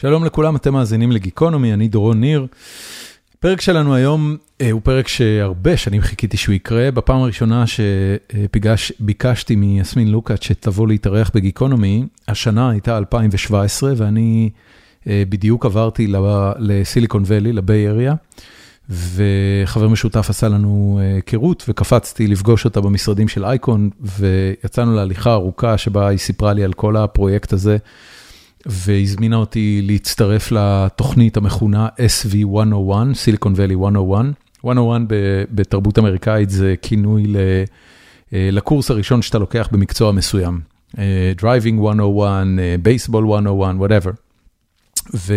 שלום 0.00 0.24
לכולם, 0.24 0.56
אתם 0.56 0.72
מאזינים 0.72 1.12
לגיקונומי, 1.12 1.72
אני 1.72 1.88
דורון 1.88 2.20
ניר. 2.20 2.46
הפרק 3.38 3.60
שלנו 3.60 3.94
היום 3.94 4.36
אה, 4.60 4.70
הוא 4.70 4.80
פרק 4.84 5.08
שהרבה 5.08 5.76
שנים 5.76 6.00
חיכיתי 6.00 6.36
שהוא 6.36 6.54
יקרה. 6.54 6.90
בפעם 6.90 7.22
הראשונה 7.22 7.64
שביקשתי 7.66 9.56
מיסמין 9.56 10.08
לוקאץ' 10.08 10.44
שתבוא 10.44 10.88
להתארח 10.88 11.30
בגיקונומי, 11.34 12.06
השנה 12.28 12.70
הייתה 12.70 12.98
2017 12.98 13.92
ואני 13.96 14.50
אה, 15.06 15.22
בדיוק 15.28 15.66
עברתי 15.66 16.12
לסיליקון 16.58 17.22
ואלי, 17.26 17.52
לביי 17.52 17.88
אריה, 17.88 18.14
וחבר 18.90 19.88
משותף 19.88 20.30
עשה 20.30 20.48
לנו 20.48 21.00
היכרות 21.02 21.64
וקפצתי 21.68 22.26
לפגוש 22.26 22.64
אותה 22.64 22.80
במשרדים 22.80 23.28
של 23.28 23.44
אייקון, 23.44 23.90
ויצאנו 24.00 24.96
להליכה 24.96 25.32
ארוכה 25.32 25.78
שבה 25.78 26.08
היא 26.08 26.18
סיפרה 26.18 26.52
לי 26.52 26.64
על 26.64 26.72
כל 26.72 26.96
הפרויקט 26.96 27.52
הזה. 27.52 27.76
והזמינה 28.66 29.36
אותי 29.36 29.82
להצטרף 29.84 30.52
לתוכנית 30.52 31.36
המכונה 31.36 31.88
SV101, 31.98 32.92
Silicon 32.92 33.56
Valley 33.56 33.76
101. 33.76 34.24
101 34.64 35.00
בתרבות 35.50 35.98
אמריקאית 35.98 36.50
זה 36.50 36.74
כינוי 36.82 37.24
לקורס 38.32 38.90
הראשון 38.90 39.22
שאתה 39.22 39.38
לוקח 39.38 39.68
במקצוע 39.72 40.12
מסוים. 40.12 40.60
Driving 41.40 41.72
101, 41.72 42.46
Baseball 42.84 43.20
101, 43.20 43.74
whatever. 43.80 44.10
ו, 45.14 45.34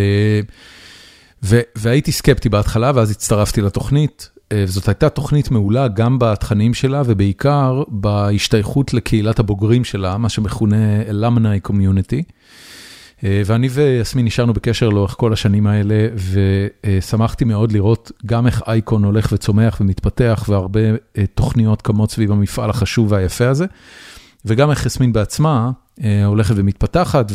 ו, 1.42 1.60
והייתי 1.76 2.12
סקפטי 2.12 2.48
בהתחלה 2.48 2.92
ואז 2.94 3.10
הצטרפתי 3.10 3.60
לתוכנית. 3.60 4.30
זאת 4.64 4.88
הייתה 4.88 5.08
תוכנית 5.08 5.50
מעולה 5.50 5.88
גם 5.88 6.18
בתכנים 6.18 6.74
שלה 6.74 7.02
ובעיקר 7.06 7.82
בהשתייכות 7.88 8.94
לקהילת 8.94 9.38
הבוגרים 9.38 9.84
שלה, 9.84 10.18
מה 10.18 10.28
שמכונה 10.28 11.02
Alumni 11.10 11.68
Community. 11.68 12.22
ואני 13.22 13.68
ויסמין 13.68 14.26
נשארנו 14.26 14.52
בקשר 14.52 14.88
לאורך 14.88 15.14
כל 15.18 15.32
השנים 15.32 15.66
האלה, 15.66 16.08
ושמחתי 16.86 17.44
מאוד 17.44 17.72
לראות 17.72 18.12
גם 18.26 18.46
איך 18.46 18.62
אייקון 18.66 19.04
הולך 19.04 19.28
וצומח 19.32 19.78
ומתפתח, 19.80 20.44
והרבה 20.48 20.80
תוכניות 21.34 21.82
קמות 21.82 22.10
סביב 22.10 22.32
המפעל 22.32 22.70
החשוב 22.70 23.12
והיפה 23.12 23.48
הזה, 23.48 23.66
וגם 24.44 24.70
איך 24.70 24.86
יסמין 24.86 25.12
בעצמה 25.12 25.70
הולכת 26.24 26.54
ומתפתחת, 26.58 27.32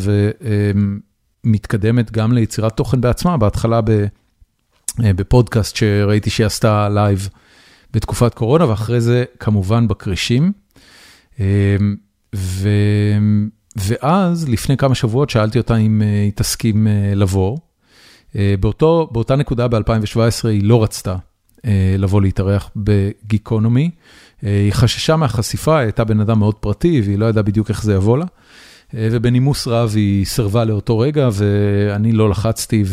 ומתקדמת 1.44 2.10
גם 2.12 2.32
ליצירת 2.32 2.76
תוכן 2.76 3.00
בעצמה, 3.00 3.36
בהתחלה 3.36 3.80
בפודקאסט 4.98 5.76
שראיתי 5.76 6.30
שהיא 6.30 6.46
עשתה 6.46 6.88
live 6.88 7.28
בתקופת 7.92 8.34
קורונה, 8.34 8.68
ואחרי 8.68 9.00
זה 9.00 9.24
כמובן 9.40 9.88
בכרישים. 9.88 10.52
ואז, 13.76 14.48
לפני 14.48 14.76
כמה 14.76 14.94
שבועות, 14.94 15.30
שאלתי 15.30 15.58
אותה 15.58 15.76
אם 15.76 16.02
היא 16.02 16.32
תסכים 16.34 16.86
לבוא. 17.14 17.58
באותו, 18.60 19.08
באותה 19.12 19.36
נקודה 19.36 19.68
ב-2017 19.68 20.48
היא 20.48 20.64
לא 20.64 20.82
רצתה 20.82 21.16
לבוא 21.98 22.22
להתארח 22.22 22.70
בגיקונומי. 22.76 23.90
היא 24.42 24.72
חששה 24.72 25.16
מהחשיפה, 25.16 25.78
היא 25.78 25.84
הייתה 25.84 26.04
בן 26.04 26.20
אדם 26.20 26.38
מאוד 26.38 26.54
פרטי, 26.54 27.00
והיא 27.04 27.18
לא 27.18 27.26
ידעה 27.26 27.42
בדיוק 27.42 27.68
איך 27.68 27.82
זה 27.82 27.94
יבוא 27.94 28.18
לה. 28.18 28.24
ובנימוס 28.94 29.68
רב 29.68 29.92
היא 29.94 30.24
סרבה 30.24 30.64
לאותו 30.64 30.98
רגע, 30.98 31.28
ואני 31.32 32.12
לא 32.12 32.30
לחצתי, 32.30 32.84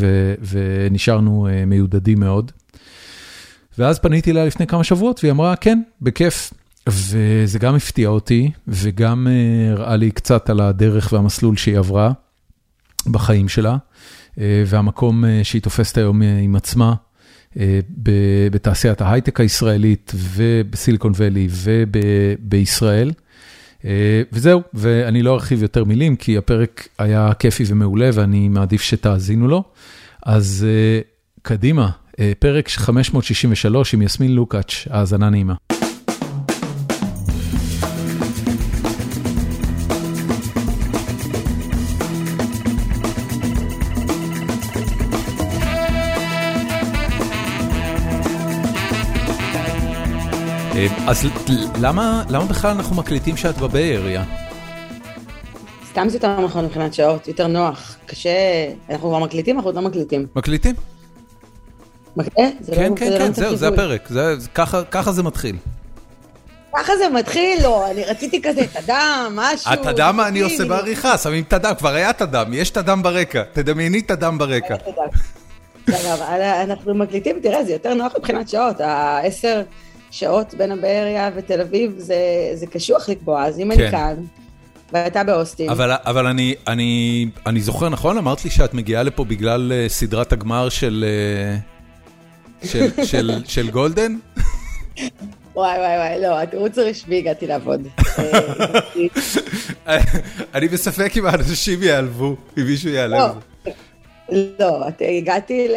ונשארנו 0.50 1.48
מיודדים 1.68 2.20
מאוד. 2.20 2.52
ואז 3.78 4.00
פניתי 4.00 4.32
אליה 4.32 4.46
לפני 4.46 4.68
כמה 4.68 4.84
שבועות, 4.84 5.20
והיא 5.24 5.32
אמרה, 5.32 5.56
כן, 5.56 5.82
בכיף. 6.02 6.54
וזה 6.90 7.60
גם 7.60 7.76
הפתיע 7.76 8.10
אותי, 8.10 8.52
וגם 8.68 9.28
הראה 9.72 9.96
לי 9.96 10.12
קצת 10.12 10.50
על 10.50 10.60
הדרך 10.60 11.14
והמסלול 11.14 11.58
שהיא 11.58 11.78
עברה 11.78 12.12
בחיים 13.08 13.50
שלה, 13.50 13.78
והמקום 14.38 15.24
שהיא 15.44 15.62
תופסת 15.62 15.98
היום 15.98 16.22
עם 16.22 16.56
עצמה 16.56 16.94
בתעשיית 18.52 19.02
ההייטק 19.02 19.40
הישראלית 19.40 20.12
ובסיליקון 20.16 21.12
ואלי 21.16 21.48
ובישראל. 21.52 23.12
וזהו, 24.34 24.62
ואני 24.74 25.24
לא 25.24 25.34
ארחיב 25.34 25.62
יותר 25.62 25.84
מילים, 25.84 26.16
כי 26.16 26.38
הפרק 26.38 26.88
היה 26.98 27.32
כיפי 27.40 27.64
ומעולה 27.68 28.10
ואני 28.14 28.50
מעדיף 28.50 28.82
שתאזינו 28.82 29.48
לו. 29.48 29.64
אז 30.26 30.66
קדימה, 31.42 31.90
פרק 32.40 32.70
563 32.70 33.94
עם 33.94 34.02
יסמין 34.02 34.36
לוקאץ', 34.36 34.88
האזנה 34.90 35.30
נעימה. 35.30 35.54
אז 51.08 51.28
למה 51.82 52.46
בכלל 52.50 52.72
אנחנו 52.72 52.96
מקליטים 52.96 53.38
שאת 53.38 53.58
בביי 53.58 53.98
אריה? 53.98 54.24
סתם 55.92 56.10
זה 56.10 56.18
יותר 56.18 56.40
נכון 56.40 56.66
מבחינת 56.66 56.94
שעות, 56.94 57.28
יותר 57.28 57.48
נוח, 57.48 57.98
קשה, 58.06 58.30
אנחנו 58.90 59.10
כבר 59.10 59.20
מקליטים, 59.20 59.56
אנחנו 59.56 59.68
עוד 59.68 59.76
לא 59.76 59.82
מקליטים. 59.82 60.28
מקליטים. 60.36 60.76
מקליט? 62.16 62.36
כן, 62.38 62.96
כן, 62.96 63.18
כן, 63.18 63.34
זהו, 63.34 63.56
זה 63.56 63.68
הפרק, 63.68 64.10
ככה 64.92 65.12
זה 65.12 65.24
מתחיל. 65.24 65.56
ככה 66.76 66.98
זה 66.98 67.10
מתחיל? 67.10 67.64
לא, 67.64 67.92
אני 67.92 68.04
רציתי 68.04 68.42
כזה 68.42 68.62
תדם, 68.74 69.34
משהו. 69.36 69.72
התדם 69.72 70.20
אני 70.28 70.42
עושה 70.42 70.66
בעריכה, 70.66 71.18
שמים 71.18 71.44
תדם, 71.44 71.74
כבר 71.78 71.94
היה 71.94 72.14
תדם, 72.14 72.52
יש 72.54 72.70
תדם 72.70 73.04
ברקע, 73.04 73.44
תדמייני 73.54 74.02
תדם 74.02 74.38
ברקע. 74.38 74.76
אנחנו 76.64 76.96
מקליטים, 76.96 77.40
תראה, 77.44 77.64
זה 77.64 77.72
יותר 77.72 77.94
נוח 77.94 78.14
מבחינת 78.18 78.50
שעות, 78.50 78.82
העשר... 78.82 79.62
שעות 80.14 80.54
בין 80.54 80.72
הבאריה 80.72 81.30
ותל 81.36 81.62
אביב, 81.62 81.96
זה 82.54 82.66
קשוח 82.72 83.10
לקבוע, 83.10 83.46
אז 83.46 83.60
אם 83.60 83.72
אני 83.72 83.92
כאן, 83.92 84.16
ואתה 84.92 85.24
באוסטין. 85.24 85.70
אבל 85.70 86.28
אני 87.48 87.62
זוכר, 87.62 87.90
נכון? 87.90 88.18
אמרת 88.18 88.46
לי 88.46 88.52
שאת 88.52 88.74
מגיעה 88.74 89.04
לפה 89.04 89.26
בגלל 89.26 89.72
סדרת 89.88 90.34
הגמר 90.34 90.70
של 93.48 93.70
Golden? 93.72 94.16
וואי 95.56 95.78
וואי 95.78 95.98
וואי, 95.98 96.22
לא, 96.22 96.42
התירוץ 96.42 96.78
הרשמי 96.78 97.18
הגעתי 97.18 97.48
לעבוד. 97.48 97.88
אני 100.56 100.68
בספק 100.68 101.18
אם 101.18 101.26
האנשים 101.26 101.84
יעלבו, 101.84 102.36
אם 102.58 102.64
מישהו 102.66 102.90
יעלב. 102.90 103.32
לא, 104.60 104.80
הגעתי 105.18 105.68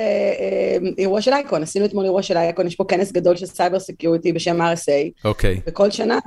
לאירוע 0.97 1.21
של 1.21 1.33
אייקון, 1.33 1.63
עשינו 1.63 1.85
אתמול 1.85 2.05
אירוע 2.05 2.23
של 2.23 2.37
אייקון, 2.37 2.67
יש 2.67 2.75
פה 2.75 2.85
כנס 2.89 3.13
גדול 3.13 3.37
של 3.37 3.47
cyber 3.47 3.81
security 3.81 4.33
בשם 4.33 4.61
RSA. 4.63 5.25
אוקיי. 5.25 5.61
וכל 5.67 5.91
שנה, 5.91 6.19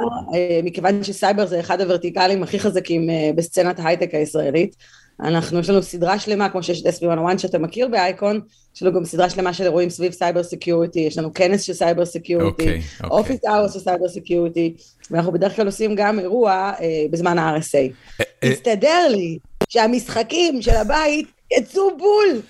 מכיוון 0.64 1.04
שסייבר 1.04 1.46
זה 1.46 1.60
אחד 1.60 1.82
הוורטיקלים 1.82 2.44
הכי 2.44 2.60
חזקים 2.60 3.10
בסצנת 3.36 3.80
ההייטק 3.80 4.16
הישראלית, 4.16 4.76
אנחנו, 5.24 5.60
יש 5.60 5.70
לנו 5.70 5.84
סדרה 5.84 6.20
שלמה, 6.20 6.50
כמו 6.50 6.64
שיש 6.64 6.82
את 6.82 6.88
SV101 6.88 7.38
שאתה 7.38 7.60
מכיר 7.60 7.88
באייקון, 7.88 8.40
יש 8.76 8.84
לנו 8.84 8.94
גם 8.94 9.06
סדרה 9.06 9.30
שלמה 9.30 9.54
של 9.54 9.64
אירועים 9.64 9.90
סביב 9.90 10.12
cyber 10.12 10.44
security, 10.44 11.00
יש 11.00 11.18
לנו 11.18 11.34
כנס 11.34 11.62
של 11.62 11.74
cyber 11.74 12.06
security, 12.06 12.80
office 13.12 13.40
hours 13.46 13.74
של 13.74 13.80
cyber 13.80 14.08
security, 14.08 14.74
ואנחנו 15.12 15.32
בדרך 15.32 15.56
כלל 15.56 15.66
עושים 15.66 15.96
גם 15.96 16.20
אירוע 16.20 16.72
בזמן 17.12 17.38
ה-RSA. 17.38 18.16
הסתדר 18.44 19.08
לי 19.10 19.38
שהמשחקים 19.70 20.62
של 20.62 20.76
הבית 20.76 21.28
יצאו 21.58 21.98
בול. 21.98 22.42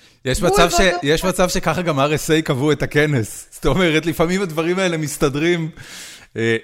יש 1.02 1.24
מצב 1.24 1.48
שככה 1.48 1.82
גם 1.82 2.00
RSA 2.00 2.42
קבעו 2.44 2.72
את 2.72 2.82
הכנס. 2.82 3.48
זאת 3.50 3.66
אומרת, 3.66 4.06
לפעמים 4.06 4.42
הדברים 4.42 4.78
האלה 4.78 4.96
מסתדרים. 4.96 5.70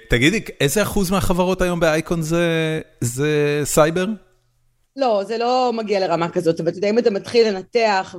תגידי, 0.09 0.39
איזה 0.61 0.81
אחוז 0.81 1.11
מהחברות 1.11 1.61
היום 1.61 1.79
באייקון 1.79 2.21
זה 3.01 3.61
סייבר? 3.63 4.05
לא, 4.95 5.23
זה 5.27 5.37
לא 5.37 5.71
מגיע 5.75 5.99
לרמה 5.99 6.29
כזאת, 6.29 6.59
אבל 6.59 6.69
אתה 6.69 6.77
יודע, 6.77 6.89
אם 6.89 6.99
אתה 6.99 7.09
מתחיל 7.09 7.47
לנתח 7.47 8.15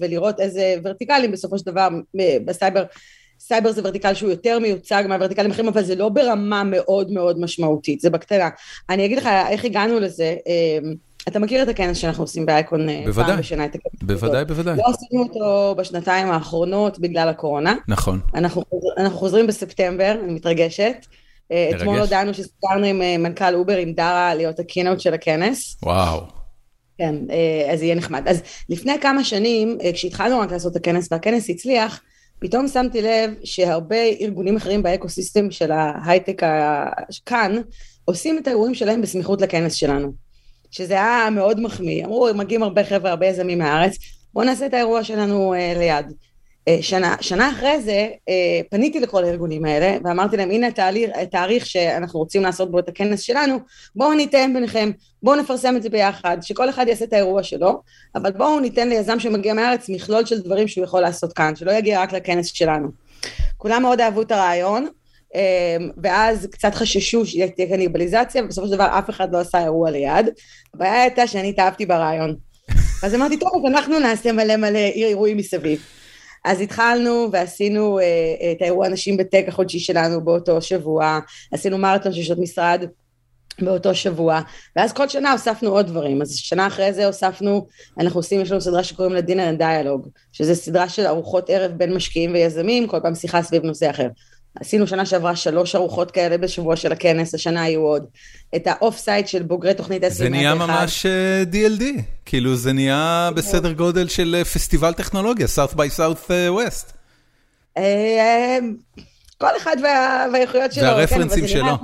ולראות 0.00 0.40
איזה 0.40 0.74
ורטיקלים 0.84 1.32
בסופו 1.32 1.58
של 1.58 1.66
דבר 1.66 1.88
בסייבר, 2.44 2.84
סייבר 3.40 3.72
זה 3.72 3.80
vertical 3.84 4.14
שהוא 4.14 4.30
יותר 4.30 4.58
מיוצג 4.58 5.04
מהוורטיקלים 5.08 5.50
אחרים, 5.50 5.68
אבל 5.68 5.82
זה 5.82 5.94
לא 5.94 6.08
ברמה 6.08 6.64
מאוד 6.64 7.10
מאוד 7.10 7.40
משמעותית, 7.40 8.00
זה 8.00 8.10
בקטנה. 8.10 8.48
אני 8.90 9.04
אגיד 9.04 9.18
לך 9.18 9.28
איך 9.48 9.64
הגענו 9.64 10.00
לזה. 10.00 10.34
אתה 11.28 11.38
מכיר 11.38 11.62
את 11.62 11.68
הכנס 11.68 11.96
שאנחנו 11.96 12.24
עושים 12.24 12.46
באייקון 12.46 12.86
פעם 13.14 13.38
בשנה? 13.38 13.66
בוודאי, 14.02 14.44
בוודאי. 14.44 14.76
לא 14.76 14.84
עשינו 14.88 15.22
אותו 15.22 15.74
בשנתיים 15.78 16.30
האחרונות 16.30 16.98
בגלל 16.98 17.28
הקורונה. 17.28 17.74
נכון. 17.88 18.20
אנחנו 18.34 18.62
חוזרים 19.10 19.46
בספטמבר, 19.46 20.16
אני 20.24 20.32
מתרגשת. 20.32 21.06
אתמול 21.76 21.98
הודענו 21.98 22.34
שסגרנו 22.34 22.86
עם 22.86 22.98
מנכ"ל 22.98 23.54
Uber, 23.54 23.76
עם 23.76 23.92
דרה, 23.92 24.34
להיות 24.34 24.58
ה 24.58 24.63
keynote 24.63 25.00
של 25.00 25.14
הכנס. 25.14 25.76
וואו. 25.82 26.20
כן, 26.98 27.14
אז 27.72 27.82
יהיה 27.82 27.94
נחמד. 27.94 28.28
אז 28.28 28.42
לפני 28.68 28.92
כמה 29.00 29.24
שנים, 29.24 29.78
כשהתחלנו 29.94 30.38
רק 30.38 30.52
לעשות 30.52 30.72
את 30.72 30.76
הכנס 30.76 31.08
והכנס 31.12 31.50
הצליח, 31.50 32.00
פתאום 32.38 32.68
שמתי 32.68 33.02
לב 33.02 33.30
שהרבה 33.44 33.96
ארגונים 34.20 34.56
אחרים 34.56 34.82
ב 34.82 34.89
ecosystem 34.89 35.50
של 35.50 35.72
ההייטק 35.72 36.42
כאן, 37.26 37.56
עושים 38.04 38.38
את 38.38 38.46
האירועים 38.46 38.74
שלהם 38.74 39.02
בסמיכות 39.02 39.42
לכנס 39.42 39.74
שלנו. 39.74 40.27
שזה 40.70 40.94
היה 40.94 41.28
מאוד 41.30 41.60
מחמיא. 41.60 42.04
אמרו, 42.04 42.28
מגיעים 42.34 42.62
הרבה 42.62 42.84
חבר'ה, 42.84 43.10
הרבה 43.10 43.26
יזמים 43.26 43.58
מהארץ, 43.58 43.96
בואו 44.34 44.44
נעשה 44.44 44.66
את 44.66 44.74
האירוע 44.74 45.04
שלנו 45.04 45.54
אה, 45.54 45.72
ליד. 45.76 46.12
אה, 46.68 46.78
שנה, 46.80 47.16
שנה 47.20 47.50
אחרי 47.50 47.80
זה 47.80 48.08
אה, 48.28 48.60
פניתי 48.70 49.00
לכל 49.00 49.24
הארגונים 49.24 49.64
האלה 49.64 49.96
ואמרתי 50.04 50.36
להם 50.36 50.50
הנה 50.50 50.66
התהליך, 50.66 51.10
התאריך 51.14 51.66
שאנחנו 51.66 52.18
רוצים 52.18 52.42
לעשות 52.42 52.70
בו 52.70 52.78
את 52.78 52.88
הכנס 52.88 53.20
שלנו 53.20 53.58
בואו 53.96 54.14
ניתן 54.14 54.54
ביניכם 54.54 54.90
בואו 55.22 55.36
נפרסם 55.36 55.76
את 55.76 55.82
זה 55.82 55.88
ביחד 55.88 56.38
שכל 56.42 56.70
אחד 56.70 56.88
יעשה 56.88 57.04
את 57.04 57.12
האירוע 57.12 57.42
שלו 57.42 57.82
אבל 58.14 58.32
בואו 58.32 58.60
ניתן 58.60 58.88
ליזם 58.88 59.20
שמגיע 59.20 59.54
מהארץ 59.54 59.88
מכלול 59.88 60.24
של 60.24 60.40
דברים 60.40 60.68
שהוא 60.68 60.84
יכול 60.84 61.00
לעשות 61.00 61.32
כאן 61.32 61.56
שלא 61.56 61.72
יגיע 61.72 62.02
רק 62.02 62.12
לכנס 62.12 62.46
שלנו 62.46 62.88
כולם 63.56 63.82
מאוד 63.82 64.00
אהבו 64.00 64.22
את 64.22 64.32
הרעיון 64.32 64.88
ואז 66.02 66.48
קצת 66.50 66.74
חששו 66.74 67.26
שתהיה 67.26 67.68
קניבליזציה 67.68 68.44
ובסופו 68.44 68.66
של 68.66 68.74
דבר 68.74 68.98
אף 68.98 69.10
אחד 69.10 69.32
לא 69.32 69.38
עשה 69.38 69.62
אירוע 69.62 69.90
ליד. 69.90 70.28
הבעיה 70.74 71.02
הייתה 71.02 71.26
שאני 71.26 71.48
התאהבתי 71.48 71.86
ברעיון. 71.86 72.36
אז 73.04 73.14
אמרתי 73.14 73.38
טוב 73.38 73.50
אז 73.56 73.72
אנחנו 73.72 73.98
נעשה 73.98 74.32
מלא 74.32 74.56
מלא 74.56 74.78
אירועים 74.78 75.36
מסביב. 75.36 75.80
אז 76.44 76.60
התחלנו 76.60 77.28
ועשינו 77.32 77.98
uh, 77.98 78.02
את 78.52 78.62
האירוע 78.62 78.88
נשים 78.88 79.16
בטק 79.16 79.44
החודשי 79.48 79.78
שלנו 79.78 80.24
באותו 80.24 80.62
שבוע, 80.62 81.18
עשינו 81.52 81.78
מרתון 81.78 82.12
של 82.12 82.22
שעות 82.22 82.38
משרד 82.38 82.84
באותו 83.60 83.94
שבוע, 83.94 84.40
ואז 84.76 84.92
כל 84.92 85.08
שנה 85.08 85.32
הוספנו 85.32 85.70
עוד 85.70 85.86
דברים, 85.86 86.22
אז 86.22 86.36
שנה 86.36 86.66
אחרי 86.66 86.92
זה 86.92 87.06
הוספנו, 87.06 87.66
אנחנו 87.98 88.18
עושים, 88.18 88.40
יש 88.40 88.50
לנו 88.50 88.60
סדרה 88.60 88.84
שקוראים 88.84 89.14
לה 89.14 89.20
דינר 89.20 89.54
דיאלוג, 89.58 90.08
שזה 90.32 90.54
סדרה 90.54 90.88
של 90.88 91.06
ארוחות 91.06 91.50
ערב 91.50 91.72
בין 91.72 91.94
משקיעים 91.94 92.32
ויזמים, 92.32 92.86
כל 92.86 93.00
פעם 93.02 93.14
שיחה 93.14 93.42
סביב 93.42 93.64
נושא 93.64 93.90
אחר. 93.90 94.08
עשינו 94.54 94.86
שנה 94.86 95.06
שעברה 95.06 95.36
שלוש 95.36 95.74
ארוחות 95.74 96.10
כאלה 96.10 96.38
בשבוע 96.38 96.76
של 96.76 96.92
הכנס, 96.92 97.34
השנה 97.34 97.62
היו 97.62 97.80
עוד. 97.80 98.06
את 98.56 98.66
ה 98.66 98.98
off-site 98.98 99.28
של 99.28 99.42
בוגרי 99.42 99.74
תוכנית 99.74 100.04
20 100.04 100.32
זה 100.32 100.38
נהיה 100.38 100.54
ממש 100.54 101.06
DLD, 101.52 101.82
אה, 101.82 101.90
כאילו 102.24 102.56
זה 102.56 102.72
נהיה 102.72 103.30
בסדר 103.34 103.72
גודל 103.72 104.08
של 104.08 104.36
אה, 104.38 104.44
פסטיבל 104.44 104.92
טכנולוגיה, 104.92 105.46
South 105.46 105.74
by 105.74 105.98
South 105.98 106.30
אה, 106.30 106.48
West. 106.48 106.92
כל 109.38 109.56
אחד 109.56 109.76
והאיכויות 110.32 110.72
שלו. 110.72 110.84
והרפרנסים 110.84 111.40
כן, 111.40 111.48
שלו. 111.48 111.78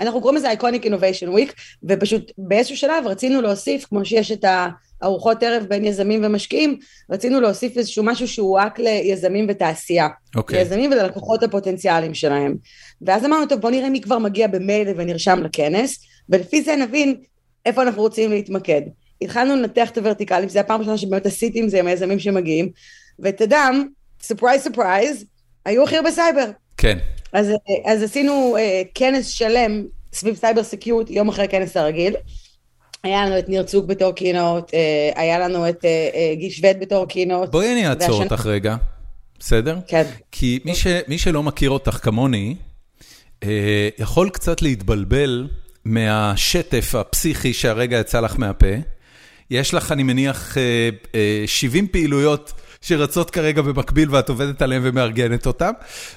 אנחנו 0.00 0.20
קוראים 0.20 0.36
לזה 0.36 0.48
Iconic 0.48 0.84
Innovation 0.84 1.28
Week, 1.28 1.54
ופשוט 1.84 2.32
באיזשהו 2.38 2.76
שלב 2.76 3.06
רצינו 3.06 3.40
להוסיף, 3.40 3.84
כמו 3.84 4.04
שיש 4.04 4.32
את 4.32 4.44
הארוחות 5.02 5.42
ערב 5.42 5.66
בין 5.68 5.84
יזמים 5.84 6.24
ומשקיעים, 6.24 6.78
רצינו 7.10 7.40
להוסיף 7.40 7.76
איזשהו 7.76 8.04
משהו 8.04 8.28
שהוא 8.28 8.58
רק 8.58 8.78
ליזמים 8.78 9.46
ותעשייה. 9.48 10.08
אוקיי. 10.36 10.56
Okay. 10.56 10.62
ליזמים 10.62 10.90
וללקוחות 10.90 11.42
הפוטנציאליים 11.42 12.14
שלהם. 12.14 12.56
ואז 13.02 13.24
אמרנו, 13.24 13.46
טוב, 13.46 13.60
בוא 13.60 13.70
נראה 13.70 13.90
מי 13.90 14.00
כבר 14.00 14.18
מגיע 14.18 14.46
במייל 14.46 14.88
ונרשם 14.96 15.42
לכנס, 15.42 15.98
ולפי 16.28 16.62
זה 16.62 16.76
נבין 16.76 17.14
איפה 17.66 17.82
אנחנו 17.82 18.02
רוצים 18.02 18.30
להתמקד. 18.30 18.82
התחלנו 19.22 19.56
לנתח 19.56 19.90
את 19.90 19.98
הוורטיקלים, 19.98 20.48
זו 20.48 20.58
הפעם 20.58 20.76
הראשונה 20.76 20.98
שבאמת 20.98 21.26
עשיתי 21.26 21.58
עם 21.58 21.68
זה 21.68 21.78
עם 21.78 21.86
היזמים 21.86 22.18
שמגיעים, 22.18 22.70
ותדם, 23.18 23.88
surprise 24.22 24.62
surprise, 24.62 25.24
היו 25.64 25.84
הכי 25.84 25.96
הרבה 25.96 26.10
סייבר. 26.10 26.50
כן. 26.76 26.98
אז, 27.32 27.50
אז 27.84 28.02
עשינו 28.02 28.56
uh, 28.56 28.88
כנס 28.94 29.26
שלם 29.26 29.84
סביב 30.12 30.36
סייבר 30.36 30.62
security 30.62 31.10
יום 31.10 31.28
אחרי 31.28 31.44
הכנס 31.44 31.76
הרגיל. 31.76 32.16
היה 33.06 33.26
לנו 33.26 33.38
את 33.38 33.48
ניר 33.48 33.62
צוק 33.62 33.86
בתור 33.86 34.12
keynote, 34.12 34.70
uh, 34.70 34.74
היה 35.20 35.38
לנו 35.38 35.68
את 35.68 35.84
uh, 35.84 36.38
גיל 36.38 36.50
שווד 36.50 36.76
בתור 36.80 37.06
keynote. 37.08 37.50
בואי 37.50 37.72
אני 37.72 37.88
אעצור. 37.88 38.22
אותך 38.22 38.46
רגע, 38.46 38.76
בסדר? 39.38 39.78
כן. 39.86 40.04
כי 40.32 40.58
מי, 40.64 40.74
ש, 40.74 40.86
מי 41.08 41.18
שלא 41.18 41.42
מכיר 41.42 41.70
אותך 41.70 41.98
כמוני, 42.02 42.56
יכול 43.98 44.30
קצת 44.30 44.62
להתבלבל 44.62 45.48
מהשטף 45.84 46.94
הפסיכי 46.94 47.52
שהרגע 47.52 47.98
יצא 47.98 48.20
לך 48.20 48.38
מהפה. 48.38 48.74
יש 49.50 49.74
לך, 49.74 49.92
אני 49.92 50.02
מניח, 50.02 50.56
uh, 50.56 51.06
uh, 51.06 51.16
70 51.46 51.88
פעילויות. 51.88 52.52
שרצות 52.80 53.30
כרגע 53.30 53.62
במקביל 53.62 54.14
ואת 54.14 54.28
עובדת 54.28 54.62
עליהן 54.62 54.82
ומארגנת 54.84 55.46
אותן, 55.46 55.70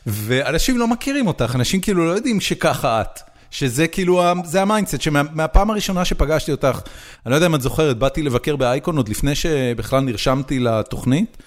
ואנשים 0.05 0.77
לא 0.77 0.87
מכירים 0.87 1.27
אותך, 1.27 1.55
אנשים 1.55 1.81
כאילו 1.81 2.07
לא 2.07 2.11
יודעים 2.11 2.41
שככה 2.41 3.01
את. 3.01 3.28
שזה 3.51 3.87
כאילו, 3.87 4.21
זה 4.43 4.61
ה 4.61 4.66
mindset, 4.66 5.01
שמהפעם 5.01 5.69
הראשונה 5.69 6.05
שפגשתי 6.05 6.51
אותך, 6.51 6.79
אני 7.25 7.31
לא 7.31 7.35
יודע 7.35 7.47
אם 7.47 7.55
את 7.55 7.61
זוכרת, 7.61 7.97
באתי 7.97 8.21
לבקר 8.21 8.55
באייקון 8.55 8.97
עוד 8.97 9.09
לפני 9.09 9.35
שבכלל 9.35 9.99
נרשמתי 9.99 10.59
לתוכנית, 10.59 11.37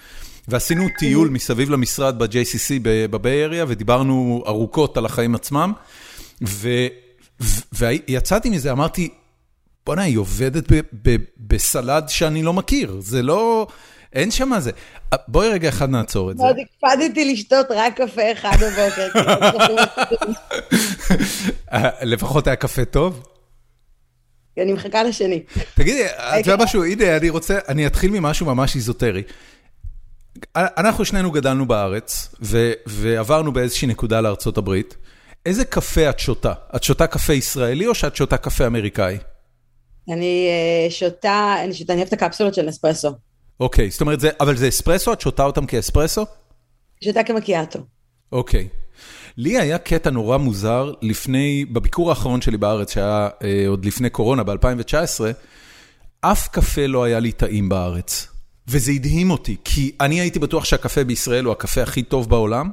ועשינו 0.47 0.87
טיול 0.97 1.29
מסביב 1.29 1.69
למשרד 1.69 2.19
ב-JCC 2.19 2.73
בביי 2.83 3.43
אריה, 3.43 3.65
ודיברנו 3.67 4.43
ארוכות 4.47 4.97
על 4.97 5.05
החיים 5.05 5.35
עצמם, 5.35 5.73
ויצאתי 7.73 8.49
מזה, 8.49 8.71
אמרתי, 8.71 9.09
בוא'נה, 9.85 10.01
היא 10.01 10.17
עובדת 10.17 10.63
בסלד 11.37 12.09
שאני 12.09 12.43
לא 12.43 12.53
מכיר, 12.53 12.97
זה 12.99 13.21
לא... 13.21 13.67
אין 14.13 14.31
שם 14.31 14.49
מה 14.49 14.59
זה. 14.59 14.71
בואי 15.27 15.49
רגע 15.49 15.69
אחד 15.69 15.89
נעצור 15.89 16.31
את 16.31 16.37
זה. 16.37 16.43
עוד 16.43 16.55
הקפדתי 16.59 17.33
לשתות 17.33 17.65
רק 17.69 18.01
קפה 18.01 18.31
אחד 18.31 18.57
בבוקר. 18.61 19.07
לפחות 22.11 22.47
היה 22.47 22.55
קפה 22.55 22.85
טוב? 22.85 23.23
אני 24.57 24.73
מחכה 24.73 25.03
לשני. 25.03 25.43
תגידי, 25.75 26.05
את 26.05 26.47
יודעת 26.47 26.59
משהו, 26.59 26.83
הנה, 26.85 27.17
אני 27.17 27.29
רוצה, 27.29 27.59
אני 27.67 27.87
אתחיל 27.87 28.11
ממשהו 28.11 28.45
ממש 28.45 28.75
איזוטרי. 28.75 29.23
אנחנו 30.55 31.05
שנינו 31.05 31.31
גדלנו 31.31 31.65
בארץ, 31.65 32.35
ועברנו 32.85 33.53
באיזושהי 33.53 33.87
נקודה 33.87 34.21
לארצות 34.21 34.57
הברית. 34.57 34.95
איזה 35.45 35.65
קפה 35.65 36.09
את 36.09 36.19
שותה? 36.19 36.53
את 36.75 36.83
שותה 36.83 37.07
קפה 37.07 37.33
ישראלי 37.33 37.87
או 37.87 37.95
שאת 37.95 38.15
שותה 38.15 38.37
קפה 38.37 38.67
אמריקאי? 38.67 39.17
אני 40.09 40.47
אה, 40.49 40.91
שותה, 40.91 41.55
אני 41.63 41.73
שותה, 41.73 41.93
אני 41.93 42.01
אוהבת 42.01 42.13
את 42.13 42.21
הקפסולות 42.21 42.53
של 42.53 42.61
נספרסו. 42.61 43.11
אוקיי, 43.59 43.89
זאת 43.89 44.01
אומרת, 44.01 44.19
אבל 44.39 44.57
זה 44.57 44.67
אספרסו? 44.67 45.13
את 45.13 45.21
שותה 45.21 45.43
אותם 45.43 45.65
כאספרסו? 45.65 46.25
שותה 47.03 47.23
כמקיאטו. 47.23 47.79
אוקיי. 48.31 48.67
לי 49.37 49.59
היה 49.59 49.77
קטע 49.77 50.09
נורא 50.09 50.37
מוזר 50.37 50.93
לפני, 51.01 51.65
בביקור 51.65 52.09
האחרון 52.09 52.41
שלי 52.41 52.57
בארץ, 52.57 52.93
שהיה 52.93 53.29
אה, 53.43 53.63
עוד 53.67 53.85
לפני 53.85 54.09
קורונה, 54.09 54.43
ב-2019, 54.43 55.21
אף 56.21 56.47
קפה 56.47 56.87
לא 56.87 57.03
היה 57.03 57.19
לי 57.19 57.31
טעים 57.31 57.69
בארץ. 57.69 58.27
וזה 58.67 58.91
הדהים 58.91 59.31
אותי, 59.31 59.55
כי 59.63 59.91
אני 60.01 60.21
הייתי 60.21 60.39
בטוח 60.39 60.65
שהקפה 60.65 61.03
בישראל 61.03 61.45
הוא 61.45 61.51
הקפה 61.51 61.81
הכי 61.81 62.03
טוב 62.03 62.29
בעולם, 62.29 62.71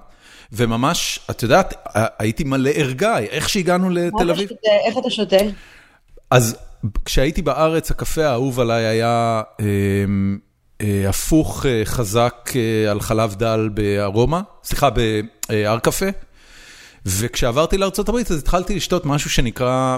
וממש, 0.52 1.20
את 1.30 1.42
יודעת, 1.42 1.74
הייתי 2.18 2.44
מלא 2.44 2.70
ערגה, 2.74 3.18
איך 3.18 3.48
שהגענו 3.48 3.90
לתל 3.90 4.30
אביב. 4.30 4.48
איך 4.86 4.98
אתה 4.98 5.10
שותה? 5.10 5.36
אז 6.30 6.56
כשהייתי 7.04 7.42
בארץ, 7.42 7.90
הקפה 7.90 8.26
האהוב 8.26 8.60
עליי 8.60 8.84
היה... 8.84 9.42
אה, 10.80 11.08
הפוך 11.08 11.66
אה, 11.66 11.82
חזק 11.84 12.52
אה, 12.56 12.90
על 12.90 13.00
חלב 13.00 13.34
דל 13.34 13.68
בארומה, 13.74 14.40
סליחה, 14.64 14.88
בהר 15.48 15.78
קפה. 15.78 16.06
וכשעברתי 17.06 17.78
לארה"ב 17.78 18.16
אז 18.16 18.38
התחלתי 18.38 18.76
לשתות 18.76 19.06
משהו 19.06 19.30
שנקרא 19.30 19.96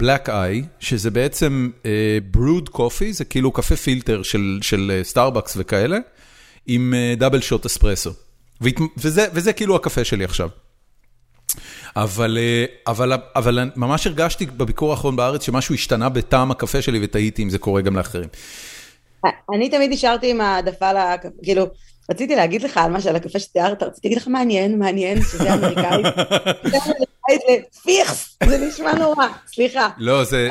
Black 0.00 0.28
Eye, 0.28 0.64
שזה 0.80 1.10
בעצם 1.10 1.70
brewed 2.30 2.68
coffee, 2.68 3.12
זה 3.12 3.24
כאילו 3.24 3.52
קפה 3.52 3.76
פילטר 3.76 4.22
של 4.22 4.58
של 4.62 5.00
סטארבקס 5.02 5.54
וכאלה, 5.56 5.98
עם 6.66 6.94
double 7.16 7.40
shot 7.40 7.66
אספרסו. 7.66 8.10
וזה 8.96 9.26
וזה 9.32 9.52
כאילו 9.52 9.76
הקפה 9.76 10.04
שלי 10.04 10.24
עכשיו. 10.24 10.48
אבל 11.96 12.38
אבל, 12.86 13.12
אבל 13.36 13.70
ממש 13.76 14.06
הרגשתי 14.06 14.46
בביקור 14.46 14.90
האחרון 14.90 15.16
בארץ 15.16 15.46
שמשהו 15.46 15.74
השתנה 15.74 16.08
בטעם 16.08 16.50
הקפה 16.50 16.82
שלי 16.82 17.00
ותהיתי 17.02 17.42
אם 17.42 17.50
זה 17.50 17.58
קורה 17.58 17.82
גם 17.82 17.96
לאחרים. 17.96 18.28
אני 19.54 19.70
תמיד 19.70 19.92
נשארתי 19.92 20.30
עם 20.30 20.40
העדפה, 20.40 20.90
כאילו, 21.42 21.66
רציתי 22.10 22.36
להגיד 22.36 22.62
לך 22.62 22.76
על 22.76 22.90
מה 22.90 23.00
שעל 23.00 23.16
הקפה 23.16 23.38
שתיארת, 23.38 23.82
רציתי 23.82 24.08
להגיד 24.08 24.22
לך 24.22 24.28
מעניין, 24.28 24.78
מעניין, 24.78 25.22
שזה 25.22 25.54
אמריקאי. 25.54 26.02
פיכס, 27.84 28.36
זה 28.44 28.58
נשמע 28.58 28.94
נורא, 28.94 29.26
סליחה. 29.46 29.88
לא, 29.98 30.24
זה, 30.24 30.48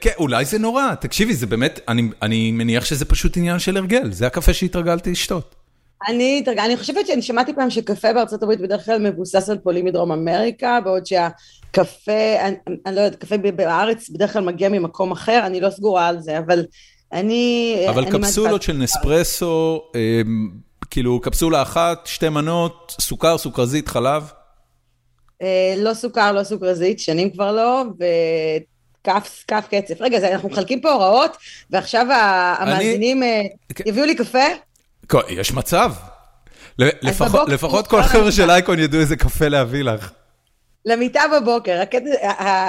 כן, 0.00 0.10
אולי 0.18 0.44
זה 0.44 0.58
נורא, 0.58 0.94
תקשיבי, 1.00 1.34
זה 1.34 1.46
באמת, 1.46 1.80
אני 2.22 2.52
מניח 2.52 2.84
שזה 2.84 3.04
פשוט 3.04 3.36
עניין 3.36 3.58
של 3.58 3.76
הרגל, 3.76 4.12
זה 4.12 4.26
הקפה 4.26 4.52
שהתרגלתי 4.52 5.10
לשתות. 5.10 5.54
אני 6.08 6.44
אני 6.58 6.76
חושבת 6.76 7.06
שאני 7.06 7.22
שמעתי 7.22 7.54
פעם 7.54 7.70
שקפה 7.70 8.12
בארצות 8.12 8.42
הברית 8.42 8.60
בדרך 8.60 8.84
כלל 8.84 9.10
מבוסס 9.10 9.48
על 9.48 9.58
פולים 9.58 9.84
מדרום 9.84 10.12
אמריקה, 10.12 10.80
בעוד 10.84 11.06
שהקפה, 11.06 12.40
אני, 12.40 12.56
אני 12.86 12.96
לא 12.96 13.00
יודעת, 13.00 13.20
קפה 13.20 13.36
בארץ 13.38 14.10
בדרך 14.10 14.32
כלל 14.32 14.42
מגיע 14.44 14.68
ממקום 14.68 15.12
אחר, 15.12 15.42
אני 15.46 15.60
לא 15.60 15.70
סגורה 15.70 16.06
על 16.06 16.20
זה, 16.20 16.38
אבל 16.38 16.64
אני... 17.12 17.86
אבל 17.88 18.02
אני 18.02 18.12
קפסולות 18.12 18.62
של 18.62 18.72
נספרסו, 18.72 19.82
אמ, 19.94 20.50
כאילו 20.90 21.20
קפסולה 21.20 21.62
אחת, 21.62 22.06
שתי 22.06 22.28
מנות, 22.28 22.96
סוכר, 23.00 23.38
סוכרזית, 23.38 23.88
חלב? 23.88 24.30
אה, 25.42 25.74
לא 25.76 25.94
סוכר, 25.94 26.32
לא 26.32 26.44
סוכרזית, 26.44 27.00
שנים 27.00 27.30
כבר 27.30 27.52
לא, 27.52 27.84
וכף 27.94 29.44
כף 29.48 29.66
קצף. 29.70 30.00
רגע, 30.00 30.32
אנחנו 30.32 30.48
מחלקים 30.48 30.80
פה 30.80 30.92
הוראות, 30.92 31.36
ועכשיו 31.70 32.06
המאזינים 32.58 33.22
אה, 33.22 33.42
כן. 33.74 33.84
יביאו 33.86 34.06
לי 34.06 34.14
קפה? 34.14 34.44
יש 35.28 35.52
מצב. 35.52 35.92
לפחות 37.48 37.86
כל 37.86 38.00
החבר'ה 38.00 38.32
של 38.32 38.50
אייקון 38.50 38.78
ידעו 38.78 39.00
איזה 39.00 39.16
קפה 39.16 39.48
להביא 39.48 39.82
לך. 39.82 40.12
למיטה 40.84 41.22
בבוקר, 41.36 41.82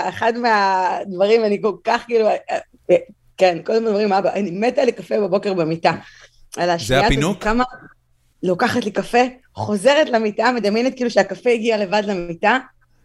אחד 0.10 0.34
מהדברים, 0.38 1.46
אני 1.46 1.62
כל 1.62 1.74
כך 1.84 2.03
כאילו, 2.08 2.27
כן, 3.39 3.58
כל 3.63 3.74
הזמן 3.74 3.88
אומרים, 3.88 4.13
אבא, 4.13 4.34
אני 4.34 4.51
מתה 4.51 4.86
לקפה 4.86 5.19
בבוקר 5.19 5.53
במיטה. 5.53 5.91
זה 6.77 7.05
הפינוק? 7.05 7.43
כמה... 7.43 7.63
לוקחת 8.43 8.86
לי 8.86 8.91
קפה, 8.91 9.17
חוזרת 9.55 10.10
למיטה, 10.10 10.51
מדמיינת 10.55 10.96
כאילו 10.96 11.10
שהקפה 11.10 11.50
הגיע 11.50 11.77
לבד 11.77 12.03
למיטה, 12.05 12.58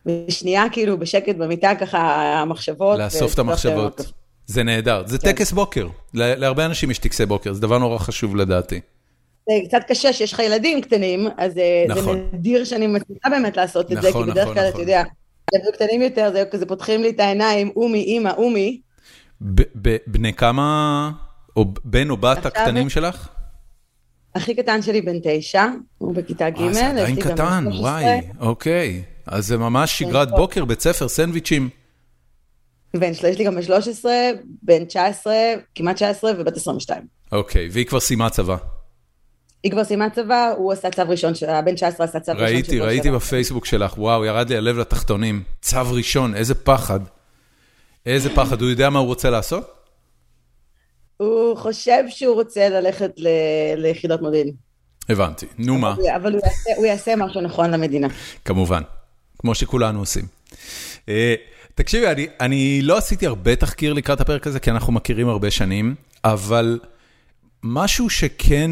ושנייה 0.07 0.65
כאילו 0.73 0.99
בשקט 0.99 1.35
במיטה 1.35 1.75
ככה 1.75 1.99
המחשבות. 2.41 2.99
לאסוף 2.99 3.35
את 3.35 3.39
המחשבות. 3.39 4.13
זה 4.47 4.63
נהדר, 4.63 5.03
זה 5.07 5.19
כן. 5.19 5.33
טקס 5.33 5.53
בוקר, 5.53 5.87
להרבה 6.15 6.67
אנשים 6.67 6.91
יש 6.91 6.99
טקסי 6.99 7.27
בוקר, 7.27 7.53
זה 7.53 7.61
דבר 7.61 7.79
נורא 7.79 7.99
חשוב 7.99 8.37
לדעתי. 8.37 8.81
זה 9.49 9.55
קצת 9.69 9.81
קשה 9.89 10.13
שיש 10.13 10.33
לך 10.33 10.39
ילדים 10.39 10.81
קטנים, 10.81 11.29
אז 11.37 11.59
אה, 11.59 11.85
נכון. 11.89 12.17
זה 12.17 12.37
נדיר 12.37 12.65
שאני 12.65 12.87
מצליחה 12.87 13.31
באמת 13.31 13.57
לעשות 13.57 13.93
את 13.93 13.97
נכון, 13.97 14.03
זה, 14.03 14.13
כי 14.13 14.31
בדרך 14.31 14.43
נכון, 14.43 14.55
כלל, 14.55 14.69
נכון. 14.69 14.83
אתה 14.83 14.91
יודע, 14.91 15.03
ילדים 15.55 15.73
קטנים 15.73 16.03
יותר, 16.03 16.31
זה 16.33 16.45
כזה 16.51 16.67
פותחים 16.67 17.03
לי 17.03 17.11
את 17.11 17.21
העיניים, 17.21 17.71
אומי, 17.77 18.03
אימא, 18.03 18.31
אומי. 18.37 18.81
בני 20.07 20.33
כמה, 20.33 21.11
או 21.57 21.65
בן 21.85 22.11
או 22.11 22.17
בת 22.17 22.47
הקטנים 22.47 22.91
שלך? 22.91 23.29
הכי 24.35 24.55
קטן 24.55 24.83
שלי 24.83 25.03
בן 25.03 25.17
תשע, 25.23 25.67
הוא 25.99 26.15
בכיתה 26.15 26.51
ג', 26.51 26.61
אה, 26.61 26.73
זה 26.73 26.89
עדיין 26.89 27.17
קטן, 27.17 27.65
וואי, 27.81 28.21
אוקיי. 28.41 29.03
אז 29.27 29.47
זה 29.47 29.59
ממש 29.59 29.99
כן, 29.99 30.09
שגרת 30.09 30.31
בוקר, 30.31 30.65
בית 30.65 30.81
ספר, 30.81 31.09
סנדוויצ'ים. 31.09 31.69
בן 32.97 33.11
יש 33.11 33.39
לי 33.39 33.45
גם 33.45 33.55
בן 33.55 33.63
13, 33.63 34.13
בן 34.63 34.85
19, 34.85 35.35
כמעט 35.75 35.97
19 35.97 36.33
ובת 36.39 36.57
22. 36.57 37.03
אוקיי, 37.33 37.69
והיא 37.73 37.87
כבר 37.87 38.01
סיימה 38.01 38.31
צבא. 38.31 38.57
היא 39.63 39.73
כבר 39.73 39.85
סיימה 39.85 40.11
צבא, 40.11 40.53
הוא 40.57 40.73
עשה 40.73 40.91
צו 40.91 41.03
ראשון, 41.09 41.33
הבן 41.49 41.75
19 41.75 42.07
עשה 42.07 42.21
צו 42.21 42.33
ראשון. 42.33 42.47
ראיתי, 42.47 42.81
ראיתי 42.81 43.11
בפייסבוק 43.11 43.67
שלך, 43.67 43.99
וואו, 43.99 44.25
ירד 44.25 44.49
לי 44.49 44.57
הלב 44.57 44.79
לתחתונים. 44.79 45.43
צו 45.63 45.79
ראשון, 45.91 46.35
איזה 46.35 46.55
פחד. 46.55 47.01
איזה 48.07 48.35
פחד, 48.35 48.61
הוא 48.61 48.71
יודע 48.71 48.91
מה 48.91 48.99
הוא 48.99 49.07
רוצה 49.07 49.31
לעשות? 49.31 49.71
הוא 51.17 51.57
חושב 51.57 52.05
שהוא 52.09 52.35
רוצה 52.35 52.69
ללכת 52.69 53.11
ליחידות 53.77 54.23
מודיעין. 54.23 54.53
הבנתי, 55.09 55.47
נו 55.59 55.79
מה. 55.79 55.95
אבל 56.17 56.33
הוא 56.33 56.41
יעשה, 56.45 56.71
הוא 56.77 56.87
יעשה 56.87 57.17
משהו 57.17 57.41
נכון 57.41 57.71
למדינה. 57.71 58.09
כמובן, 58.45 58.83
כמו 59.39 59.55
שכולנו 59.55 59.99
עושים. 59.99 60.27
אה, 61.09 61.35
תקשיבי, 61.75 62.07
אני, 62.09 62.27
אני 62.41 62.83
לא 62.83 62.99
עשיתי 62.99 63.27
הרבה 63.27 63.57
תחקיר 63.57 63.93
לקראת 63.93 64.21
הפרק 64.21 64.47
הזה, 64.47 64.61
כי 64.61 64.71
אנחנו 64.71 64.93
מכירים 64.93 65.29
הרבה 65.29 65.51
שנים, 65.51 65.95
אבל 66.25 66.79
משהו 67.63 68.11
שכן 68.11 68.71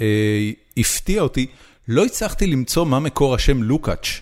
אה, 0.00 0.50
הפתיע 0.76 1.22
אותי, 1.22 1.46
לא 1.88 2.04
הצלחתי 2.04 2.46
למצוא 2.46 2.86
מה 2.86 3.00
מקור 3.00 3.34
השם 3.34 3.62
לוקאץ'. 3.62 4.20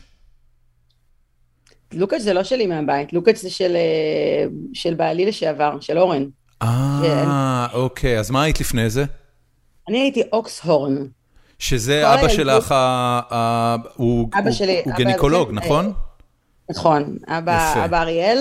לוקאץ' 1.93 2.23
זה 2.23 2.33
לא 2.33 2.43
שלי 2.43 2.67
מהבית, 2.67 3.13
לוקאץ' 3.13 3.43
זה 3.43 3.51
של, 3.51 3.77
אה, 3.77 4.45
של 4.73 4.95
בעלי 4.95 5.27
לשעבר, 5.27 5.81
של 5.81 5.99
אורן. 5.99 6.25
אה, 6.63 7.67
אוקיי, 7.73 8.19
אז 8.19 8.31
מה 8.31 8.43
היית 8.43 8.61
לפני 8.61 8.91
זה? 8.91 9.05
אני 9.89 9.99
הייתי 10.01 10.23
אוקסהורן. 10.33 11.07
שזה 11.59 12.15
אבא 12.15 12.29
שלך, 12.29 12.75
הוא 13.97 14.29
גניקולוג, 14.97 15.51
נכון? 15.53 15.93
נכון, 16.71 17.17
אבא 17.29 18.03
אריאל, 18.03 18.39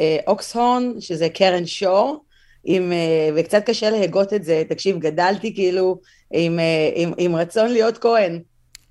אה, 0.00 0.16
אוקסהורן, 0.26 0.92
שזה 1.00 1.28
קרן 1.28 1.66
שור, 1.66 2.24
עם, 2.64 2.92
אה, 2.92 3.28
וקצת 3.36 3.62
קשה 3.66 3.90
להגות 3.90 4.32
את 4.32 4.44
זה, 4.44 4.62
תקשיב, 4.68 4.98
גדלתי 4.98 5.54
כאילו 5.54 6.00
עם, 6.32 6.58
עם, 6.94 7.12
עם 7.18 7.36
רצון 7.36 7.68
להיות 7.68 7.98
כהן. 7.98 8.40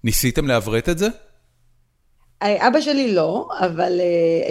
ניסיתם 0.03 0.48
לעברת 0.48 0.89
את 0.89 0.98
זה? 0.98 1.08
אבא 2.42 2.82
שלי 2.82 3.14
לא, 3.14 3.48
אבל, 3.60 4.02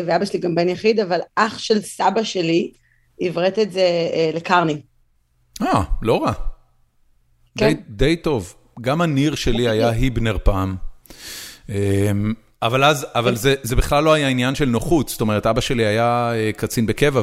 ואבא 0.07 0.25
שלי 0.25 0.39
גם 0.39 0.55
בן 0.55 0.69
יחיד, 0.69 1.01
אבל 1.01 1.21
אח 1.37 1.59
של 1.59 1.81
סבא 1.83 2.23
שלי, 2.23 2.73
עברת 3.21 3.59
את 3.59 3.73
זה 3.73 3.81
אה, 4.15 4.31
לקרני. 4.35 4.81
אה, 5.63 5.83
לא 6.03 6.23
רע. 6.23 6.33
כן. 7.59 7.73
די, 7.73 7.81
די 7.89 8.17
טוב. 8.17 8.55
גם 8.81 9.01
הניר 9.01 9.35
שלי 9.35 9.69
היה 9.69 9.89
היבנר 9.89 10.37
פעם. 10.45 10.77
אמ, 11.69 11.75
אבל 12.63 12.85
אז, 12.85 13.07
אבל 13.15 13.37
זה, 13.37 13.55
זה 13.63 13.77
בכלל 13.77 14.05
לא 14.05 14.13
היה 14.13 14.29
עניין 14.29 14.55
של 14.55 14.65
נוחות, 14.65 15.09
זאת 15.09 15.21
אומרת, 15.21 15.47
אבא 15.47 15.61
שלי 15.61 15.87
היה 15.87 16.33
אה, 16.35 16.51
קצין 16.57 16.87
בקבע 16.87 17.23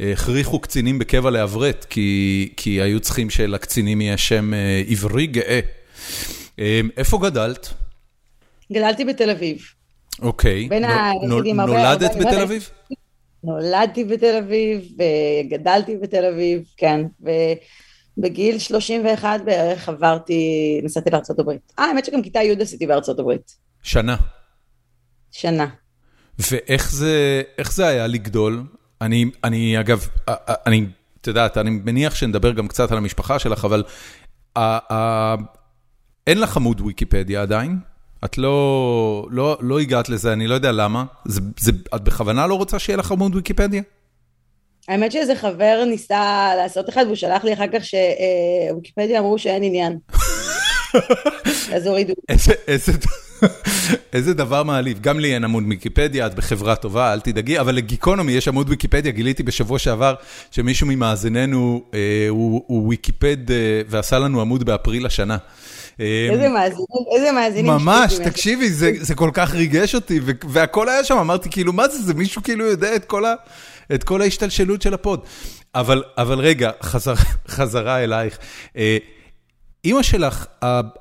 והכריחו 0.00 0.58
קצינים 0.58 0.98
בקבע 0.98 1.30
לעברת, 1.30 1.86
כי, 1.90 2.48
כי 2.56 2.82
היו 2.82 3.00
צריכים 3.00 3.30
שלקצינים 3.30 4.00
יהיה 4.00 4.16
שם 4.16 4.54
אה, 4.54 4.82
עברי 4.88 5.26
גאה. 5.26 5.60
אמ, 6.58 6.88
איפה 6.96 7.18
גדלת? 7.18 7.74
גדלתי 8.72 9.04
בתל 9.04 9.30
אביב. 9.30 9.75
אוקיי. 10.22 10.68
בין 10.68 10.84
היחידים 10.84 11.60
הרבה... 11.60 11.72
נולדת 11.72 12.16
בתל 12.16 12.40
אביב? 12.42 12.70
נולדתי 13.44 14.04
בתל 14.04 14.36
אביב, 14.36 14.92
וגדלתי 14.98 15.96
בתל 15.96 16.24
אביב, 16.24 16.62
כן, 16.76 17.00
ובגיל 18.18 18.58
31 18.58 19.40
בערך 19.44 19.88
עברתי, 19.88 20.80
נסעתי 20.84 21.10
לארצות 21.10 21.38
הברית. 21.38 21.72
אה, 21.78 21.84
האמת 21.84 22.04
שגם 22.04 22.22
כיתה 22.22 22.42
י' 22.42 22.62
עשיתי 22.62 22.86
בארצות 22.86 23.18
הברית. 23.18 23.56
שנה. 23.82 24.16
שנה. 25.30 25.66
ואיך 26.38 26.92
זה, 26.92 27.42
זה 27.70 27.86
היה 27.86 28.06
לגדול? 28.06 28.62
אני, 29.00 29.24
אני 29.44 29.80
אגב, 29.80 30.08
אני, 30.66 30.86
את 31.20 31.26
יודעת, 31.26 31.58
אני 31.58 31.70
מניח 31.70 32.14
שנדבר 32.14 32.52
גם 32.52 32.68
קצת 32.68 32.92
על 32.92 32.98
המשפחה 32.98 33.38
שלך, 33.38 33.64
אבל 33.64 33.84
ה, 34.56 34.94
ה, 34.94 35.34
אין 36.26 36.40
לך 36.40 36.56
עמוד 36.56 36.80
ויקיפדיה 36.80 37.42
עדיין? 37.42 37.78
את 38.24 38.38
לא, 38.38 39.26
לא, 39.30 39.58
לא 39.60 39.80
הגעת 39.80 40.08
לזה, 40.08 40.32
אני 40.32 40.46
לא 40.46 40.54
יודע 40.54 40.72
למה. 40.72 41.04
זה, 41.24 41.40
זה, 41.60 41.72
את 41.94 42.04
בכוונה 42.04 42.46
לא 42.46 42.54
רוצה 42.54 42.78
שיהיה 42.78 42.96
לך 42.96 43.12
עמוד 43.12 43.34
ויקיפדיה? 43.34 43.82
האמת 44.88 45.12
שאיזה 45.12 45.36
חבר 45.36 45.84
ניסה 45.86 46.52
לעשות 46.56 46.88
אחד, 46.88 47.04
והוא 47.04 47.16
שלח 47.16 47.44
לי 47.44 47.52
אחר 47.52 47.66
כך 47.72 47.82
שוויקיפדיה 47.84 49.18
אמרו 49.18 49.38
שאין 49.38 49.62
עניין. 49.62 49.98
אז 51.74 51.86
הורידו. 51.86 52.14
איזה, 52.28 52.52
איזה, 52.68 52.92
איזה 54.12 54.34
דבר 54.34 54.62
מעליב. 54.62 55.00
גם 55.00 55.20
לי 55.20 55.34
אין 55.34 55.44
עמוד 55.44 55.64
ויקיפדיה, 55.68 56.26
את 56.26 56.34
בחברה 56.34 56.76
טובה, 56.76 57.12
אל 57.12 57.20
תדאגי, 57.20 57.60
אבל 57.60 57.74
לגיקונומי 57.74 58.32
יש 58.32 58.48
עמוד 58.48 58.68
ויקיפדיה, 58.70 59.12
גיליתי 59.12 59.42
בשבוע 59.42 59.78
שעבר 59.78 60.14
שמישהו 60.50 60.86
ממאזיננו 60.86 61.82
אה, 61.94 62.26
הוא, 62.28 62.64
הוא 62.66 62.88
ויקיפד 62.88 63.50
אה, 63.50 63.56
ועשה 63.88 64.18
לנו 64.18 64.40
עמוד 64.40 64.64
באפריל 64.64 65.06
השנה. 65.06 65.36
איזה 66.00 66.48
מאזינים, 66.48 66.86
איזה 67.16 67.32
מאזינים. 67.32 67.72
ממש, 67.72 68.14
תקשיבי, 68.24 68.70
זה 69.00 69.14
כל 69.14 69.30
כך 69.32 69.54
ריגש 69.54 69.94
אותי, 69.94 70.20
והכל 70.48 70.88
היה 70.88 71.04
שם, 71.04 71.18
אמרתי, 71.18 71.50
כאילו, 71.50 71.72
מה 71.72 71.88
זה, 71.88 72.02
זה 72.02 72.14
מישהו 72.14 72.42
כאילו 72.42 72.64
יודע 72.64 72.96
את 73.94 74.04
כל 74.04 74.22
ההשתלשלות 74.22 74.82
של 74.82 74.94
ה 74.94 74.99
pod. 74.99 75.20
אבל 75.74 76.38
רגע, 76.38 76.70
חזרה 77.48 78.04
אלייך. 78.04 78.38
אימא 79.84 80.02
שלך, 80.02 80.46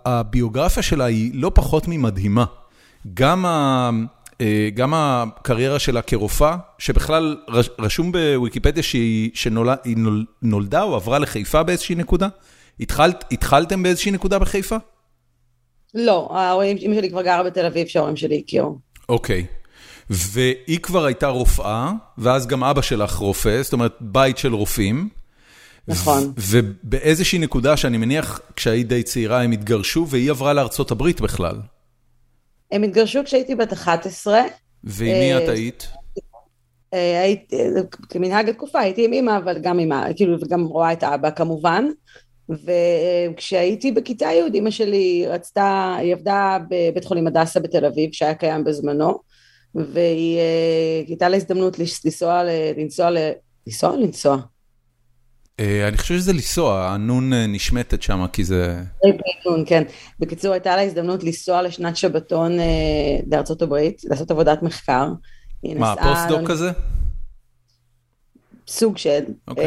הביוגרפיה 0.05 0.83
שלה 0.83 1.05
היא 1.05 1.31
לא 1.33 1.51
פחות 1.55 1.87
ממדהימה. 1.87 2.45
גם 3.13 3.45
ה... 3.45 3.89
גם 4.73 4.93
הקריירה 4.95 5.79
שלה 5.79 6.01
כרופאה, 6.01 6.57
שבכלל 6.77 7.37
רשום 7.79 8.11
בוויקיפדיה 8.11 8.83
שהיא 8.83 9.97
נולדה 10.41 10.81
או 10.81 10.95
עברה 10.95 11.19
לחיפה 11.19 11.63
באיזושהי 11.63 11.95
נקודה? 11.95 12.27
התחלת, 12.79 13.23
התחלתם 13.31 13.83
באיזושהי 13.83 14.11
נקודה 14.11 14.39
בחיפה? 14.39 14.75
לא, 15.93 16.29
ההורים, 16.31 16.77
אמא 16.77 16.95
שלי 16.95 17.09
כבר 17.09 17.21
גרה 17.21 17.43
בתל 17.43 17.65
אביב 17.65 17.87
שההורים 17.87 18.15
שלי 18.15 18.41
הכירו. 18.45 18.77
אוקיי. 19.09 19.45
והיא 20.09 20.79
כבר 20.79 21.05
הייתה 21.05 21.27
רופאה, 21.27 21.91
ואז 22.17 22.47
גם 22.47 22.63
אבא 22.63 22.81
שלך 22.81 23.15
רופא, 23.15 23.61
זאת 23.61 23.73
אומרת 23.73 23.97
בית 24.01 24.37
של 24.37 24.53
רופאים. 24.53 25.09
נכון. 25.87 26.33
ובאיזושהי 26.37 27.39
נקודה 27.39 27.77
שאני 27.77 27.97
מניח 27.97 28.41
כשהיית 28.55 28.87
די 28.87 29.03
צעירה 29.03 29.41
הם 29.41 29.51
התגרשו, 29.51 30.07
והיא 30.09 30.31
עברה 30.31 30.53
לארצות 30.53 30.91
הברית 30.91 31.21
בכלל. 31.21 31.55
הם 32.71 32.83
התגרשו 32.83 33.19
כשהייתי 33.25 33.55
בת 33.55 33.73
11. 33.73 34.41
ועם 34.83 35.11
מי 35.11 35.37
את 35.37 35.49
היית? 35.49 35.87
אה, 36.93 37.21
הייתי, 37.21 37.57
כמנהג 38.09 38.49
התקופה 38.49 38.79
הייתי 38.79 39.05
עם 39.05 39.13
אמא, 39.13 39.37
אבל 39.37 39.57
גם 39.61 39.79
עם, 39.79 39.91
כאילו, 40.15 40.37
וגם 40.41 40.65
רואה 40.65 40.93
את 40.93 41.03
האבא 41.03 41.29
כמובן. 41.29 41.85
וכשהייתי 42.49 43.91
בכיתה 43.91 44.25
י', 44.25 44.57
אמא 44.57 44.71
שלי 44.71 45.25
רצתה, 45.27 45.95
היא 45.99 46.13
עבדה 46.13 46.57
בבית 46.69 47.05
חולים 47.05 47.27
הדסה 47.27 47.59
בתל 47.59 47.85
אביב, 47.85 48.09
שהיה 48.13 48.33
קיים 48.33 48.63
בזמנו, 48.63 49.19
והיא 49.75 50.37
אה, 50.37 51.03
הייתה 51.07 51.29
לה 51.29 51.37
הזדמנות 51.37 51.79
לנסוע, 51.79 52.43
לנסוע, 52.77 53.09
לנסוע, 53.67 53.95
לנסוע. 53.95 54.37
אה, 55.59 55.87
אני 55.87 55.97
חושב 55.97 56.15
שזה 56.15 56.33
לנסוע, 56.33 56.87
הנון 56.89 57.33
אה, 57.33 57.47
נשמטת 57.47 58.01
שם 58.01 58.25
כי 58.33 58.43
זה... 58.43 58.77
נון, 59.45 59.63
כן. 59.67 59.83
בקיצור, 60.19 60.53
הייתה 60.53 60.75
לה 60.75 60.81
הזדמנות 60.81 61.23
לנסוע 61.23 61.61
לשנת 61.61 61.97
שבתון 61.97 62.57
לארצות 63.31 63.61
הברית, 63.61 64.01
לעשות 64.03 64.31
עבודת 64.31 64.63
מחקר. 64.63 65.07
מה, 65.63 65.95
פוסט-דוק 65.95 66.51
כזה? 66.51 66.71
סוג 68.67 68.97
של. 68.97 69.23
Okay. 69.27 69.31
אוקיי. 69.47 69.65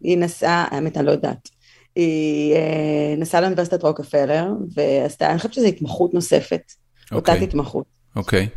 היא 0.00 0.18
נסעה, 0.18 0.66
האמת 0.70 0.96
אני 0.96 1.06
לא 1.06 1.10
יודעת. 1.10 1.48
היא 1.96 2.54
אה, 2.54 3.14
נסעה 3.18 3.40
לאוניברסיטת 3.40 3.82
רוקפלר, 3.82 4.46
ועשתה, 4.74 5.30
אני 5.30 5.36
חושבת 5.36 5.52
שזו 5.52 5.66
התמחות 5.66 6.14
נוספת, 6.14 6.62
okay. 6.72 7.14
אותה 7.14 7.32
אוקיי. 7.32 7.48
התמחות. 7.48 7.84
אוקיי. 8.16 8.48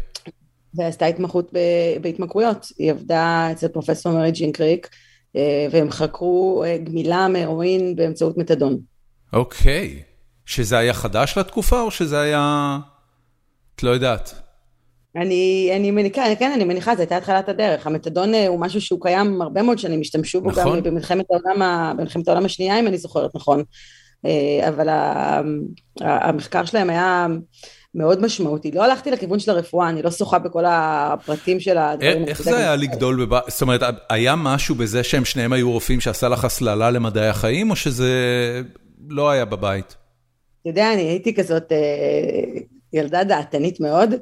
ועשתה 0.74 1.06
התמחות 1.06 1.54
בהתמכרויות. 2.02 2.68
היא 2.78 2.92
עבדה 2.92 3.50
אצל 3.52 3.68
פרופסור 3.68 4.12
מרי 4.12 4.32
ג'ין 4.32 4.52
קריק, 4.52 4.90
והם 5.72 5.92
חקרו 5.92 6.64
גמילה 6.84 7.28
מהרואין 7.28 7.96
באמצעות 7.96 8.38
מתדון. 8.38 8.78
אוקיי. 9.34 10.04
שזה 10.46 10.78
היה 10.78 10.94
חדש 10.94 11.38
לתקופה, 11.38 11.82
או 11.82 11.92
שזה 11.92 12.20
היה... 12.20 12.78
את 13.76 13.84
לא 13.84 13.90
יודעת. 13.90 14.47
אני, 15.18 15.72
אני 15.76 15.92
מניחה, 15.92 16.36
כן, 16.40 16.52
אני 16.52 16.64
מניחה, 16.64 16.96
זו 16.96 17.02
הייתה 17.02 17.18
התחלת 17.18 17.50
הדרך. 17.50 17.88
המתדון 17.88 18.34
הוא 18.48 18.60
משהו 18.60 18.82
שהוא 18.82 19.02
קיים 19.02 19.42
הרבה 19.42 19.62
מאוד 19.62 19.80
שנים, 19.80 20.02
השתמשו 20.02 20.42
בו 20.42 20.50
נכון. 20.50 20.78
גם 20.78 20.84
במלחמת 20.84 21.26
העולם, 21.32 21.98
במלחמת 21.98 22.28
העולם 22.28 22.46
השנייה, 22.46 22.80
אם 22.80 22.88
אני 22.88 22.98
זוכרת 22.98 23.36
נכון. 23.36 23.64
אבל 24.68 24.90
המחקר 26.02 26.66
שלהם 26.66 26.90
היה 26.90 27.28
מאוד 27.96 28.22
משמעותי. 28.22 28.72
לא 28.72 28.84
הלכתי 28.84 29.12
לכיוון 29.12 29.40
של 29.40 29.52
הרפואה, 29.52 29.90
אני 29.90 30.02
לא 30.02 30.12
שוחה 30.12 30.40
בכל 30.40 30.64
הפרטים 30.68 31.60
של 31.60 31.78
הדברים. 31.78 32.28
איך 32.28 32.42
זה 32.42 32.58
היה 32.58 32.76
לגדול 32.76 33.26
בבית, 33.26 33.44
זאת 33.48 33.62
אומרת, 33.62 33.82
היה 34.10 34.36
משהו 34.36 34.76
בזה 34.76 35.04
שהם 35.04 35.26
שניהם 35.26 35.54
היו 35.54 35.72
רופאים 35.72 36.00
שעשה 36.00 36.30
לך 36.30 36.46
הסללה 36.46 36.92
למדעי 36.92 37.28
החיים, 37.28 37.72
או 37.72 37.76
שזה 37.76 38.12
לא 39.10 39.30
היה 39.30 39.46
בבית? 39.46 39.96
אתה 40.62 40.70
יודע, 40.70 40.94
אני 40.94 41.02
הייתי 41.02 41.36
כזאת 41.36 41.72
אה, 41.72 41.78
ילדה 42.94 43.24
דעתנית 43.24 43.80
מאוד, 43.80 44.14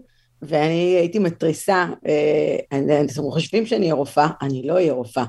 ואני 0.41 0.95
הייתי 0.99 1.19
מתריסה, 1.19 1.85
אה, 2.07 2.57
אתם 3.05 3.31
חושבים 3.31 3.65
שאני 3.65 3.85
אהיה 3.85 3.93
רופאה? 3.93 4.27
אני 4.41 4.67
לא 4.67 4.73
אהיה 4.73 4.93
רופאה. 4.93 5.25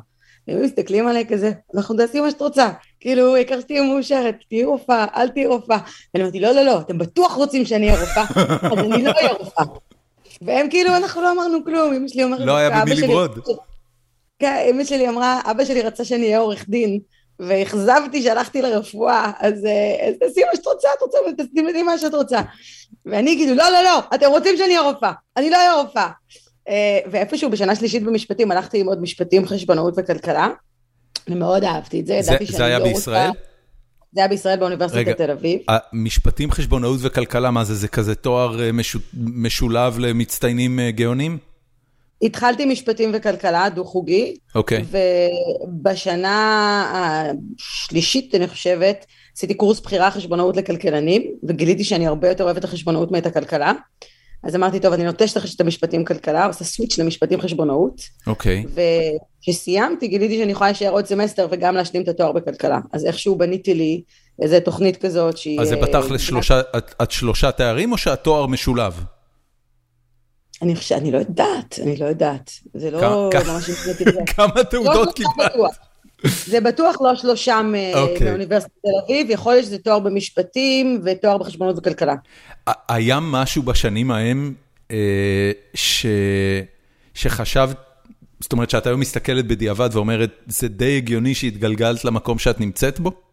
הם 0.48 0.62
מסתכלים 0.62 1.08
עליי 1.08 1.24
כזה, 1.28 1.52
אנחנו 1.74 1.96
תעשי 1.96 2.20
מה 2.20 2.30
שאת 2.30 2.40
רוצה, 2.40 2.70
כאילו, 3.00 3.34
העיקר 3.34 3.60
שתהיי 3.60 3.80
מאושרת, 3.80 4.34
תהיי 4.48 4.64
רופאה, 4.64 5.06
אל 5.16 5.28
תהיי 5.28 5.46
רופאה. 5.46 5.78
ואני 6.14 6.24
אמרתי, 6.24 6.40
לא, 6.40 6.52
לא, 6.52 6.62
לא, 6.62 6.80
אתם 6.80 6.98
בטוח 6.98 7.32
רוצים 7.32 7.64
שאני 7.64 7.90
אהיה 7.90 8.00
רופאה, 8.00 8.24
אז 8.62 8.78
אני 8.78 9.02
לא 9.02 9.10
אהיה 9.10 9.32
רופאה. 9.32 9.64
והם 10.42 10.70
כאילו, 10.70 10.96
אנחנו 10.96 11.22
לא 11.22 11.32
אמרנו 11.32 11.64
כלום, 11.64 11.94
אמא 11.94 12.08
שלי 12.08 12.24
אומרת, 12.24 12.40
לא 12.40 12.56
היה 12.56 12.70
במי 12.70 12.94
למרוד. 12.94 13.38
כן, 14.38 14.66
אמא 14.70 14.84
שלי 14.84 15.08
אמרה, 15.08 15.40
אבא 15.44 15.64
שלי 15.64 15.82
רצה 15.82 16.04
שאני 16.04 16.24
אהיה 16.24 16.38
עורך 16.38 16.68
דין, 16.68 16.98
ואכזבתי 17.40 18.22
שהלכתי 18.22 18.62
לרפואה, 18.62 19.32
אז 19.38 19.54
תעשי 20.20 20.40
מה 20.44 20.56
שאת 20.56 20.66
רוצה, 20.66 20.88
את 20.96 21.02
רוצה, 21.02 21.18
תעשי 21.36 21.82
מה 21.82 21.98
שאת 21.98 22.14
רוצה. 22.14 22.40
ואני 23.06 23.36
כאילו, 23.36 23.54
לא, 23.54 23.70
לא, 23.70 23.82
לא, 23.82 24.00
אתם 24.14 24.26
רוצים 24.26 24.56
שאני 24.56 24.68
אהיה 24.68 24.80
רופאה, 24.80 25.12
אני 25.36 25.50
לא 25.50 25.56
אהיה 25.56 25.74
רופאה. 25.74 26.08
ואיפשהו 27.10 27.50
בשנה 27.50 27.74
שלישית 27.74 28.02
במשפטים 28.02 28.50
הלכתי 28.50 28.78
ללמוד 28.78 29.02
משפטים, 29.02 29.46
חשבונאות 29.46 29.94
וכלכלה. 29.96 30.48
אני 31.28 31.34
מאוד 31.34 31.64
אהבתי 31.64 32.00
את 32.00 32.06
זה, 32.06 32.14
ידעתי 32.14 32.46
שאני 32.46 32.58
לא 32.58 32.58
רוצה... 32.58 32.58
זה 32.58 32.64
היה 32.64 32.80
בישראל? 32.80 33.30
זה 34.12 34.20
היה 34.20 34.28
בישראל 34.28 34.58
באוניברסיטת 34.58 35.16
תל 35.16 35.30
אביב. 35.30 35.60
משפטים, 35.92 36.50
חשבונאות 36.50 37.00
וכלכלה, 37.02 37.50
מה 37.50 37.64
זה, 37.64 37.74
זה 37.74 37.88
כזה 37.88 38.14
תואר 38.14 38.58
משולב 39.14 39.98
למצטיינים 39.98 40.80
גאונים? 40.90 41.38
התחלתי 42.22 42.64
משפטים 42.64 43.10
וכלכלה, 43.14 43.68
דו-חוגי. 43.68 44.36
אוקיי. 44.54 44.84
ובשנה 45.68 46.32
השלישית, 46.94 48.34
אני 48.34 48.48
חושבת, 48.48 49.06
עשיתי 49.36 49.54
קורס 49.54 49.80
בחירה 49.80 50.10
חשבונאות 50.10 50.56
לכלכלנים, 50.56 51.22
וגיליתי 51.48 51.84
שאני 51.84 52.06
הרבה 52.06 52.28
יותר 52.28 52.44
אוהבת 52.44 52.58
את 52.58 52.64
החשבונאות 52.64 53.10
מאת 53.10 53.26
הכלכלה. 53.26 53.72
אז 54.42 54.56
אמרתי, 54.56 54.80
טוב, 54.80 54.92
אני 54.92 55.04
נוטשת 55.04 55.54
את 55.54 55.60
המשפטים 55.60 56.04
כלכלה, 56.04 56.46
עושה 56.46 56.64
סוויץ' 56.64 56.98
למשפטים 56.98 57.40
חשבונאות. 57.40 58.00
אוקיי. 58.26 58.64
וכשסיימתי, 59.42 60.08
גיליתי 60.08 60.38
שאני 60.38 60.52
יכולה 60.52 60.70
להישאר 60.70 60.90
עוד 60.90 61.06
סמסטר 61.06 61.46
וגם 61.50 61.74
להשלים 61.74 62.02
את 62.02 62.08
התואר 62.08 62.32
בכלכלה. 62.32 62.78
אז 62.92 63.04
איכשהו 63.04 63.36
בניתי 63.36 63.74
לי 63.74 64.02
איזו 64.42 64.60
תוכנית 64.60 64.96
כזאת 64.96 65.36
שהיא... 65.36 65.60
אז 65.60 65.68
זה 65.68 65.76
פתח 65.76 66.04
לשלושה, 66.10 66.60
את 67.02 67.10
שלושה 67.10 67.52
תארים 67.52 67.92
או 67.92 67.98
שהתואר 67.98 68.46
משולב? 68.46 69.04
אני 70.62 70.76
חושבת, 70.76 70.98
אני 70.98 71.10
לא 71.10 71.18
יודעת, 71.18 71.78
אני 71.82 71.96
לא 71.96 72.04
יודעת. 72.04 72.50
זה 72.74 72.90
לא 72.90 73.30
ממש... 73.46 73.70
כמה 74.36 74.64
תעודות 74.64 75.16
קיבלת? 75.16 75.52
זה 76.46 76.60
בטוח 76.60 76.96
לא 77.00 77.16
שלושה 77.16 77.60
אוקיי. 77.94 78.28
מאוניברסיטת 78.28 78.72
תל 78.82 78.88
אביב, 79.04 79.30
יכול 79.30 79.52
להיות 79.52 79.64
שזה 79.64 79.78
תואר 79.78 79.98
במשפטים 79.98 81.00
ותואר 81.04 81.38
בחשבונות 81.38 81.78
וכלכלה. 81.78 82.14
היה 82.88 83.18
משהו 83.22 83.62
בשנים 83.62 84.10
ההם 84.10 84.54
אה, 84.90 85.50
שחשבת, 87.14 87.76
זאת 88.40 88.52
אומרת 88.52 88.70
שאת 88.70 88.86
היום 88.86 89.00
מסתכלת 89.00 89.46
בדיעבד 89.46 89.88
ואומרת, 89.92 90.30
זה 90.46 90.68
די 90.68 90.96
הגיוני 90.96 91.34
שהתגלגלת 91.34 92.04
למקום 92.04 92.38
שאת 92.38 92.60
נמצאת 92.60 93.00
בו? 93.00 93.25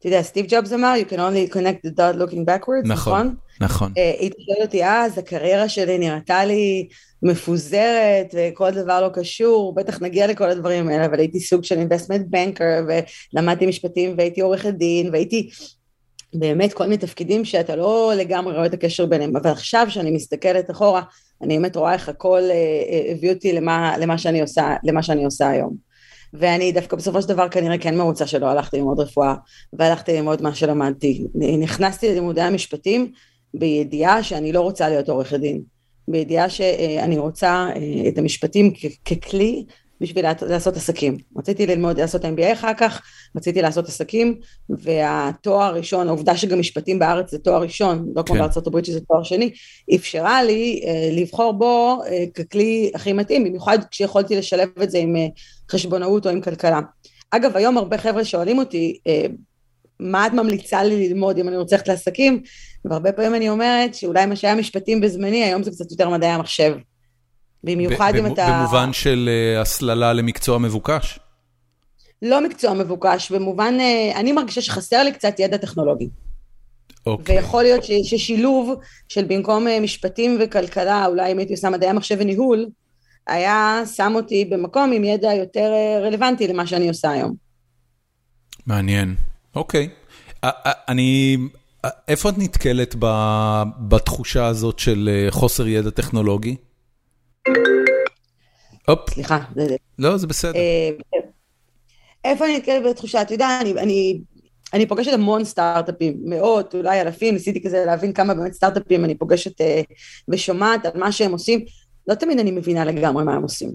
אתה 0.00 0.08
יודע, 0.08 0.22
סטיב 0.22 0.46
ג'ובס 0.48 0.72
אמר, 0.72 0.94
you 1.02 1.12
can 1.12 1.16
only 1.16 1.54
connect 1.54 1.86
the 1.86 1.90
dot 1.90 2.16
looking 2.20 2.44
backwards, 2.46 2.88
נכון? 2.88 3.26
נכון. 3.26 3.34
נכון. 3.60 3.92
היא 4.18 4.30
שואלת 4.46 4.62
אותי 4.62 4.84
אז, 4.84 5.18
הקריירה 5.18 5.68
שלי 5.68 5.98
נראתה 5.98 6.44
לי 6.44 6.88
מפוזרת 7.22 8.34
וכל 8.34 8.70
דבר 8.70 9.00
לא 9.00 9.08
קשור, 9.14 9.74
בטח 9.74 10.02
נגיע 10.02 10.26
לכל 10.26 10.50
הדברים 10.50 10.88
האלה, 10.88 11.06
אבל 11.06 11.18
הייתי 11.18 11.40
סוג 11.40 11.64
של 11.64 11.86
investment 11.86 12.34
banker 12.34 12.90
ולמדתי 13.34 13.66
משפטים 13.66 14.14
והייתי 14.18 14.40
עורכת 14.40 14.74
דין 14.74 15.10
והייתי 15.12 15.50
באמת 16.34 16.72
כל 16.72 16.84
מיני 16.84 16.96
תפקידים 16.96 17.44
שאתה 17.44 17.76
לא 17.76 18.12
לגמרי 18.16 18.54
רואה 18.54 18.66
את 18.66 18.74
הקשר 18.74 19.06
ביניהם, 19.06 19.36
אבל 19.36 19.50
עכשיו 19.50 19.86
שאני 19.88 20.10
מסתכלת 20.10 20.70
אחורה, 20.70 21.02
אני 21.42 21.58
באמת 21.58 21.76
רואה 21.76 21.92
איך 21.92 22.08
הכל 22.08 22.42
הביא 23.12 23.32
אותי 23.32 23.52
למה, 23.52 23.98
למה, 23.98 24.18
שאני 24.18 24.40
עושה, 24.40 24.74
למה 24.84 25.02
שאני 25.02 25.24
עושה 25.24 25.48
היום. 25.48 25.89
ואני 26.32 26.72
דווקא 26.72 26.96
בסופו 26.96 27.22
של 27.22 27.28
דבר 27.28 27.48
כנראה 27.48 27.78
כן 27.78 27.96
מרוצה 27.96 28.26
שלא 28.26 28.46
הלכתי 28.46 28.76
ללמוד 28.76 29.00
רפואה 29.00 29.34
והלכתי 29.72 30.12
ללמוד 30.12 30.42
מה 30.42 30.54
שלמדתי. 30.54 31.26
נכנסתי 31.58 32.08
ללימודי 32.08 32.40
המשפטים 32.40 33.12
בידיעה 33.54 34.22
שאני 34.22 34.52
לא 34.52 34.60
רוצה 34.60 34.88
להיות 34.88 35.08
עורכת 35.08 35.40
דין, 35.40 35.62
בידיעה 36.08 36.50
שאני 36.50 37.18
רוצה 37.18 37.68
אה, 37.76 38.08
את 38.08 38.18
המשפטים 38.18 38.72
ככלי 39.04 39.64
בשביל 40.00 40.24
לעשות 40.48 40.76
עסקים. 40.76 41.18
רציתי 41.36 41.66
ללמוד, 41.66 42.00
לעשות 42.00 42.24
MBA 42.24 42.52
אחר 42.52 42.74
כך, 42.78 43.02
רציתי 43.36 43.62
לעשות 43.62 43.88
עסקים, 43.88 44.40
והתואר 44.70 45.62
הראשון, 45.62 46.08
העובדה 46.08 46.36
שגם 46.36 46.60
משפטים 46.60 46.98
בארץ 46.98 47.30
זה 47.30 47.38
תואר 47.38 47.62
ראשון, 47.62 48.12
לא 48.14 48.22
כמו 48.22 48.34
כן. 48.34 48.40
בארצות 48.40 48.66
הברית 48.66 48.84
שזה 48.84 49.00
תואר 49.00 49.22
שני, 49.22 49.50
אפשרה 49.94 50.42
לי 50.42 50.82
אה, 50.86 51.10
לבחור 51.12 51.52
בו 51.52 51.98
אה, 52.06 52.24
ככלי 52.34 52.90
הכי 52.94 53.12
מתאים, 53.12 53.44
במיוחד 53.44 53.78
כשיכולתי 53.90 54.36
לשלב 54.36 54.68
את 54.82 54.90
זה 54.90 54.98
עם 54.98 55.16
אה, 55.16 55.26
חשבונאות 55.70 56.26
או 56.26 56.30
עם 56.30 56.40
כלכלה. 56.40 56.80
אגב, 57.30 57.56
היום 57.56 57.78
הרבה 57.78 57.98
חבר'ה 57.98 58.24
שואלים 58.24 58.58
אותי, 58.58 58.98
אה, 59.06 59.26
מה 60.00 60.26
את 60.26 60.32
ממליצה 60.32 60.84
לי 60.84 61.08
ללמוד 61.08 61.38
אם 61.38 61.48
אני 61.48 61.56
רוצה 61.56 61.76
ללכת 61.76 61.88
לעסקים? 61.88 62.42
והרבה 62.84 63.12
פעמים 63.12 63.34
אני 63.34 63.48
אומרת 63.48 63.94
שאולי 63.94 64.26
מה 64.26 64.36
שהיה 64.36 64.54
משפטים 64.54 65.00
בזמני, 65.00 65.44
היום 65.44 65.62
זה 65.62 65.70
קצת 65.70 65.90
יותר 65.90 66.08
מדעי 66.08 66.30
המחשב. 66.30 66.76
במיוחד 67.64 68.12
אם 68.18 68.26
אתה... 68.26 68.60
במובן 68.60 68.92
של 68.92 69.28
uh, 69.28 69.60
הסללה 69.60 70.12
למקצוע 70.12 70.58
מבוקש? 70.58 71.18
לא 72.22 72.44
מקצוע 72.44 72.74
מבוקש, 72.74 73.32
במובן, 73.32 73.74
uh, 73.78 74.16
אני 74.16 74.32
מרגישה 74.32 74.60
שחסר 74.60 75.02
לי 75.02 75.12
קצת 75.12 75.34
ידע 75.38 75.56
טכנולוגי. 75.56 76.08
אוקיי. 77.06 77.36
ויכול 77.36 77.62
להיות 77.62 77.84
ש, 77.84 77.90
ששילוב 78.04 78.74
של 79.08 79.24
במקום 79.24 79.66
uh, 79.66 79.70
משפטים 79.82 80.38
וכלכלה, 80.40 81.06
אולי 81.06 81.32
אם 81.32 81.38
הייתי 81.38 81.52
עושה 81.52 81.70
מדעי 81.70 81.90
המחשב 81.90 82.16
וניהול, 82.20 82.66
היה 83.26 83.82
שם 83.94 84.12
אותי 84.14 84.44
במקום 84.44 84.92
עם 84.92 85.04
ידע 85.04 85.34
יותר 85.34 85.72
רלוונטי 86.02 86.48
למה 86.48 86.66
שאני 86.66 86.88
עושה 86.88 87.10
היום. 87.10 87.34
מעניין, 88.66 89.14
אוקיי. 89.56 89.88
אני, 90.88 91.36
איפה 92.08 92.28
את 92.28 92.34
נתקלת 92.38 92.94
בתחושה 93.88 94.46
הזאת 94.46 94.78
של 94.78 95.26
חוסר 95.30 95.68
ידע 95.68 95.90
טכנולוגי? 95.90 96.56
הופ. 98.88 99.10
סליחה. 99.10 99.38
לא, 99.98 100.16
זה 100.16 100.26
בסדר. 100.26 100.54
אה, 100.54 100.90
איפה 102.24 102.44
אני 102.44 102.56
נתקלת 102.56 102.82
בתחושה? 102.90 103.22
אתה 103.22 103.34
יודע, 103.34 103.58
אני, 103.60 103.72
אני, 103.72 104.20
אני 104.74 104.86
פוגשת 104.86 105.12
המון 105.12 105.44
סטארט-אפים, 105.44 106.16
מאות, 106.24 106.74
אולי 106.74 107.00
אלפים, 107.00 107.34
ניסיתי 107.34 107.62
כזה 107.62 107.84
להבין 107.86 108.12
כמה 108.12 108.34
באמת 108.34 108.52
סטארט-אפים 108.52 109.04
אני 109.04 109.14
פוגשת 109.14 109.60
אה, 109.60 109.80
ושומעת 110.28 110.86
על 110.86 110.92
מה 110.94 111.12
שהם 111.12 111.32
עושים. 111.32 111.64
לא 112.08 112.14
תמיד 112.14 112.38
אני 112.38 112.50
מבינה 112.50 112.84
לגמרי 112.84 113.24
מה 113.24 113.34
הם 113.34 113.42
עושים. 113.42 113.72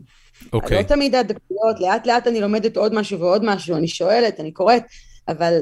אוקיי. 0.54 0.78
לא 0.78 0.84
תמיד 0.84 1.15
הדקויות, 1.15 1.80
לאט 1.80 2.08
לאט 2.08 2.28
אני 2.28 2.41
לומדת 2.41 2.78
עוד 2.78 2.93
משהו 2.93 3.19
ועוד 3.19 3.45
משהו, 3.45 3.75
אני 3.75 3.88
שואלת, 3.88 4.39
אני 4.39 4.51
קוראת, 4.51 4.84
אבל 5.28 5.60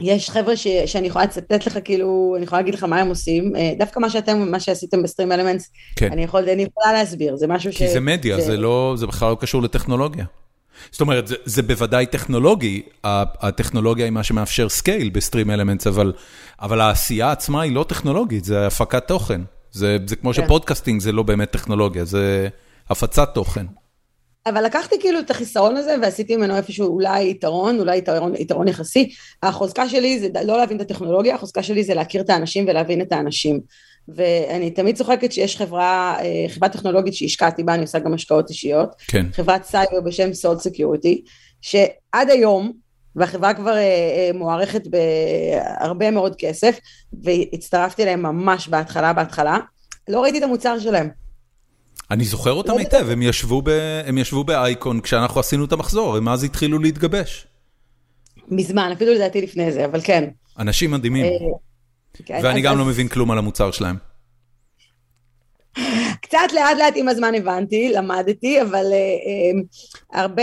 יש 0.00 0.30
חבר'ה 0.30 0.56
ש, 0.56 0.66
שאני 0.86 1.06
יכולה 1.06 1.24
לצטט 1.24 1.66
לך, 1.66 1.78
כאילו, 1.84 2.34
אני 2.36 2.44
יכולה 2.44 2.60
להגיד 2.60 2.74
לך 2.74 2.84
מה 2.84 3.00
הם 3.00 3.08
עושים, 3.08 3.56
אה, 3.56 3.72
דווקא 3.78 4.00
מה 4.00 4.10
שאתם, 4.10 4.50
מה 4.50 4.60
שעשיתם 4.60 5.02
ב 5.02 5.32
StreamElements, 5.32 5.70
כן. 5.96 6.12
אני, 6.12 6.24
יכול, 6.24 6.48
אני 6.48 6.62
יכולה 6.62 6.92
להסביר, 6.92 7.36
זה 7.36 7.46
משהו 7.46 7.70
כי 7.70 7.76
ש... 7.76 7.82
כי 7.82 7.88
זה 7.88 8.00
מדיה, 8.00 8.36
זה... 8.36 8.46
זה 8.46 8.56
לא, 8.56 8.94
זה 8.96 9.06
בכלל 9.06 9.30
לא 9.30 9.36
קשור 9.40 9.62
לטכנולוגיה. 9.62 10.24
זאת 10.90 11.00
אומרת, 11.00 11.26
זה, 11.26 11.34
זה 11.44 11.62
בוודאי 11.62 12.06
טכנולוגי, 12.06 12.82
הטכנולוגיה 13.04 14.04
היא 14.04 14.12
מה 14.12 14.22
שמאפשר 14.22 14.68
scale 14.68 15.10
ב 15.10 15.50
StreamElements, 15.50 15.86
אבל, 15.86 16.12
אבל 16.60 16.80
העשייה 16.80 17.32
עצמה 17.32 17.62
היא 17.62 17.72
לא 17.72 17.84
טכנולוגית, 17.88 18.44
זה 18.44 18.66
הפקת 18.66 19.08
תוכן. 19.08 19.40
זה, 19.72 19.96
זה 20.06 20.16
כמו 20.16 20.32
כן. 20.32 20.44
ש 20.44 20.53
podcasting 20.53 21.00
זה 21.00 21.12
לא 21.12 21.22
באמת 21.22 21.50
טכנולוגיה, 21.50 22.04
זה 22.04 22.48
הפצת 22.90 23.30
תוכן. 23.34 23.66
אבל 24.46 24.64
לקחתי 24.64 25.00
כאילו 25.00 25.18
את 25.18 25.30
החיסרון 25.30 25.76
הזה 25.76 25.96
ועשיתי 26.02 26.36
ממנו 26.36 26.56
איפשהו 26.56 26.86
אולי 26.86 27.30
יתרון, 27.30 27.80
אולי 27.80 27.98
יתרון, 27.98 28.34
יתרון 28.34 28.68
יחסי. 28.68 29.12
החוזקה 29.42 29.88
שלי 29.88 30.18
זה 30.18 30.28
לא 30.44 30.58
להבין 30.58 30.76
את 30.76 30.82
הטכנולוגיה, 30.82 31.34
החוזקה 31.34 31.62
שלי 31.62 31.84
זה 31.84 31.94
להכיר 31.94 32.22
את 32.22 32.30
האנשים 32.30 32.64
ולהבין 32.68 33.00
את 33.00 33.12
האנשים. 33.12 33.60
ואני 34.08 34.70
תמיד 34.70 34.96
צוחקת 34.96 35.32
שיש 35.32 35.56
חברה, 35.56 36.16
חברה 36.48 36.68
טכנולוגית 36.68 37.14
שהשקעתי 37.14 37.62
בה, 37.62 37.74
אני 37.74 37.82
עושה 37.82 37.98
גם 37.98 38.14
השקעות 38.14 38.50
אישיות, 38.50 38.94
כן. 39.08 39.26
חברת 39.32 39.64
סייבר 39.64 40.00
בשם 40.00 40.34
Salt 40.34 40.60
Security, 40.60 41.22
שעד 41.60 42.30
היום, 42.30 42.72
והחברה 43.16 43.54
כבר 43.54 43.76
מוערכת 44.34 44.82
בהרבה 44.86 46.10
מאוד 46.10 46.36
כסף, 46.38 46.78
והצטרפתי 47.22 48.02
אליהם 48.02 48.22
ממש 48.22 48.68
בהתחלה, 48.68 49.12
בהתחלה, 49.12 49.58
לא 50.08 50.22
ראיתי 50.22 50.38
את 50.38 50.42
המוצר 50.42 50.78
שלהם. 50.78 51.21
אני 52.12 52.24
זוכר 52.24 52.52
אותם 52.52 52.78
היטב, 52.78 53.06
הם 54.06 54.18
ישבו 54.18 54.44
באייקון 54.44 55.00
כשאנחנו 55.00 55.40
עשינו 55.40 55.64
את 55.64 55.72
המחזור, 55.72 56.16
הם 56.16 56.28
אז 56.28 56.44
התחילו 56.44 56.78
להתגבש. 56.78 57.46
מזמן, 58.48 58.90
אפילו 58.92 59.12
לדעתי 59.12 59.40
לפני 59.40 59.72
זה, 59.72 59.84
אבל 59.84 60.00
כן. 60.04 60.28
אנשים 60.58 60.90
מדהימים, 60.90 61.26
כן, 62.24 62.40
ואני 62.42 62.60
גם 62.60 62.78
לא 62.78 62.84
מבין 62.84 63.08
כלום 63.08 63.30
על 63.30 63.38
המוצר 63.38 63.70
שלהם. 63.70 63.96
קצת 66.22 66.38
לאט 66.54 66.76
לאט 66.78 66.94
עם 66.96 67.08
הזמן 67.08 67.34
הבנתי, 67.34 67.92
למדתי, 67.92 68.62
אבל 68.62 68.84
הרבה, 70.12 70.42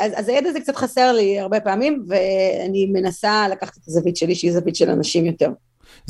אז 0.00 0.28
הידע 0.28 0.48
הזה 0.48 0.60
קצת 0.60 0.76
חסר 0.76 1.12
לי 1.12 1.40
הרבה 1.40 1.60
פעמים, 1.60 2.04
ואני 2.08 2.86
מנסה 2.92 3.48
לקחת 3.48 3.76
את 3.76 3.88
הזווית 3.88 4.16
שלי, 4.16 4.34
שהיא 4.34 4.52
זווית 4.52 4.76
של 4.76 4.90
אנשים 4.90 5.26
יותר. 5.26 5.50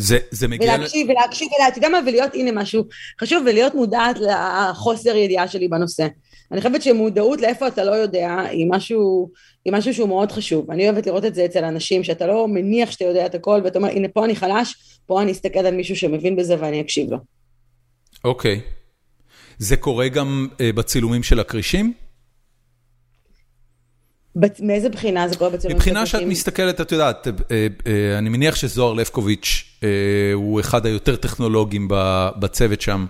זה, 0.00 0.18
זה 0.30 0.48
מגיע... 0.48 0.74
ולהקשיב, 0.74 1.08
ולהקשיב, 1.10 1.48
אתה 1.68 1.78
יודע 1.78 1.88
מה, 1.88 1.98
ולהיות, 2.06 2.34
הנה 2.34 2.52
משהו 2.52 2.84
חשוב, 3.20 3.42
ולהיות 3.46 3.74
מודעת 3.74 4.16
לחוסר 4.18 5.16
ידיעה 5.16 5.48
שלי 5.48 5.68
בנושא. 5.68 6.06
אני 6.52 6.60
חושבת 6.60 6.82
שמודעות 6.82 7.40
לאיפה 7.40 7.68
אתה 7.68 7.84
לא 7.84 7.90
יודע, 7.90 8.40
היא 8.40 8.66
משהו, 8.70 9.30
היא 9.64 9.72
משהו 9.72 9.94
שהוא 9.94 10.08
מאוד 10.08 10.32
חשוב. 10.32 10.70
אני 10.70 10.88
אוהבת 10.88 11.06
לראות 11.06 11.24
את 11.24 11.34
זה 11.34 11.44
אצל 11.44 11.64
אנשים, 11.64 12.04
שאתה 12.04 12.26
לא 12.26 12.48
מניח 12.48 12.90
שאתה 12.90 13.04
יודע 13.04 13.26
את 13.26 13.34
הכל, 13.34 13.60
ואתה 13.64 13.78
אומר, 13.78 13.88
הנה 13.88 14.08
פה 14.08 14.24
אני 14.24 14.36
חלש, 14.36 14.74
פה 15.06 15.22
אני 15.22 15.32
אסתכל 15.32 15.58
על 15.58 15.74
מישהו 15.74 15.96
שמבין 15.96 16.36
בזה 16.36 16.56
ואני 16.60 16.80
אקשיב 16.80 17.10
לו. 17.10 17.18
אוקיי. 18.24 18.60
Okay. 18.64 18.70
זה 19.58 19.76
קורה 19.76 20.08
גם 20.08 20.48
uh, 20.52 20.76
בצילומים 20.76 21.22
של 21.22 21.40
הכרישים? 21.40 21.92
מאיזה 24.36 24.88
בחינה 24.88 25.28
זה 25.28 25.36
קורה 25.36 25.50
בצילומים? 25.50 25.76
מבחינה 25.76 26.06
שאת 26.06 26.22
מסתכלת, 26.22 26.80
את 26.80 26.92
יודעת, 26.92 27.26
אה, 27.26 27.32
אה, 27.86 28.18
אני 28.18 28.28
מניח 28.28 28.54
שזוהר 28.54 28.92
לבקוביץ' 28.92 29.64
אה, 29.82 29.88
הוא 30.34 30.60
אחד 30.60 30.86
היותר 30.86 31.16
טכנולוגיים 31.16 31.88
בצוות 32.38 32.80
שם. 32.80 33.06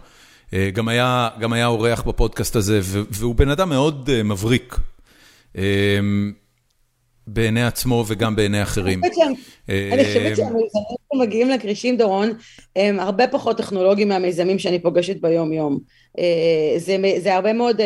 גם 0.72 0.88
היה, 0.88 1.28
גם 1.40 1.52
היה 1.52 1.66
אורח 1.66 2.02
בפודקאסט 2.02 2.56
הזה, 2.56 2.80
והוא 2.82 3.34
בן 3.34 3.48
אדם 3.48 3.68
מאוד 3.68 4.10
מבריק. 4.24 4.76
בעיני 7.26 7.62
עצמו 7.62 8.04
וגם 8.08 8.36
בעיני 8.36 8.62
אחרים. 8.62 9.00
אני 9.68 10.04
חושבת 10.04 10.36
שהמיזמים 10.36 10.66
שמגיעים 11.14 11.50
לכרישים, 11.50 11.96
דורון, 11.96 12.32
הם 12.76 13.00
הרבה 13.00 13.26
פחות 13.26 13.58
טכנולוגיים 13.58 14.08
מהמיזמים 14.08 14.58
שאני 14.58 14.78
פוגשת 14.78 15.20
ביום-יום. 15.20 15.78
זה 17.18 17.34
הרבה 17.34 17.52
מאוד 17.52 17.80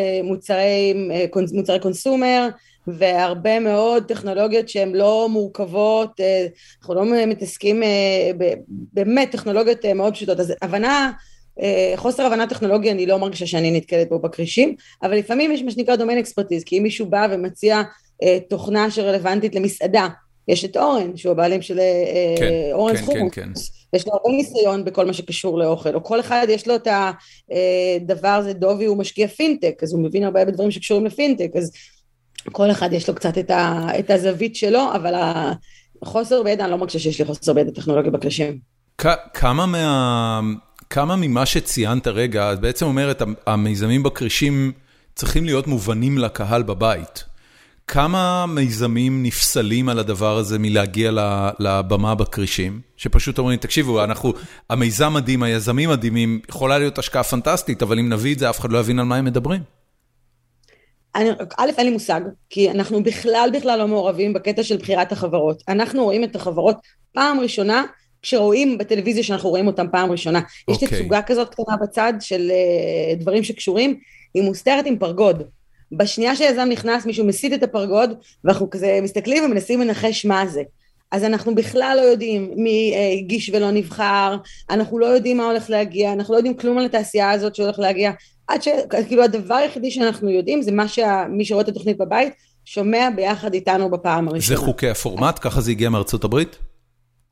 מוצרי 1.52 1.80
קונסומר, 1.82 2.48
והרבה 2.86 3.60
מאוד 3.60 4.04
טכנולוגיות 4.04 4.68
שהן 4.68 4.92
לא 4.94 5.28
מורכבות, 5.30 6.20
אה, 6.20 6.46
אנחנו 6.80 6.94
לא 6.94 7.04
מתעסקים 7.26 7.82
אה, 7.82 8.30
באמת 8.92 9.30
טכנולוגיות 9.30 9.84
אה, 9.84 9.94
מאוד 9.94 10.12
פשוטות, 10.14 10.40
אז 10.40 10.52
הבנה, 10.62 11.12
חוסר 11.96 12.26
הבנה 12.26 12.46
טכנולוגיה 12.46 12.92
אני 12.92 13.06
לא 13.06 13.18
מרגישה 13.18 13.46
שאני 13.46 13.70
נתקלת 13.70 14.08
בו 14.08 14.18
בכרישים, 14.18 14.74
אבל 15.02 15.16
לפעמים 15.16 15.52
יש 15.52 15.62
מה 15.62 15.70
שנקרא 15.70 15.96
דומיין 15.96 16.18
אקספרטיז, 16.18 16.64
כי 16.64 16.78
אם 16.78 16.82
מישהו 16.82 17.06
בא 17.06 17.26
ומציע 17.30 17.82
תוכנה 18.48 18.90
שרלוונטית 18.90 19.54
למסעדה, 19.54 20.08
יש 20.48 20.64
את 20.64 20.76
אורן, 20.76 21.16
שהוא 21.16 21.32
הבעלים 21.32 21.62
של 21.62 21.80
כן, 22.38 22.52
אורן 22.72 22.96
כן, 22.96 23.02
סחום, 23.02 23.30
כן, 23.30 23.42
כן. 23.42 23.52
יש 23.94 24.06
לו 24.06 24.12
הרבה 24.12 24.28
ניסיון 24.36 24.84
בכל 24.84 25.06
מה 25.06 25.12
שקשור 25.12 25.58
לאוכל, 25.58 25.94
או 25.94 26.04
כל 26.04 26.20
אחד 26.20 26.46
יש 26.50 26.68
לו 26.68 26.74
את 26.74 26.88
הדבר 26.88 28.28
הזה, 28.28 28.52
דובי 28.52 28.84
הוא 28.84 28.96
משקיע 28.96 29.28
פינטק, 29.28 29.78
אז 29.82 29.92
הוא 29.92 30.02
מבין 30.02 30.24
הרבה 30.24 30.44
בדברים 30.44 30.70
שקשורים 30.70 31.06
לפינטק, 31.06 31.50
אז 31.56 31.72
כל 32.52 32.70
אחד 32.70 32.92
יש 32.92 33.08
לו 33.08 33.14
קצת 33.14 33.38
את, 33.38 33.50
ה, 33.50 33.88
את 33.98 34.10
הזווית 34.10 34.56
שלו, 34.56 34.94
אבל 34.94 35.14
החוסר 36.02 36.42
בידע, 36.42 36.64
אני 36.64 36.70
לא 36.70 36.78
מרגישה 36.78 36.98
שיש 36.98 37.18
לי 37.18 37.24
חוסר 37.24 37.52
בידע 37.52 37.70
טכנולוגי 37.70 38.10
בקרשים. 38.10 38.58
כמה 39.34 39.66
מה... 39.66 40.40
כמה 40.90 41.16
ממה 41.16 41.46
שציינת 41.46 42.06
רגע, 42.06 42.52
את 42.52 42.60
בעצם 42.60 42.86
אומרת, 42.86 43.22
המיזמים 43.46 44.02
בקרישים 44.02 44.72
צריכים 45.14 45.44
להיות 45.44 45.66
מובנים 45.66 46.18
לקהל 46.18 46.62
בבית. 46.62 47.24
כמה 47.86 48.46
מיזמים 48.46 49.22
נפסלים 49.22 49.88
על 49.88 49.98
הדבר 49.98 50.36
הזה 50.36 50.58
מלהגיע 50.58 51.10
לבמה 51.58 52.14
בקרישים? 52.14 52.80
שפשוט 52.96 53.38
אומרים, 53.38 53.58
תקשיבו, 53.58 54.04
אנחנו, 54.04 54.32
המיזם 54.70 55.12
מדהים, 55.14 55.42
היזמים 55.42 55.90
מדהימים, 55.90 56.40
יכולה 56.48 56.78
להיות 56.78 56.98
השקעה 56.98 57.22
פנטסטית, 57.22 57.82
אבל 57.82 57.98
אם 57.98 58.08
נביא 58.08 58.34
את 58.34 58.38
זה, 58.38 58.50
אף 58.50 58.60
אחד 58.60 58.72
לא 58.72 58.78
יבין 58.78 58.98
על 58.98 59.04
מה 59.04 59.16
הם 59.16 59.24
מדברים. 59.24 59.60
אני, 61.14 61.30
א', 61.56 61.70
אין 61.78 61.86
לי 61.86 61.92
מושג, 61.92 62.20
כי 62.50 62.70
אנחנו 62.70 63.02
בכלל 63.02 63.50
בכלל 63.52 63.78
לא 63.78 63.88
מעורבים 63.88 64.32
בקטע 64.32 64.62
של 64.62 64.76
בחירת 64.76 65.12
החברות. 65.12 65.62
אנחנו 65.68 66.04
רואים 66.04 66.24
את 66.24 66.36
החברות 66.36 66.76
פעם 67.12 67.40
ראשונה, 67.40 67.84
כשרואים 68.22 68.78
בטלוויזיה 68.78 69.22
שאנחנו 69.22 69.50
רואים 69.50 69.66
אותם 69.66 69.86
פעם 69.92 70.12
ראשונה. 70.12 70.38
Okay. 70.38 70.72
יש 70.72 70.82
אוקיי. 70.82 70.98
תצוגה 70.98 71.22
כזאת 71.22 71.48
קטנה 71.48 71.76
בצד 71.76 72.12
של 72.20 72.50
uh, 72.50 73.20
דברים 73.20 73.44
שקשורים, 73.44 73.98
היא 74.34 74.42
מוסתרת 74.42 74.86
עם 74.86 74.98
פרגוד. 74.98 75.42
בשנייה 75.92 76.36
שיזם 76.36 76.68
נכנס, 76.70 77.06
מישהו 77.06 77.26
מסיט 77.26 77.52
את 77.52 77.62
הפרגוד, 77.62 78.14
ואנחנו 78.44 78.70
כזה 78.70 78.98
מסתכלים 79.02 79.44
ומנסים 79.44 79.80
לנחש 79.80 80.26
מה 80.26 80.46
זה. 80.46 80.62
אז 81.12 81.24
אנחנו 81.24 81.54
בכלל 81.54 81.98
לא 82.00 82.06
יודעים 82.06 82.50
מי 82.56 82.94
uh, 82.94 83.18
הגיש 83.18 83.50
ולא 83.54 83.70
נבחר, 83.70 84.36
אנחנו 84.70 84.98
לא 84.98 85.06
יודעים 85.06 85.36
מה 85.36 85.44
הולך 85.44 85.70
להגיע, 85.70 86.12
אנחנו 86.12 86.34
לא 86.34 86.38
יודעים 86.38 86.56
כלום 86.56 86.78
על 86.78 86.84
התעשייה 86.84 87.30
הזאת 87.30 87.54
שהולך 87.54 87.78
להגיע, 87.78 88.10
עד 88.48 88.62
ש... 88.62 88.68
כאילו 89.08 89.24
הדבר 89.24 89.54
היחידי 89.54 89.90
שאנחנו 89.90 90.30
יודעים 90.30 90.62
זה 90.62 90.72
מה 90.72 90.88
שמי 90.88 91.44
שרואה 91.44 91.62
את 91.62 91.68
התוכנית 91.68 91.98
בבית 91.98 92.32
שומע 92.64 93.08
ביחד 93.16 93.54
איתנו 93.54 93.90
בפעם 93.90 94.28
הראשונה. 94.28 94.58
זה 94.58 94.64
חוקי 94.64 94.88
הפורמט? 94.88 95.38
ככה 95.40 95.60
זה 95.60 95.70
הגיע 95.70 95.90
מארצות 95.90 96.24
הברית? 96.24 96.58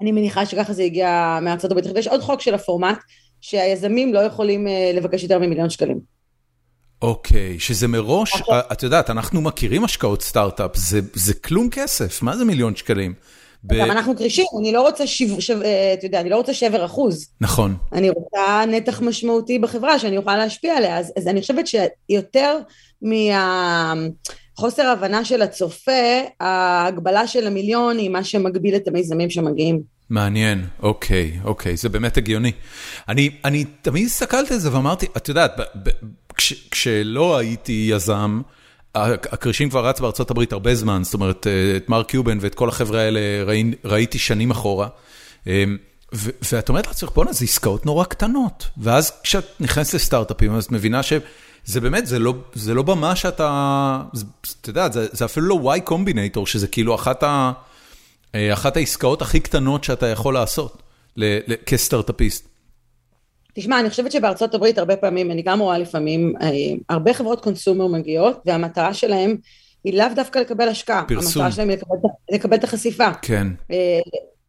אני 0.01 0.13
מניחה 0.13 0.47
שככה 0.47 0.73
זה 0.73 0.83
הגיע 0.83 1.39
מארצות 1.43 1.71
הברית. 1.71 1.87
יש 1.97 2.09
עוד 2.09 2.21
חוק 2.21 2.41
של 2.41 2.55
הפורמט, 2.55 2.99
שהיזמים 3.41 4.15
לא 4.15 4.19
יכולים 4.19 4.69
אה, 4.69 4.93
לבקש 4.95 5.23
יותר 5.23 5.39
ממיליון 5.39 5.71
שקלים. 5.71 6.01
אוקיי, 7.03 7.59
שזה 7.59 7.89
מראש, 7.89 8.43
את 8.73 8.83
יודעת, 8.83 9.11
אנחנו 9.11 9.41
מכירים 9.41 9.85
השקעות 9.85 10.23
סטארט-אפ, 10.23 10.77
זה, 10.77 11.01
זה 11.13 11.35
כלום 11.35 11.71
כסף, 11.71 12.23
מה 12.23 12.37
זה 12.37 12.45
מיליון 12.45 12.77
שקלים? 12.77 13.15
גם 13.67 13.91
אנחנו 13.91 14.17
קרישים, 14.17 14.47
אני 14.61 14.73
לא 14.73 14.83
רוצה 14.83 15.05
אה, 15.65 15.93
אתה 15.93 16.07
יודע, 16.07 16.21
אני 16.21 16.31
לא 16.31 16.37
רוצה 16.37 16.55
שבר 16.55 16.85
אחוז. 16.85 17.29
נכון. 17.41 17.77
אני 17.93 18.11
רוצה 18.11 18.65
נתח 18.69 19.01
משמעותי 19.01 19.59
בחברה 19.59 19.99
שאני 19.99 20.17
אוכל 20.17 20.37
להשפיע 20.37 20.77
עליה, 20.77 20.99
אז, 20.99 21.13
אז 21.17 21.29
אני 21.29 21.41
חושבת 21.41 21.65
שיותר 21.67 22.59
מהחוסר 23.03 24.87
הבנה 24.87 25.25
של 25.25 25.43
הצופה, 25.43 26.21
ההגבלה 26.41 27.27
של 27.27 27.47
המיליון 27.47 27.99
היא 27.99 28.11
מה 28.11 28.25
שמגביל 28.25 28.77
את 28.77 28.89
המיזמים 28.89 29.31
שמגיעים. 29.31 29.83
מעניין, 30.11 30.65
אוקיי, 30.83 31.39
אוקיי, 31.45 31.77
זה 31.77 31.89
באמת 31.89 32.17
הגיוני. 32.17 32.53
אני, 33.09 33.31
אני 33.45 33.65
תמיד 33.83 34.07
הסתכלתי 34.07 34.55
על 34.55 34.61
זה 34.61 34.75
ואמרתי, 34.75 35.07
את 35.17 35.29
יודעת, 35.29 35.53
כש, 36.37 36.69
כשלא 36.71 37.37
הייתי 37.37 37.89
יזם, 37.91 38.41
הקרישים 38.95 39.71
כבר 39.71 39.87
רץ 39.87 40.01
בארצות 40.01 40.31
הברית 40.31 40.53
הרבה 40.53 40.75
זמן, 40.75 41.05
זאת 41.05 41.15
אומרת, 41.15 41.47
אה, 41.47 41.77
את 41.77 41.89
מרק 41.89 42.09
קיובן 42.09 42.39
ואת 42.41 42.55
כל 42.55 42.69
החבר'ה 42.69 43.01
האלה 43.01 43.21
ראי, 43.47 43.71
ראיתי 43.85 44.19
שנים 44.19 44.51
אחורה. 44.51 44.89
אמ, 45.47 45.77
ואת 46.53 46.69
אומרת 46.69 46.87
לעצמך, 46.87 47.11
בואנה, 47.15 47.33
זה 47.33 47.45
עסקאות 47.45 47.87
נורא 47.87 48.05
קטנות. 48.05 48.69
ואז 48.77 49.13
כשאת 49.23 49.45
נכנסת 49.61 49.95
לסטארט-אפים, 49.95 50.55
אז 50.55 50.65
את 50.65 50.73
מבינה 50.73 51.03
שזה 51.03 51.81
באמת, 51.81 52.07
זה 52.07 52.19
לא, 52.19 52.35
זה 52.55 52.75
לא 52.75 52.83
במה 52.83 53.17
שאתה, 53.17 54.03
אתה 54.61 54.71
יודע, 54.71 54.91
זה, 54.91 55.07
זה 55.13 55.25
אפילו 55.25 55.47
לא 55.47 55.75
Y 55.75 55.81
קומבינטור, 55.81 56.47
שזה 56.47 56.69
כאילו 56.69 56.95
אחת, 56.95 57.23
ה, 57.23 57.53
אה, 58.35 58.53
אחת 58.53 58.77
העסקאות 58.77 59.23
הכי 59.23 59.41
קטנות 59.41 59.85
שאתה 59.85 60.07
יכול 60.07 60.35
לעשות 60.35 60.83
כסטארט-אפיסט. 61.67 62.52
תשמע, 63.55 63.81
אני 63.81 63.91
חושבת 63.91 64.13
שבארצות 64.13 64.55
הברית 64.55 64.79
הרבה 64.79 64.97
פעמים, 64.97 65.31
אני 65.31 65.43
גם 65.43 65.61
רואה 65.61 65.79
לפעמים, 65.79 66.35
אה, 66.43 66.49
הרבה 66.89 67.15
חברות 67.15 67.41
קונסומר 67.41 67.87
מגיעות, 67.87 68.43
והמטרה 68.47 68.95
שלהם 68.95 69.37
היא 69.85 69.99
לאו 69.99 70.07
דווקא 70.17 70.39
לקבל 70.39 70.69
השקעה. 70.69 71.05
פרסום. 71.09 71.43
המטרה 71.43 71.53
שלהם 71.53 71.69
היא 71.69 71.79
לקבל, 71.79 72.09
לקבל 72.33 72.57
את 72.57 72.65
החשיפה. 72.65 73.09
כן. 73.23 73.47
אה, 73.71 74.01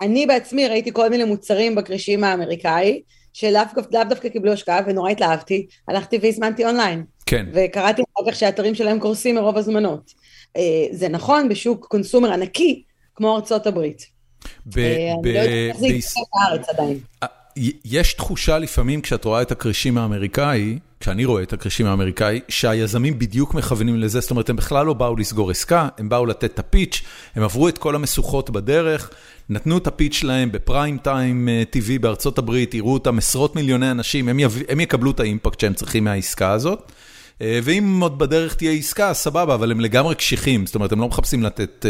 אני 0.02 0.26
בעצמי 0.26 0.68
ראיתי 0.68 0.94
כל 0.94 1.10
מיני 1.10 1.24
מוצרים 1.24 1.76
בכרישים 1.76 2.24
האמריקאי, 2.24 3.02
שלאו 3.34 3.62
דווקא 3.92 4.30
קיבלו 4.30 4.52
השקעה 4.52 4.80
ונורא 4.88 5.10
התלהבתי, 5.10 5.68
הלכתי 5.88 6.20
והזמנתי 6.22 6.66
אונליין. 6.66 7.04
כן. 7.26 7.46
וקראתי 7.54 8.02
אחר 8.02 8.32
כך 8.32 8.38
שהאתרים 8.38 8.76
שלהם 8.76 9.00
קורסים 9.00 9.36
מרוב 9.36 9.58
הזמנות. 9.58 10.12
אה, 10.58 10.86
זה 10.92 11.10
נכון 11.10 11.50
בשוק 11.50 11.86
קונסומר 11.86 12.34
ענקי 12.34 12.84
כמו 13.16 13.36
ארצות 13.36 13.68
הברית. 13.68 14.06
ב- 14.66 14.80
אני 14.80 15.34
לא 15.34 15.40
יודעת 15.40 15.50
איך 15.70 15.78
זה 15.78 15.88
יקרה 15.88 16.24
בארץ 16.34 16.70
עדיין. 16.70 17.00
יש 17.86 18.14
תחושה 18.14 18.58
לפעמים 18.58 19.02
כשאת 19.02 19.26
רואה 19.26 19.42
את 19.42 19.52
הכרישים 19.52 19.98
האמריקאי, 19.98 20.80
כשאני 21.00 21.26
רואה 21.26 21.44
את 21.44 21.54
הכרישים 21.54 21.86
האמריקאי, 21.86 22.40
שהיזמים 22.50 23.20
בדיוק 23.20 23.54
מכוונים 23.54 24.00
לזה, 24.00 24.20
זאת 24.20 24.32
אומרת, 24.32 24.50
הם 24.50 24.56
בכלל 24.56 24.86
לא 24.86 24.94
באו 24.94 25.16
לסגור 25.16 25.52
עסקה, 25.52 25.88
הם 25.98 26.10
באו 26.10 26.26
לתת 26.26 26.44
את 26.44 26.60
הפיץ', 26.60 27.02
הם 27.36 27.44
עברו 27.44 27.68
את 27.68 27.78
כל 27.78 27.96
המשוכות 27.96 28.50
בדרך, 28.50 29.10
נתנו 29.50 29.78
את 29.78 29.88
הפיץ' 29.88 30.14
שלהם 30.14 30.52
בפריים 30.52 30.98
טיים 30.98 31.50
TV 31.72 32.00
בארצות 32.02 32.38
הברית, 32.38 32.74
יראו 32.74 32.94
אותם 32.94 33.18
עשרות 33.18 33.56
מיליוני 33.56 33.92
אנשים, 33.92 34.30
הם, 34.30 34.40
יב... 34.40 34.60
הם 34.70 34.80
יקבלו 34.80 35.12
את 35.12 35.20
האימפקט 35.20 35.60
שהם 35.60 35.74
צריכים 35.74 36.04
מהעסקה 36.04 36.52
הזאת. 36.52 36.92
ואם 37.40 38.00
עוד 38.02 38.20
בדרך 38.20 38.56
תהיה 38.56 38.72
עסקה, 38.72 39.14
סבבה, 39.14 39.54
אבל 39.54 39.72
הם 39.72 39.80
לגמרי 39.80 40.16
קשיחים, 40.16 40.66
זאת 40.66 40.76
אומרת, 40.76 40.92
הם 40.92 41.00
לא 41.00 41.08
מחפשים 41.08 41.44
לתת... 41.44 41.86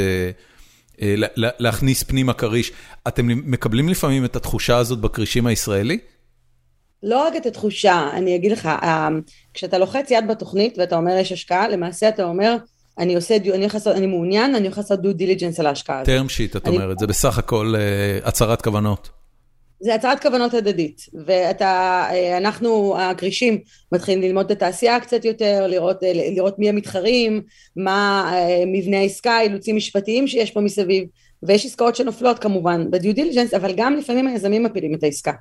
להכניס 1.37 2.03
פנימה 2.03 2.33
כריש. 2.33 2.71
אתם 3.07 3.27
מקבלים 3.27 3.89
לפעמים 3.89 4.25
את 4.25 4.35
התחושה 4.35 4.77
הזאת 4.77 4.99
בכרישים 4.99 5.47
הישראלי? 5.47 5.97
לא 7.03 7.27
רק 7.27 7.35
את 7.35 7.45
התחושה, 7.45 8.09
אני 8.13 8.35
אגיד 8.35 8.51
לך, 8.51 8.69
כשאתה 9.53 9.77
לוחץ 9.77 10.11
יד 10.11 10.27
בתוכנית 10.29 10.77
ואתה 10.77 10.95
אומר 10.95 11.17
יש 11.17 11.31
השקעה, 11.31 11.67
למעשה 11.67 12.09
אתה 12.09 12.23
אומר, 12.23 12.55
אני 12.97 13.15
עושה, 13.15 13.35
אני, 13.35 13.67
לעשות, 13.73 13.95
אני 13.95 14.07
מעוניין, 14.07 14.55
אני 14.55 14.65
הולך 14.65 14.77
לעשות 14.77 15.01
due 15.01 15.13
diligence 15.13 15.59
על 15.59 15.65
ההשקעה 15.65 15.99
הזאת. 15.99 16.05
term 16.05 16.29
sheet, 16.29 16.55
את 16.55 16.67
אומרת, 16.67 16.99
זה 16.99 17.07
בסך 17.07 17.37
הכל 17.37 17.73
הצהרת 18.23 18.61
כוונות. 18.61 19.09
זה 19.83 19.95
הצהרת 19.95 20.21
כוונות 20.21 20.53
הדדית, 20.53 21.01
ואתה, 21.25 22.05
אנחנו 22.37 22.95
הכרישים 22.99 23.57
מתחילים 23.91 24.21
ללמוד 24.21 24.45
את 24.45 24.51
התעשייה 24.51 24.99
קצת 24.99 25.25
יותר, 25.25 25.67
לראות, 25.67 25.97
לראות 26.35 26.59
מי 26.59 26.69
המתחרים, 26.69 27.41
מה 27.75 28.31
מבנה 28.67 28.97
העסקה, 28.99 29.41
אילוצים 29.41 29.75
משפטיים 29.75 30.27
שיש 30.27 30.51
פה 30.51 30.61
מסביב, 30.61 31.03
ויש 31.43 31.65
עסקאות 31.65 31.95
שנופלות 31.95 32.39
כמובן 32.39 32.91
בדיו 32.91 33.15
דיליג'נס, 33.15 33.53
אבל 33.53 33.73
גם 33.77 33.95
לפעמים 33.95 34.27
היזמים 34.27 34.63
מפילים 34.63 34.93
את 34.93 35.03
העסקה. 35.03 35.31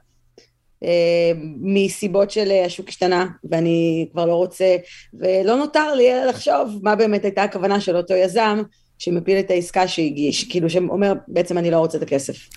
מסיבות 1.60 2.30
של 2.30 2.52
השוק 2.66 2.88
השתנה, 2.88 3.26
ואני 3.50 4.08
כבר 4.12 4.26
לא 4.26 4.34
רוצה, 4.34 4.76
ולא 5.14 5.56
נותר 5.56 5.94
לי 5.94 6.12
אלא 6.12 6.24
לחשוב 6.24 6.80
מה 6.82 6.96
באמת 6.96 7.24
הייתה 7.24 7.42
הכוונה 7.42 7.80
של 7.80 7.96
אותו 7.96 8.14
יזם, 8.14 8.62
שמפיל 9.04 9.38
את 9.38 9.50
העסקה 9.50 9.88
שהגיש, 9.88 10.44
כאילו 10.44 10.70
שאומר 10.70 11.12
בעצם 11.28 11.58
אני 11.58 11.70
לא 11.70 11.76
רוצה 11.76 11.98
את 11.98 12.02
הכסף. 12.02 12.48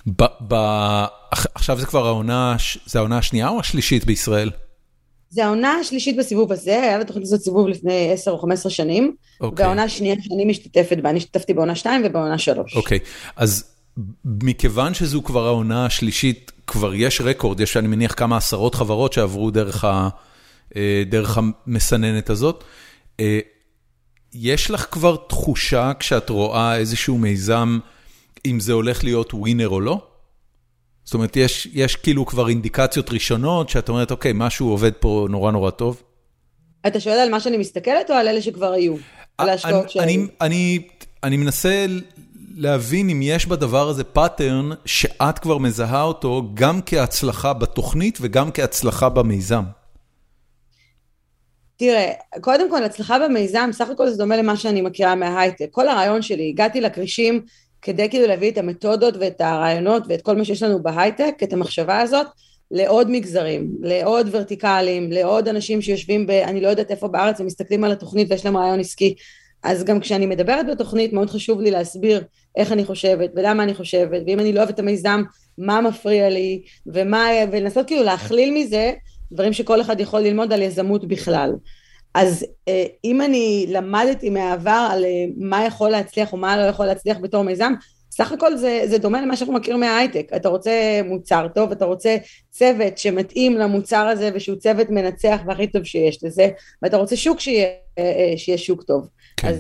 עכשיו 1.56 1.80
זה 1.80 1.86
כבר 1.86 2.08
העונה, 2.08 2.56
זה 2.86 3.00
העונה 3.00 3.18
השנייה 3.18 3.50
או 3.50 3.60
השלישית 3.60 4.06
בישראל? 4.06 4.52
זה 5.30 5.46
העונה 5.46 5.74
השלישית 5.74 6.18
בסיבוב 6.18 6.52
הזה, 6.52 6.82
היה 6.82 6.98
לתוכנית 6.98 7.24
הזאת 7.24 7.42
סיבוב 7.42 7.68
לפני 7.68 8.12
10 8.14 8.32
או 8.32 8.40
15 8.40 8.72
שנים, 8.72 9.16
okay. 9.44 9.46
והעונה 9.56 9.84
השנייה 9.84 10.16
שאני 10.22 10.46
משתתפת 10.46 10.98
בה, 10.98 11.10
אני 11.10 11.18
השתתפתי 11.18 11.54
בעונה 11.54 11.76
2 11.76 12.02
ובעונה 12.06 12.38
3. 12.38 12.76
אוקיי, 12.76 12.98
okay. 12.98 13.32
אז 13.36 13.64
מכיוון 14.26 14.94
שזו 14.94 15.24
כבר 15.24 15.48
העונה 15.48 15.86
השלישית, 15.86 16.52
כבר 16.68 16.96
יש 16.96 17.22
רקורד, 17.22 17.60
יש 17.60 17.78
אני 17.78 17.88
מניח 17.88 18.14
כמה 18.18 18.38
עשרות 18.38 18.76
חברות 18.76 19.14
שעברו 19.14 19.52
דרך, 19.52 19.86
ה, 19.86 20.10
דרך 21.10 21.38
המסננת 21.38 22.30
הזאת. 22.30 22.64
יש 24.38 24.72
לך 24.72 24.88
כבר 24.92 25.16
תחושה 25.16 25.92
כשאת 26.00 26.30
רואה 26.30 26.78
איזשהו 26.78 27.18
מיזם, 27.18 27.80
אם 28.46 28.60
זה 28.60 28.74
הולך 28.74 29.04
להיות 29.04 29.34
winner 29.34 29.70
או 29.70 29.82
לא? 29.82 30.02
זאת 31.04 31.14
אומרת, 31.14 31.36
יש, 31.38 31.68
יש 31.74 31.96
כאילו 31.96 32.26
כבר 32.26 32.50
אינדיקציות 32.50 33.10
ראשונות 33.12 33.70
שאת 33.70 33.90
אומרת, 33.90 34.12
אוקיי, 34.12 34.32
משהו 34.36 34.70
עובד 34.70 34.92
פה 34.94 35.28
נורא 35.30 35.52
נורא 35.52 35.72
טוב? 35.72 36.02
אתה 36.88 37.00
שואל 37.00 37.18
על 37.18 37.30
מה 37.30 37.40
שאני 37.40 37.58
מסתכלת 37.58 38.10
או 38.10 38.16
על 38.16 38.28
אלה 38.28 38.42
שכבר 38.42 38.72
היו? 38.72 38.96
על 39.38 39.50
ההשקעות 39.50 39.90
שהיו? 39.90 40.04
אני, 40.04 40.28
אני, 40.42 40.80
אני 41.24 41.38
מנסה 41.38 41.86
להבין 42.56 43.10
אם 43.10 43.22
יש 43.22 43.46
בדבר 43.46 43.90
הזה 43.90 44.04
pattern 44.04 44.70
שאת 44.86 45.40
כבר 45.40 45.58
מזהה 45.58 46.02
אותו 46.02 46.50
גם 46.54 46.80
כהצלחה 46.86 47.54
בתוכנית 47.54 48.18
וגם 48.22 48.52
כהצלחה 48.52 49.10
במיזם. 49.10 49.64
תראה, 51.78 52.12
קודם 52.42 52.70
כל, 52.70 52.84
הצלחה 52.84 53.20
במיזם, 53.20 53.70
סך 53.74 53.90
הכל 53.90 54.10
זה 54.10 54.18
דומה 54.18 54.38
למה 54.38 54.58
שאני 54.58 54.82
מכירה 54.82 55.16
מההייטק. 55.16 55.68
כל 55.72 55.88
הרעיון 55.88 56.22
שלי, 56.22 56.50
הגעתי 56.50 56.82
לכרישים 56.82 57.42
כדי 57.82 58.10
כאילו 58.10 58.28
להביא 58.28 58.52
את 58.52 58.58
המתודות 58.58 59.14
ואת 59.20 59.42
הרעיונות 59.42 60.04
ואת 60.10 60.22
כל 60.22 60.36
מה 60.36 60.46
שיש 60.46 60.64
לנו 60.64 60.84
בהייטק, 60.84 61.36
את 61.44 61.54
המחשבה 61.54 62.00
הזאת, 62.02 62.28
לעוד 62.72 63.12
מגזרים, 63.12 63.70
לעוד 63.82 64.28
ורטיקלים, 64.32 65.12
לעוד 65.12 65.48
אנשים 65.48 65.82
שיושבים 65.82 66.28
ב... 66.28 66.32
אני 66.32 66.62
לא 66.62 66.68
יודעת 66.68 66.92
איפה 66.92 67.08
בארץ, 67.08 67.40
ומסתכלים 67.40 67.84
על 67.84 67.92
התוכנית 67.92 68.32
ויש 68.32 68.46
להם 68.46 68.58
רעיון 68.58 68.80
עסקי. 68.80 69.16
אז 69.64 69.84
גם 69.84 70.00
כשאני 70.00 70.26
מדברת 70.26 70.68
בתוכנית, 70.68 71.14
מאוד 71.14 71.30
חשוב 71.30 71.62
לי 71.62 71.72
להסביר 71.72 72.24
איך 72.56 72.72
אני 72.72 72.86
חושבת 72.86 73.32
ולמה 73.36 73.64
אני 73.64 73.74
חושבת, 73.74 74.22
ואם 74.28 74.40
אני 74.40 74.54
לא 74.54 74.60
אוהבת 74.60 74.74
את 74.74 74.80
המיזם, 74.80 75.24
מה 75.58 75.82
מפריע 75.82 76.30
לי, 76.30 76.62
ומה... 76.88 77.28
ולנסות 77.52 77.88
כאילו 77.88 78.04
להכליל 78.04 78.54
מזה 78.54 78.94
דברים 79.36 79.54
שכל 79.54 79.82
אחד 79.82 80.00
יכול 80.00 80.20
ללמוד 80.20 80.54
על 80.54 80.62
יזמות 80.62 81.08
בכלל. 81.08 81.52
אז 82.14 82.46
אה, 82.68 82.86
אם 83.04 83.22
אני 83.22 83.66
למדתי 83.70 84.30
מהעבר 84.30 84.88
על 84.92 85.06
אה, 85.06 85.26
מה 85.38 85.66
יכול 85.66 85.90
להצליח 85.90 86.34
או 86.34 86.38
מה 86.38 86.58
לא 86.58 86.62
יכול 86.62 86.86
להצליח 86.86 87.18
בתור 87.22 87.44
מיזם, 87.44 87.74
סך 88.12 88.32
הכל 88.32 88.58
זה, 88.58 88.82
זה 88.86 88.98
דומה 88.98 89.22
למה 89.22 89.36
שאנחנו 89.36 89.54
מכירים 89.54 89.80
מההייטק. 89.80 90.28
אתה 90.36 90.50
רוצה 90.50 91.02
מוצר 91.06 91.48
טוב, 91.56 91.72
אתה 91.72 91.86
רוצה 91.86 92.18
צוות 92.50 92.98
שמתאים 92.98 93.58
למוצר 93.58 94.08
הזה 94.08 94.30
ושהוא 94.34 94.58
צוות 94.58 94.90
מנצח 94.90 95.40
והכי 95.48 95.68
טוב 95.68 95.84
שיש 95.84 96.24
לזה, 96.24 96.50
ואתה 96.82 96.98
רוצה 96.98 97.16
שוק 97.16 97.40
שיהיה, 97.40 97.68
אה, 97.98 98.34
שיהיה 98.38 98.58
שוק 98.58 98.84
טוב. 98.84 99.08
כן. 99.38 99.48
אז, 99.48 99.58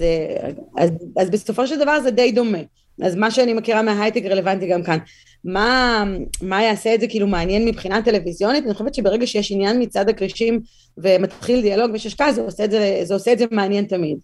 אז, 0.78 0.90
אז 1.18 1.30
בסופו 1.30 1.68
של 1.68 1.80
דבר 1.80 2.00
זה 2.02 2.12
די 2.12 2.32
דומה. 2.32 2.60
אז 3.02 3.16
מה 3.16 3.32
שאני 3.32 3.54
מכירה 3.54 3.82
מההייטק 3.82 4.24
רלוונטי 4.26 4.68
גם 4.68 4.84
כאן. 4.84 4.98
מה, 5.46 6.04
מה 6.42 6.64
יעשה 6.64 6.96
את 6.96 7.02
זה 7.02 7.08
כאילו 7.08 7.28
מעניין 7.28 7.66
מבחינה 7.66 8.02
טלוויזיונית? 8.02 8.66
אני 8.66 8.74
חושבת 8.74 8.96
שברגע 8.96 9.28
שיש 9.28 9.52
עניין 9.52 9.82
מצד 9.82 10.10
הכרישים 10.10 10.60
ומתחיל 10.98 11.62
דיאלוג 11.62 11.92
ויש 11.92 12.06
השקעה, 12.06 12.32
זה 12.32 12.42
זה, 12.50 13.00
זה 13.04 13.14
עושה 13.14 13.34
את 13.34 13.40
זה 13.40 13.46
מעניין 13.52 13.86
תמיד. 13.86 14.18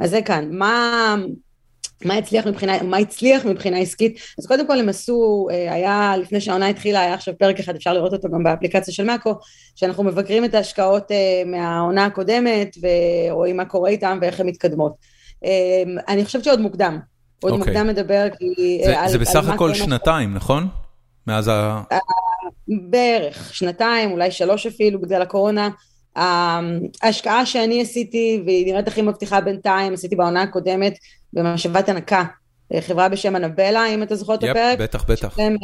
אז 0.00 0.10
זה 0.10 0.22
כאן. 0.22 0.48
מה... 0.50 1.16
מה 2.04 2.14
הצליח 2.14 2.46
מבחינה, 2.46 2.82
מה 2.82 2.96
הצליח 2.96 3.44
מבחינה 3.44 3.78
עסקית, 3.78 4.18
אז 4.38 4.46
קודם 4.46 4.66
כל 4.66 4.78
הם 4.78 4.88
עשו, 4.88 5.48
אה, 5.50 5.72
היה 5.72 6.14
לפני 6.16 6.40
שהעונה 6.40 6.68
התחילה, 6.68 7.00
היה 7.00 7.14
עכשיו 7.14 7.34
פרק 7.38 7.58
אחד, 7.58 7.76
אפשר 7.76 7.92
לראות 7.92 8.12
אותו 8.12 8.28
גם 8.30 8.42
באפליקציה 8.42 8.94
של 8.94 9.04
מאקו, 9.04 9.34
שאנחנו 9.74 10.04
מבקרים 10.04 10.44
את 10.44 10.54
ההשקעות 10.54 11.12
אה, 11.12 11.42
מהעונה 11.46 12.04
הקודמת 12.04 12.76
ורואים 12.80 13.56
מה 13.56 13.64
קורה 13.64 13.90
איתם 13.90 14.18
ואיך 14.22 14.40
הן 14.40 14.46
מתקדמות. 14.46 14.92
אה, 15.44 15.82
אני 16.08 16.24
חושבת 16.24 16.44
שעוד 16.44 16.60
מוקדם, 16.60 16.98
עוד 17.40 17.52
okay. 17.52 17.56
אוקיי. 17.56 17.74
מוקדם 17.74 17.86
לדבר 17.88 18.26
כי... 18.38 18.80
זה, 18.84 19.00
על, 19.00 19.08
זה 19.08 19.18
בסך 19.18 19.48
הכל 19.48 19.74
שנתיים, 19.74 20.34
נכון? 20.34 20.68
מאז 21.26 21.48
ה... 21.48 21.82
בערך, 22.90 23.54
שנתיים, 23.54 24.10
אולי 24.10 24.30
שלוש 24.30 24.66
אפילו, 24.66 25.00
בגלל 25.00 25.22
הקורונה. 25.22 25.68
ההשקעה 27.02 27.46
שאני 27.46 27.82
עשיתי, 27.82 28.42
והיא 28.46 28.66
נראית 28.66 28.88
הכי 28.88 29.02
מבטיחה 29.02 29.40
בינתיים, 29.40 29.92
עשיתי 29.92 30.16
בעונה 30.16 30.42
הקודמת 30.42 30.98
במשאבת 31.32 31.88
הנקה, 31.88 32.24
חברה 32.80 33.08
בשם 33.08 33.36
אנבלה, 33.36 33.86
אם 33.94 34.02
אתה 34.02 34.16
זוכר 34.16 34.34
את 34.34 34.44
הפרק. 34.44 34.78
בטח, 34.78 35.04
בטח. 35.10 35.36
שהם 35.36 35.56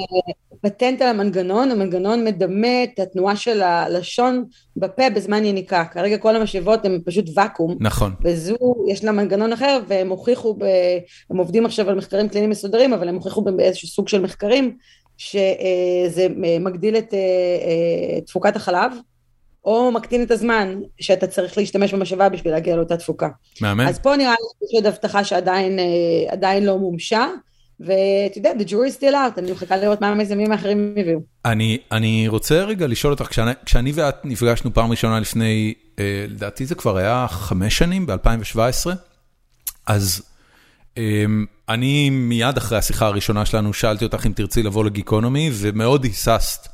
פטנט 0.61 1.03
על 1.03 1.09
המנגנון, 1.09 1.71
המנגנון 1.71 2.25
מדמה 2.25 2.85
את 2.85 2.99
התנועה 2.99 3.37
של 3.37 3.63
הלשון 3.63 4.45
בפה 4.77 5.11
בזמן 5.11 5.45
יניקה. 5.45 5.85
כרגע 5.85 6.19
כל 6.19 6.37
המשאבות 6.37 6.85
הן 6.85 7.01
פשוט 7.05 7.25
ואקום. 7.35 7.77
נכון. 7.81 8.15
וזו, 8.25 8.57
יש 8.89 9.05
לה 9.05 9.13
מנגנון 9.13 9.53
אחר, 9.53 9.81
והם 9.89 10.09
הוכיחו, 10.09 10.55
ב, 10.55 10.65
הם 11.31 11.37
עובדים 11.37 11.67
עכשיו 11.67 11.89
על 11.89 11.95
מחקרים 11.95 12.29
קליניים 12.29 12.51
מסודרים, 12.51 12.93
אבל 12.93 13.09
הם 13.09 13.15
הוכיחו 13.15 13.43
באיזשהו 13.43 13.89
סוג 13.89 14.09
של 14.09 14.21
מחקרים, 14.21 14.77
שזה 15.17 16.27
מגדיל 16.61 16.97
את 16.97 17.15
תפוקת 18.27 18.57
החלב. 18.57 18.93
או 19.65 19.91
מקטין 19.93 20.23
את 20.23 20.31
הזמן 20.31 20.81
שאתה 21.01 21.27
צריך 21.27 21.59
להשתמש 21.59 21.95
במשאבה 21.95 22.29
בשביל 22.29 22.53
להגיע 22.53 22.77
לאותה 22.77 22.97
תפוקה. 22.97 23.29
מאמן. 23.61 23.87
אז 23.87 23.99
פה 23.99 24.17
נראה 24.17 24.31
לי 24.31 24.69
שיש 24.69 24.75
עוד 24.75 24.87
הבטחה 24.87 25.25
שעדיין 25.25 26.65
לא 26.65 26.79
מומשה, 26.79 27.27
ואתה 27.81 28.39
יודע, 28.39 28.53
the 28.59 28.69
jury 28.69 28.97
is 28.97 29.01
still 29.01 29.13
out, 29.13 29.39
אני 29.39 29.53
מחכה 29.53 29.77
לראות 29.77 30.01
מה 30.01 30.09
המיזמים 30.09 30.53
האחרים 30.53 30.95
יביאו. 30.99 31.21
אני, 31.45 31.79
אני 31.93 32.29
רוצה 32.29 32.65
רגע 32.65 32.87
לשאול 32.87 33.13
אותך, 33.13 33.27
כשאני, 33.27 33.51
כשאני 33.65 33.93
ואת 33.95 34.25
נפגשנו 34.25 34.75
פעם 34.75 34.91
ראשונה 34.91 35.21
לפני, 35.21 35.75
אה, 35.99 36.25
לדעתי 36.29 36.67
זה 36.67 36.75
כבר 36.75 36.97
היה 36.97 37.27
חמש 37.31 37.79
שנים, 37.79 38.07
ב-2017, 38.07 38.91
אז 39.87 40.23
אה, 40.99 41.25
אני 41.69 42.11
מיד 42.11 42.57
אחרי 42.57 42.79
השיחה 42.79 43.07
הראשונה 43.07 43.47
שלנו 43.47 43.73
שאלתי 43.73 44.05
אותך 44.05 44.27
אם 44.27 44.33
תרצי 44.33 44.63
לבוא 44.63 44.85
לגיקונומי, 44.85 45.51
ומאוד 45.53 46.05
היססת. 46.05 46.74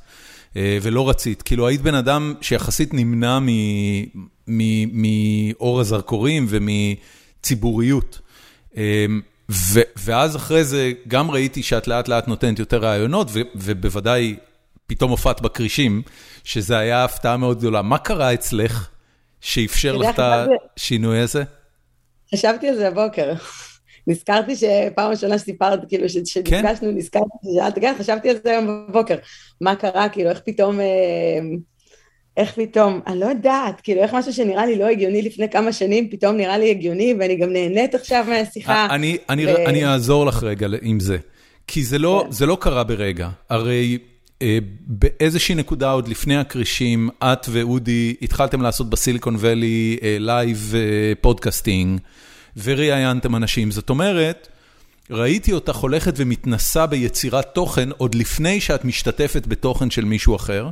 אה, 0.57 0.79
ולא 0.83 1.09
רצית, 1.09 1.43
כאילו 1.43 1.69
היית 1.69 1.81
בן 1.81 1.95
אדם 1.95 2.35
שיחסית 2.41 2.95
נמנע 2.95 3.39
מאור 4.47 5.81
הזרקורים 5.81 6.47
ומציבוריות. 6.49 8.21
אה, 8.77 9.07
ואז 9.97 10.37
אחרי 10.37 10.65
זה 10.65 10.93
גם 11.09 11.31
ראיתי 11.31 11.63
שאת 11.63 11.89
לאט 11.89 12.09
לאט 12.09 12.29
נותנת 12.29 12.59
יותר 12.59 12.79
רעיונות, 12.79 13.29
ובוודאי 13.55 14.37
פתאום 14.87 15.11
הופעת 15.11 15.41
בכרישים, 15.41 16.03
שזה 16.45 16.79
היה 16.79 17.05
הפתעה 17.05 17.37
מאוד 17.37 17.59
גדולה. 17.59 17.83
מה 17.83 17.99
קרה 17.99 18.35
אצלך 18.35 18.89
שאפשר 19.41 19.97
לך 19.97 20.09
את 20.15 20.21
השינוי 20.77 21.21
הזה? 21.21 21.43
חשבתי 22.35 22.69
על 22.69 22.77
זה 22.77 22.89
הבוקר. 22.89 23.33
נזכרתי 24.11 24.57
שפעם 24.57 25.11
ראשונה 25.11 25.39
שסיפרת, 25.39 25.81
כאילו, 25.89 26.09
שנפגשנו, 26.09 26.89
כן? 26.89 26.97
נזכרתי 26.97 27.27
ששאלת, 27.53 27.79
כן, 27.79 27.95
חשבתי 27.99 28.31
על 28.31 28.37
זה 28.45 28.51
היום 28.51 28.87
בבוקר, 28.89 29.15
מה 29.61 29.75
קרה, 29.75 30.09
כאילו, 30.09 30.31
איך 30.31 30.41
פתאום, 30.47 30.81
אה, 30.81 30.87
איך 32.37 32.53
פתאום, 32.55 33.01
אני 33.07 33.21
לא 33.21 33.27
יודעת, 33.27 33.81
כאילו, 33.81 34.03
איך 34.03 34.15
משהו 34.15 34.33
שנראה 34.33 34.67
לי 34.67 34.79
לא 34.79 34.87
הגיוני 34.87 35.23
לפני 35.23 35.49
כמה 35.49 35.73
שנים, 35.73 36.11
פתאום 36.11 36.37
נראה 36.37 36.59
לי 36.59 36.71
הגיוני, 36.71 37.15
ואני 37.21 37.37
גם 37.37 37.53
נהנית 37.53 37.95
עכשיו 37.95 38.25
מהשיחה. 38.29 38.87
אני, 38.91 39.17
אני, 39.29 39.47
ו... 39.47 39.67
אני 39.67 39.87
אעזור 39.87 40.27
לך 40.27 40.43
רגע 40.43 40.67
עם 40.83 41.01
זה, 41.01 41.17
כי 41.67 41.85
זה 41.85 41.99
לא, 41.99 42.23
כן. 42.25 42.33
זה 42.33 42.47
לא 42.47 42.57
קרה 42.61 42.85
ברגע, 42.85 43.29
הרי... 43.51 43.99
אה, 44.43 44.59
באיזושהי 44.87 45.55
נקודה 45.55 45.91
עוד 45.91 46.09
לפני 46.09 46.37
הכרישים, 46.37 47.09
את 47.19 47.47
ואודי 47.51 48.15
התחלתם 48.23 48.63
לעשות 48.63 48.91
ב 48.91 48.97
Silicon 48.97 49.37
Valley 49.39 49.99
Live 50.03 50.75
podcasting, 51.21 52.01
וראיינתם 52.57 53.37
אנשים. 53.37 53.71
זאת 53.71 53.91
אומרת, 53.91 54.49
ראיתי 55.11 55.53
אותך 55.53 55.77
הולכת 55.77 56.15
ומתנסה 56.17 56.87
ביצירת 56.87 57.55
תוכן 57.55 57.89
עוד 57.97 58.15
לפני 58.15 58.61
שאת 58.61 58.85
משתתפת 58.85 59.47
בתוכן 59.47 59.91
של 59.91 60.05
מישהו 60.05 60.37
אחר. 60.37 60.69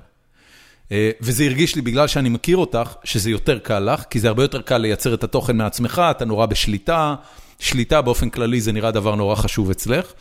אה, 0.93 1.11
וזה 1.21 1.45
הרגיש 1.45 1.77
לי, 1.77 1.83
בגלל 1.83 2.07
שאני 2.07 2.29
מכיר 2.29 2.57
אותך, 2.57 2.95
שזה 3.05 3.31
יותר 3.31 3.59
קל 3.59 3.79
לך, 3.79 4.05
כי 4.11 4.21
זה 4.21 4.29
הרבה 4.29 4.45
יותר 4.45 4.63
קל 4.63 4.79
לייצר 4.79 5.15
את 5.15 5.25
התוכן 5.25 5.57
מעצמך, 5.57 6.03
אתה 6.11 6.25
נורא 6.25 6.47
בשליטה, 6.47 7.15
שליטה 7.59 8.03
באופן 8.03 8.31
כללי 8.31 8.61
זה 8.61 8.73
נראה 8.73 8.91
דבר 8.91 9.15
נורא 9.15 9.35
חשוב 9.35 9.71
אצלך. 9.71 10.13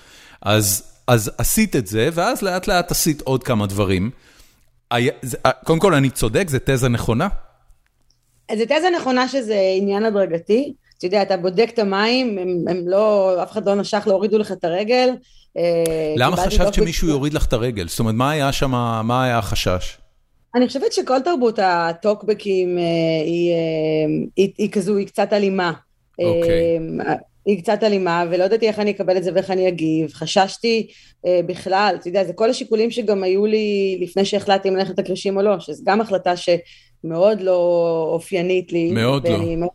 אז 0.42 0.84
אז 1.08 1.32
עשית 1.38 1.76
את 1.76 1.88
זה, 1.88 2.10
ואז 2.14 2.42
לאט 2.42 2.68
לאט 2.68 2.92
עשית 2.92 3.22
עוד 3.22 3.44
כמה 3.44 3.68
דברים. 3.68 4.12
קודם 5.66 5.80
כל, 5.80 5.94
אני 5.94 6.10
צודק, 6.10 6.50
זו 6.50 6.58
תזה 6.66 6.90
נכונה? 6.90 7.28
זו 8.58 8.64
תזה 8.66 8.88
נכונה 8.98 9.28
שזה 9.28 9.60
עניין 9.78 10.06
הדרגתי. 10.06 10.74
אתה 10.98 11.06
יודע, 11.06 11.22
אתה 11.22 11.38
בודק 11.38 11.70
את 11.74 11.80
המים, 11.80 12.38
הם, 12.38 12.66
הם 12.70 12.88
לא, 12.88 13.36
אף 13.44 13.52
אחד 13.52 13.66
לא 13.66 13.76
נשך 13.76 14.04
להורידו 14.08 14.38
לך 14.38 14.52
את 14.52 14.64
הרגל. 14.64 15.10
אה, 15.58 16.14
למה 16.18 16.38
חשבת 16.38 16.74
שמישהו 16.74 17.08
יוריד 17.08 17.34
לך 17.34 17.46
את 17.46 17.54
הרגל? 17.54 17.88
זאת 17.88 18.00
אומרת, 18.00 18.16
מה 18.16 18.32
היה 18.32 18.52
שם, 18.52 18.72
מה 19.04 19.24
היה 19.24 19.38
החשש? 19.38 19.98
אני 20.56 20.68
חושבת 20.68 20.94
שכל 20.94 21.20
תרבות 21.20 21.60
הטוקבקים 21.60 22.78
אה, 22.78 22.84
היא, 23.26 23.52
אה, 23.52 24.28
היא, 24.36 24.52
היא 24.58 24.72
כזו, 24.72 24.98
היא 24.98 25.08
קצת 25.08 25.34
אלימה. 25.34 25.72
אוקיי. 26.20 26.80
היא 27.46 27.62
קצת 27.62 27.80
אלימה, 27.84 28.24
ולא 28.30 28.44
ידעתי 28.44 28.68
איך 28.68 28.80
אני 28.80 28.92
אקבל 28.92 29.18
את 29.18 29.24
זה 29.24 29.32
ואיך 29.34 29.52
אני 29.52 29.68
אגיב. 29.68 30.14
חששתי 30.14 30.88
אה, 31.26 31.40
בכלל, 31.46 31.96
אתה 32.00 32.08
יודע, 32.08 32.24
זה 32.24 32.34
כל 32.34 32.50
השיקולים 32.50 32.92
שגם 32.92 33.24
היו 33.24 33.46
לי 33.46 33.98
לפני 34.02 34.26
שהחלטתי 34.26 34.70
אם 34.70 34.76
ללכת 34.76 35.00
לקרישים 35.00 35.38
או 35.38 35.42
לא, 35.42 35.60
שזו 35.60 35.84
גם 35.86 36.02
החלטה 36.02 36.34
שמאוד 36.36 37.42
לא 37.42 38.10
אופיינית 38.14 38.72
לי. 38.72 38.92
מאוד 38.92 39.28
לא. 39.28 39.68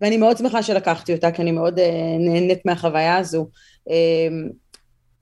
ואני 0.00 0.16
מאוד 0.16 0.36
שמחה 0.36 0.62
שלקחתי 0.62 1.14
אותה, 1.14 1.30
כי 1.30 1.42
אני 1.42 1.52
מאוד 1.52 1.78
אה, 1.78 2.16
נהנית 2.18 2.66
מהחוויה 2.66 3.16
הזו. 3.16 3.48
אה, 3.90 4.28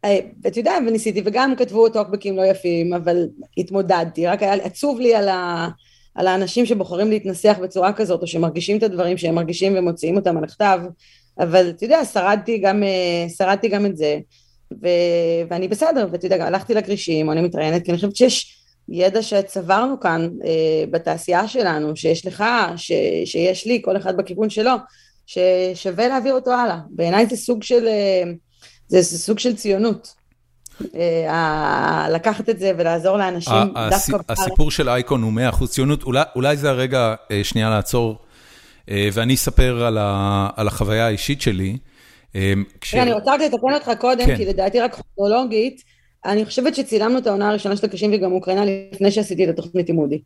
אה, 0.04 0.18
ואתה 0.42 0.60
יודע, 0.60 0.72
וניסיתי, 0.86 1.22
וגם 1.24 1.54
כתבו 1.56 1.88
טוקבקים 1.88 2.36
לא 2.36 2.42
יפים, 2.42 2.94
אבל 2.94 3.26
התמודדתי, 3.58 4.26
רק 4.26 4.42
היה 4.42 4.54
עצוב 4.54 5.00
לי 5.00 5.14
על 5.14 5.28
ה... 5.28 5.68
על 6.16 6.26
האנשים 6.26 6.66
שבוחרים 6.66 7.10
להתנסח 7.10 7.56
בצורה 7.62 7.92
כזאת, 7.92 8.22
או 8.22 8.26
שמרגישים 8.26 8.78
את 8.78 8.82
הדברים 8.82 9.18
שהם 9.18 9.34
מרגישים 9.34 9.74
ומוציאים 9.76 10.16
אותם 10.16 10.36
על 10.36 10.44
הכתב, 10.44 10.80
אבל 11.38 11.70
אתה 11.70 11.84
יודע, 11.84 12.04
שרדתי 12.04 12.58
גם, 12.58 12.82
אה, 12.82 13.28
שרדתי 13.28 13.68
גם 13.68 13.86
את 13.86 13.96
זה, 13.96 14.18
ו, 14.82 14.88
ואני 15.50 15.68
בסדר, 15.68 16.08
ואתה 16.12 16.26
יודע, 16.26 16.46
הלכתי 16.46 16.74
לכרישים, 16.74 17.30
אני 17.30 17.40
מתראיינת, 17.40 17.84
כי 17.84 17.90
אני 17.90 17.96
חושבת 17.96 18.16
שיש 18.16 18.55
ידע 18.88 19.22
שצברנו 19.22 20.00
כאן 20.00 20.28
אה, 20.44 20.84
בתעשייה 20.90 21.48
שלנו, 21.48 21.96
שיש 21.96 22.26
לך, 22.26 22.44
ש, 22.76 22.92
שיש 23.24 23.66
לי, 23.66 23.82
כל 23.84 23.96
אחד 23.96 24.16
בכיוון 24.16 24.50
שלו, 24.50 24.72
ששווה 25.26 26.08
להעביר 26.08 26.34
אותו 26.34 26.52
הלאה. 26.52 26.78
בעיניי 26.90 27.26
זה 27.26 27.36
סוג 27.36 27.62
של, 27.62 27.88
אה, 27.88 28.22
זה, 28.88 29.02
זה 29.02 29.18
סוג 29.18 29.38
של 29.38 29.56
ציונות. 29.56 30.14
אה, 30.94 32.06
לקחת 32.12 32.48
את 32.48 32.58
זה 32.58 32.72
ולעזור 32.78 33.16
לאנשים 33.16 33.52
דווקא... 33.90 34.32
הסיפור 34.32 34.70
של 34.70 34.88
אייקון 34.88 35.22
הוא 35.22 35.32
100% 35.62 35.66
ציונות, 35.66 36.02
אולי, 36.02 36.22
אולי 36.36 36.56
זה 36.56 36.70
הרגע 36.70 37.14
אה, 37.30 37.44
שנייה 37.44 37.70
לעצור 37.70 38.16
אה, 38.90 39.08
ואני 39.12 39.34
אספר 39.34 39.84
על 39.84 39.98
על 40.56 40.68
החוויה 40.68 41.06
האישית 41.06 41.40
שלי. 41.40 41.76
אה, 42.34 42.52
כש... 42.80 42.94
אני 42.94 43.12
רוצה 43.12 43.34
רק 43.34 43.40
לתקן 43.40 43.74
אותך 43.74 43.90
קודם, 44.00 44.26
כן. 44.26 44.36
כי 44.36 44.44
לדעתי 44.44 44.80
רק 44.80 44.94
כרונולוגית, 45.14 45.82
אני 46.24 46.44
חושבת 46.44 46.74
שצילמנו 46.74 47.18
את 47.18 47.26
העונה 47.26 47.48
הראשונה 47.48 47.76
של 47.76 47.86
הקרישים 47.86 48.12
וגם 48.14 48.32
אוקראינה 48.32 48.62
לפני 48.92 49.10
שעשיתי 49.10 49.44
את 49.44 49.48
התוכנית 49.48 49.88
עם 49.88 49.98
אודי. 49.98 50.18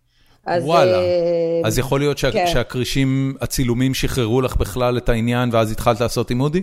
אז, 0.47 0.65
וואלה, 0.65 0.99
uh, 0.99 1.67
אז 1.67 1.79
יכול 1.79 2.01
להיות 2.01 2.19
שה, 2.19 2.33
כן. 2.33 2.47
שהקרישים, 2.53 3.37
הצילומים 3.41 3.95
שחררו 3.95 4.41
לך 4.41 4.57
בכלל 4.57 4.99
את 4.99 5.09
העניין 5.09 5.49
ואז 5.53 5.73
התחלת 5.73 6.01
לעשות 6.01 6.31
עם 6.31 6.41
אודי? 6.41 6.63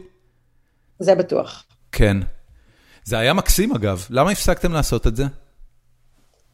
זה 0.99 1.15
בטוח. 1.15 1.65
כן. 1.91 2.17
זה 3.03 3.17
היה 3.17 3.33
מקסים 3.33 3.75
אגב, 3.75 4.05
למה 4.09 4.31
הפסקתם 4.31 4.73
לעשות 4.73 5.07
את 5.07 5.15
זה? 5.15 5.23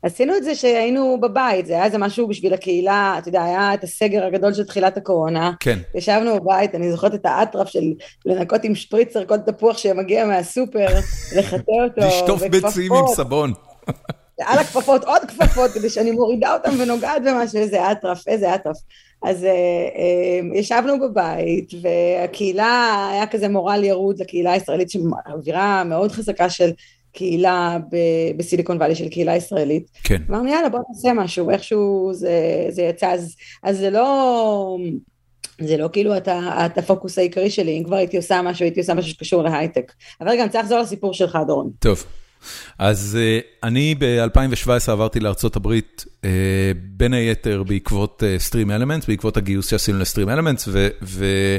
עשינו 0.03 0.35
את 0.37 0.43
זה 0.43 0.55
שהיינו 0.55 1.17
בבית, 1.21 1.65
זה 1.65 1.73
היה 1.73 1.85
איזה 1.85 1.97
משהו 1.97 2.27
בשביל 2.27 2.53
הקהילה, 2.53 3.15
אתה 3.17 3.29
יודע, 3.29 3.43
היה 3.43 3.73
את 3.73 3.83
הסגר 3.83 4.25
הגדול 4.25 4.53
של 4.53 4.63
תחילת 4.63 4.97
הקורונה. 4.97 5.51
כן. 5.59 5.79
ישבנו 5.95 6.35
בבית, 6.35 6.75
אני 6.75 6.91
זוכרת 6.91 7.13
את 7.13 7.25
האטרף 7.25 7.67
של 7.67 7.83
לנקות 8.25 8.63
עם 8.63 8.75
שפריצר 8.75 9.25
כל 9.25 9.37
תפוח 9.37 9.77
שמגיע 9.77 10.25
מהסופר, 10.25 10.85
לחטא 11.35 11.71
אותו. 11.83 12.01
לשטוף 12.07 12.43
ביצים 12.43 12.93
עם 12.93 13.07
סבון. 13.07 13.53
על 14.39 14.59
הכפפות, 14.59 15.03
עוד 15.03 15.21
כפפות, 15.27 15.71
כדי 15.71 15.89
שאני 15.89 16.11
מורידה 16.11 16.53
אותם 16.53 16.71
ונוגעת 16.79 17.21
במשהו, 17.25 17.59
איזה 17.59 17.91
אטרף, 17.91 18.27
איזה 18.27 18.55
אטרף. 18.55 18.77
אז 19.23 19.43
uh, 19.43 19.47
uh, 20.53 20.57
ישבנו 20.57 20.99
בבית, 20.99 21.71
והקהילה, 21.81 23.07
היה 23.11 23.27
כזה 23.27 23.49
מורל 23.49 23.83
ירוד 23.83 24.19
לקהילה 24.19 24.51
הישראלית, 24.51 24.89
שאווירה 24.89 25.83
מאוד 25.83 26.11
חזקה 26.11 26.49
של 26.49 26.71
קהילה 27.13 27.77
בסיליקון 28.37 28.77
וואלי 28.77 28.95
של 28.95 29.09
קהילה 29.09 29.35
ישראלית. 29.35 29.91
כן. 30.03 30.21
אמרנו 30.29 30.49
יאללה 30.49 30.69
בוא 30.69 30.79
נעשה 30.89 31.13
משהו, 31.13 31.49
איכשהו 31.49 32.11
זה, 32.13 32.65
זה 32.69 32.81
יצא, 32.81 33.11
אז, 33.11 33.35
אז 33.63 33.77
זה 33.77 33.89
לא... 33.89 34.77
זה 35.61 35.77
לא 35.77 35.89
כאילו 35.93 36.17
את, 36.17 36.27
את 36.65 36.77
הפוקוס 36.77 37.17
העיקרי 37.17 37.49
שלי, 37.49 37.77
אם 37.77 37.83
כבר 37.83 37.95
הייתי 37.95 38.17
עושה 38.17 38.41
משהו, 38.41 38.65
הייתי 38.65 38.79
עושה 38.79 38.93
משהו 38.93 39.11
שקשור 39.11 39.43
להייטק. 39.43 39.91
אבל 40.21 40.29
רגע, 40.29 40.41
אני 40.41 40.47
רוצה 40.47 40.59
לחזור 40.59 40.79
לסיפור 40.79 41.13
שלך, 41.13 41.37
דורון. 41.47 41.69
טוב. 41.79 42.05
אז 42.79 43.17
uh, 43.19 43.65
אני 43.67 43.95
ב-2017 43.99 44.91
עברתי 44.91 45.19
הברית, 45.55 46.05
uh, 46.07 46.25
בין 46.83 47.13
היתר 47.13 47.63
בעקבות 47.63 48.23
uh, 48.23 48.49
Stream 48.49 48.67
Elements, 48.67 49.07
בעקבות 49.07 49.37
הגיוס 49.37 49.69
שעשינו 49.69 49.99
ל-Stream 49.99 50.27
Elements, 50.27 50.63
ו... 50.67 50.87
ו- 51.01 51.57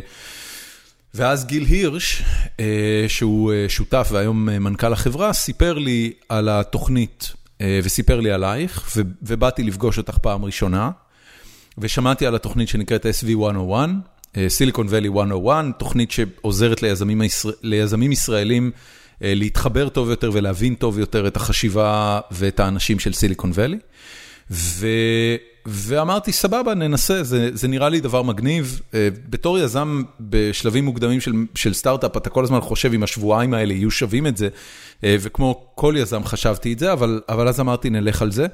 ואז 1.15 1.45
גיל 1.45 1.65
הירש, 1.65 2.23
אה, 2.61 3.05
שהוא 3.09 3.53
אה, 3.53 3.67
שותף 3.69 4.09
והיום 4.13 4.49
אה, 4.49 4.59
מנכ"ל 4.59 4.93
החברה, 4.93 5.33
סיפר 5.33 5.75
לי 5.75 6.13
על 6.29 6.49
התוכנית 6.49 7.33
וסיפר 7.83 8.21
לי 8.21 8.31
עלייך, 8.31 8.97
ובאתי 9.23 9.63
לפגוש 9.63 9.99
אותך 9.99 10.19
פעם 10.19 10.45
ראשונה, 10.45 10.91
ושמעתי 11.79 12.27
על 12.27 12.35
התוכנית 12.35 12.69
שנקראת 12.69 13.07
SV101, 13.07 13.73
Silicon 14.35 14.89
Valley 14.89 15.11
101, 15.11 15.65
תוכנית 15.79 16.11
שעוזרת 16.11 16.83
ליזמים, 16.83 17.21
ליזמים 17.63 18.13
ישראלים 18.13 18.71
להתחבר 19.21 19.89
טוב 19.89 20.11
יותר 20.11 20.31
ולהבין 20.33 20.75
טוב 20.75 20.99
יותר 20.99 21.27
את 21.27 21.37
החשיבה 21.37 22.21
ואת 22.31 22.61
האנשים 22.61 22.99
של 22.99 23.13
סיליקון 23.13 23.51
ואלי. 23.55 23.79
ואמרתי, 25.67 26.33
סבבה, 26.33 26.75
ננסה, 26.75 27.23
זה 27.23 27.51
זה 27.53 27.69
נראה 27.69 27.89
לי 27.89 28.01
דבר 28.01 28.23
מגניב. 28.23 28.81
אה, 28.95 29.09
בתור 29.29 29.59
יזם 29.59 30.03
בשלבים 30.21 30.85
מוקדמים 30.85 31.21
של 31.55 31.75
סטארט-אפ, 31.75 32.17
אתה 32.17 32.31
כל 32.31 32.45
הזמן 32.45 32.61
חושב 32.61 32.93
אם 32.95 33.03
השבועיים 33.03 33.55
האלה 33.55 33.75
יהיו 33.75 33.91
שווים 33.91 34.27
את 34.27 34.37
זה, 34.37 34.49
אה, 35.05 35.17
וכמו 35.21 35.67
כל 35.75 35.95
יזם 35.99 36.25
חשבתי 36.25 36.73
את 36.73 36.79
זה, 36.79 36.93
אבל 36.93 37.21
אבל 37.29 37.49
אז 37.49 37.61
אמרתי, 37.61 37.91
נלך 37.91 38.23
על 38.23 38.31
זה. 38.31 38.47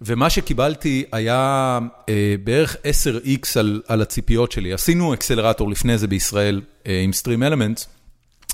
ומה 0.00 0.30
שקיבלתי 0.30 1.04
היה 1.12 1.78
אה, 2.08 2.34
בערך 2.44 2.76
10x 2.76 3.58
על 3.58 3.82
על 3.88 4.02
הציפיות 4.02 4.52
שלי. 4.52 4.72
עשינו 4.72 5.14
אקסלרטור 5.14 5.70
לפני 5.70 5.98
זה 5.98 6.06
בישראל 6.06 6.60
אה, 6.86 7.00
עם 7.04 7.10
Stream 7.10 7.52
Elements, 7.52 7.86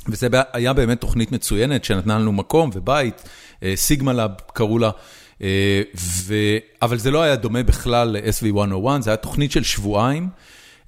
וזה 0.08 0.28
היה 0.52 0.72
באמת 0.72 1.00
תוכנית 1.00 1.32
מצוינת 1.32 1.84
שנתנה 1.84 2.18
לנו 2.18 2.32
מקום 2.32 2.70
ובית, 2.74 3.22
אה, 3.62 3.72
סיגמה 3.76 4.12
לאב 4.12 4.30
קראו 4.52 4.78
לה. 4.78 4.90
אה. 5.42 5.82
אבל 6.82 6.98
זה 6.98 7.10
לא 7.10 7.22
היה 7.22 7.36
דומה 7.36 7.62
בכלל 7.62 8.08
ל-SV101, 8.08 9.00
זה 9.00 9.10
היה 9.10 9.16
תוכנית 9.16 9.52
של 9.52 9.62
שבועיים, 9.62 10.28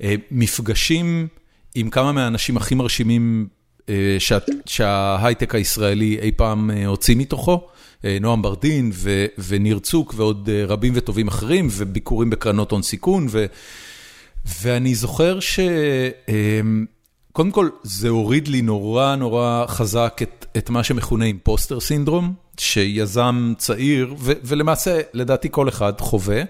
אה, 0.02 0.14
מפגשים 0.30 1.26
עם 1.74 1.90
כמה 1.90 2.12
מהאנשים 2.12 2.56
הכי 2.56 2.74
מרשימים 2.74 3.48
אה, 3.88 4.16
שה... 4.18 4.38
שההייטק 4.66 5.54
הישראלי 5.54 6.18
אי 6.20 6.32
פעם 6.32 6.70
הוציא 6.86 7.16
מתוכו, 7.16 7.68
נועם 8.20 8.42
ברדין 8.42 8.90
ו... 8.94 9.26
וניר 9.48 9.78
צוק 9.78 10.14
ועוד 10.16 10.48
רבים 10.68 10.92
וטובים 10.96 11.28
אחרים, 11.28 11.68
וביקורים 11.70 12.30
בקרנות 12.30 12.70
הון 12.70 12.82
סיכון, 12.82 13.26
ו... 13.30 13.46
ואני 14.62 14.94
זוכר 14.94 15.40
ש... 15.40 15.60
קודם 17.32 17.50
כל, 17.50 17.68
זה 17.82 18.08
הוריד 18.08 18.48
לי 18.48 18.62
נורא 18.62 19.16
נורא 19.16 19.64
חזק 19.66 20.18
את, 20.22 20.46
את 20.56 20.70
מה 20.70 20.84
שמכונה 20.84 21.24
אימפוסטר 21.24 21.80
סינדרום, 21.80 22.34
שיזם 22.60 23.52
צעיר, 23.58 24.14
ולמעשה, 24.18 25.00
לדעתי 25.12 25.48
כל 25.50 25.68
אחד 25.68 26.00
חווה. 26.00 26.42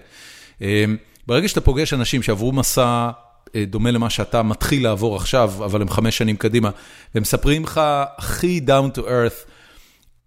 אמ, 0.61 0.97
ברגע 1.27 1.47
שאתה 1.47 1.61
פוגש 1.61 1.93
אנשים 1.93 2.23
שעברו 2.23 2.51
מסע 2.51 3.09
דומה 3.55 3.91
למה 3.91 4.09
שאתה 4.09 4.43
מתחיל 4.43 4.83
לעבור 4.83 5.15
עכשיו, 5.15 5.53
אבל 5.65 5.81
הם 5.81 5.89
חמש 5.89 6.17
שנים 6.17 6.35
קדימה, 6.35 6.69
והם 7.15 7.21
מספרים 7.21 7.63
לך 7.63 7.81
הכי 8.17 8.61
down 8.67 8.97
to 8.97 9.01
earth, 9.01 9.49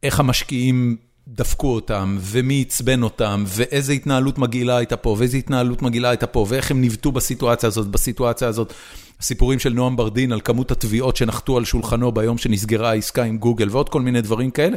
איך 0.02 0.20
המשקיעים 0.20 0.96
דפקו 1.28 1.74
אותם, 1.74 2.18
ומי 2.20 2.64
עצבן 2.66 3.02
אותם, 3.02 3.44
ואיזה 3.46 3.92
התנהלות 3.92 4.38
מגעילה 4.38 4.76
הייתה 4.76 4.96
פה, 4.96 5.16
ואיזה 5.18 5.36
התנהלות 5.36 5.82
מגעילה 5.82 6.08
הייתה 6.08 6.26
פה, 6.26 6.46
ואיך 6.48 6.70
הם 6.70 6.80
ניווטו 6.80 7.12
בסיטואציה 7.12 7.66
הזאת, 7.66 7.86
בסיטואציה 7.86 8.48
הזאת. 8.48 8.72
הסיפורים 9.20 9.58
של 9.58 9.72
נועם 9.72 9.96
ברדין 9.96 10.32
על 10.32 10.40
כמות 10.40 10.70
התביעות 10.70 11.16
שנחתו 11.16 11.56
על 11.56 11.64
שולחנו 11.64 12.12
ביום 12.12 12.38
שנסגרה 12.38 12.90
העסקה 12.90 13.22
עם 13.22 13.38
גוגל, 13.38 13.68
ועוד 13.70 13.88
כל 13.88 14.02
מיני 14.02 14.20
דברים 14.20 14.50
כאלה. 14.50 14.76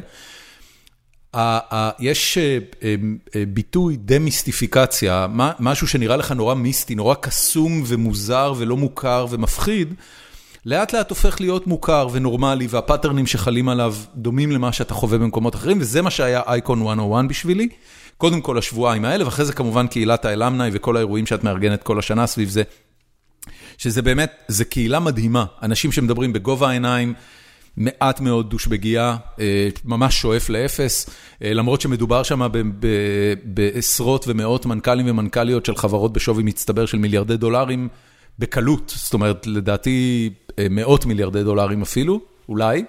יש 2.00 2.38
אה, 2.38 2.58
אה, 2.84 2.96
אה, 3.36 3.44
ביטוי 3.48 3.98
דמיסטיפיקציה, 4.00 5.28
משהו 5.60 5.88
שנראה 5.88 6.18
לך 6.18 6.32
נורא 6.32 6.54
מיסטי, 6.54 6.96
נורא 6.96 7.16
קסום 7.16 7.84
ומוזר 7.86 8.54
ולא 8.58 8.78
מוכר 8.78 9.26
ומפחיד, 9.30 9.94
לאט 10.66 10.94
לאט 10.94 11.10
הופך 11.10 11.42
להיות 11.42 11.68
מוכר 11.68 12.08
ונורמלי, 12.12 12.68
והפאטרנים 12.70 13.28
שחלים 13.28 13.70
עליו 13.70 13.96
דומים 14.16 14.52
למה 14.52 14.72
שאתה 14.72 14.94
חווה 14.94 15.18
במקומות 15.18 15.56
אחרים, 15.56 15.78
וזה 15.82 16.02
מה 16.02 16.12
שהיה 16.12 16.42
אייקון 16.48 16.80
101 16.80 17.26
בשבילי. 17.28 17.70
קודם 18.18 18.42
כל 18.42 18.58
השבועיים 18.58 19.06
האלה, 19.06 19.26
ואחרי 19.26 19.46
זה 19.46 19.54
כמובן 19.54 19.88
קהילת 19.88 20.26
האלמנאי 20.26 20.70
וכל 20.74 20.98
האירועים 20.98 21.26
שאת 21.26 21.44
מארגנת 21.44 21.84
כל 21.84 22.00
השנה 22.00 22.28
סביב 22.28 22.50
זה. 22.50 22.64
שזה 23.78 24.02
באמת, 24.02 24.32
זה 24.48 24.66
קהילה 24.66 25.00
מדהימה, 25.00 25.46
אנשים 25.64 25.92
שמדברים 25.92 26.34
בגובה 26.34 26.70
העיניים, 26.70 27.14
מעט 27.78 28.20
מאוד 28.20 28.50
דושבגייה, 28.50 29.18
אה, 29.40 29.70
ממש 29.86 30.22
שואף 30.22 30.50
לאפס, 30.50 31.10
אה, 31.44 31.54
למרות 31.54 31.82
שמדובר 31.82 32.24
שם 32.24 32.48
בעשרות 33.44 34.26
ומאות 34.28 34.66
מנכ"לים 34.66 35.10
ומנכ"ליות 35.10 35.66
של 35.66 35.76
חברות 35.76 36.14
בשווי 36.14 36.44
מצטבר 36.44 36.86
של 36.86 36.98
מיליארדי 36.98 37.38
דולרים 37.38 37.88
בקלות, 38.40 38.94
זאת 38.96 39.14
אומרת, 39.14 39.48
לדעתי 39.48 40.30
אה, 40.60 40.68
מאות 40.70 41.06
מיליארדי 41.06 41.44
דולרים 41.44 41.82
אפילו, 41.82 42.20
אולי. 42.50 42.84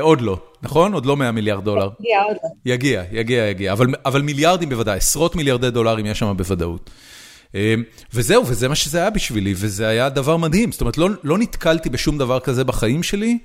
עוד 0.00 0.20
לא, 0.20 0.38
נכון? 0.62 0.92
עוד 0.92 1.06
לא 1.06 1.16
100 1.16 1.32
מיליארד 1.32 1.64
דולר. 1.64 1.88
יגיע, 2.00 2.22
עוד 2.22 2.36
לא. 2.44 2.72
יגיע, 2.72 3.02
יגיע, 3.12 3.46
יגיע, 3.46 3.72
אבל, 3.72 3.86
אבל 4.04 4.22
מיליארדים 4.22 4.68
בוודאי, 4.68 4.96
עשרות 4.96 5.36
מיליארדי 5.36 5.70
דולרים 5.70 6.06
יש 6.06 6.18
שם 6.18 6.34
בוודאות. 6.36 6.90
וזהו, 8.14 8.46
וזה 8.46 8.68
מה 8.68 8.74
שזה 8.74 8.98
היה 8.98 9.10
בשבילי, 9.10 9.54
וזה 9.56 9.88
היה 9.88 10.08
דבר 10.08 10.36
מדהים. 10.36 10.72
זאת 10.72 10.80
אומרת, 10.80 10.98
לא, 10.98 11.08
לא 11.24 11.38
נתקלתי 11.38 11.90
בשום 11.90 12.18
דבר 12.18 12.40
כזה 12.40 12.64
בחיים 12.64 13.02
שלי. 13.02 13.38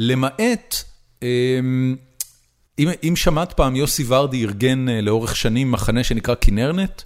למעט, 0.00 0.84
אמ, 1.22 1.96
אם 2.78 2.88
אם 3.08 3.16
שמעת 3.16 3.52
פעם, 3.52 3.76
יוסי 3.76 4.04
ורדי 4.08 4.44
ארגן 4.44 4.88
אה, 4.88 5.00
לאורך 5.00 5.36
שנים 5.36 5.72
מחנה 5.72 6.04
שנקרא 6.04 6.34
כנרנט, 6.40 7.02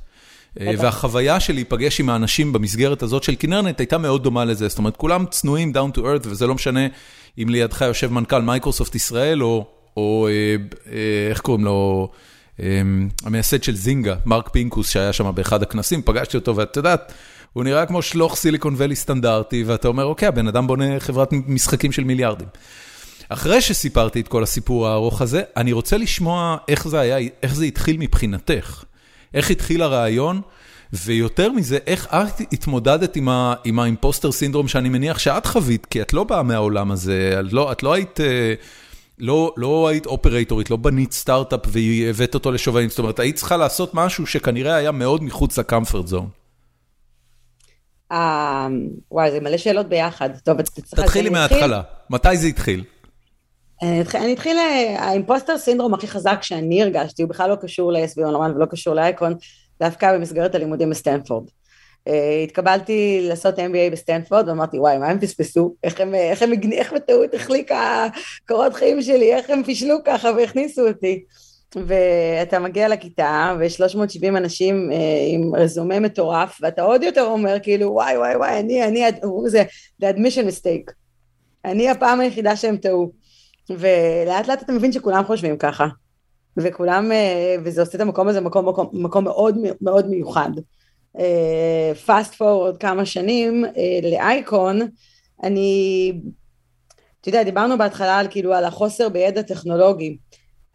אה, 0.61 0.73
והחוויה 0.79 1.41
של 1.41 1.55
להיפגש 1.55 2.01
עם 2.01 2.09
האנשים 2.09 2.53
במסגרת 2.53 3.03
הזאת 3.03 3.23
של 3.23 3.35
כנרנט 3.39 3.81
הייתה 3.81 3.99
מאוד 3.99 4.23
דומה 4.23 4.45
לזה, 4.45 4.69
זאת 4.69 4.79
אומרת, 4.79 4.97
כולם 4.97 5.25
צנועים, 5.31 5.73
down 5.75 5.97
to 5.97 6.01
earth, 6.01 6.27
וזה 6.27 6.47
לא 6.47 6.55
משנה 6.55 6.87
אם 7.39 7.49
לידך 7.49 7.81
יושב 7.81 8.13
מנכ"ל 8.13 8.43
מייקרוסופט 8.43 8.95
ישראל, 8.95 9.43
או 9.43 9.67
או 9.97 10.29
אה, 10.29 11.31
איך 11.31 11.41
קוראים 11.41 11.65
לו, 11.65 12.11
אמ, 12.61 13.09
המייסד 13.25 13.63
של 13.63 13.77
זינגה, 13.77 14.17
מרק 14.27 14.49
פינקוס, 14.49 14.91
שהיה 14.91 15.13
שם 15.13 15.33
באחד 15.35 15.63
הכנסים, 15.63 16.03
פגשתי 16.03 16.37
אותו, 16.37 16.57
ואת 16.57 16.77
יודעת, 16.77 17.13
הוא 17.53 17.65
נראה 17.65 17.87
כמו 17.87 18.03
שלוח 18.03 18.37
סיליקון 18.37 18.75
ואלי 18.77 18.97
סטנדרטי, 18.97 19.65
ואתה 19.67 19.89
אומר, 19.89 20.05
אוקיי, 20.05 20.29
הבן 20.29 20.49
אדם 20.49 20.67
בונה 20.67 21.01
חברת 21.01 21.33
משחקים 21.33 21.93
של 21.93 22.05
מיליארדים. 22.05 22.49
אחרי 23.29 23.61
שסיפרתי 23.61 24.21
את 24.21 24.29
כל 24.29 24.43
הסיפור 24.43 24.89
הארוך 24.89 25.23
הזה, 25.23 25.43
אני 25.57 25.73
רוצה 25.73 25.97
לשמוע 25.97 26.57
איך 26.69 26.89
זה 26.89 27.01
היה, 27.01 27.29
איך 27.43 27.55
זה 27.55 27.65
התחיל 27.65 27.97
מבחינתך. 27.99 28.85
איך 29.35 29.51
התחיל 29.51 29.83
הרעיון, 29.83 30.41
ויותר 30.93 31.53
מזה, 31.53 31.79
איך 31.87 32.07
את 32.07 32.41
התמודדת 32.53 33.17
עם, 33.17 33.29
עם 33.65 33.79
האימפוסטר 33.79 34.33
סינדרום 34.33 34.69
שאני 34.69 34.89
מניח 34.89 35.19
שאת 35.19 35.47
חווית, 35.47 35.87
כי 35.87 36.03
את 36.03 36.13
לא 36.13 36.25
באה 36.25 36.43
מהעולם 36.43 36.91
הזה, 36.91 37.41
את 37.41 37.53
לא, 37.53 37.73
את 37.73 37.83
לא 37.83 37.93
היית... 37.93 38.21
אה, 38.21 38.55
לא, 39.19 39.55
לא 39.57 39.89
היית 39.89 40.07
אופרייטורית, 40.07 40.71
לא 40.71 40.77
בנית 40.77 41.13
סטארט-אפ 41.13 41.61
והבאת 41.67 42.35
אותו 42.35 42.53
לשווים, 42.53 42.89
זאת 42.89 42.99
אומרת, 42.99 43.19
היית 43.19 43.37
צריכה 43.37 43.57
לעשות 43.57 43.95
משהו 43.95 44.27
שכנראה 44.27 44.75
היה 44.75 44.93
מאוד 44.93 45.25
מחוץ 45.25 45.59
לקמפרט 45.59 46.07
זון. 46.07 46.29
אה, 48.13 48.69
וואי, 49.11 49.31
זה 49.31 49.41
מלא 49.41 49.57
שאלות 49.57 49.89
ביחד. 49.89 50.31
טוב, 50.45 50.59
את 50.59 50.69
צריכה... 50.69 51.03
תתחילי 51.03 51.31
מההתחלה, 51.31 51.83
מתי 52.11 52.37
זה 52.37 52.47
התחיל? 52.47 52.85
אני 54.15 54.33
אתחיל, 54.33 54.57
האימפוסטר 54.99 55.59
סינדרום 55.59 55.95
הכי 55.95 56.07
חזק 56.07 56.39
שאני 56.43 56.83
הרגשתי, 56.83 57.23
הוא 57.23 57.31
בכלל 57.31 57.51
לא 57.51 57.57
קשור 57.57 57.93
ל-SB 57.93 58.25
אונלמן 58.25 58.53
ולא 58.57 58.67
קשור 58.67 58.95
לאייקון, 58.95 59.35
דווקא 59.81 60.15
במסגרת 60.15 60.55
הלימודים 60.55 60.91
בסטנפורד. 60.91 61.45
Uh, 62.09 62.13
התקבלתי 62.45 63.21
לעשות 63.29 63.59
MBA 63.59 63.93
בסטנפורד 63.93 64.49
ואמרתי 64.49 64.79
וואי 64.79 64.99
מה 64.99 65.07
הם 65.07 65.21
פספסו 65.21 65.75
איך 65.85 66.01
הם 66.01 66.15
איך 66.15 66.43
הם 66.43 66.53
איך 66.73 66.93
בטעות 66.93 67.35
החליקה 67.35 68.07
קורות 68.49 68.75
חיים 68.75 69.03
שלי 69.03 69.35
איך 69.35 69.51
הם 69.51 69.63
פישלו 69.65 69.97
ככה 70.05 70.31
והכניסו 70.37 70.89
אותי 70.89 71.25
ואתה 71.77 72.59
מגיע 72.59 72.89
לכיתה 72.89 73.57
ו-370 73.59 74.29
אנשים 74.29 74.91
uh, 74.91 74.95
עם 75.29 75.55
רזומה 75.55 76.01
מטורף 76.01 76.59
ואתה 76.63 76.83
עוד 76.83 77.03
יותר 77.03 77.23
אומר 77.23 77.57
כאילו 77.63 77.93
וואי 77.93 78.17
וואי 78.17 78.37
וואי 78.37 78.61
אני 78.61 78.85
אני 78.85 79.03
זה 79.47 79.65
the 80.03 80.07
admission 80.07 80.47
mistake. 80.47 80.93
אני 81.65 81.91
הפעם 81.91 82.21
היחידה 82.21 82.57
שהם 82.57 82.77
טעו. 82.77 83.13
ולאט 83.71 84.49
לאט 84.49 84.63
אתה 84.63 84.73
מבין 84.73 84.93
שכולם 84.93 85.25
חושבים 85.25 85.57
ככה. 85.57 85.87
וכולם 86.57 87.11
uh, 87.11 87.61
וזה 87.65 87.81
עושה 87.81 87.97
את 87.97 88.01
המקום 88.01 88.29
הזה 88.29 88.41
מקום, 88.41 88.69
מקום, 88.69 88.89
מקום 88.93 89.25
מאוד 89.25 89.59
מאוד 89.81 90.09
מיוחד. 90.09 90.51
פאסט 92.07 92.33
uh, 92.33 92.37
פורוד 92.37 92.79
כמה 92.79 93.07
שנים 93.07 93.65
uh, 93.65 94.07
לאייקון 94.07 94.81
אני 95.43 96.13
אתה 97.21 97.29
יודע 97.29 97.43
דיברנו 97.43 97.79
בהתחלה 97.79 98.19
על 98.19 98.27
כאילו 98.31 98.55
על 98.55 98.65
החוסר 98.65 99.09
בידע 99.09 99.43
טכנולוגי 99.43 100.17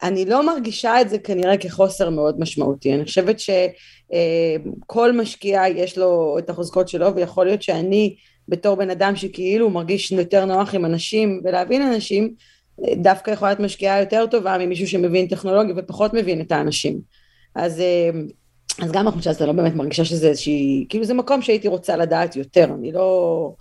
אני 0.03 0.25
לא 0.25 0.45
מרגישה 0.45 1.01
את 1.01 1.09
זה 1.09 1.19
כנראה 1.19 1.57
כחוסר 1.57 2.09
מאוד 2.09 2.39
משמעותי, 2.39 2.93
אני 2.93 3.05
חושבת 3.05 3.37
שכל 3.39 5.11
משקיע 5.11 5.63
יש 5.75 5.97
לו 5.97 6.37
את 6.39 6.49
החוזקות 6.49 6.87
שלו 6.87 7.15
ויכול 7.15 7.45
להיות 7.45 7.61
שאני 7.61 8.15
בתור 8.47 8.75
בן 8.75 8.89
אדם 8.89 9.15
שכאילו 9.15 9.69
מרגיש 9.69 10.11
יותר 10.11 10.45
נוח 10.45 10.75
עם 10.75 10.85
אנשים 10.85 11.41
ולהבין 11.43 11.81
אנשים, 11.81 12.33
דווקא 12.95 13.31
יכולה 13.31 13.51
להיות 13.51 13.59
משקיעה 13.59 13.99
יותר 13.99 14.25
טובה 14.25 14.57
ממישהו 14.57 14.87
שמבין 14.87 15.27
טכנולוגיה 15.27 15.75
ופחות 15.77 16.13
מבין 16.13 16.41
את 16.41 16.51
האנשים. 16.51 16.99
אז, 17.55 17.83
אז 18.81 18.91
גם 18.91 19.07
החולשה 19.07 19.29
הזאת, 19.29 19.41
לא 19.41 19.51
באמת 19.51 19.75
מרגישה 19.75 20.05
שזה 20.05 20.27
איזושהי, 20.27 20.85
כאילו 20.89 21.05
זה 21.05 21.13
מקום 21.13 21.41
שהייתי 21.41 21.67
רוצה 21.67 21.97
לדעת 21.97 22.35
יותר, 22.35 22.63
אני 22.79 22.91
לא 22.91 23.51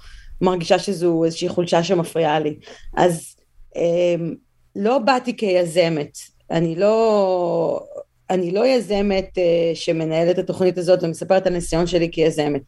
מרגישה 0.41 0.79
שזו 0.79 1.25
איזושהי 1.25 1.49
חולשה 1.49 1.83
שמפריעה 1.83 2.41
לי. 2.41 2.57
אז 2.97 3.37
לא 4.77 4.99
באתי 4.99 5.37
כיזמת, 5.37 6.19
אני 6.51 6.77
לא, 6.77 7.81
אני 8.31 8.51
לא 8.51 8.67
יזמת 8.67 9.39
אה, 9.39 9.71
שמנהלת 9.75 10.31
את 10.31 10.39
התוכנית 10.39 10.79
הזאת 10.79 11.03
ומספרת 11.03 11.47
על 11.47 11.53
הניסיון 11.53 11.87
שלי 11.87 12.09
כיזמת. 12.13 12.63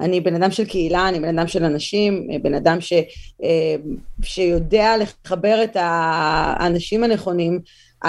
אני 0.00 0.20
בן 0.20 0.34
אדם 0.34 0.50
של 0.50 0.64
קהילה, 0.64 1.08
אני 1.08 1.20
בן 1.20 1.38
אדם 1.38 1.46
של 1.46 1.64
אנשים, 1.64 2.28
אה, 2.32 2.36
בן 2.42 2.54
אדם 2.54 2.80
ש, 2.80 2.92
אה, 3.42 3.76
שיודע 4.22 4.94
לחבר 4.96 5.64
את 5.64 5.76
האנשים 5.80 7.04
הנכונים. 7.04 7.60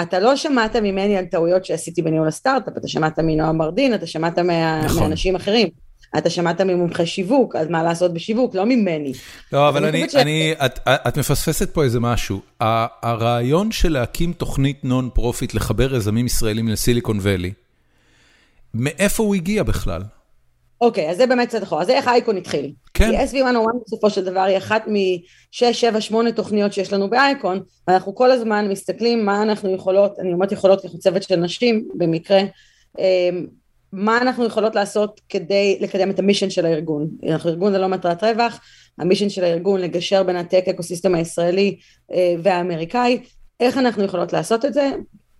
אתה 0.02 0.20
לא 0.20 0.36
שמעת 0.36 0.76
ממני 0.76 1.16
על 1.16 1.24
טעויות 1.24 1.64
שעשיתי 1.64 2.02
בניהול 2.02 2.28
הסטארט-אפ, 2.28 2.76
אתה 2.76 2.88
שמעת 2.88 3.18
מנועם 3.18 3.56
מרדין, 3.56 3.94
אתה 3.94 4.06
שמעת 4.06 4.38
מה, 4.38 4.82
נכון. 4.84 5.02
מאנשים 5.02 5.36
אחרים. 5.36 5.85
אתה 6.18 6.30
שמעת 6.30 6.60
ממומחי 6.60 7.06
שיווק, 7.06 7.56
אז 7.56 7.68
מה 7.68 7.82
לעשות 7.82 8.14
בשיווק, 8.14 8.54
לא 8.54 8.66
ממני. 8.66 9.12
לא, 9.52 9.68
אבל 9.68 9.84
אני, 9.84 10.08
ש... 10.08 10.14
אני, 10.14 10.52
את, 10.66 10.78
את 10.88 11.18
מפספסת 11.18 11.70
פה 11.70 11.84
איזה 11.84 12.00
משהו. 12.00 12.40
הרעיון 12.60 13.72
של 13.72 13.92
להקים 13.92 14.32
תוכנית 14.32 14.84
non-profit 14.84 15.54
לחבר 15.54 15.94
יזמים 15.94 16.26
ישראלים 16.26 16.68
לסיליקון 16.68 17.18
ואלי, 17.20 17.52
מאיפה 18.74 19.22
הוא 19.22 19.34
הגיע 19.34 19.62
בכלל? 19.62 20.02
אוקיי, 20.80 21.10
אז 21.10 21.16
זה 21.16 21.26
באמת 21.26 21.48
קצת 21.48 21.62
אחורה. 21.62 21.82
אז 21.82 21.90
איך 21.90 22.08
אייקון 22.08 22.36
התחיל. 22.36 22.72
כן. 22.94 23.10
כי 23.10 23.38
SV101 23.38 23.84
בסופו 23.86 24.10
של 24.10 24.24
דבר 24.24 24.40
היא 24.40 24.56
אחת 24.56 24.84
משש, 24.86 25.80
שבע, 25.80 26.00
שמונה 26.00 26.32
תוכניות 26.32 26.72
שיש 26.72 26.92
לנו 26.92 27.10
באייקון, 27.10 27.60
ואנחנו 27.88 28.14
כל 28.14 28.30
הזמן 28.30 28.68
מסתכלים 28.68 29.26
מה 29.26 29.42
אנחנו 29.42 29.74
יכולות, 29.74 30.18
אני 30.18 30.32
אומרת 30.32 30.52
יכולות 30.52 30.84
אנחנו 30.84 30.98
צוות 30.98 31.22
של 31.22 31.36
נשים, 31.36 31.88
במקרה, 31.94 32.40
אמ, 32.98 33.46
מה 33.92 34.18
אנחנו 34.18 34.44
יכולות 34.44 34.74
לעשות 34.74 35.20
כדי 35.28 35.78
לקדם 35.80 36.10
את 36.10 36.18
ה-mission 36.18 36.50
של 36.50 36.66
הארגון. 36.66 37.08
אנחנו 37.28 37.50
ארגון 37.50 37.72
ללא 37.72 37.88
מטרת 37.88 38.24
רווח, 38.24 38.60
המישן 38.98 39.28
של 39.28 39.44
הארגון 39.44 39.80
לגשר 39.80 40.22
בין 40.22 40.36
הטק 40.36 40.64
אקוסיסטם 40.70 41.14
הישראלי 41.14 41.76
אה, 42.12 42.34
והאמריקאי, 42.42 43.22
איך 43.60 43.78
אנחנו 43.78 44.04
יכולות 44.04 44.32
לעשות 44.32 44.64
את 44.64 44.74
זה? 44.74 44.90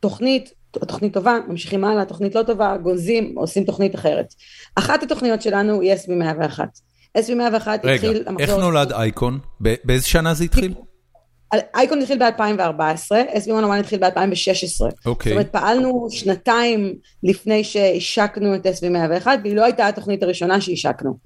תוכנית, 0.01 0.53
תוכנית 0.71 1.13
טובה, 1.13 1.39
ממשיכים 1.49 1.85
הלאה, 1.85 2.05
תוכנית 2.05 2.35
לא 2.35 2.43
טובה, 2.43 2.77
גונזים, 2.77 3.33
עושים 3.37 3.65
תוכנית 3.65 3.95
אחרת. 3.95 4.35
אחת 4.75 5.03
התוכניות 5.03 5.43
שלנו 5.43 5.81
היא 5.81 5.95
SB 5.95 6.13
101. 6.13 6.69
SB 7.19 7.35
101 7.35 7.85
רגע, 7.85 7.95
התחיל... 7.95 8.11
רגע, 8.11 8.31
איך 8.39 8.51
נולד 8.51 8.93
אייקון? 8.93 9.39
באיזה 9.61 10.07
שנה 10.07 10.35
זה 10.35 10.45
התחיל? 10.45 10.75
אייקון 11.75 12.03
התחיל 12.03 12.19
ב-2014, 12.19 13.13
SB101 13.35 13.75
התחיל 13.79 13.99
ב-2016. 13.99 15.07
אוקיי. 15.07 15.31
זאת 15.31 15.37
אומרת, 15.37 15.53
פעלנו 15.53 16.09
שנתיים 16.11 16.95
לפני 17.23 17.65
שהשקנו 17.65 18.55
את 18.55 18.67
SB101, 18.67 19.27
והיא 19.43 19.57
לא 19.57 19.65
הייתה 19.65 19.89
התוכנית 19.89 20.23
הראשונה 20.23 20.61
שהשקנו. 20.61 21.17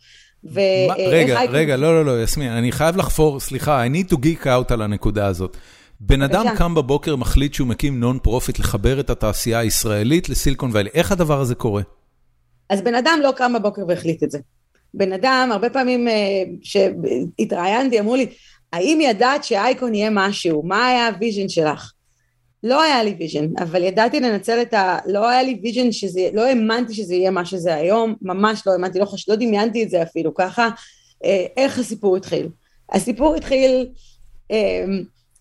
רגע, 0.99 1.41
רגע, 1.49 1.77
לא, 1.77 2.05
לא, 2.05 2.05
לא, 2.05 2.23
יסמין, 2.23 2.53
אני 2.53 2.73
חייב 2.73 2.97
לחפור, 2.97 3.41
סליחה, 3.41 3.87
I 3.87 3.89
need 3.89 4.13
to 4.13 4.17
geek 4.17 4.45
out 4.45 4.73
על 4.73 4.83
הנקודה 4.83 5.27
הזאת. 5.27 5.57
בן 6.01 6.23
אדם 6.23 6.47
קם 6.57 6.75
בבוקר, 6.75 7.17
מחליט 7.17 7.55
שהוא 7.55 7.69
מקים 7.69 8.01
non-profit 8.01 8.59
לחבר 8.59 9.01
את 9.01 9.11
התעשייה 9.11 9.59
הישראלית 9.59 10.29
לסיליקון 10.29 10.71
ואלי. 10.73 10.91
איך 10.95 11.13
הדבר 11.13 11.41
הזה 11.41 11.55
קורה? 11.55 11.83
אז 12.71 12.83
בן 12.83 12.95
אדם 12.95 13.19
לא 13.23 13.33
קם 13.37 13.53
בבוקר 13.53 13.83
והחליט 13.89 14.23
את 14.23 14.31
זה. 14.31 14.39
בן 14.95 15.13
אדם, 15.13 15.49
הרבה 15.53 15.71
פעמים 15.71 16.09
שהתראיינתי, 16.63 18.01
אמרו 18.01 18.17
לי, 18.17 18.27
האם 18.73 19.01
ידעת 19.01 19.45
שאייקון 19.45 19.95
יהיה 19.95 20.11
משהו? 20.13 20.63
מה 20.63 20.87
היה 20.87 21.07
ה-vision 21.07 21.49
שלך? 21.49 21.93
לא 22.63 22.83
היה 22.83 23.03
לי 23.03 23.17
vision, 23.19 23.47
אבל 23.59 23.83
ידעתי 23.83 24.21
לנצל 24.21 24.63
את 24.63 24.75
ה... 24.75 24.99
לא 25.07 25.29
היה 25.29 25.43
לי 25.43 25.61
vision 25.63 25.93
שזה... 25.93 26.29
לא 26.33 26.47
האמנתי 26.47 26.95
שזה 26.95 27.15
יהיה 27.15 27.31
מה 27.31 27.45
שזה 27.45 27.75
היום, 27.75 28.15
ממש 28.23 28.63
לא 28.67 28.73
האמנתי, 28.73 28.99
לא, 28.99 29.05
חש... 29.05 29.29
לא 29.29 29.35
דמיינתי 29.35 29.83
את 29.83 29.91
זה 29.91 30.03
אפילו 30.03 30.35
ככה. 30.35 30.69
אה, 31.25 31.47
איך 31.57 31.79
הסיפור 31.79 32.17
התחיל? 32.17 32.49
הסיפור 32.93 33.35
התחיל 33.35 33.89
אה, 34.51 34.85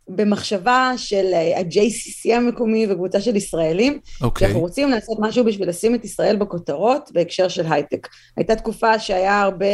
במחשבה 0.10 0.94
של 0.98 1.26
אה, 1.34 1.60
ה-JCC 1.60 2.34
המקומי 2.36 2.88
וקבוצה 2.90 3.22
של 3.22 3.36
ישראלים, 3.36 4.00
okay. 4.04 4.24
אוקיי. 4.24 4.48
שאנחנו 4.48 4.62
רוצים 4.62 4.90
לעשות 4.90 5.18
משהו 5.22 5.44
בשביל 5.46 5.70
לשים 5.70 5.96
את 5.96 6.06
ישראל 6.06 6.36
בכותרות 6.36 7.10
בהקשר 7.14 7.48
של 7.48 7.66
הייטק. 7.70 8.08
הייתה 8.38 8.56
תקופה 8.56 9.00
שהיה 9.00 9.42
הרבה 9.42 9.66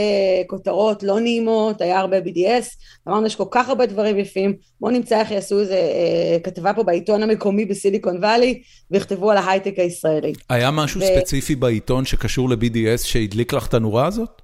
כותרות 0.47 1.03
לא 1.03 1.19
נעימות, 1.19 1.81
היה 1.81 1.99
הרבה 1.99 2.19
BDS, 2.19 2.65
אמרנו 3.07 3.27
יש 3.27 3.35
כל 3.35 3.43
כך 3.51 3.69
הרבה 3.69 3.85
דברים 3.85 4.19
יפים, 4.19 4.53
בואו 4.79 4.91
נמצא 4.91 5.19
איך 5.19 5.31
יעשו 5.31 5.59
איזה 5.59 5.75
אה, 5.75 6.37
כתבה 6.43 6.73
פה 6.73 6.83
בעיתון 6.83 7.23
המקומי 7.23 7.65
בסיליקון 7.65 8.17
וואלי, 8.17 8.61
ויכתבו 8.91 9.31
על 9.31 9.37
ההייטק 9.37 9.79
הישראלי. 9.79 10.33
היה 10.49 10.71
משהו 10.71 11.01
ו... 11.01 11.03
ספציפי 11.05 11.55
בעיתון 11.55 12.05
שקשור 12.05 12.49
ל-BDS 12.49 13.03
שהדליק 13.03 13.53
לך 13.53 13.67
את 13.67 13.73
הנורה 13.73 14.07
הזאת? 14.07 14.41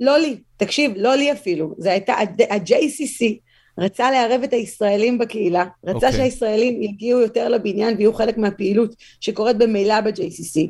לא 0.00 0.18
לי, 0.18 0.36
תקשיב, 0.56 0.92
לא 0.96 1.14
לי 1.14 1.32
אפילו, 1.32 1.74
זה 1.78 1.90
הייתה 1.90 2.12
ה-JCC. 2.12 3.51
רצה 3.78 4.10
לערב 4.10 4.42
את 4.42 4.52
הישראלים 4.52 5.18
בקהילה, 5.18 5.64
רצה 5.84 5.90
okay. 5.90 5.94
אוקיי. 5.94 6.12
שהישראלים 6.12 6.82
יגיעו 6.82 7.20
יותר 7.20 7.48
לבניין 7.48 7.96
ויהיו 7.96 8.14
חלק 8.14 8.38
מהפעילות 8.38 8.94
שקורית 9.20 9.56
במילא 9.56 10.00
ב-JCC. 10.00 10.68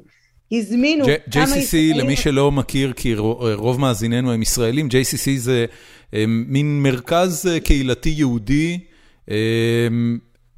הזמינו 0.53 1.05
J- 1.05 1.31
כמה 1.31 1.45
JCC, 1.45 1.57
ישראלים... 1.57 1.97
JCC, 1.97 1.99
למי 1.99 2.17
שלא 2.17 2.53
מכיר, 2.53 2.93
כי 2.93 3.15
רוב 3.55 3.81
מאזיננו 3.81 4.33
הם 4.33 4.43
ישראלים, 4.43 4.87
JCC 4.87 5.31
זה 5.37 5.67
הם, 6.13 6.45
מין 6.49 6.83
מרכז 6.83 7.47
אה, 7.47 7.61
קהילתי 7.61 8.11
יהודי. 8.11 8.79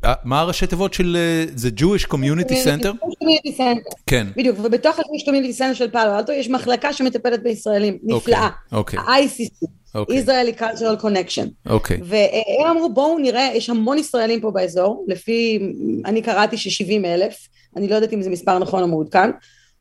אה, 0.05 0.15
מה 0.25 0.41
הראשי 0.41 0.67
תיבות 0.67 0.95
של 0.95 1.17
זה 1.55 1.69
Jewish 1.79 2.07
Community 2.07 2.53
Center? 2.65 3.05
Community 3.05 3.59
Center. 3.59 3.97
כן. 4.07 4.27
בדיוק, 4.37 4.59
ובתוך 4.63 4.99
ה-Jewish 4.99 5.29
Community 5.29 5.59
Center 5.59 5.75
של 5.75 5.91
פאלו 5.91 6.19
אלטו 6.19 6.33
יש 6.33 6.49
מחלקה 6.49 6.93
שמטפלת 6.93 7.43
בישראלים, 7.43 7.99
נפלאה. 8.03 8.49
אוקיי. 8.73 8.99
ה-ICC. 8.99 9.67
אוקיי. 9.95 10.25
Israeli 10.25 10.61
Cultural 10.61 11.03
Connection. 11.03 11.71
אוקיי. 11.71 12.01
והם 12.05 12.71
אמרו 12.71 12.95
בואו 12.95 13.19
נראה, 13.19 13.51
יש 13.55 13.71
המון 13.71 13.99
ישראלים 13.99 14.41
פה 14.41 14.51
באזור, 14.51 15.05
לפי, 15.09 15.59
אני 16.05 16.23
קראתי 16.23 16.57
ש-70 16.57 17.07
אלף, 17.07 17.49
אני 17.77 17.89
לא 17.89 17.95
יודעת 17.95 18.13
אם 18.13 18.23
זה 18.23 18.31
מספר 18.31 18.59
נכון 18.59 18.83
או 18.83 18.89
מעודכן, 18.89 19.31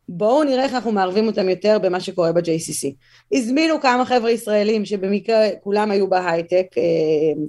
בואו 0.09 0.43
נראה 0.43 0.63
איך 0.63 0.73
אנחנו 0.73 0.91
מערבים 0.91 1.27
אותם 1.27 1.49
יותר 1.49 1.77
במה 1.81 1.99
שקורה 1.99 2.31
ב-JCC. 2.31 2.91
הזמינו 3.33 3.81
כמה 3.81 4.05
חבר'ה 4.05 4.31
ישראלים 4.31 4.85
שבמקרה 4.85 5.47
כולם 5.63 5.91
היו 5.91 6.09
בהייטק, 6.09 6.65
אה, 6.77 6.83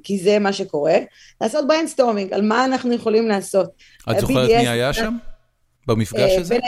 כי 0.02 0.18
זה 0.18 0.38
מה 0.38 0.52
שקורה, 0.52 0.96
לעשות 1.40 1.68
brainstorming 1.68 2.32
על 2.32 2.42
מה 2.42 2.64
אנחנו 2.64 2.92
יכולים 2.92 3.28
לעשות. 3.28 3.70
את 4.10 4.20
זוכרת 4.20 4.48
מי 4.48 4.68
היה 4.68 4.92
שם? 4.92 5.16
במפגש 5.86 6.30
אה, 6.30 6.40
הזה? 6.40 6.58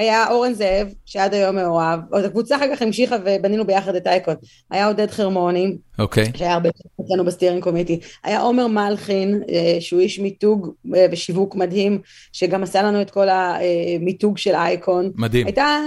היה 0.00 0.30
אורן 0.30 0.52
זאב, 0.52 0.88
שעד 1.04 1.34
היום 1.34 1.56
מאוהב, 1.56 2.00
עוד 2.10 2.24
הקבוצה 2.24 2.56
אחר 2.56 2.74
כך 2.74 2.82
המשיכה 2.82 3.16
ובנינו 3.24 3.66
ביחד 3.66 3.94
את 3.94 4.06
אייקון. 4.06 4.34
היה 4.70 4.86
עודד 4.86 5.10
חרמוני, 5.10 5.66
okay. 5.66 6.02
אוקיי. 6.02 6.32
שהיה 6.36 6.52
הרבה 6.52 6.68
אצלנו 7.00 7.24
בסטירינג 7.24 7.62
קומיטי. 7.62 8.00
היה 8.24 8.40
עומר 8.40 8.66
מלכין, 8.66 9.42
אה, 9.48 9.76
שהוא 9.80 10.00
איש 10.00 10.18
מיתוג 10.18 10.74
אה, 10.96 11.06
ושיווק 11.12 11.54
מדהים, 11.54 12.00
שגם 12.32 12.62
עשה 12.62 12.82
לנו 12.82 13.02
את 13.02 13.10
כל 13.10 13.28
המיתוג 13.28 14.38
של 14.38 14.54
אייקון. 14.54 15.12
מדהים. 15.14 15.46
הייתה, 15.46 15.78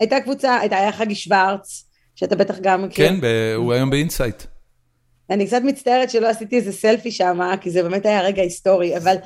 הייתה 0.00 0.20
קבוצה, 0.20 0.56
הייתה, 0.56 0.76
היה 0.76 0.92
חגי 0.92 1.14
שוורץ, 1.14 1.84
שאתה 2.14 2.36
בטח 2.36 2.58
גם 2.60 2.82
מכיר. 2.82 3.08
כן, 3.08 3.20
ב- 3.20 3.54
הוא 3.56 3.72
היום 3.72 3.90
באינסייט. 3.90 4.42
אני 5.30 5.46
קצת 5.46 5.60
מצטערת 5.64 6.10
שלא 6.10 6.28
עשיתי 6.28 6.56
איזה 6.56 6.72
סלפי 6.72 7.10
שם, 7.10 7.40
כי 7.60 7.70
זה 7.70 7.82
באמת 7.82 8.06
היה 8.06 8.22
רגע 8.22 8.42
היסטורי, 8.42 8.96
אבל 8.96 9.16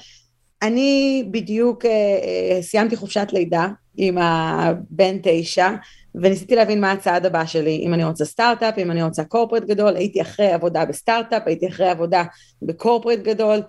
אני 0.63 1.25
בדיוק 1.31 1.85
אה, 1.85 1.91
אה, 1.91 2.63
סיימתי 2.63 2.97
חופשת 2.97 3.29
לידה 3.33 3.69
עם 3.97 4.19
הבן 4.19 5.17
תשע, 5.23 5.71
וניסיתי 6.15 6.57
להבין 6.57 6.81
מה 6.81 6.93
הצעד 6.93 7.27
הבא 7.27 7.47
שלי, 7.47 7.83
אם 7.87 7.95
אני 7.95 8.05
רוצה 8.05 8.25
סטארט-אפ, 8.25 8.79
אם 8.79 8.91
אני 8.91 9.03
רוצה 9.03 9.25
corporate 9.25 9.65
גדול, 9.65 9.97
הייתי 9.97 10.23
אחרי 10.23 10.53
עבודה 10.53 10.85
בסטארט-אפ, 10.85 11.43
הייתי 11.47 11.69
אחרי 11.69 11.89
עבודה 11.89 12.25
ב-corporate 12.63 13.19
גדול, 13.19 13.61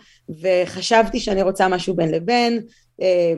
וחשבתי 0.41 1.19
שאני 1.19 1.41
רוצה 1.41 1.67
משהו 1.67 1.95
בין 1.95 2.11
לבין, 2.11 2.61
אה, 3.01 3.33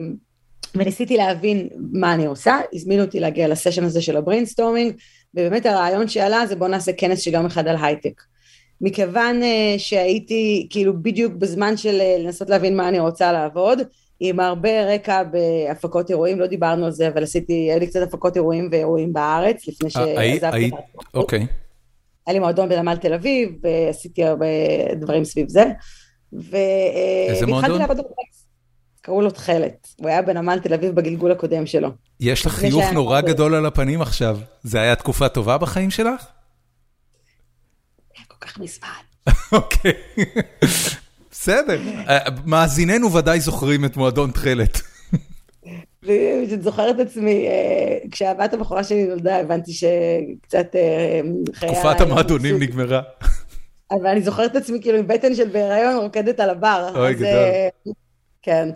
וניסיתי 0.74 1.16
להבין 1.16 1.68
מה 1.92 2.14
אני 2.14 2.26
עושה, 2.26 2.58
הזמינו 2.72 3.02
אותי 3.02 3.20
להגיע 3.20 3.48
לסשן 3.48 3.84
הזה 3.84 4.02
של 4.02 4.16
ה-brainstorming, 4.16 4.94
ובאמת 5.34 5.66
הרעיון 5.66 6.08
שעלה 6.08 6.46
זה 6.46 6.56
בוא 6.56 6.68
נעשה 6.68 6.92
כנס 6.92 7.20
של 7.20 7.34
יום 7.34 7.46
אחד 7.46 7.68
על 7.68 7.76
הייטק. 7.82 8.22
מכיוון 8.80 9.42
uh, 9.42 9.78
שהייתי 9.78 10.66
כאילו 10.70 11.02
בדיוק 11.02 11.32
בזמן 11.32 11.76
של 11.76 12.00
uh, 12.00 12.22
לנסות 12.22 12.50
להבין 12.50 12.76
מה 12.76 12.88
אני 12.88 13.00
רוצה 13.00 13.32
לעבוד, 13.32 13.78
עם 14.20 14.40
הרבה 14.40 14.94
רקע 14.94 15.22
בהפקות 15.22 16.10
אירועים, 16.10 16.40
לא 16.40 16.46
דיברנו 16.46 16.84
על 16.84 16.92
זה, 16.92 17.08
אבל 17.08 17.22
עשיתי, 17.22 17.52
היה 17.52 17.78
לי 17.78 17.86
קצת 17.86 18.02
הפקות 18.02 18.36
אירועים 18.36 18.68
ואירועים 18.72 19.12
בארץ, 19.12 19.68
לפני 19.68 19.86
אה, 19.86 19.90
שעזבתי. 19.90 20.70
אוקיי. 21.14 21.46
היה 22.26 22.34
לי 22.34 22.38
מועדון 22.38 22.68
בנמל 22.68 22.96
תל 22.96 23.14
אביב, 23.14 23.50
ועשיתי 23.62 24.24
הרבה 24.24 24.46
דברים 24.96 25.24
סביב 25.24 25.48
זה. 25.48 25.64
איזה 27.28 27.46
מועדון? 27.46 27.80
קראו 29.00 29.20
לו 29.20 29.30
תכלת, 29.30 29.88
הוא 30.00 30.08
היה 30.08 30.22
בנמל 30.22 30.58
תל 30.58 30.74
אביב 30.74 30.94
בגלגול 30.94 31.32
הקודם 31.32 31.66
שלו. 31.66 31.88
יש 32.20 32.46
לך 32.46 32.52
חיוך 32.52 32.84
נורא 32.92 33.20
גדול 33.20 33.54
על 33.54 33.66
הפנים 33.66 34.02
עכשיו, 34.02 34.38
זה 34.62 34.80
היה 34.80 34.96
תקופה 34.96 35.28
טובה 35.28 35.58
בחיים 35.58 35.90
שלך? 35.90 36.26
כל 38.38 38.46
כך 38.46 38.58
מזמן. 38.58 38.88
אוקיי, 39.52 39.92
בסדר. 41.30 41.80
מאזיננו 42.44 43.12
ודאי 43.12 43.40
זוכרים 43.40 43.84
את 43.84 43.96
מועדון 43.96 44.30
תכלת. 44.30 44.80
אני 46.04 46.62
זוכרת 46.62 47.00
את 47.00 47.06
עצמי, 47.06 47.46
אה, 47.48 47.98
כשהבת 48.10 48.54
הבחורה 48.54 48.84
שלי 48.84 49.04
נולדה, 49.04 49.40
הבנתי 49.40 49.72
שקצת... 49.72 50.66
אה, 50.74 51.20
תקופת 51.52 52.00
המועדונים 52.00 52.58
נגמרה. 52.58 53.00
אבל 53.90 54.06
אני 54.06 54.22
זוכרת 54.22 54.50
את 54.50 54.56
עצמי 54.56 54.82
כאילו 54.82 54.98
עם 54.98 55.06
בטן 55.06 55.34
של 55.34 55.48
בהיריון 55.48 55.96
רוקדת 55.96 56.40
על 56.40 56.50
הבר. 56.50 56.92
אוי, 56.94 57.14
גדול. 57.14 57.94
כן, 58.42 58.68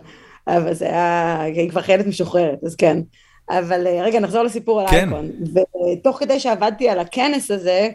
אבל 0.47 0.73
זה 0.73 0.85
היה, 0.85 1.41
היא 1.41 1.69
כבר 1.69 1.81
חיילת 1.81 2.05
משוחררת, 2.05 2.59
אז 2.63 2.75
כן. 2.75 2.97
אבל 3.49 3.87
אה, 3.87 4.01
רגע, 4.03 4.19
נחזור 4.19 4.43
לסיפור 4.43 4.81
על 4.81 4.87
כן. 4.87 4.95
אייקון. 4.95 5.29
ותוך 5.93 6.19
כדי 6.19 6.39
שעבדתי 6.39 6.89
על 6.89 6.99
הכנס 6.99 7.51
הזה, 7.51 7.89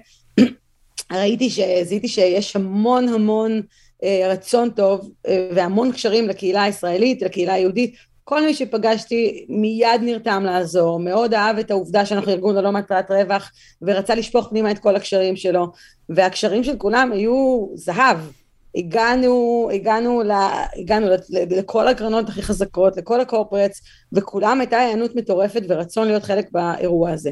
ראיתי 1.18 1.50
שזיהיתי 1.50 2.08
שיש 2.08 2.56
המון 2.56 3.08
המון 3.08 3.60
אה, 4.04 4.28
רצון 4.30 4.70
טוב 4.70 5.10
אה, 5.28 5.48
והמון 5.54 5.92
קשרים 5.92 6.28
לקהילה 6.28 6.62
הישראלית, 6.62 7.22
לקהילה 7.22 7.52
היהודית. 7.52 7.94
כל 8.24 8.46
מי 8.46 8.54
שפגשתי 8.54 9.46
מיד 9.48 10.00
נרתם 10.02 10.42
לעזור, 10.46 10.98
מאוד 10.98 11.34
אהב 11.34 11.58
את 11.58 11.70
העובדה 11.70 12.06
שאנחנו 12.06 12.32
ארגון 12.32 12.56
ללא 12.56 12.70
מטרת 12.70 13.10
רווח 13.10 13.52
ורצה 13.82 14.14
לשפוך 14.14 14.48
פנימה 14.48 14.70
את 14.70 14.78
כל 14.78 14.96
הקשרים 14.96 15.36
שלו 15.36 15.66
והקשרים 16.08 16.64
של 16.64 16.76
כולם 16.76 17.12
היו 17.12 17.66
זהב. 17.74 18.18
הגענו, 18.76 19.68
הגענו, 19.74 20.22
לה, 20.22 20.66
הגענו 20.76 21.06
לכל 21.30 21.88
הקרנות 21.88 22.28
הכי 22.28 22.42
חזקות, 22.42 22.96
לכל 22.96 23.20
ה-corporates 23.20 23.80
וכולם 24.12 24.60
הייתה 24.60 24.78
היענות 24.78 25.16
מטורפת 25.16 25.62
ורצון 25.68 26.06
להיות 26.06 26.22
חלק 26.22 26.52
באירוע 26.52 27.10
הזה. 27.10 27.30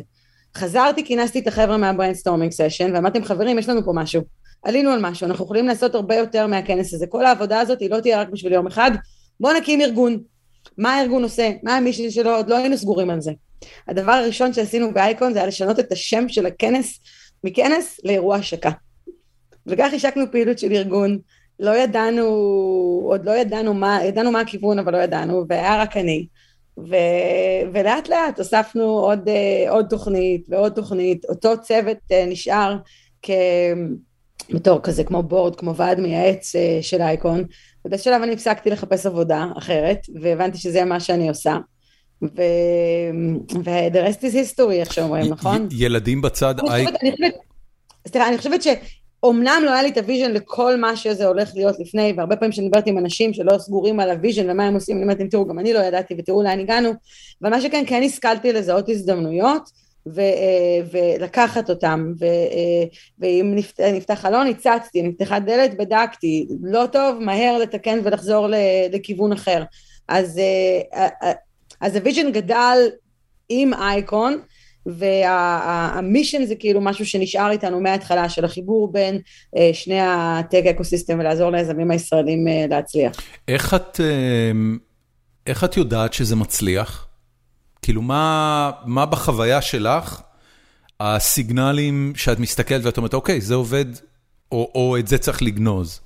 חזרתי, 0.57 1.05
כינסתי 1.05 1.39
את 1.39 1.47
החבר'ה 1.47 1.77
מה-brainstorming 1.77 2.53
session, 2.53 2.95
ואמרתי, 2.95 3.25
חברים, 3.25 3.59
יש 3.59 3.69
לנו 3.69 3.85
פה 3.85 3.93
משהו. 3.95 4.23
עלינו 4.63 4.91
על 4.91 5.01
משהו, 5.01 5.27
אנחנו 5.27 5.45
יכולים 5.45 5.67
לעשות 5.67 5.95
הרבה 5.95 6.15
יותר 6.15 6.47
מהכנס 6.47 6.95
הזה. 6.95 7.07
כל 7.07 7.27
העבודה 7.27 7.61
הזאת 7.61 7.81
היא 7.81 7.91
לא 7.91 8.01
תהיה 8.01 8.21
רק 8.21 8.29
בשביל 8.29 8.53
יום 8.53 8.67
אחד. 8.67 8.91
בואו 9.41 9.57
נקים 9.57 9.81
ארגון. 9.81 10.19
מה 10.79 10.95
הארגון 10.95 11.23
עושה? 11.23 11.51
מה 11.63 11.77
ה-mission 11.77 12.11
שלו? 12.11 12.37
עוד 12.37 12.49
לא 12.49 12.57
היינו 12.57 12.79
סגורים 12.79 13.11
על 13.11 13.21
זה. 13.21 13.33
הדבר 13.89 14.13
הראשון 14.13 14.53
שעשינו 14.53 14.95
באייקון 14.95 15.33
זה 15.33 15.39
היה 15.39 15.49
לשנות 15.49 15.79
את 15.79 15.93
השם 15.93 16.29
של 16.29 16.47
הכנס 16.47 17.01
מכנס 17.45 18.01
לאירוע 18.05 18.37
השקה. 18.37 18.71
וכך 19.67 19.91
השקנו 19.93 20.25
פעילות 20.33 20.59
של 20.59 20.73
ארגון. 20.73 21.19
לא 21.61 21.77
ידענו, 21.77 22.25
עוד 23.05 23.25
לא 23.25 23.31
ידענו 23.31 23.75
מה, 23.75 24.05
ידענו 24.05 24.33
מה 24.33 24.41
הכיוון, 24.41 24.79
אבל 24.79 24.93
לא 24.93 25.03
ידענו, 25.03 25.45
והיה 25.49 25.83
רק 25.83 25.97
אני. 25.97 26.27
ו, 26.79 26.97
ולאט 27.73 28.09
לאט 28.09 28.39
הוספנו 28.39 28.85
עוד, 28.85 29.29
uh, 29.29 29.71
עוד 29.71 29.87
תוכנית 29.91 30.47
ועוד 30.49 30.73
תוכנית, 30.73 31.25
אותו 31.25 31.63
צוות 31.63 31.97
uh, 32.09 32.15
נשאר 32.27 32.77
כ... 33.23 33.31
בתור 34.51 34.81
כזה 34.83 35.05
כמו 35.05 35.23
בורד, 35.23 35.57
כמו 35.57 35.77
ועד 35.77 36.01
מייעץ 36.01 36.57
uh, 36.57 36.83
של 36.83 37.01
אייקון, 37.01 37.45
ובאיזשהו 37.85 38.13
שלב 38.13 38.23
אני 38.23 38.33
הפסקתי 38.33 38.71
לחפש 38.71 39.07
עבודה 39.07 39.47
אחרת, 39.59 39.99
והבנתי 40.23 40.59
שזה 40.59 40.85
מה 40.85 41.01
שאני 41.01 41.29
עושה, 41.29 41.57
ו-the 42.23 43.95
rest 43.95 44.21
is 44.21 44.35
history, 44.35 44.73
איך 44.73 44.93
שאומרים, 44.93 45.33
נכון? 45.33 45.69
ילדים 45.71 46.23
בצד... 46.23 46.55
סליחה, 48.09 48.29
אני 48.29 48.39
חושבת 48.39 48.63
שאומנם 49.25 49.63
לא 49.65 49.71
היה 49.71 49.83
לי 49.83 49.89
את 49.89 49.99
ה-vision 49.99 50.33
לכל 50.33 50.77
מה 50.77 50.97
שזה 50.97 51.27
הולך 51.27 51.51
להיות 51.55 51.81
לפני, 51.81 52.13
והרבה 52.17 52.37
פעמים 52.37 52.53
כשאני 52.53 52.67
מדברת 52.67 52.87
עם 52.87 52.99
אנשים 52.99 53.33
שלא 53.35 53.59
סגורים 53.59 54.01
על 54.01 54.11
ה-vision 54.11 54.51
ומה 54.51 54.67
הם 54.67 54.75
עושים, 54.75 54.97
אני 54.97 55.03
אומרת, 55.03 55.19
תראו, 55.31 55.47
גם 55.47 55.59
אני 55.59 55.73
לא 55.73 55.79
ידעתי 55.79 56.15
ותראו 56.19 56.43
לאן 56.43 56.61
הגענו, 56.61 56.93
אבל 57.43 57.51
מה 57.51 57.61
שכן, 57.61 57.85
כן 57.87 58.03
השכלתי 58.03 58.53
לזהות 58.53 58.89
הזדמנויות. 58.89 59.83
ו, 60.15 60.21
ולקחת 60.91 61.71
אותם, 61.71 62.13
ו, 62.21 62.25
ואם 63.19 63.53
נפתח, 63.55 63.85
נפתח 63.85 64.15
חלון 64.15 64.47
הצצתי, 64.47 65.03
נפתחה 65.03 65.39
דלת 65.39 65.77
בדקתי, 65.77 66.47
לא 66.63 66.87
טוב, 66.93 67.19
מהר 67.21 67.59
לתקן 67.59 67.99
ולחזור 68.03 68.47
לכיוון 68.93 69.33
אחר. 69.33 69.63
אז, 70.09 70.41
אז 71.81 71.97
ה-vision 71.97 72.33
גדל 72.33 72.79
עם 73.49 73.75
אייקון, 73.75 74.39
וה-mission 74.87 76.45
זה 76.45 76.55
כאילו 76.55 76.81
משהו 76.81 77.07
שנשאר 77.07 77.51
איתנו 77.51 77.81
מההתחלה 77.81 78.29
של 78.29 78.45
החיבור 78.45 78.93
בין 78.93 79.19
שני 79.73 80.01
ה-tech 80.01 80.63
ecosystem 80.71 81.19
ולעזור 81.19 81.51
ליזמים 81.51 81.91
הישראלים 81.91 82.47
להצליח. 82.71 83.13
איך 83.49 83.75
את, 83.75 84.01
איך 85.47 85.65
את 85.65 85.77
יודעת 85.77 86.13
שזה 86.13 86.37
מצליח? 86.37 87.07
כאילו 87.83 88.03
מה, 88.03 88.71
מה 88.85 89.07
בחוויה 89.07 89.63
שלך 89.63 90.21
הסיגנלים 91.01 92.13
שאת 92.17 92.39
מסתכלת 92.39 92.85
ואת 92.85 92.97
אומרת, 92.97 93.15
אוקיי, 93.15 93.41
זה 93.41 93.55
עובד, 93.55 93.85
או, 94.53 94.71
או 94.75 94.97
את 94.99 95.09
זה 95.09 95.19
צריך 95.19 95.43
לגנוז? 95.43 96.01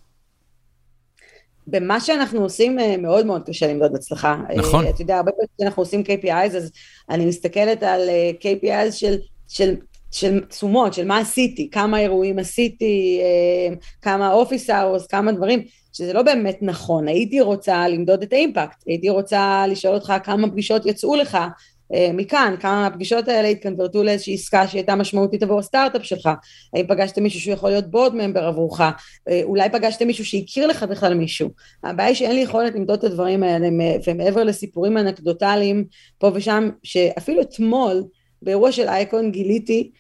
במה 1.66 2.00
שאנחנו 2.00 2.42
עושים 2.42 2.78
מאוד 2.98 3.26
מאוד 3.26 3.42
קשה 3.46 3.66
למדוד 3.66 3.94
הצלחה. 3.94 4.36
נכון. 4.56 4.86
אתה 4.88 5.02
יודע, 5.02 5.16
הרבה 5.16 5.32
פעמים 5.32 5.48
כשאנחנו 5.58 5.82
עושים 5.82 6.02
KPIs, 6.02 6.56
אז 6.56 6.72
אני 7.10 7.26
מסתכלת 7.26 7.82
על 7.82 8.00
KPIs 8.40 8.92
של, 8.92 9.16
של, 9.48 9.74
של 10.10 10.44
תשומות, 10.44 10.94
של 10.94 11.06
מה 11.06 11.18
עשיתי, 11.18 11.70
כמה 11.70 12.00
אירועים 12.00 12.38
עשיתי, 12.38 13.20
כמה 14.02 14.32
אופיס 14.32 14.70
אאורס, 14.70 15.06
כמה 15.06 15.32
דברים, 15.32 15.62
שזה 15.92 16.12
לא 16.12 16.22
באמת 16.22 16.58
נכון. 16.62 17.08
הייתי 17.08 17.40
רוצה 17.40 17.88
למדוד 17.88 18.22
את 18.22 18.32
האימפקט, 18.32 18.82
הייתי 18.86 19.08
רוצה 19.08 19.64
לשאול 19.68 19.94
אותך 19.94 20.12
כמה 20.24 20.50
פגישות 20.50 20.86
יצאו 20.86 21.16
לך 21.16 21.38
מכאן, 22.14 22.55
כמה 22.61 22.87
הפגישות 22.87 23.28
האלה 23.28 23.49
התקנברטו 23.49 24.03
לאיזושהי 24.03 24.34
עסקה 24.34 24.68
שהייתה 24.68 24.95
משמעותית 24.95 25.43
עבור 25.43 25.59
הסטארט-אפ 25.59 26.05
שלך, 26.05 26.28
האם 26.74 26.87
פגשת 26.87 27.18
מישהו 27.18 27.41
שהוא 27.41 27.55
יכול 27.55 27.70
להיות 27.70 27.91
בורד 27.91 28.14
ממבר 28.14 28.45
עבורך, 28.45 28.80
אולי 29.43 29.70
פגשת 29.70 30.03
מישהו 30.03 30.24
שהכיר 30.24 30.66
לך 30.66 30.82
בכלל 30.82 31.14
מישהו. 31.14 31.51
הבעיה 31.84 32.09
היא 32.09 32.16
שאין 32.16 32.34
לי 32.34 32.41
יכולת 32.41 32.74
למדוד 32.74 32.99
את 32.99 33.05
הדברים 33.05 33.43
האלה, 33.43 33.68
ומעבר 34.07 34.45
לסיפורים 34.45 34.99
אנקדוטליים 34.99 35.84
פה 36.18 36.30
ושם, 36.34 36.70
שאפילו 36.82 37.43
אתמול, 37.43 38.05
באירוע 38.43 38.72
של 38.72 38.89
אייקון 38.89 39.30
גיליתי, 39.30 39.91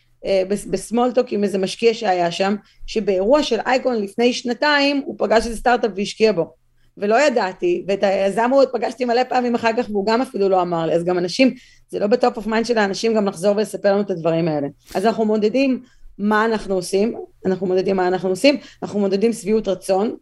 בסמולטוק 0.46 1.32
עם 1.32 1.44
איזה 1.44 1.58
משקיע 1.58 1.94
שהיה 1.94 2.30
שם, 2.30 2.56
שבאירוע 2.86 3.42
של 3.42 3.58
אייקון 3.66 4.02
לפני 4.02 4.32
שנתיים, 4.32 5.02
הוא 5.06 5.14
פגש 5.18 5.46
איזה 5.46 5.56
סטארט-אפ 5.56 5.90
והשקיע 5.96 6.32
בו. 6.32 6.52
ולא 6.98 7.20
ידעתי, 7.20 7.84
ואת 7.88 8.02
היזם 8.02 8.50
עוד 8.52 8.68
פגשתי 8.72 9.04
מלא 9.04 9.24
פעמים 9.24 9.54
אחר 9.54 9.70
כך, 9.76 9.86
והוא 9.90 10.06
גם 10.06 10.22
אפילו 10.22 10.48
לא 10.48 10.62
אמר 10.62 10.86
לי, 10.86 10.92
אז 10.92 11.04
גם 11.04 11.18
אנשים, 11.18 11.54
זה 11.88 11.98
לא 11.98 12.06
ב-top 12.06 12.36
of 12.36 12.46
mind 12.46 12.66
של 12.66 12.78
האנשים 12.78 13.14
גם 13.14 13.26
לחזור 13.26 13.56
ולספר 13.56 13.92
לנו 13.92 14.00
את 14.00 14.10
הדברים 14.10 14.48
האלה. 14.48 14.68
אז 14.94 15.06
אנחנו 15.06 15.24
מודדים 15.24 15.82
מה 16.18 16.44
אנחנו 16.44 16.74
עושים, 16.74 17.14
אנחנו 17.46 17.66
מודדים 17.66 17.96
מה 17.96 18.08
אנחנו 18.08 18.28
עושים, 18.28 18.56
אנחנו 18.82 19.00
מודדים 19.00 19.32
שביעות 19.32 19.68
רצון, 19.68 20.16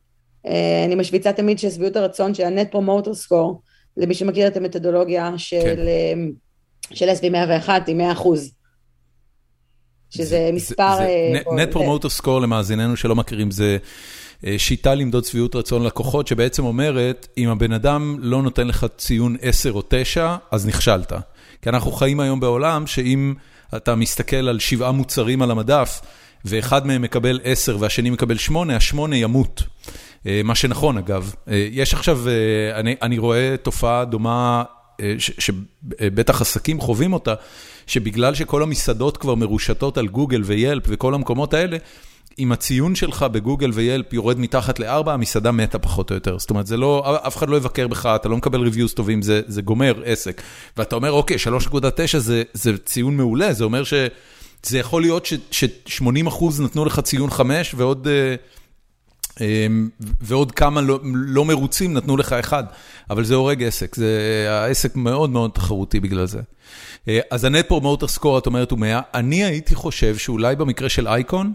אני 0.87 0.95
משוויצה 0.95 1.33
תמיד 1.33 1.59
ששביעות 1.59 1.97
הרצון 1.97 2.35
של 2.35 2.45
ה-net 2.45 2.75
promoter 2.75 3.29
score, 3.29 3.55
למי 3.97 4.15
שמכיר 4.15 4.47
את 4.47 4.57
המתודולוגיה 4.57 5.33
של, 5.37 5.59
כן. 5.61 6.95
של 6.95 7.09
SV101 7.09 7.71
היא 7.87 7.97
100 7.97 8.13
אחוז. 8.13 8.51
שזה 10.11 10.51
מספר... 10.53 10.97
זה, 10.97 11.33
זה, 11.33 11.65
net 11.65 11.75
promoter 11.75 12.21
score 12.21 12.43
למאזיננו 12.43 12.97
שלא 12.97 13.15
מכירים 13.15 13.51
זה... 13.51 13.79
שיטה 14.59 14.95
למדוד 14.95 15.25
שביעות 15.25 15.57
רצון 15.57 15.83
לקוחות, 15.83 16.27
שבעצם 16.27 16.65
אומרת, 16.65 17.29
אם 17.39 17.49
הבן 17.49 17.73
אדם 17.73 18.17
לא 18.19 18.43
נותן 18.43 18.67
לך 18.67 18.87
ציון 18.97 19.37
10 19.41 19.73
או 19.73 19.83
9, 19.89 20.37
אז 20.51 20.67
נכשלת. 20.67 21.13
כי 21.63 21.69
אנחנו 21.69 21.93
חיים 21.93 22.21
היום 22.21 22.41
בעולם 22.41 22.87
שאם 22.87 23.35
אתה 23.77 23.95
מסתכל 23.95 24.49
על 24.49 24.59
שבעה 24.59 24.93
מוצרים 24.93 25.43
על 25.43 25.51
המדף, 25.51 26.01
ואחד 26.45 26.87
מהם 26.87 27.03
מקבל 27.03 27.41
10 27.45 27.77
והשני 27.81 28.11
מקבל 28.11 28.37
8, 28.37 28.77
השמונה 28.77 29.17
ימות. 29.17 29.63
מה 30.45 30.55
שנכון 30.55 30.99
אגב. 30.99 31.35
יש 31.71 31.95
עכשיו, 31.95 32.21
אני, 32.75 32.97
אני 33.03 33.19
רואה 33.19 33.55
תופעה 33.63 34.05
דומה, 34.05 34.63
שבטח 35.19 36.41
עסקים 36.41 36.81
חווים 36.81 37.13
אותה, 37.13 37.35
שבגלל 37.87 38.35
שכל 38.35 38.63
המסעדות 38.63 39.17
כבר 39.17 39.35
מרושתות 39.35 39.99
על 39.99 40.09
גוגל 40.09 40.43
ויילפ 40.45 40.83
וכל 40.87 41.15
המקומות 41.15 41.55
האלה, 41.55 41.77
אם 42.39 42.53
הציון 42.53 42.95
שלך 42.95 43.23
בגוגל 43.23 43.71
ויילפ 43.75 44.13
יורד 44.13 44.39
מתחת 44.39 44.79
לארבע, 44.79 45.13
המסעדה 45.13 45.53
מתה 45.53 45.79
פחות 45.79 46.11
או 46.11 46.15
יותר. 46.15 46.39
זאת 46.39 46.51
אומרת, 46.51 46.67
זה 46.67 46.77
לא, 46.77 47.19
אף 47.27 47.37
אחד 47.37 47.49
לא 47.49 47.57
יבקר 47.57 47.89
בך, 47.89 48.07
אתה 48.07 48.29
לא 48.29 48.37
מקבל 48.37 48.61
ריוויוז 48.61 48.95
טובים, 48.95 49.23
זה, 49.23 49.41
זה 49.47 49.63
גומר 49.63 50.03
עסק. 50.05 50.43
ואתה 50.77 50.97
אומר, 50.97 51.13
אוקיי, 51.13 51.37
3.9 51.61 52.19
זה, 52.19 52.43
זה 52.53 52.79
ציון 52.79 53.17
מעולה, 53.17 53.53
זה 53.53 53.65
אומר 53.65 53.83
שזה 53.85 54.79
יכול 54.79 55.03
להיות 55.03 55.27
ש-80 55.51 56.29
אחוז 56.29 56.61
נתנו 56.61 56.85
לך 56.85 57.01
ציון 57.01 57.31
5 57.31 57.75
ועוד... 57.77 58.09
ועוד 60.21 60.53
כמה 60.53 60.81
לא, 60.81 61.01
לא 61.15 61.45
מרוצים 61.45 61.95
נתנו 61.95 62.17
לך 62.17 62.33
אחד, 62.33 62.65
אבל 63.11 63.25
זה 63.25 63.35
הורג 63.35 63.63
עסק, 63.63 63.95
זה, 63.95 64.47
העסק 64.51 64.97
מאוד 64.97 65.31
מאוד 65.31 65.51
תחרותי 65.55 66.01
בגלל 66.01 66.27
זה. 66.27 66.41
אז 67.31 67.45
ה-net 67.45 67.69
promoter 67.69 68.09
score, 68.09 68.39
את 68.39 68.47
אומרת, 68.47 68.71
הוא 68.71 68.79
100, 68.79 69.01
אני 69.15 69.45
הייתי 69.45 69.75
חושב 69.75 70.17
שאולי 70.17 70.57
במקרה 70.57 70.89
של 70.89 71.09
אייקון, 71.09 71.53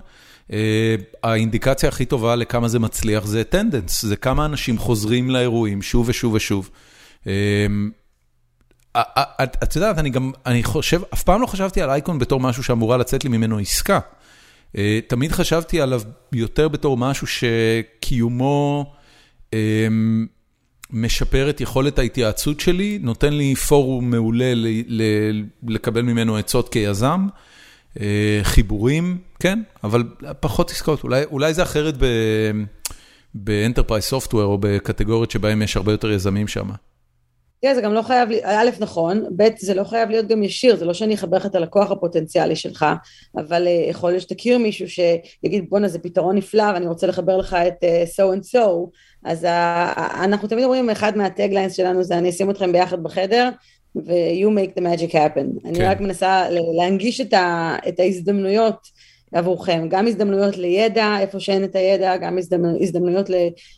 האינדיקציה 1.23 1.89
הכי 1.89 2.05
טובה 2.05 2.35
לכמה 2.35 2.67
זה 2.67 2.79
מצליח 2.79 3.25
זה 3.25 3.43
attendance, 3.43 4.05
זה 4.05 4.15
כמה 4.15 4.45
אנשים 4.45 4.77
חוזרים 4.77 5.29
לאירועים 5.29 5.81
שוב 5.81 6.09
ושוב 6.09 6.33
ושוב. 6.33 6.69
את 9.37 9.75
יודעת, 9.75 9.97
אני 9.97 10.09
גם, 10.09 10.31
אני 10.45 10.63
חושב, 10.63 11.01
אף 11.13 11.23
פעם 11.23 11.41
לא 11.41 11.45
חשבתי 11.45 11.81
על 11.81 11.89
אייקון 11.89 12.19
בתור 12.19 12.39
משהו 12.39 12.63
שאמורה 12.63 12.97
לצאת 12.97 13.23
לי 13.23 13.29
ממנו 13.29 13.57
עסקה. 13.57 13.99
תמיד 15.07 15.31
חשבתי 15.31 15.81
עליו 15.81 16.01
יותר 16.33 16.67
בתור 16.67 16.97
משהו 16.97 17.27
שקיומו 17.27 18.93
משפר 20.91 21.49
את 21.49 21.61
יכולת 21.61 21.99
ההתייעצות 21.99 22.59
שלי, 22.59 22.99
נותן 23.01 23.33
לי 23.33 23.55
פורום 23.55 24.11
מעולה 24.11 24.53
לקבל 25.67 26.01
ממנו 26.01 26.37
עצות 26.37 26.69
כיזם. 26.69 27.27
חיבורים, 28.43 29.17
כן, 29.39 29.59
אבל 29.83 30.03
פחות 30.39 30.71
עסקאות, 30.71 31.03
אולי, 31.03 31.23
אולי 31.23 31.53
זה 31.53 31.63
אחרת 31.63 31.95
ב-enterprise 33.33 34.03
software 34.03 34.43
או 34.43 34.57
בקטגוריות 34.57 35.31
שבהם 35.31 35.61
יש 35.61 35.77
הרבה 35.77 35.91
יותר 35.91 36.11
יזמים 36.11 36.47
שם. 36.47 36.69
תראה, 37.61 37.75
זה 37.75 37.81
גם 37.81 37.93
לא 37.93 38.01
חייב, 38.01 38.29
א', 38.43 38.69
נכון, 38.79 39.23
ב', 39.35 39.47
זה 39.59 39.73
לא 39.73 39.83
חייב 39.83 40.09
להיות 40.09 40.27
גם 40.27 40.43
ישיר, 40.43 40.75
זה 40.75 40.85
לא 40.85 40.93
שאני 40.93 41.15
אחבר 41.15 41.37
לך 41.37 41.45
את 41.45 41.55
הלקוח 41.55 41.91
הפוטנציאלי 41.91 42.55
שלך, 42.55 42.85
אבל 43.37 43.67
יכול 43.89 44.11
להיות 44.11 44.21
שתכיר 44.21 44.57
מישהו 44.57 44.87
שיגיד, 44.89 45.65
בואנה, 45.69 45.87
זה 45.87 45.99
פתרון 45.99 46.35
נפלא, 46.35 46.63
ואני 46.63 46.87
רוצה 46.87 47.07
לחבר 47.07 47.37
לך 47.37 47.57
את 47.67 47.83
so 48.15 48.37
and 48.37 48.55
so, 48.55 48.59
אז 49.25 49.45
אנחנו 50.23 50.47
תמיד 50.47 50.63
אומרים, 50.63 50.89
אחד 50.89 51.17
מהטגליינס 51.17 51.73
שלנו 51.73 52.03
זה 52.03 52.17
אני 52.17 52.29
אשים 52.29 52.49
אתכם 52.49 52.71
ביחד 52.71 53.03
בחדר, 53.03 53.49
ו-you 53.95 54.49
make 54.49 54.79
the 54.79 54.83
magic 54.83 55.13
happen. 55.13 55.67
אני 55.67 55.83
רק 55.83 56.01
מנסה 56.01 56.49
להנגיש 56.77 57.21
את, 57.21 57.33
ה, 57.33 57.75
את 57.87 57.99
ההזדמנויות 57.99 58.87
עבורכם, 59.31 59.87
גם 59.89 60.07
הזדמנויות 60.07 60.57
לידע, 60.57 61.15
איפה 61.19 61.39
שאין 61.39 61.63
את 61.63 61.75
הידע, 61.75 62.17
גם 62.17 62.37
הזדמנויות, 62.37 62.81
הזדמנויות 62.81 63.29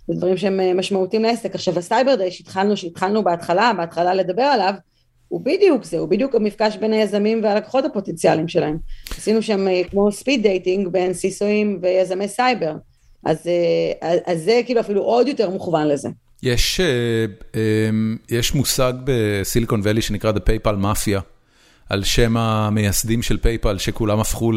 לדברים 0.09 0.37
שהם 0.37 0.77
משמעותיים 0.77 1.23
לעסק. 1.23 1.55
עכשיו 1.55 1.79
ה 1.79 1.85
Cyber 1.85 2.15
Day 2.15 2.31
שהתחלנו, 2.31 2.77
שהתחלנו 2.77 3.23
בהתחלה, 3.23 3.71
בהתחלה 3.77 4.13
לדבר 4.13 4.43
עליו, 4.43 4.73
הוא 5.27 5.41
בדיוק 5.41 5.83
זה, 5.83 5.97
הוא 5.97 6.07
בדיוק 6.07 6.35
המפגש 6.35 6.77
בין 6.77 6.93
היזמים 6.93 7.43
והלקוחות 7.43 7.85
הפוטנציאליים 7.85 8.47
שלהם. 8.47 8.77
עשינו 9.17 9.41
שם 9.41 9.65
כמו 9.89 10.11
speed 10.11 10.43
dating 10.43 10.87
בין 10.87 11.13
CISO 11.13 11.57
ים 11.57 11.79
ויזמי 11.81 12.27
סייבר. 12.27 12.73
אז, 13.25 13.49
אז 14.25 14.43
זה 14.43 14.61
כאילו 14.65 14.79
אפילו 14.79 15.01
עוד 15.01 15.27
יותר 15.27 15.49
מוכוון 15.49 15.87
לזה. 15.87 16.09
יש 16.43 16.79
יש 18.29 18.53
מושג 18.53 18.93
בסיליקון 19.03 19.81
ואלי 19.83 20.01
שנקרא 20.01 20.31
The 20.31 20.39
PayPal 20.39 20.83
Mafia, 20.83 21.19
על 21.89 22.03
שם 22.03 22.37
המייסדים 22.37 23.21
של 23.21 23.37
PayPal 23.43 23.77
שכולם 23.77 24.19
הפכו 24.19 24.51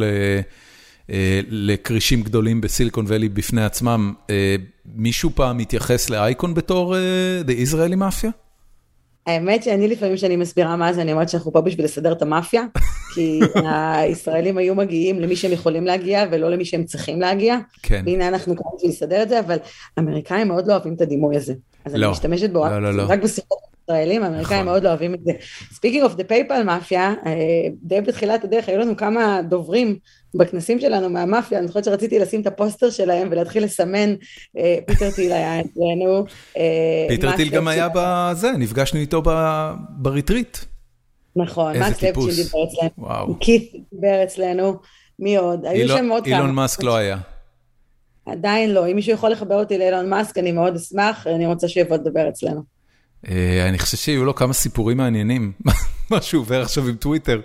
לכרישים 1.49 2.23
גדולים 2.23 2.61
בסיליקון 2.61 3.05
ואלי 3.09 3.29
בפני 3.29 3.65
עצמם. 3.65 4.15
מישהו 4.87 5.31
פעם 5.35 5.59
התייחס 5.59 6.11
ל-ICON 6.11 6.55
בתור 6.55 6.95
The 7.47 7.69
Israeli 7.69 7.97
Mafia? 7.97 8.44
האמת 9.27 9.63
שאני 9.63 9.89
לפעמים 9.89 10.17
כשאני 10.17 10.37
מסבירה 10.37 10.77
מה 10.77 10.93
זה, 10.93 11.03
אני 11.03 11.13
אומרת 11.13 11.29
שאנחנו 11.29 11.53
פה 11.53 11.61
בשביל 11.61 11.85
לסדר 11.85 12.13
את 12.13 12.23
המאפיה, 12.23 12.63
כי 13.15 13.41
הישראלים 13.95 14.59
היו 14.59 14.75
מגיעים 14.75 15.21
למי 15.21 15.37
שהם 15.37 15.53
יכולים 15.53 15.85
להגיע 15.85 16.25
ולא 16.31 16.51
למי 16.51 16.65
שהם 16.65 16.85
צריכים 16.85 17.21
להגיע. 17.21 17.57
כן. 17.83 18.03
והנה 18.07 18.29
אנחנו 18.29 18.57
כאן 18.57 18.65
בשביל 18.77 18.91
לסדר 18.91 19.23
את 19.23 19.29
זה, 19.29 19.41
אבל 19.41 19.57
אמריקאים 19.99 20.49
מאוד 20.49 20.67
לא 20.67 20.73
אוהבים 20.73 20.95
את 20.95 21.01
הדימוי 21.01 21.37
הזה. 21.37 21.55
אז 21.85 21.95
לא, 21.95 22.07
אני 22.07 22.13
משתמשת 22.13 22.51
בו 22.51 22.67
לא, 22.67 22.83
לא, 22.83 22.95
לא. 22.95 23.03
רק 23.09 23.23
בשיחות 23.23 23.74
ישראלים, 23.85 24.23
האמריקאים 24.23 24.61
נכון. 24.61 24.65
מאוד 24.65 24.83
לא 24.83 24.89
אוהבים 24.89 25.15
את 25.15 25.21
זה. 25.25 25.33
Speaking 25.73 26.05
of 26.05 26.15
the 26.15 26.25
PayPal 26.25 26.63
Mafia, 26.63 27.15
די 27.83 28.01
בתחילת 28.01 28.45
הדרך 28.45 28.69
היו 28.69 28.79
לנו 28.79 28.97
כמה 28.97 29.41
דוברים 29.49 29.99
בכנסים 30.35 30.81
שלנו 30.81 31.11
מהמאפיה, 31.11 31.59
אני 31.59 31.67
זוכרת 31.67 31.85
שרציתי 31.85 32.19
לשים 32.19 32.41
את 32.41 32.47
הפוסטר 32.47 32.91
שלהם 32.91 33.29
ולהתחיל 33.31 33.65
לסמן, 33.65 34.15
אה, 34.59 34.79
פיטר 34.87 35.11
טיל 35.11 35.33
היה 35.33 35.61
אצלנו. 35.61 36.25
אה, 36.57 37.07
פיטר 37.09 37.37
טיל 37.37 37.51
גם 37.51 37.69
היה 37.69 37.89
בזה, 37.95 38.51
נפגשנו 38.59 39.01
איתו 39.01 39.23
ב 39.91 39.98
retreat. 39.98 40.59
נכון, 41.37 41.77
מקס. 41.77 42.03
לבצ'ין 42.03 42.35
דיבר 42.35 42.59
אצלנו. 42.65 43.37
קית' 43.41 43.73
דיבר 43.93 44.25
אצלנו, 44.25 44.77
מי 45.19 45.37
עוד? 45.37 45.67
היו 45.67 45.89
שם 45.89 46.09
עוד 46.11 46.25
כמה. 46.25 46.37
אילון 46.37 46.51
מאסק 46.51 46.83
לא 46.83 46.97
היה. 46.97 47.19
עדיין 48.27 48.71
לא, 48.71 48.89
אם 48.89 48.97
מישהו 48.97 49.13
יכול 49.13 49.31
לחבר 49.31 49.55
אותי 49.55 49.79
לאילון 49.79 50.09
מאסק, 50.11 50.39
אני 50.39 50.53
מאוד 50.53 50.77
אשמח, 50.77 51.27
אני 51.27 51.47
רוצה 51.47 51.69
שיבוא 51.69 51.97
לדבר 51.97 52.29
אצלנו. 52.29 52.74
אה, 53.29 53.69
אני 53.69 53.79
חושב 53.79 53.97
שיהיו 53.97 54.25
לו 54.25 54.35
כמה 54.35 54.53
סיפורים 54.53 54.97
מעניינים, 54.97 55.53
מה 56.11 56.23
שהוא 56.23 56.41
עובר 56.41 56.63
עכשיו 56.63 56.89
עם 56.89 56.97
טוויטר. 56.97 57.41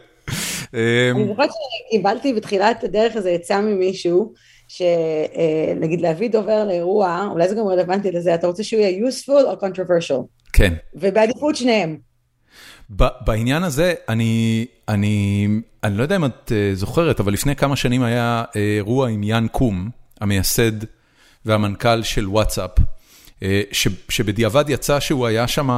אה, 0.74 1.12
אני 1.16 1.28
זוכרת 1.28 1.50
שקיבלתי 1.88 2.34
בתחילת 2.34 2.84
הדרך 2.84 3.16
איזה 3.16 3.30
עצה 3.30 3.62
ממישהו, 3.62 4.34
שנגיד 4.68 6.02
להביא 6.02 6.30
דובר 6.30 6.66
לאירוע, 6.66 7.28
אולי 7.32 7.50
זה 7.50 7.56
גם 7.56 7.68
רלוונטי 7.68 8.12
לזה, 8.12 8.36
אתה 8.36 8.48
רוצה 8.48 8.64
שהוא 8.64 8.82
יהיה 8.82 9.08
useful 9.08 9.44
או 9.46 9.54
controversial, 9.54 10.24
כן. 10.54 10.74
ובעדיפות 10.96 11.56
שניהם. 11.56 11.98
בעניין 13.26 13.64
הזה, 13.64 13.94
אני, 14.10 14.66
אני, 14.88 15.48
אני 15.84 15.98
לא 15.98 16.04
יודע 16.04 16.16
אם 16.16 16.26
את 16.26 16.52
אה, 16.52 16.72
זוכרת, 16.76 17.20
אבל 17.20 17.34
לפני 17.34 17.56
כמה 17.56 17.76
שנים 17.76 18.04
היה 18.04 18.44
אה, 18.56 18.62
אירוע 18.62 19.10
עם 19.10 19.24
יאן 19.24 19.48
קום, 19.52 19.90
המייסד 20.22 20.72
והמנכ"ל 21.46 22.04
של 22.04 22.28
וואטסאפ, 22.28 22.80
אה, 22.80 22.86
שבדיעבד 24.10 24.66
יצא 24.70 25.00
שהוא 25.00 25.28
היה 25.28 25.48
שם 25.48 25.70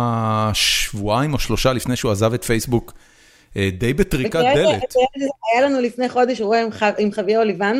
שבועיים 0.53 1.33
או 1.33 1.39
שלושה 1.39 1.73
לפני 1.73 1.95
שהוא 1.95 2.11
עזב 2.11 2.33
את 2.33 2.43
פייסבוק, 2.43 2.93
אה, 3.57 3.69
די 3.77 3.93
בטריקת 3.93 4.35
ותראה, 4.39 4.53
דלת. 4.55 4.65
תראה, 4.89 5.27
היה 5.53 5.65
לנו 5.69 5.81
לפני 5.81 6.09
חודש 6.09 6.39
אירוע 6.39 6.57
עם 6.97 7.11
חביה 7.11 7.39
אוליבן, 7.39 7.79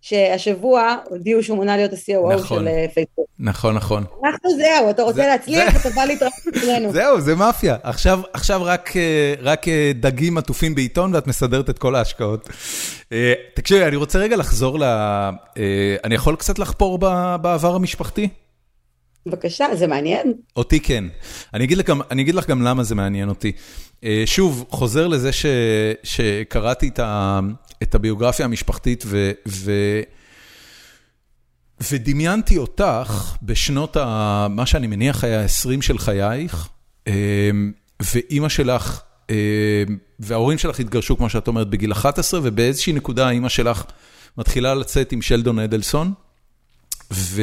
שהשבוע 0.00 0.96
הודיעו 1.08 1.42
שהוא 1.42 1.56
מונה 1.56 1.76
להיות 1.76 1.92
ה-COO 1.92 2.34
נכון. 2.34 2.58
של 2.58 2.68
אה, 2.68 2.86
פייסבוק. 2.94 3.26
נכון, 3.38 3.74
נכון. 3.74 4.04
אנחנו 4.24 4.50
זהו, 4.56 4.90
אתה 4.90 5.02
זה- 5.02 5.02
רוצה 5.02 5.26
להצליח, 5.28 5.72
זה- 5.72 5.78
אתה 5.88 5.96
בא 5.96 6.04
להתראות 6.04 6.32
אצלנו. 6.56 6.92
זהו, 6.98 7.20
זה 7.20 7.34
מאפיה. 7.34 7.76
עכשיו, 7.82 8.20
עכשיו 8.32 8.60
רק, 8.64 8.96
אה, 8.96 9.34
רק 9.42 9.68
אה, 9.68 9.92
דגים 9.94 10.38
עטופים 10.38 10.74
בעיתון 10.74 11.14
ואת 11.14 11.26
מסדרת 11.26 11.70
את 11.70 11.78
כל 11.78 11.94
ההשקעות. 11.94 12.48
אה, 13.12 13.32
תקשיבי, 13.54 13.84
אני 13.84 13.96
רוצה 13.96 14.18
רגע 14.18 14.36
לחזור 14.36 14.78
ל... 14.78 14.82
אה, 14.82 15.96
אני 16.04 16.14
יכול 16.14 16.36
קצת 16.36 16.58
לחפור 16.58 16.98
בעבר 17.38 17.74
המשפחתי? 17.74 18.28
בבקשה, 19.26 19.66
זה 19.74 19.86
מעניין. 19.86 20.32
אותי 20.56 20.80
כן. 20.80 21.04
אני 21.54 21.64
אגיד, 21.64 21.78
לך, 22.34 22.46
גם- 22.48 22.62
למה 22.62 22.82
זה 22.82 22.94
מעניין 22.94 23.28
אותי. 23.28 23.52
אה, 24.04 24.22
שוב, 24.26 24.64
חוזר 24.70 25.06
לזה 25.06 25.32
ש, 25.32 25.46
שקראתי 26.02 26.88
את, 26.88 26.98
ה, 26.98 27.40
את 27.82 27.94
הביוגרפיה 27.94 28.44
המשפחתית 28.44 29.04
ו, 29.06 29.30
ו, 29.48 29.72
ודמיינתי 31.90 32.58
אותך 32.58 33.36
בשנות 33.42 33.96
ה... 33.96 34.46
מה 34.50 34.66
שאני 34.66 34.86
מניח 34.86 35.24
היה 35.24 35.44
20 35.44 35.82
של 35.82 35.98
חייך, 35.98 36.68
אה, 37.06 37.12
ואימא 38.00 38.48
שלך, 38.48 39.00
אה, 39.30 39.34
וההורים 40.18 40.58
שלך 40.58 40.80
התגרשו, 40.80 41.16
כמו 41.16 41.28
שאת 41.28 41.48
אומרת, 41.48 41.70
בגיל 41.70 41.92
11, 41.92 42.40
ובאיזושהי 42.42 42.92
נקודה 42.92 43.30
אימא 43.30 43.48
שלך 43.48 43.84
מתחילה 44.38 44.74
לצאת 44.74 45.12
עם 45.12 45.22
שלדון 45.22 45.58
אדלסון, 45.58 46.12
ו... 47.12 47.42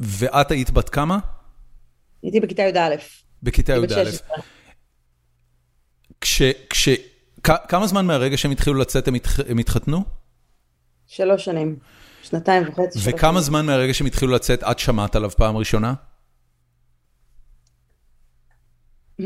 ואת 0.00 0.50
היית 0.50 0.70
בת 0.70 0.88
כמה? 0.88 1.18
הייתי 2.22 2.40
בכיתה 2.40 2.62
י"א. 2.62 2.96
בכיתה 3.42 3.72
י"א. 3.72 3.88
16. 3.88 4.28
כש... 6.20 6.42
כש... 6.70 6.88
כמה 7.42 7.86
זמן 7.86 8.06
מהרגע 8.06 8.36
שהם 8.36 8.50
התחילו 8.50 8.76
לצאת 8.76 9.08
הם 9.08 9.14
התח- 9.14 9.50
הם 9.50 9.58
התחתנו? 9.58 10.04
שלוש 11.06 11.44
שנים. 11.44 11.76
שנתיים 12.22 12.68
וחצי. 12.68 12.98
וכמה 13.02 13.30
שנים. 13.32 13.42
זמן 13.42 13.66
מהרגע 13.66 13.94
שהם 13.94 14.06
התחילו 14.06 14.32
לצאת 14.32 14.62
את 14.62 14.78
שמעת 14.78 15.16
עליו 15.16 15.30
פעם 15.30 15.56
ראשונה? 15.56 15.94
Hmm, 19.20 19.24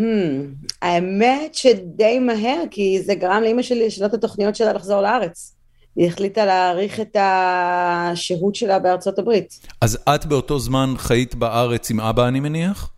האמת 0.83 1.55
שדי 1.55 2.19
מהר, 2.19 2.63
כי 2.71 3.03
זה 3.03 3.15
גרם 3.15 3.43
לאימא 3.43 3.63
שלי 3.63 3.87
לשנות 3.87 4.11
את 4.11 4.15
התוכניות 4.15 4.57
שלה 4.57 4.73
לחזור 4.73 5.01
לארץ. 5.01 5.57
היא 5.97 6.09
החליטה 6.09 6.45
להאריך 6.45 7.01
את 7.01 7.17
השהות 7.21 8.55
שלה 8.55 8.79
בארצות 8.79 9.19
הברית. 9.19 9.67
אז 9.81 9.99
את 10.15 10.27
באותו 10.27 10.59
זמן 10.59 10.95
חיית 10.97 11.35
בארץ 11.35 11.91
עם 11.91 12.01
אבא, 12.01 12.29
אני 12.29 12.41
מניח? 12.41 12.91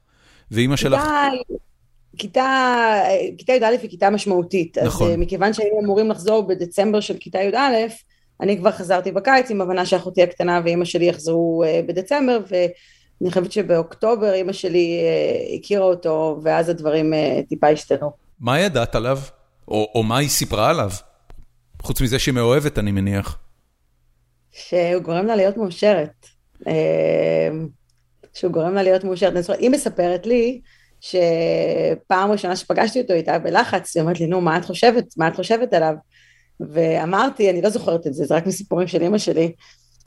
ואימא 0.50 0.76
שלך... 0.76 1.00
כיתה, 2.18 3.02
כיתה, 3.38 3.52
י"א 3.52 3.66
היא 3.82 3.90
כיתה 3.90 4.10
משמעותית. 4.10 4.78
נכון. 4.78 5.06
אז 5.06 5.12
אה, 5.12 5.16
מכיוון 5.16 5.52
שהיינו 5.52 5.80
אמורים 5.80 6.10
לחזור 6.10 6.42
בדצמבר 6.42 7.00
של 7.00 7.16
כיתה 7.20 7.38
י"א, 7.38 7.58
אני 8.40 8.58
כבר 8.58 8.70
חזרתי 8.70 9.12
בקיץ 9.12 9.50
עם 9.50 9.60
הבנה 9.60 9.86
שאחותי 9.86 10.22
הקטנה 10.22 10.60
ואימא 10.64 10.84
שלי 10.84 11.04
יחזרו 11.04 11.64
אה, 11.66 11.80
בדצמבר, 11.86 12.38
ואני 12.48 13.30
חושבת 13.30 13.52
שבאוקטובר 13.52 14.32
אימא 14.32 14.52
שלי 14.52 15.00
אה, 15.02 15.56
הכירה 15.56 15.84
אותו, 15.84 16.40
ואז 16.42 16.68
הדברים 16.68 17.12
טיפה 17.48 17.68
השתנו. 17.68 18.10
מה 18.40 18.60
ידעת 18.60 18.94
עליו? 18.94 19.18
או, 19.68 19.88
או 19.94 20.02
מה 20.02 20.18
היא 20.18 20.28
סיפרה 20.28 20.70
עליו? 20.70 20.90
חוץ 21.82 22.00
מזה 22.00 22.18
שהיא 22.18 22.34
מאוהבת, 22.34 22.78
אני 22.78 22.92
מניח. 22.92 23.38
שהוא 24.50 25.02
גורם 25.02 25.26
לה 25.26 25.36
להיות 25.36 25.56
מאושרת. 25.56 26.26
אה, 26.66 27.48
שהוא 28.34 28.52
גורם 28.52 28.74
לה 28.74 28.82
להיות 28.82 29.04
מאושרת. 29.04 29.32
אני 29.32 29.42
זוכרת, 29.42 29.58
היא 29.58 29.70
מספרת 29.70 30.26
לי 30.26 30.60
שפעם 31.00 32.30
ראשונה 32.30 32.56
שפגשתי 32.56 33.00
אותו 33.00 33.12
איתה 33.12 33.38
בלחץ, 33.38 33.96
היא 33.96 34.02
אומרת 34.02 34.20
לי, 34.20 34.26
נו, 34.26 34.40
מה 34.40 34.58
את 34.58 34.64
חושבת? 34.64 35.04
מה 35.16 35.28
את 35.28 35.36
חושבת 35.36 35.72
עליו? 35.72 35.94
ואמרתי, 36.60 37.50
אני 37.50 37.62
לא 37.62 37.70
זוכרת 37.70 38.06
את 38.06 38.14
זה, 38.14 38.24
זה 38.24 38.34
רק 38.34 38.46
מסיפורים 38.46 38.88
של 38.88 39.02
אימא 39.02 39.18
שלי, 39.18 39.52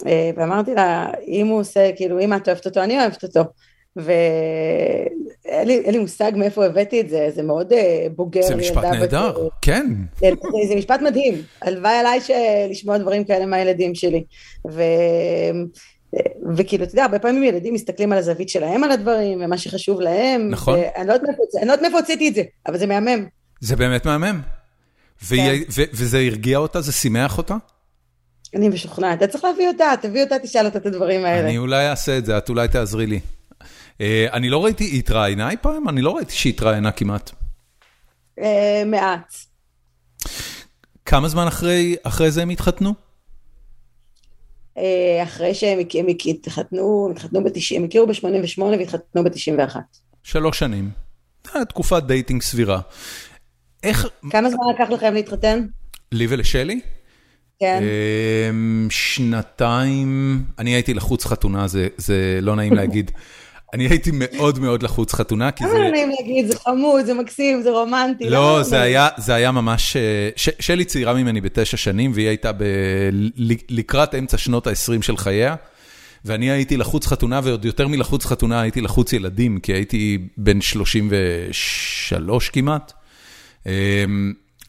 אה, 0.07 0.31
ואמרתי 0.35 0.75
לה, 0.75 1.11
אם 1.27 1.47
הוא 1.47 1.59
עושה, 1.59 1.91
כאילו, 1.95 2.19
אם 2.19 2.33
את 2.33 2.47
אוהבת 2.47 2.65
אותו, 2.65 2.83
אני 2.83 2.99
אוהבת 2.99 3.23
אותו. 3.23 3.41
ואין 5.49 5.67
לי, 5.67 5.79
אין 5.85 5.93
לי 5.93 5.99
מושג 5.99 6.31
מאיפה 6.35 6.65
הבאתי 6.65 7.01
את 7.01 7.09
זה, 7.09 7.29
זה 7.35 7.43
מאוד 7.43 7.73
אה, 7.73 8.07
בוגר. 8.15 8.41
זה 8.41 8.55
משפט 8.55 8.75
ילדה 8.83 8.89
בת- 8.91 9.13
נהדר, 9.13 9.47
כן. 9.61 9.85
זה, 10.19 10.27
זה, 10.41 10.67
זה 10.69 10.75
משפט 10.75 11.01
מדהים, 11.01 11.33
הלוואי 11.61 11.93
עליי 11.93 12.19
לשמוע 12.69 12.97
דברים 12.97 13.23
כאלה 13.23 13.45
מהילדים 13.45 13.95
שלי. 13.95 14.23
ו... 14.71 14.81
וכאילו, 16.57 16.83
אתה 16.83 16.93
יודע, 16.93 17.03
הרבה 17.03 17.19
פעמים 17.19 17.43
ילדים 17.43 17.73
מסתכלים 17.73 18.11
על 18.11 18.17
הזווית 18.17 18.49
שלהם 18.49 18.83
על 18.83 18.91
הדברים, 18.91 19.41
ומה 19.45 19.57
שחשוב 19.57 20.01
להם. 20.01 20.49
נכון. 20.49 20.79
ואני 20.79 21.07
לא 21.07 21.13
יודעת 21.13 21.29
מאיפה- 21.29 21.43
אני 21.59 21.67
לא 21.67 21.71
יודעת 21.71 21.81
מאיפה 21.81 21.97
הוצאתי 21.99 22.29
את 22.29 22.35
זה, 22.35 22.43
אבל 22.67 22.77
זה 22.77 22.85
מהמם. 22.87 23.25
זה 23.61 23.75
באמת 23.75 24.05
מהמם. 24.05 24.41
והיא- 25.23 25.65
ו- 25.69 25.83
וזה 25.93 26.17
הרגיע 26.19 26.57
אותה? 26.57 26.81
זה 26.81 26.91
שימח 26.91 27.37
אותה? 27.37 27.55
אני 28.55 28.69
משוכנעת, 28.69 29.17
אתה 29.23 29.27
צריך 29.27 29.43
להביא 29.43 29.67
אותה, 29.67 29.93
תביא 30.01 30.23
אותה, 30.23 30.39
תשאל 30.39 30.65
אותה 30.65 30.77
את 30.77 30.85
הדברים 30.85 31.25
האלה. 31.25 31.47
אני 31.47 31.57
אולי 31.57 31.89
אעשה 31.89 32.17
את 32.17 32.25
זה, 32.25 32.37
את 32.37 32.49
אולי 32.49 32.67
תעזרי 32.67 33.05
לי. 33.05 33.19
אה, 34.01 34.27
אני 34.33 34.49
לא 34.49 34.63
ראיתי, 34.63 34.83
היא 34.83 34.99
התראיינה 34.99 35.49
אי 35.49 35.55
פעם? 35.61 35.89
אני 35.89 36.01
לא 36.01 36.15
ראיתי 36.15 36.33
שהיא 36.33 36.53
התראיינה 36.53 36.91
כמעט. 36.91 37.31
אה, 38.39 38.83
מעט. 38.85 39.35
כמה 41.05 41.27
זמן 41.27 41.47
אחרי, 41.47 41.95
אחרי 42.03 42.31
זה 42.31 42.41
הם 42.41 42.49
התחתנו? 42.49 42.93
אה, 44.77 45.23
אחרי 45.23 45.53
שהם 45.53 45.79
התחתנו, 46.17 47.05
הם 47.05 47.11
התחתנו 47.11 47.43
ב-90, 47.43 47.75
הם 47.75 47.83
הכירו 47.83 48.07
ב-88 48.07 48.61
והתחתנו 48.61 49.23
ב-91. 49.23 49.75
שלוש 50.23 50.59
שנים. 50.59 50.89
תקופת 51.41 52.03
dating 52.03 52.41
סבירה. 52.41 52.79
איך, 53.83 54.07
כמה 54.29 54.49
זמן 54.49 54.63
לקח 54.75 54.89
לכם 54.89 55.13
להתחתן? 55.13 55.65
לי 56.11 56.27
ולשלי? 56.29 56.79
כן. 57.59 57.83
שנתיים, 58.89 60.43
אני 60.59 60.69
הייתי 60.69 60.93
לחוץ 60.93 61.25
חתונה, 61.25 61.67
זה, 61.67 61.87
זה 61.97 62.39
לא 62.41 62.55
נעים 62.55 62.73
להגיד. 62.73 63.11
אני 63.73 63.87
הייתי 63.87 64.11
מאוד 64.13 64.59
מאוד 64.59 64.83
לחוץ 64.83 65.13
חתונה, 65.13 65.51
כי 65.51 65.63
למה 65.63 65.73
זה... 65.73 65.79
לא 65.79 65.89
נעים 65.89 66.09
להגיד, 66.09 66.47
זה 66.51 66.59
חמוד, 66.59 67.05
זה 67.05 67.13
מקסים, 67.13 67.61
זה 67.61 67.69
רומנטי. 67.69 68.29
לא, 68.29 68.53
למה 68.53 68.63
זה? 68.63 68.81
היה, 68.81 69.07
זה 69.17 69.35
היה 69.35 69.51
ממש... 69.51 69.95
אה, 69.95 70.29
ש- 70.35 70.49
שלי 70.59 70.85
צעירה 70.85 71.13
ממני 71.13 71.41
בתשע 71.41 71.77
שנים, 71.77 72.11
והיא 72.13 72.27
הייתה 72.27 72.51
לקראת 73.69 74.15
אמצע 74.15 74.37
שנות 74.37 74.67
ה-20 74.67 75.01
של 75.01 75.17
חייה, 75.17 75.55
ואני 76.25 76.51
הייתי 76.51 76.77
לחוץ 76.77 77.07
חתונה, 77.07 77.39
ועוד 77.43 77.65
יותר 77.65 77.87
מלחוץ 77.87 78.25
חתונה 78.25 78.61
הייתי 78.61 78.81
לחוץ 78.81 79.13
ילדים, 79.13 79.59
כי 79.59 79.73
הייתי 79.73 80.17
בן 80.37 80.61
33 80.61 82.49
כמעט. 82.49 82.93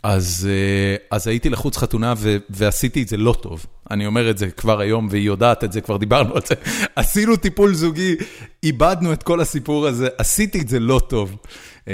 אז, 0.02 0.48
אה, 0.50 0.96
אז 1.10 1.26
הייתי 1.26 1.48
לחוץ 1.48 1.76
חתונה 1.76 2.14
ו- 2.16 2.36
ועשיתי 2.50 3.02
את 3.02 3.08
זה 3.08 3.16
לא 3.16 3.36
טוב. 3.40 3.66
אני 3.90 4.06
אומר 4.06 4.30
את 4.30 4.38
זה 4.38 4.50
כבר 4.50 4.80
היום, 4.80 5.08
והיא 5.10 5.26
יודעת 5.26 5.64
את 5.64 5.72
זה, 5.72 5.80
כבר 5.80 5.96
דיברנו 5.96 6.34
על 6.34 6.42
זה. 6.46 6.54
עשינו 6.96 7.36
טיפול 7.36 7.74
זוגי, 7.74 8.16
איבדנו 8.62 9.12
את 9.12 9.22
כל 9.22 9.40
הסיפור 9.40 9.86
הזה, 9.86 10.08
עשיתי 10.18 10.60
את 10.60 10.68
זה 10.68 10.80
לא 10.80 11.00
טוב. 11.08 11.36
אמ, 11.88 11.92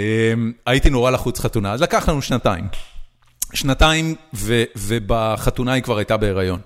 הייתי 0.67 0.91
נורא 0.91 1.11
לחוץ 1.11 1.41
חתונה, 1.41 1.73
אז 1.73 1.83
לקח 1.83 2.09
לנו 2.09 2.23
שנתיים. 2.23 2.65
שנתיים, 3.55 4.15
ו- 4.35 4.65
ובחתונה 4.77 5.73
היא 5.73 5.83
כבר 5.83 5.99
הייתה 5.99 6.17
בהיריון. 6.17 6.61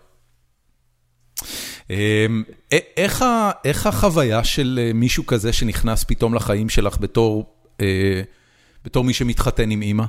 איך 3.65 3.87
החוויה 3.87 4.45
של 4.45 4.91
מישהו 4.95 5.27
כזה 5.27 5.53
שנכנס 5.53 6.05
פתאום 6.05 6.35
לחיים 6.35 6.69
שלך 6.69 6.97
בתור 7.01 7.55
מי 9.05 9.13
שמתחתן 9.13 9.71
עם 9.71 9.83
אימא? 9.83 10.05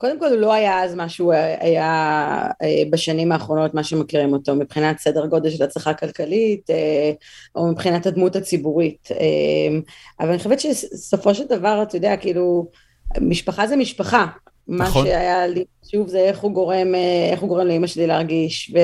קודם 0.00 0.18
כל 0.18 0.28
הוא 0.28 0.36
לא 0.36 0.52
היה 0.52 0.84
אז 0.84 0.94
מה 0.94 1.08
שהוא 1.08 1.32
היה 1.60 1.88
אה, 2.62 2.82
בשנים 2.90 3.32
האחרונות, 3.32 3.74
מה 3.74 3.84
שמכירים 3.84 4.32
אותו, 4.32 4.54
מבחינת 4.54 4.98
סדר 4.98 5.26
גודל 5.26 5.50
של 5.50 5.64
הצלחה 5.64 5.94
כלכלית, 5.94 6.70
אה, 6.70 7.12
או 7.54 7.66
מבחינת 7.66 8.06
הדמות 8.06 8.36
הציבורית. 8.36 9.08
אה, 9.10 9.78
אבל 10.20 10.28
אני 10.28 10.38
חושבת 10.38 10.60
שסופו 10.60 11.34
של 11.34 11.44
דבר, 11.48 11.82
אתה 11.82 11.96
יודע, 11.96 12.16
כאילו, 12.16 12.66
משפחה 13.20 13.66
זה 13.66 13.76
משפחה. 13.76 14.26
נכון. 14.68 15.02
מה 15.02 15.10
שהיה 15.10 15.46
לי, 15.46 15.64
שוב, 15.90 16.08
זה 16.08 16.18
איך 16.18 16.38
הוא 16.38 16.52
גורם, 16.52 16.94
איך 17.32 17.40
הוא 17.40 17.48
גורם 17.48 17.66
לאמא 17.66 17.86
שלי 17.86 18.06
להרגיש, 18.06 18.74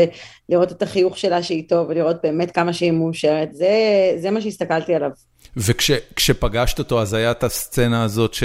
ולראות 0.48 0.72
את 0.72 0.82
החיוך 0.82 1.18
שלה 1.18 1.42
שהיא 1.42 1.68
טוב, 1.68 1.88
ולראות 1.88 2.16
באמת 2.22 2.50
כמה 2.50 2.72
שהיא 2.72 2.92
מאושרת, 2.92 3.54
זה, 3.54 3.68
זה 4.16 4.30
מה 4.30 4.40
שהסתכלתי 4.40 4.94
עליו. 4.94 5.10
וכשפגשת 5.56 6.78
אותו, 6.78 7.00
אז 7.02 7.14
היה 7.14 7.30
את 7.30 7.44
הסצנה 7.44 8.04
הזאת 8.04 8.34
ש... 8.34 8.42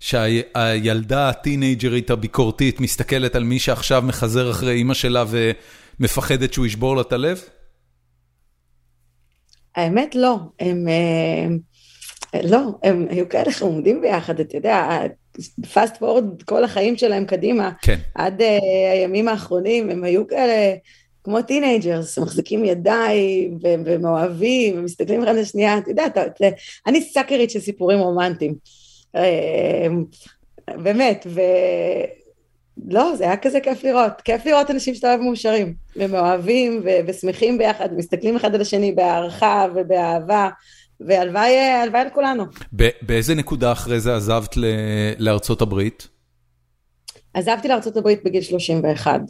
שהילדה 0.00 1.28
הטינג'רית 1.28 2.10
הביקורתית 2.10 2.80
מסתכלת 2.80 3.34
על 3.34 3.44
מי 3.44 3.58
שעכשיו 3.58 4.02
מחזר 4.06 4.50
אחרי 4.50 4.72
אימא 4.72 4.94
שלה 4.94 5.24
ומפחדת 6.00 6.52
שהוא 6.52 6.66
ישבור 6.66 6.96
לה 6.96 7.02
את 7.02 7.12
הלב? 7.12 7.40
האמת 9.76 10.14
לא, 10.14 10.36
הם, 10.60 10.88
הם 11.44 11.58
לא, 12.42 12.60
הם 12.82 13.06
היו 13.10 13.28
כאלה 13.28 13.52
חמודים 13.52 14.00
ביחד, 14.00 14.40
אתה 14.40 14.56
יודע, 14.56 15.00
פאסט 15.72 15.96
פורד 15.96 16.42
כל 16.42 16.64
החיים 16.64 16.96
שלהם 16.96 17.24
קדימה, 17.24 17.70
כן. 17.82 17.98
עד 18.14 18.40
uh, 18.40 18.44
הימים 18.92 19.28
האחרונים, 19.28 19.90
הם 19.90 20.04
היו 20.04 20.28
כאלה 20.28 20.74
כמו 21.24 21.42
teenagers, 21.42 22.18
מחזיקים 22.18 22.64
ידיים 22.64 23.58
ומאוהבים 23.62 24.78
ומסתכלים 24.78 25.22
אחד 25.22 25.30
על 25.30 25.38
השנייה, 25.38 25.78
אתה 25.78 25.90
יודע, 25.90 26.06
אתה, 26.06 26.26
אתה, 26.26 26.46
אני 26.86 27.02
סאקרית 27.02 27.50
של 27.50 27.60
סיפורים 27.60 27.98
רומנטיים. 27.98 28.54
אמ, 29.16 30.04
באמת, 30.68 31.26
ולא, 32.86 33.12
זה 33.16 33.24
היה 33.24 33.36
כזה 33.36 33.60
כיף 33.60 33.84
לראות, 33.84 34.20
כיף 34.24 34.46
לראות 34.46 34.70
אנשים 34.70 34.94
שאתה 34.94 35.08
אוהב 35.08 35.20
מאושרים, 35.20 35.74
ומאוהבים 35.96 36.80
ו... 36.84 36.88
ושמחים 37.06 37.58
ביחד, 37.58 37.88
מסתכלים 37.96 38.36
אחד 38.36 38.54
על 38.54 38.60
השני 38.60 38.92
בהערכה 38.92 39.66
ובאהבה, 39.74 40.48
והלוואי 41.00 42.06
לכולנו. 42.06 42.44
באיזה 43.02 43.34
נקודה 43.34 43.72
אחרי 43.72 44.00
זה 44.00 44.16
עזבת 44.16 44.56
ל... 44.56 44.64
לארצות 45.18 45.62
הברית? 45.62 46.08
עזבתי 47.34 47.68
לארצות 47.68 47.96
הברית 47.96 48.24
בגיל 48.24 48.42
31. 48.42 49.20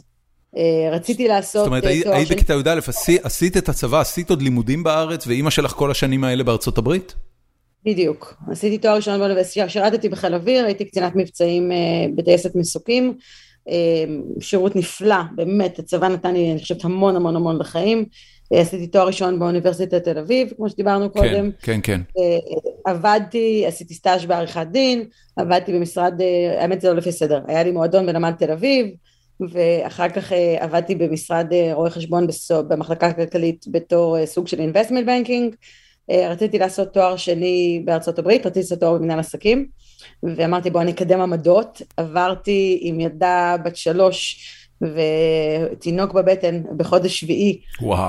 אה, 0.57 0.89
רציתי 0.91 1.27
לעשות 1.27 1.59
זאת 1.59 1.67
אומרת, 1.67 1.83
אה, 1.83 1.89
היית 1.89 2.31
בכיתה 2.31 2.53
י"א, 2.53 2.79
עשית 3.23 3.57
את 3.57 3.69
הצבא, 3.69 3.99
עשית 3.99 4.29
עוד 4.29 4.41
לימודים 4.41 4.83
בארץ, 4.83 5.27
ואימא 5.27 5.49
שלך 5.49 5.71
כל 5.71 5.91
השנים 5.91 6.23
האלה 6.23 6.43
בארצות 6.43 6.77
הברית? 6.77 7.15
בדיוק, 7.85 8.33
עשיתי 8.51 8.77
תואר 8.77 8.95
ראשון 8.95 9.19
באוניברסיטה, 9.19 9.69
שירתתי 9.69 10.09
בחיל 10.09 10.33
אוויר, 10.33 10.65
הייתי 10.65 10.85
קצינת 10.85 11.15
מבצעים 11.15 11.71
אה, 11.71 11.77
בטייסת 12.15 12.55
מסוקים, 12.55 13.17
אה, 13.69 14.05
שירות 14.39 14.75
נפלא, 14.75 15.15
באמת, 15.35 15.79
הצבא 15.79 16.07
נתן 16.07 16.33
לי, 16.33 16.51
אני 16.51 16.59
חושבת, 16.59 16.85
המון 16.85 17.15
המון 17.15 17.35
המון 17.35 17.59
בחיים, 17.59 18.05
אה, 18.53 18.61
עשיתי 18.61 18.87
תואר 18.87 19.07
ראשון 19.07 19.39
באוניברסיטת 19.39 20.03
תל 20.03 20.17
אביב, 20.17 20.53
כמו 20.57 20.69
שדיברנו 20.69 21.13
כן, 21.13 21.19
קודם. 21.19 21.51
כן, 21.61 21.79
כן. 21.83 22.01
עבדתי, 22.85 23.65
עשיתי 23.67 23.93
סטאז' 23.93 24.25
בעריכת 24.25 24.67
דין, 24.71 25.05
עבדתי 25.35 25.73
במשרד, 25.73 26.21
האמת 26.57 26.81
זה 26.81 26.89
לא 26.89 26.95
לפי 26.95 27.11
סדר, 27.11 27.41
היה 27.47 27.63
לי 27.63 27.71
מועדון 27.71 28.05
בנמל 28.05 28.31
תל 28.31 28.51
אביב, 28.51 28.87
ואחר 29.51 30.09
כך 30.09 30.31
עבדתי 30.59 30.95
במשרד 30.95 31.47
רואה 31.73 31.89
חשבון 31.89 32.27
במחלקה 32.67 33.07
הכלכלית 33.07 33.65
בתור 33.67 34.25
סוג 34.25 34.47
של 34.47 34.69
investment 34.71 35.05
banking, 35.05 35.55
רציתי 36.29 36.59
לעשות 36.59 36.93
תואר 36.93 37.17
שני 37.17 37.81
בארצות 37.85 38.19
הברית, 38.19 38.45
רציתי 38.45 38.59
לעשות 38.59 38.79
תואר 38.79 38.97
במנהל 38.97 39.19
עסקים, 39.19 39.65
ואמרתי 40.23 40.69
בוא 40.69 40.81
אני 40.81 40.91
אקדם 40.91 41.21
עמדות, 41.21 41.81
עברתי 41.97 42.79
עם 42.81 42.99
ילדה 42.99 43.55
בת 43.65 43.75
שלוש 43.75 44.47
ותינוק 44.81 46.13
בבטן 46.13 46.61
בחודש 46.77 47.19
שביעי 47.19 47.61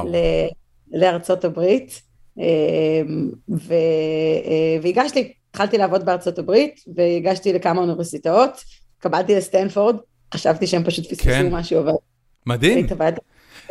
ל- 0.04 0.48
לארצות 0.92 1.44
הברית, 1.44 2.02
אה, 2.40 3.02
ו- 3.48 3.74
אה, 4.46 4.78
והגשתי, 4.82 5.32
התחלתי 5.50 5.78
לעבוד 5.78 6.04
בארצות 6.04 6.38
הברית, 6.38 6.80
והגשתי 6.96 7.52
לכמה 7.52 7.80
אוניברסיטאות, 7.80 8.64
קיבלתי 8.98 9.34
לסטנפורד, 9.34 9.96
חשבתי 10.34 10.66
שהם 10.66 10.84
פשוט 10.84 11.06
פספסו 11.06 11.24
כן. 11.24 11.54
משהו, 11.54 11.80
אבל... 11.80 11.92
מדהים. 12.46 12.86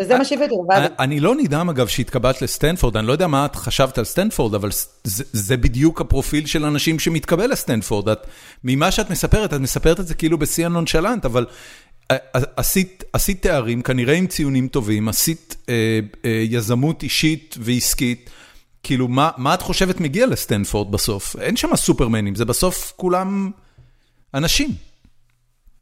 וזה 0.02 0.18
מה 0.18 0.26
שהבאתי, 0.26 0.54
עבדתי. 0.64 0.93
אני 0.99 1.20
לא 1.20 1.36
נדהם 1.36 1.70
אגב 1.70 1.88
שהתקבלת 1.88 2.41
לסטנפורד, 2.41 2.97
אני 2.97 3.08
לא 3.08 3.12
יודע 3.12 3.28
מה 3.28 3.45
את 3.45 3.56
חשבת 3.56 3.97
על 3.97 4.06
סטנפורד, 4.06 4.56
אבל 4.56 4.70
זה 5.04 5.58
בדיוק 5.58 6.02
הפרופיל 6.02 6.45
של 6.45 6.66
אנשים 6.66 6.99
שמתקבל 6.99 7.52
לסטנפורד. 7.52 8.08
ממה 8.64 8.91
שאת 8.91 9.10
מספרת, 9.10 9.54
את 9.54 9.60
מספרת 9.60 9.99
את 9.99 10.08
זה 10.08 10.14
כאילו 10.14 10.38
בשיא 10.38 10.66
הנונשלנט, 10.66 11.26
אבל 11.26 11.45
אה, 12.12 12.18
אה, 12.36 12.41
עשית 13.14 13.41
תארים, 13.41 13.82
כנראה 13.82 14.14
עם 14.14 14.28
ציונים 14.28 14.68
טובים, 14.68 15.10
עשית 15.10 15.56
אה, 15.70 15.99
יזמות 16.49 17.04
אישית 17.04 17.56
ועסקית. 17.60 18.30
כאילו, 18.84 19.08
מה 19.08 19.54
את 19.54 19.62
חושבת 19.62 19.99
מגיע 19.99 20.26
לסטנפורד 20.26 20.91
בסוף? 20.91 21.36
אין 21.39 21.56
שם 21.56 21.76
סופרמנים, 21.76 22.36
זה 22.36 22.45
בסוף 22.45 22.93
כולם 22.95 23.52
אנשים. 24.34 24.91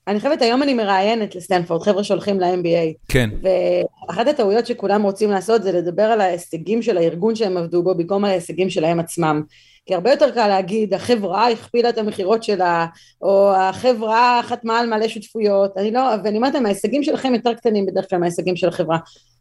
אני 0.10 0.20
חושבת, 0.20 0.42
היום 0.42 0.64
אני 0.64 0.74
מראיינת 0.74 1.36
לסטנפורד, 1.36 1.82
חבר'ה 1.82 2.04
שהולכים 2.04 2.40
ל-MBA. 2.40 3.08
כן. 3.08 3.30
ואחת 3.44 4.28
הטעויות 4.28 4.68
שכולם 4.68 5.04
רוצים 5.04 5.32
לעשות 5.32 5.64
זה 5.64 5.72
לדבר 5.72 6.04
על 6.04 6.22
ההישגים 6.22 6.82
של 6.82 6.98
הארגון 6.98 7.36
שהם 7.36 7.58
עבדו 7.58 7.84
בו, 7.84 7.96
במקום 7.96 8.26
על 8.26 8.32
ההישגים 8.32 8.70
שלהם 8.70 9.00
עצמם. 9.00 9.42
כי 9.86 9.96
הרבה 9.96 10.12
יותר 10.12 10.32
קל 10.32 10.48
להגיד, 10.48 10.94
החברה 10.94 11.50
הכפילה 11.50 11.90
את 11.90 11.98
המכירות 11.98 12.44
שלה, 12.44 12.86
או 13.22 13.54
החברה 13.56 14.42
חתמה 14.44 14.80
על 14.80 14.90
מלא 14.90 15.08
שותפויות, 15.08 15.78
אני 15.78 15.92
לא, 15.92 16.02
ואני 16.24 16.38
אומרת 16.38 16.54
להם, 16.54 16.66
ההישגים 16.66 17.04
שלכם 17.04 17.34
יותר 17.34 17.54
קטנים 17.54 17.86
בדרך 17.86 18.10
כלל 18.10 18.20
מההישגים 18.20 18.56
של 18.56 18.68
החברה. 18.68 18.98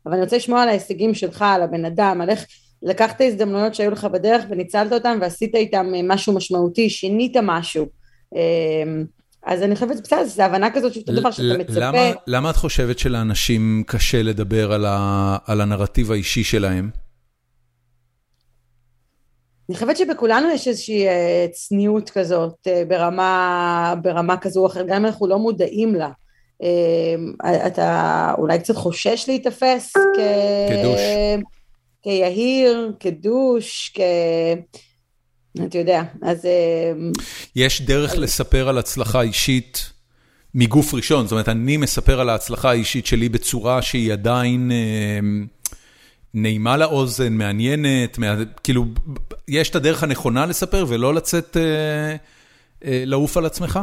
אבל 0.06 0.14
אני 0.14 0.22
רוצה 0.22 0.36
לשמוע 0.36 0.62
על 0.62 0.68
ההישגים 0.68 1.14
שלך, 1.14 1.44
על 1.48 1.62
הבן 1.62 1.84
אדם, 1.84 2.20
על 2.20 2.30
איך 2.30 2.46
לקחת 2.82 3.20
הזדמנויות 3.20 3.74
שהיו 3.74 3.90
לך 3.90 4.04
בדרך 4.04 4.44
וניצלת 4.48 4.92
אותם 4.92 5.18
ועשית 5.20 5.54
איתם 5.54 5.92
משהו 6.04 6.32
משמעותי, 6.32 6.90
שינית 6.90 7.36
משהו. 7.42 7.86
אמ, 9.46 9.52
אז 9.52 9.62
אני 9.62 9.74
חושבת, 9.74 10.00
בסדר, 10.02 10.24
זו 10.24 10.42
הבנה 10.42 10.70
כזאת 10.70 10.94
שאותו 10.94 11.12
דבר 11.12 11.30
שאתה 11.30 11.58
מצפה. 11.58 11.80
למה, 11.80 11.98
למה 12.26 12.50
את 12.50 12.56
חושבת 12.56 12.98
שלאנשים 12.98 13.82
קשה 13.86 14.22
לדבר 14.22 14.72
על, 14.72 14.86
ה, 14.86 15.36
על 15.46 15.60
הנרטיב 15.60 16.12
האישי 16.12 16.44
שלהם? 16.44 16.90
אני 19.68 19.74
חושבת 19.74 19.96
שבכולנו 19.96 20.50
יש 20.50 20.68
איזושהי 20.68 21.08
אה, 21.08 21.46
צניעות 21.52 22.10
כזאת 22.10 22.54
אה, 22.66 22.82
ברמה, 22.88 23.94
ברמה 24.02 24.36
כזו 24.36 24.60
או 24.60 24.66
אחרת, 24.66 24.86
גם 24.86 24.96
אם 24.96 25.06
אנחנו 25.06 25.26
לא 25.26 25.38
מודעים 25.38 25.94
לה. 25.94 26.10
אה, 26.62 27.66
אתה 27.66 28.32
אולי 28.38 28.58
קצת 28.58 28.76
חושש 28.76 29.24
להיתפס 29.28 29.92
כ... 29.96 30.20
כדוש. 30.68 31.00
כיהיר, 32.02 32.92
כדוש, 33.00 33.92
כ... 33.94 34.00
אתה 35.66 35.78
יודע, 35.78 36.02
אז... 36.22 36.44
אמ, 36.44 37.12
יש 37.56 37.82
דרך 37.82 38.12
אז... 38.12 38.18
לספר 38.18 38.68
על 38.68 38.78
הצלחה 38.78 39.22
אישית 39.22 39.90
מגוף 40.54 40.94
ראשון, 40.94 41.26
זאת 41.26 41.32
אומרת, 41.32 41.48
אני 41.48 41.76
מספר 41.76 42.20
על 42.20 42.28
ההצלחה 42.28 42.70
האישית 42.70 43.06
שלי 43.06 43.28
בצורה 43.28 43.82
שהיא 43.82 44.12
עדיין 44.12 44.70
אה, 44.72 45.18
נעימה 46.34 46.76
לאוזן, 46.76 47.32
מעניינת, 47.32 48.18
מה, 48.18 48.36
כאילו, 48.64 48.84
יש 49.48 49.70
את 49.70 49.76
הדרך 49.76 50.02
הנכונה 50.02 50.46
לספר 50.46 50.84
ולא 50.88 51.14
לצאת, 51.14 51.56
אה, 51.56 52.16
אה, 52.84 53.02
לעוף 53.06 53.36
על 53.36 53.46
עצמך? 53.46 53.80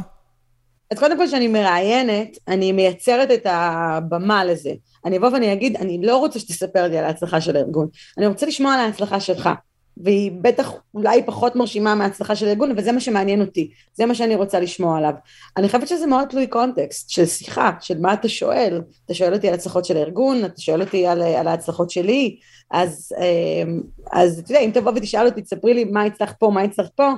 אז 0.91 0.99
קודם 0.99 1.17
כל 1.17 1.27
כשאני 1.27 1.47
מראיינת, 1.47 2.37
אני 2.47 2.71
מייצרת 2.71 3.31
את 3.31 3.47
הבמה 3.49 4.45
לזה. 4.45 4.71
אני 5.05 5.17
אבוא 5.17 5.29
ואני 5.29 5.53
אגיד, 5.53 5.75
אני 5.75 5.99
לא 6.03 6.17
רוצה 6.17 6.39
שתספר 6.39 6.87
לי 6.87 6.97
על 6.97 7.05
ההצלחה 7.05 7.41
של 7.41 7.55
הארגון, 7.55 7.87
אני 8.17 8.27
רוצה 8.27 8.45
לשמוע 8.45 8.73
על 8.73 8.79
ההצלחה 8.79 9.19
שלך. 9.19 9.49
והיא 9.97 10.31
בטח 10.41 10.71
אולי 10.93 11.23
פחות 11.25 11.55
מרשימה 11.55 11.95
מההצלחה 11.95 12.35
של 12.35 12.47
הארגון, 12.47 12.73
וזה 12.77 12.91
מה 12.91 12.99
שמעניין 12.99 13.41
אותי, 13.41 13.71
זה 13.93 14.05
מה 14.05 14.15
שאני 14.15 14.35
רוצה 14.35 14.59
לשמוע 14.59 14.97
עליו. 14.97 15.13
אני 15.57 15.67
חושבת 15.67 15.87
שזה 15.87 16.07
מאוד 16.07 16.27
תלוי 16.27 16.47
קונטקסט 16.47 17.09
של 17.09 17.25
שיחה, 17.25 17.71
של 17.79 17.99
מה 17.99 18.13
אתה 18.13 18.29
שואל, 18.29 18.81
אתה 19.05 19.13
שואל 19.13 19.33
אותי 19.33 19.47
על 19.47 19.53
הצלחות 19.53 19.85
של 19.85 19.97
הארגון, 19.97 20.45
אתה 20.45 20.61
שואל 20.61 20.81
אותי 20.81 21.07
על, 21.07 21.21
על 21.21 21.47
ההצלחות 21.47 21.89
שלי, 21.89 22.37
אז, 22.71 23.11
אמ, 23.19 23.81
אז 24.11 24.39
אתה 24.39 24.51
יודע, 24.51 24.61
אם 24.61 24.71
תבוא 24.73 24.91
ותשאל 24.95 25.25
אותי, 25.25 25.41
תספרי 25.41 25.73
לי 25.73 25.83
מה 25.83 26.03
הצלח 26.03 26.33
פה, 26.39 26.49
מה 26.49 26.61
הצלח 26.61 26.87
פה, 26.95 27.11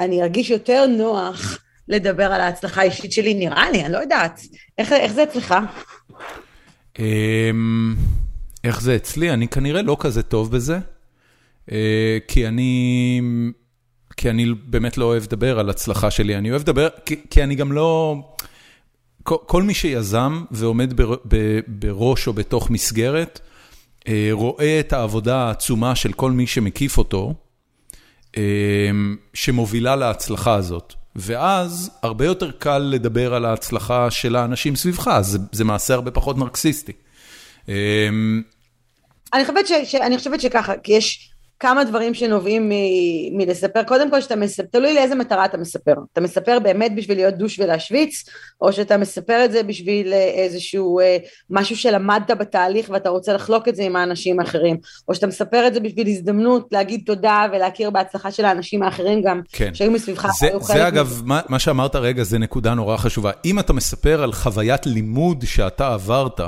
אני 0.00 0.22
ארגיש 0.22 0.50
יותר 0.50 0.86
נוח 0.86 1.58
לדבר 1.88 2.32
על 2.32 2.40
ההצלחה 2.40 2.80
האישית 2.80 3.12
שלי, 3.12 3.34
נראה 3.34 3.70
לי, 3.70 3.84
אני 3.84 3.92
לא 3.92 3.98
יודעת. 3.98 4.40
איך, 4.78 4.92
איך 4.92 5.12
זה 5.12 5.22
אצלך? 5.22 5.54
אמ, 6.98 7.94
איך 8.64 8.80
זה 8.80 8.96
אצלי? 8.96 9.30
אני 9.30 9.48
כנראה 9.48 9.82
לא 9.82 9.96
כזה 10.00 10.22
טוב 10.22 10.50
בזה. 10.52 10.78
אה, 11.72 12.18
כי 12.28 12.48
אני, 12.48 13.20
כי 14.16 14.30
אני 14.30 14.54
באמת 14.64 14.98
לא 14.98 15.04
אוהב 15.04 15.22
לדבר 15.22 15.58
על 15.58 15.70
הצלחה 15.70 16.10
שלי, 16.10 16.36
אני 16.36 16.50
אוהב 16.50 16.62
לדבר, 16.62 16.88
כי, 17.06 17.20
כי 17.30 17.42
אני 17.42 17.54
גם 17.54 17.72
לא, 17.72 18.16
כל, 19.22 19.62
מי 19.62 19.74
שיזם 19.74 20.44
ועומד 20.50 20.92
בר, 20.92 21.14
ב, 21.28 21.60
בראש 21.66 22.26
או 22.26 22.32
בתוך 22.32 22.70
מסגרת, 22.70 23.40
רואה 24.32 24.80
את 24.80 24.92
העבודה 24.92 25.36
העצומה 25.36 25.94
של 25.94 26.12
כל 26.12 26.30
מי 26.30 26.46
שמקיף 26.46 26.98
אותו, 26.98 27.34
שמובילה 29.34 29.96
להצלחה 29.96 30.54
הזאת. 30.54 30.94
ואז 31.16 31.90
הרבה 32.02 32.24
יותר 32.24 32.50
קל 32.50 32.78
לדבר 32.78 33.34
על 33.34 33.44
ההצלחה 33.44 34.10
של 34.10 34.36
האנשים 34.36 34.76
סביבך, 34.76 35.18
זה, 35.20 35.38
זה 35.52 35.64
מעשה 35.64 35.94
הרבה 35.94 36.10
פחות 36.10 36.38
נרקסיסטי. 36.38 36.92
אני 39.34 39.44
חושבת, 39.44 39.66
ש, 39.66 39.72
ש, 39.84 39.94
אני 39.94 40.18
חושבת 40.18 40.40
שככה, 40.40 40.72
כי 40.82 40.92
יש 40.92 41.31
כמה 41.62 41.84
דברים 41.84 42.14
שנובעים 42.14 42.68
מ, 42.68 42.72
מלספר. 43.38 43.82
קודם 43.82 44.10
כל 44.10 44.20
שאתה 44.20 44.36
מספר, 44.36 44.62
תלוי 44.72 44.94
לאיזה 44.94 45.14
מטרה 45.14 45.44
אתה 45.44 45.56
מספר. 45.56 45.94
אתה 46.12 46.20
מספר 46.20 46.58
באמת 46.58 46.94
בשביל 46.96 47.16
להיות 47.18 47.34
דוש 47.34 47.58
ולהשוויץ, 47.58 48.24
או 48.60 48.72
שאתה 48.72 48.96
מספר 48.96 49.44
את 49.44 49.52
זה 49.52 49.62
בשביל 49.62 50.12
איזשהו 50.12 51.00
אה, 51.00 51.16
משהו 51.50 51.76
שלמדת 51.76 52.30
בתהליך 52.30 52.90
ואתה 52.90 53.08
רוצה 53.08 53.32
לחלוק 53.32 53.68
את 53.68 53.76
זה 53.76 53.82
עם 53.82 53.96
האנשים 53.96 54.40
האחרים, 54.40 54.76
או 55.08 55.14
שאתה 55.14 55.26
מספר 55.26 55.66
את 55.66 55.74
זה 55.74 55.80
בשביל 55.80 56.08
הזדמנות 56.08 56.68
להגיד 56.72 57.02
תודה 57.06 57.46
ולהכיר 57.52 57.90
בהצלחה 57.90 58.30
של 58.30 58.44
האנשים 58.44 58.82
האחרים 58.82 59.22
גם, 59.22 59.40
כן. 59.52 59.74
שהיו 59.74 59.90
מסביבך. 59.90 60.26
זה, 60.40 60.48
זה 60.60 60.88
אגב, 60.88 61.22
מה, 61.24 61.40
מה 61.48 61.58
שאמרת 61.58 61.96
רגע 61.96 62.22
זה 62.22 62.38
נקודה 62.38 62.74
נורא 62.74 62.96
חשובה. 62.96 63.30
אם 63.44 63.58
אתה 63.58 63.72
מספר 63.72 64.22
על 64.22 64.32
חוויית 64.32 64.86
לימוד 64.86 65.44
שאתה 65.46 65.94
עברת, 65.94 66.40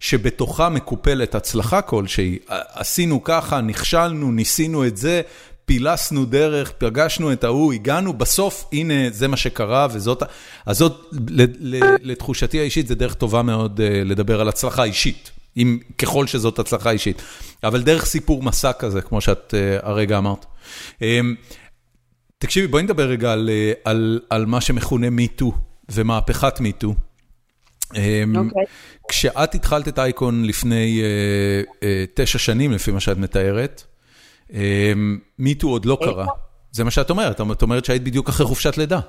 שבתוכה 0.00 0.68
מקופלת 0.68 1.34
הצלחה 1.34 1.82
כלשהי, 1.82 2.38
עשינו 2.48 3.24
ככה, 3.24 3.60
נכשלנו, 3.60 4.32
ניסינו 4.32 4.86
את 4.86 4.96
זה, 4.96 5.22
פילסנו 5.64 6.24
דרך, 6.24 6.72
פגשנו 6.78 7.32
את 7.32 7.44
ההוא, 7.44 7.72
הגענו, 7.72 8.12
בסוף 8.12 8.68
הנה 8.72 9.10
זה 9.10 9.28
מה 9.28 9.36
שקרה 9.36 9.88
וזאת, 9.92 10.22
אז 10.66 10.78
זאת 10.78 11.14
לתחושתי 12.02 12.60
האישית 12.60 12.88
זה 12.88 12.94
דרך 12.94 13.14
טובה 13.14 13.42
מאוד 13.42 13.80
לדבר 13.82 14.40
על 14.40 14.48
הצלחה 14.48 14.84
אישית, 14.84 15.30
אם, 15.56 15.78
ככל 15.98 16.26
שזאת 16.26 16.58
הצלחה 16.58 16.90
אישית, 16.90 17.22
אבל 17.64 17.82
דרך 17.82 18.04
סיפור 18.04 18.42
מסע 18.42 18.72
כזה, 18.72 19.00
כמו 19.00 19.20
שאת 19.20 19.54
הרגע 19.82 20.18
אמרת. 20.18 20.46
תקשיבי, 22.38 22.66
בואי 22.66 22.82
נדבר 22.82 23.08
רגע 23.08 23.32
על, 23.32 23.50
על, 23.84 24.20
על 24.30 24.46
מה 24.46 24.60
שמכונה 24.60 25.10
מיטו 25.10 25.52
ומהפכת 25.88 26.60
מיטו. 26.60 26.94
אוקיי. 27.90 28.64
כשאת 29.08 29.54
התחלת 29.54 29.88
את 29.88 29.98
אייקון 29.98 30.44
לפני 30.44 31.02
תשע 32.14 32.38
שנים, 32.38 32.72
לפי 32.72 32.90
מה 32.90 33.00
שאת 33.00 33.16
מתארת, 33.16 33.82
מיטו 35.38 35.68
עוד 35.68 35.84
לא 35.84 35.98
קרה. 36.04 36.26
זה 36.70 36.84
מה 36.84 36.90
שאת 36.90 37.10
אומרת, 37.10 37.40
את 37.52 37.62
אומרת 37.62 37.84
שהיית 37.84 38.02
בדיוק 38.02 38.28
אחרי 38.28 38.46
חופשת 38.46 38.76
לידה. 38.78 39.00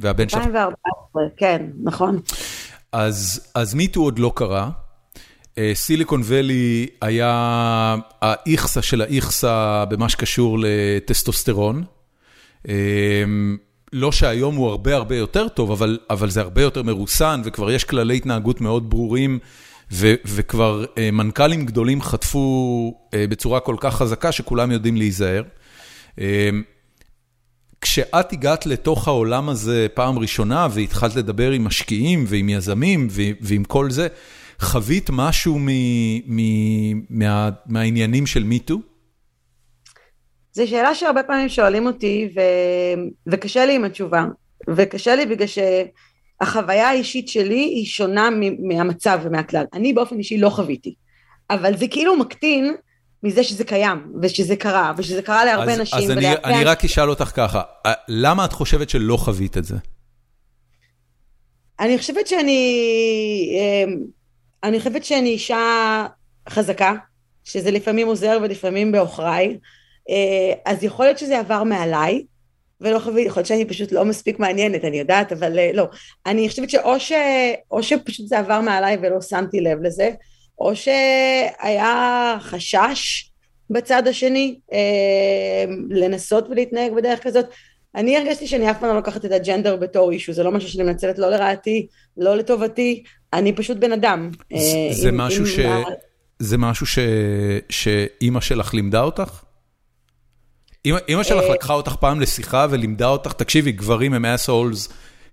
והבן 0.00 0.28
שלך... 0.28 0.38
2014, 0.46 1.22
כן, 1.36 1.66
נכון. 1.82 2.20
אז 2.92 3.74
מיטו 3.74 4.00
עוד 4.00 4.18
לא 4.18 4.32
קרה. 4.34 4.70
סיליקון 5.74 6.20
ואלי 6.24 6.86
היה 7.00 7.96
האיכסה 8.20 8.82
של 8.82 9.00
האיכסה 9.00 9.84
במה 9.84 10.08
שקשור 10.08 10.58
לטסטוסטרון. 10.60 11.84
לא 13.92 14.12
שהיום 14.12 14.54
הוא 14.54 14.68
הרבה 14.68 14.94
הרבה 14.94 15.16
יותר 15.16 15.48
טוב, 15.48 15.70
אבל 15.70 15.98
אבל 16.10 16.30
זה 16.30 16.40
הרבה 16.40 16.62
יותר 16.62 16.82
מרוסן, 16.82 17.40
וכבר 17.44 17.70
יש 17.70 17.84
כללי 17.84 18.16
התנהגות 18.16 18.60
מאוד 18.60 18.90
ברורים, 18.90 19.38
וכבר 19.92 20.84
מנכ"לים 21.12 21.66
גדולים 21.66 22.02
חטפו 22.02 22.94
בצורה 23.14 23.60
כל 23.60 23.76
כך 23.80 23.94
חזקה, 23.94 24.32
שכולם 24.32 24.70
יודעים 24.70 24.96
להיזהר. 24.96 25.42
כשאת 27.80 28.32
הגעת 28.32 28.66
לתוך 28.66 29.08
העולם 29.08 29.48
הזה 29.48 29.86
פעם 29.94 30.18
ראשונה, 30.18 30.68
והתחלת 30.70 31.16
לדבר 31.16 31.50
עם 31.50 31.64
משקיעים 31.64 32.24
ועם 32.28 32.48
יזמים 32.48 33.08
ועם 33.40 33.64
כל 33.64 33.90
זה, 33.90 34.08
חווית 34.60 35.10
משהו 35.12 35.58
מהעניינים 37.66 38.26
של 38.26 38.44
מיטו? 38.44 38.80
זו 40.52 40.68
שאלה 40.68 40.94
שהרבה 40.94 41.22
פעמים 41.22 41.48
שואלים 41.48 41.86
אותי, 41.86 42.28
ו... 42.34 42.40
וקשה 43.26 43.66
לי 43.66 43.74
עם 43.74 43.84
התשובה. 43.84 44.24
וקשה 44.68 45.14
לי 45.14 45.26
בגלל 45.26 45.46
שהחוויה 45.46 46.88
האישית 46.88 47.28
שלי 47.28 47.60
היא 47.60 47.86
שונה 47.86 48.28
מהמצב 48.58 49.20
ומהכלל. 49.22 49.64
אני 49.72 49.92
באופן 49.92 50.18
אישי 50.18 50.38
לא 50.38 50.48
חוויתי. 50.48 50.94
אבל 51.50 51.76
זה 51.76 51.88
כאילו 51.88 52.16
מקטין 52.16 52.74
מזה 53.22 53.44
שזה 53.44 53.64
קיים, 53.64 54.12
ושזה 54.22 54.56
קרה, 54.56 54.92
ושזה 54.96 55.22
קרה 55.22 55.44
להרבה 55.44 55.72
אז, 55.72 55.80
נשים. 55.80 55.98
אז 55.98 56.10
אני, 56.10 56.32
אני 56.44 56.64
רק 56.64 56.84
אשאל 56.84 57.10
אותך 57.10 57.30
ככה, 57.34 57.62
למה 58.08 58.44
את 58.44 58.52
חושבת 58.52 58.90
שלא 58.90 59.16
חווית 59.16 59.58
את 59.58 59.64
זה? 59.64 59.76
אני 61.80 61.98
חושבת 61.98 62.26
שאני... 62.26 62.78
אני 64.62 64.78
חושבת 64.78 65.04
שאני 65.04 65.28
אישה 65.28 66.06
חזקה, 66.48 66.94
שזה 67.44 67.70
לפעמים 67.70 68.06
עוזר 68.06 68.38
ולפעמים 68.42 68.92
בעוכריי. 68.92 69.58
אז 70.64 70.84
יכול 70.84 71.06
להיות 71.06 71.18
שזה 71.18 71.38
עבר 71.38 71.62
מעליי, 71.62 72.22
ולא 72.80 72.98
חוויתי, 72.98 73.28
יכול 73.28 73.40
להיות 73.40 73.46
שאני 73.46 73.64
פשוט 73.64 73.92
לא 73.92 74.04
מספיק 74.04 74.38
מעניינת, 74.38 74.84
אני 74.84 74.98
יודעת, 74.98 75.32
אבל 75.32 75.58
לא. 75.74 75.84
אני 76.26 76.48
חושבת 76.48 76.70
שאו 76.70 77.00
ש... 77.00 77.12
או 77.70 77.82
שפשוט 77.82 78.28
זה 78.28 78.38
עבר 78.38 78.60
מעליי 78.60 78.96
ולא 79.02 79.20
שמתי 79.20 79.60
לב 79.60 79.78
לזה, 79.82 80.10
או 80.58 80.76
שהיה 80.76 82.36
חשש 82.40 83.30
בצד 83.70 84.08
השני 84.08 84.58
לנסות 85.90 86.48
ולהתנהג 86.50 86.92
בדרך 86.92 87.22
כזאת. 87.22 87.46
אני 87.94 88.16
הרגשתי 88.16 88.46
שאני 88.46 88.70
אף 88.70 88.80
פעם 88.80 88.88
לא 88.88 88.96
לוקחת 88.96 89.24
את 89.24 89.32
הג'נדר 89.32 89.76
בתור 89.76 90.10
אישו, 90.10 90.32
זה 90.32 90.42
לא 90.42 90.50
משהו 90.52 90.68
שאני 90.68 90.84
מנצלת 90.84 91.18
לא 91.18 91.30
לרעתי, 91.30 91.86
לא 92.16 92.36
לטובתי, 92.36 93.02
אני 93.32 93.52
פשוט 93.52 93.76
בן 93.76 93.92
אדם. 93.92 94.30
זה 94.90 95.08
עם, 95.08 95.16
משהו, 95.16 95.44
עם 95.44 95.50
ש... 95.50 95.58
זה 96.38 96.58
משהו 96.58 96.86
ש... 96.86 96.98
שאימא 97.68 98.40
שלך 98.40 98.74
לימדה 98.74 99.02
אותך? 99.02 99.42
אמא 100.86 101.22
שלך 101.22 101.44
לקחה 101.54 101.72
אותך 101.72 101.94
פעם 102.00 102.20
לשיחה 102.20 102.66
ולימדה 102.70 103.06
אותך, 103.08 103.32
תקשיבי, 103.32 103.72
גברים 103.72 104.14
הם 104.14 104.24
אסהולס, 104.24 104.88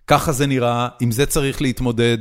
ככה 0.07 0.31
זה 0.31 0.47
נראה, 0.47 0.87
עם 0.99 1.11
זה 1.11 1.25
צריך 1.25 1.61
להתמודד, 1.61 2.17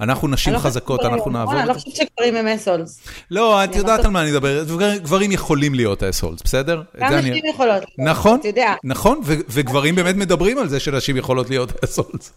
אנחנו 0.00 0.28
נשים 0.28 0.58
חזקות, 0.58 1.04
אנחנו 1.04 1.30
נעבור. 1.30 1.60
אני 1.60 1.68
לא 1.68 1.74
חושבת 1.74 1.96
שגברים 1.96 2.36
הם 2.36 2.46
אסהולס. 2.46 3.00
לא, 3.30 3.64
את 3.64 3.76
יודעת 3.76 4.04
על 4.04 4.10
מה 4.10 4.22
אני 4.22 4.30
מדבר, 4.30 4.64
גברים 4.96 5.32
יכולים 5.32 5.74
להיות 5.74 6.02
אסהולס, 6.02 6.42
בסדר? 6.42 6.82
גם 7.00 7.14
נשים 7.14 7.46
יכולות. 7.46 7.82
נכון, 7.98 8.40
נכון, 8.84 9.20
וגברים 9.24 9.94
באמת 9.94 10.16
מדברים 10.16 10.58
על 10.58 10.68
זה 10.68 10.80
שנשים 10.80 11.16
יכולות 11.16 11.50
להיות 11.50 11.84
אסהולס. 11.84 12.32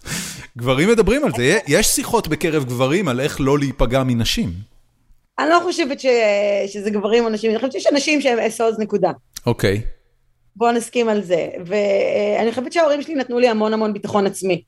גברים 0.57 0.89
מדברים 0.89 1.25
על 1.25 1.31
זה, 1.37 1.59
יש 1.67 1.87
שיחות 1.87 2.27
בקרב 2.27 2.63
גברים 2.63 3.07
על 3.07 3.19
איך 3.19 3.37
לא 3.39 3.59
להיפגע 3.59 4.03
מנשים. 4.03 4.49
אני 5.39 5.49
לא 5.49 5.59
חושבת 5.63 5.99
שזה 6.67 6.89
גברים 6.89 7.23
או 7.23 7.29
נשים, 7.29 7.51
אני 7.51 7.59
חושבת 7.59 7.71
שיש 7.71 7.87
אנשים 7.91 8.21
שהם 8.21 8.39
אסהולס 8.39 8.79
נקודה. 8.79 9.11
אוקיי. 9.45 9.81
בוא 10.55 10.71
נסכים 10.71 11.09
על 11.09 11.21
זה. 11.21 11.49
ואני 11.65 12.49
חושבת 12.49 12.73
שההורים 12.73 13.01
שלי 13.01 13.15
נתנו 13.15 13.39
לי 13.39 13.47
המון 13.47 13.73
המון 13.73 13.93
ביטחון 13.93 14.25
עצמי. 14.25 14.63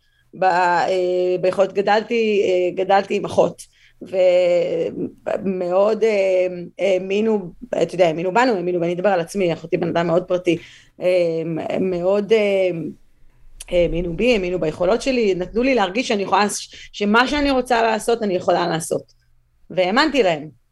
ביכולת, 1.41 1.73
גדלתי, 1.73 2.41
גדלתי 2.75 3.15
עם 3.15 3.25
אחות. 3.25 3.75
ומאוד 4.01 6.03
האמינו, 6.79 7.51
אתה 7.83 7.95
יודע, 7.95 8.07
האמינו 8.07 8.33
בנו, 8.33 8.55
האמינו, 8.55 8.81
ואני 8.81 8.93
אדבר 8.93 9.09
על 9.09 9.19
עצמי, 9.19 9.53
אחותי 9.53 9.77
בן 9.77 9.87
אדם 9.87 10.07
מאוד 10.07 10.23
פרטי, 10.23 10.57
מאוד 11.81 12.33
האמינו 13.69 14.17
בי, 14.17 14.33
האמינו 14.33 14.59
ביכולות 14.59 15.01
שלי, 15.01 15.35
נתנו 15.35 15.63
לי 15.63 15.75
להרגיש 15.75 16.07
שאני 16.07 16.23
יכולה, 16.23 16.45
שמה 16.91 17.27
שאני 17.27 17.51
רוצה 17.51 17.81
לעשות, 17.81 18.23
אני 18.23 18.35
יכולה 18.35 18.67
לעשות. 18.67 19.13
והאמנתי 19.69 20.23
להם. 20.23 20.64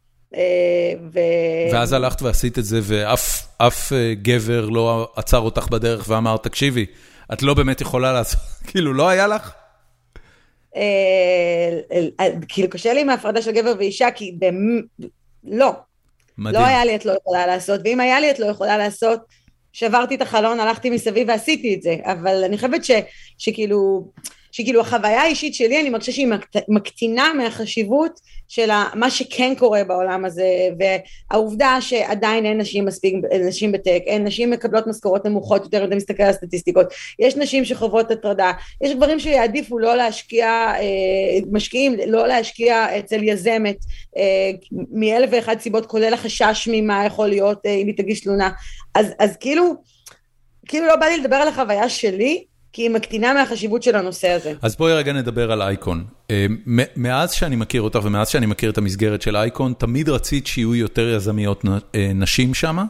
ו... 1.12 1.18
ואז 1.72 1.92
הלכת 1.92 2.22
ועשית 2.22 2.58
את 2.58 2.64
זה, 2.64 2.80
ואף 2.82 3.92
גבר 4.22 4.68
לא 4.68 5.12
עצר 5.16 5.38
אותך 5.38 5.68
בדרך 5.68 6.04
ואמר, 6.08 6.36
תקשיבי, 6.36 6.86
את 7.32 7.42
לא 7.42 7.54
באמת 7.54 7.80
יכולה 7.80 8.12
לעשות, 8.12 8.40
כאילו, 8.68 8.92
לא 8.92 9.08
היה 9.08 9.26
לך? 9.26 9.52
כאילו, 12.48 12.70
קשה 12.70 12.92
לי 12.92 13.00
עם 13.00 13.10
ההפרדה 13.10 13.42
של 13.42 13.50
גבר 13.50 13.72
ואישה, 13.78 14.10
כי 14.10 14.34
באמת, 14.38 14.84
לא. 15.44 15.72
מדהים. 16.38 16.62
לא 16.62 16.66
היה 16.66 16.84
לי 16.84 16.96
את 16.96 17.06
לא 17.06 17.12
יכולה 17.12 17.46
לעשות, 17.46 17.80
ואם 17.84 18.00
היה 18.00 18.20
לי 18.20 18.30
את 18.30 18.38
לא 18.38 18.46
יכולה 18.46 18.78
לעשות, 18.78 19.20
שברתי 19.72 20.14
את 20.14 20.22
החלון, 20.22 20.60
הלכתי 20.60 20.90
מסביב 20.90 21.28
ועשיתי 21.28 21.74
את 21.74 21.82
זה, 21.82 21.96
אבל 22.04 22.44
אני 22.44 22.56
חושבת 22.56 22.84
ש, 22.84 22.90
שכאילו, 23.38 24.08
שכאילו 24.52 24.80
החוויה 24.80 25.22
האישית 25.22 25.54
שלי, 25.54 25.80
אני 25.80 25.90
מרגישה 25.90 26.12
שהיא 26.12 26.28
מקטינה 26.68 27.32
מהחשיבות 27.34 28.20
של 28.54 28.70
מה 28.94 29.10
שכן 29.10 29.54
קורה 29.58 29.84
בעולם 29.84 30.24
הזה, 30.24 30.68
והעובדה 30.78 31.76
שעדיין 31.80 32.46
אין 32.46 32.60
נשים 32.60 32.84
מספיק, 32.84 33.14
נשים 33.46 33.72
בטק, 33.72 34.02
אין 34.06 34.24
נשים 34.24 34.50
מקבלות 34.50 34.86
משכורות 34.86 35.26
נמוכות 35.26 35.64
יותר, 35.64 35.82
אם 35.82 35.88
אתה 35.88 35.96
מסתכל 35.96 36.22
על 36.22 36.30
הסטטיסטיקות, 36.30 36.86
יש 37.18 37.36
נשים 37.36 37.64
שחוות 37.64 38.10
הטרדה, 38.10 38.52
יש 38.82 38.94
גברים 38.94 39.18
שיעדיפו 39.18 39.78
לא 39.78 39.96
להשקיע, 39.96 40.72
משקיעים 41.52 41.96
לא 42.06 42.26
להשקיע 42.28 42.98
אצל 42.98 43.22
יזמת, 43.22 43.76
מאלף 44.92 45.30
ואחד 45.32 45.60
סיבות, 45.60 45.86
כולל 45.86 46.14
החשש 46.14 46.68
ממה 46.72 47.06
יכול 47.06 47.28
להיות 47.28 47.66
אם 47.66 47.86
היא 47.86 47.96
תגיש 47.96 48.20
תלונה, 48.20 48.50
אז, 48.94 49.06
אז 49.18 49.36
כאילו, 49.36 49.74
כאילו 50.66 50.86
לא 50.86 50.96
בא 50.96 51.06
לי 51.06 51.16
לדבר 51.16 51.36
על 51.36 51.48
החוויה 51.48 51.88
שלי, 51.88 52.44
כי 52.74 52.82
היא 52.82 52.90
מקטינה 52.90 53.34
מהחשיבות 53.34 53.82
של 53.82 53.96
הנושא 53.96 54.28
הזה. 54.28 54.52
אז 54.62 54.76
בואי 54.76 54.92
רגע 54.92 55.12
נדבר 55.12 55.52
על 55.52 55.62
אייקון. 55.62 56.04
מאז 56.96 57.32
שאני 57.32 57.56
מכיר 57.56 57.82
אותך 57.82 57.98
ומאז 58.02 58.28
שאני 58.28 58.46
מכיר 58.46 58.70
את 58.70 58.78
המסגרת 58.78 59.22
של 59.22 59.36
אייקון, 59.36 59.72
תמיד 59.78 60.08
רצית 60.08 60.46
שיהיו 60.46 60.74
יותר 60.74 61.08
יזמיות 61.08 61.64
נשים 62.14 62.54
שמה, 62.54 62.84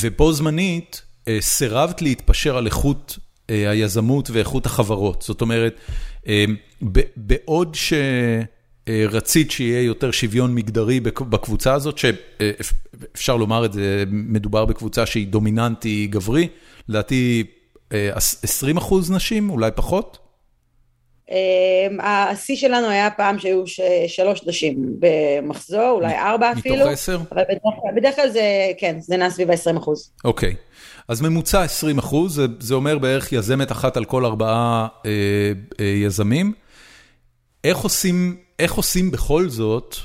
ובו 0.00 0.32
זמנית 0.32 1.02
סירבת 1.40 2.02
להתפשר 2.02 2.56
על 2.56 2.66
איכות 2.66 3.18
היזמות 3.48 4.30
ואיכות 4.30 4.66
החברות. 4.66 5.22
זאת 5.22 5.40
אומרת, 5.40 5.80
בעוד 7.16 7.76
שרצית 8.88 9.50
שיהיה 9.50 9.82
יותר 9.82 10.10
שוויון 10.10 10.54
מגדרי 10.54 11.00
בקבוצה 11.00 11.74
הזאת, 11.74 11.98
שאפשר 11.98 13.36
לומר 13.36 13.64
את 13.64 13.72
זה, 13.72 14.04
מדובר 14.10 14.64
בקבוצה 14.64 15.06
שהיא 15.06 15.26
דומיננטי 15.26 16.06
גברי, 16.10 16.48
לדעתי 16.88 17.44
20 18.42 18.76
אחוז 18.76 19.10
נשים, 19.10 19.50
אולי 19.50 19.70
פחות? 19.74 20.18
השיא 22.00 22.56
שלנו 22.56 22.88
היה 22.88 23.10
פעם 23.10 23.38
שהיו 23.38 23.64
שלוש 24.06 24.40
נשים 24.46 24.86
במחזור, 24.98 25.90
אולי 25.90 26.14
ארבע 26.14 26.52
אפילו. 26.52 26.76
מתוך 26.76 26.88
עשר? 26.88 27.18
אבל 27.32 27.42
בדרך 27.96 28.16
כלל 28.16 28.28
זה, 28.28 28.42
כן, 28.78 28.96
זה 29.00 29.16
נע 29.16 29.30
סביב 29.30 29.50
ה-20 29.50 29.78
אחוז. 29.78 30.10
אוקיי. 30.24 30.54
אז 31.08 31.20
ממוצע 31.20 31.62
20 31.62 31.98
אחוז, 31.98 32.40
זה 32.60 32.74
אומר 32.74 32.98
בערך 32.98 33.32
יזמת 33.32 33.72
אחת 33.72 33.96
על 33.96 34.04
כל 34.04 34.24
ארבעה 34.24 34.88
יזמים. 36.04 36.52
איך 37.64 37.78
עושים, 37.78 38.36
איך 38.58 38.74
עושים 38.74 39.10
בכל 39.10 39.48
זאת, 39.48 39.96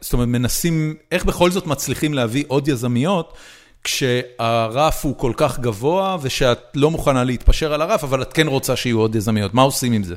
זאת 0.00 0.12
אומרת, 0.12 0.28
מנסים, 0.28 0.94
איך 1.12 1.24
בכל 1.24 1.50
זאת 1.50 1.66
מצליחים 1.66 2.14
להביא 2.14 2.44
עוד 2.48 2.68
יזמיות, 2.68 3.36
כשהרף 3.84 5.04
הוא 5.04 5.16
כל 5.16 5.32
כך 5.36 5.60
גבוה 5.60 6.16
ושאת 6.22 6.58
לא 6.74 6.90
מוכנה 6.90 7.24
להתפשר 7.24 7.72
על 7.72 7.82
הרף, 7.82 8.04
אבל 8.04 8.22
את 8.22 8.32
כן 8.32 8.46
רוצה 8.46 8.76
שיהיו 8.76 9.00
עוד 9.00 9.14
יזמיות, 9.14 9.54
מה 9.54 9.62
עושים 9.62 9.92
עם 9.92 10.02
זה? 10.02 10.14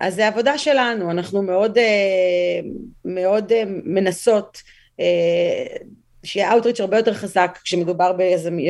אז 0.00 0.14
זה 0.14 0.28
עבודה 0.28 0.58
שלנו, 0.58 1.10
אנחנו 1.10 1.42
מאוד, 1.42 1.78
מאוד 3.04 3.52
מנסות 3.84 4.62
שיהיה 6.24 6.52
Outreach 6.52 6.80
הרבה 6.80 6.96
יותר 6.96 7.14
חזק 7.14 7.58
כשמדובר 7.64 8.12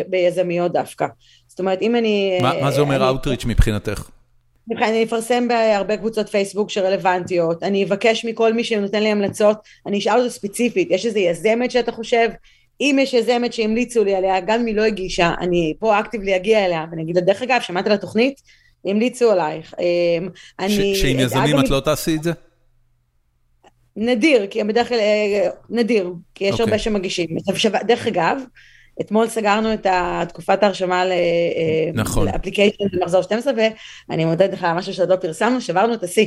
ביזמיות 0.08 0.72
דווקא. 0.72 1.06
זאת 1.48 1.58
אומרת, 1.58 1.82
אם 1.82 1.96
אני... 1.96 2.38
מה 2.42 2.70
זה 2.70 2.80
אומר 2.80 3.10
Outreach 3.10 3.46
מבחינתך? 3.46 4.08
אני 4.82 5.04
אפרסם 5.04 5.48
בהרבה 5.48 5.96
קבוצות 5.96 6.28
פייסבוק 6.28 6.70
שרלוונטיות, 6.70 7.62
אני 7.62 7.84
אבקש 7.84 8.24
מכל 8.24 8.52
מי 8.52 8.64
שנותן 8.64 9.02
לי 9.02 9.08
המלצות, 9.08 9.56
אני 9.86 9.98
אשאל 9.98 10.18
אותו 10.18 10.30
ספציפית, 10.30 10.90
יש 10.90 11.06
איזה 11.06 11.18
יזמת 11.18 11.70
שאתה 11.70 11.92
חושב, 11.92 12.28
אם 12.80 12.98
יש 13.02 13.14
יזמת 13.14 13.52
שהמליצו 13.52 14.04
לי 14.04 14.14
עליה, 14.14 14.40
גם 14.40 14.60
אם 14.60 14.66
היא 14.66 14.76
לא 14.76 14.82
הגישה, 14.82 15.34
אני 15.40 15.74
פה 15.78 16.00
אקטיבלי 16.00 16.36
אגיע 16.36 16.64
אליה, 16.66 16.84
ואני 16.90 17.02
אגיד 17.02 17.16
לה, 17.16 17.22
דרך 17.22 17.42
אגב, 17.42 17.60
שמעת 17.60 17.86
על 17.86 17.92
התוכנית? 17.92 18.40
המליצו 18.84 19.30
עלייך. 19.30 19.74
שעם 20.94 21.18
יזמים 21.18 21.60
את 21.60 21.70
לא 21.70 21.80
תעשי 21.80 22.16
את 22.16 22.22
זה? 22.22 22.32
נדיר, 23.96 24.46
כי 24.46 24.64
בדרך 24.64 24.88
כלל, 24.88 24.98
נדיר, 25.70 26.12
כי 26.34 26.44
יש 26.44 26.60
הרבה 26.60 26.78
שמגישים. 26.78 27.26
דרך 27.82 28.06
אגב, 28.06 28.40
אתמול 29.00 29.28
סגרנו 29.28 29.74
את 29.74 29.86
תקופת 30.28 30.62
ההרשמה 30.62 31.04
ל 32.24 32.29
application 32.29 32.84
במחזור 32.92 33.22
12, 33.22 33.52
ואני 34.08 34.24
מודה 34.24 34.52
לך 34.52 34.64
על 34.64 34.72
משהו 34.72 34.94
שעוד 34.94 35.10
לא 35.10 35.16
פרסמנו, 35.16 35.60
שברנו 35.60 35.94
את 35.94 36.02
השיא. 36.02 36.26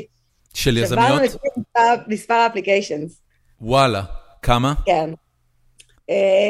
של 0.54 0.78
יזמיות? 0.78 1.10
שברנו 1.10 1.24
את 1.24 2.00
מספר 2.08 2.34
ה 2.34 2.40
applications. 2.40 3.22
וואלה, 3.62 4.04
כמה? 4.42 4.74
כן. 4.86 5.10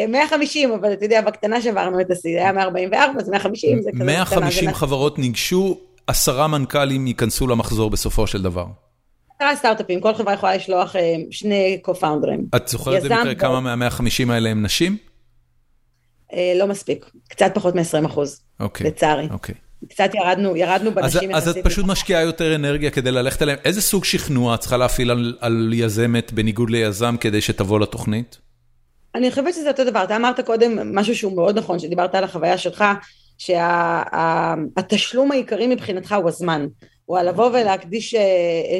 150, 0.07 0.71
אבל 0.71 0.93
אתה 0.93 1.05
יודע, 1.05 1.21
בקטנה 1.21 1.61
שברנו 1.61 2.01
את 2.01 2.11
השיא, 2.11 2.33
זה 2.33 2.39
היה 2.39 2.51
144, 2.51 3.19
אז 3.19 3.29
150 3.29 3.81
זה 3.81 3.89
כזה... 3.93 4.03
150 4.03 4.73
חברות 4.73 5.19
ניגשו, 5.19 5.77
עשרה 6.07 6.47
מנכ"לים 6.47 7.07
ייכנסו 7.07 7.47
למחזור 7.47 7.89
בסופו 7.89 8.27
של 8.27 8.41
דבר. 8.41 8.65
עשרה 9.35 9.55
סטארט-אפים, 9.55 10.01
כל 10.01 10.13
חברה 10.13 10.33
יכולה 10.33 10.55
לשלוח 10.55 10.95
שני 11.31 11.79
co-founders. 11.87 12.55
את 12.55 12.67
זוכרת 12.67 13.03
במקרה 13.03 13.35
כמה 13.35 13.75
מה-150 13.75 14.31
האלה 14.31 14.49
הם 14.49 14.63
נשים? 14.63 14.97
לא 16.55 16.67
מספיק, 16.67 17.05
קצת 17.29 17.51
פחות 17.53 17.75
מ-20 17.75 18.05
אחוז, 18.05 18.41
לצערי. 18.81 19.27
קצת 19.89 20.09
ירדנו, 20.13 20.55
ירדנו 20.55 20.91
בנשים. 20.91 21.35
אז 21.35 21.47
את 21.49 21.57
פשוט 21.63 21.85
משקיעה 21.85 22.21
יותר 22.21 22.55
אנרגיה 22.55 22.91
כדי 22.91 23.11
ללכת 23.11 23.41
אליהם. 23.41 23.57
איזה 23.65 23.81
סוג 23.81 24.05
שכנוע 24.05 24.55
את 24.55 24.59
צריכה 24.59 24.77
להפעיל 24.77 25.11
על 25.39 25.71
יזמת 25.73 26.33
בניגוד 26.33 26.69
ליזם 26.69 27.15
כדי 27.19 27.41
שתבוא 27.41 27.79
לתוכנית? 27.79 28.37
אני 29.15 29.29
חושבת 29.29 29.53
שזה 29.53 29.69
אותו 29.69 29.83
דבר, 29.83 30.03
אתה 30.03 30.15
אמרת 30.15 30.39
קודם 30.39 30.95
משהו 30.95 31.15
שהוא 31.15 31.35
מאוד 31.35 31.57
נכון, 31.57 31.79
שדיברת 31.79 32.15
על 32.15 32.23
החוויה 32.23 32.57
שלך, 32.57 32.83
שהתשלום 33.37 35.31
העיקרי 35.31 35.67
מבחינתך 35.67 36.15
הוא 36.21 36.29
הזמן. 36.29 36.67
הוא 37.05 37.17
על 37.17 37.29
לבוא 37.29 37.49
ולהקדיש 37.49 38.15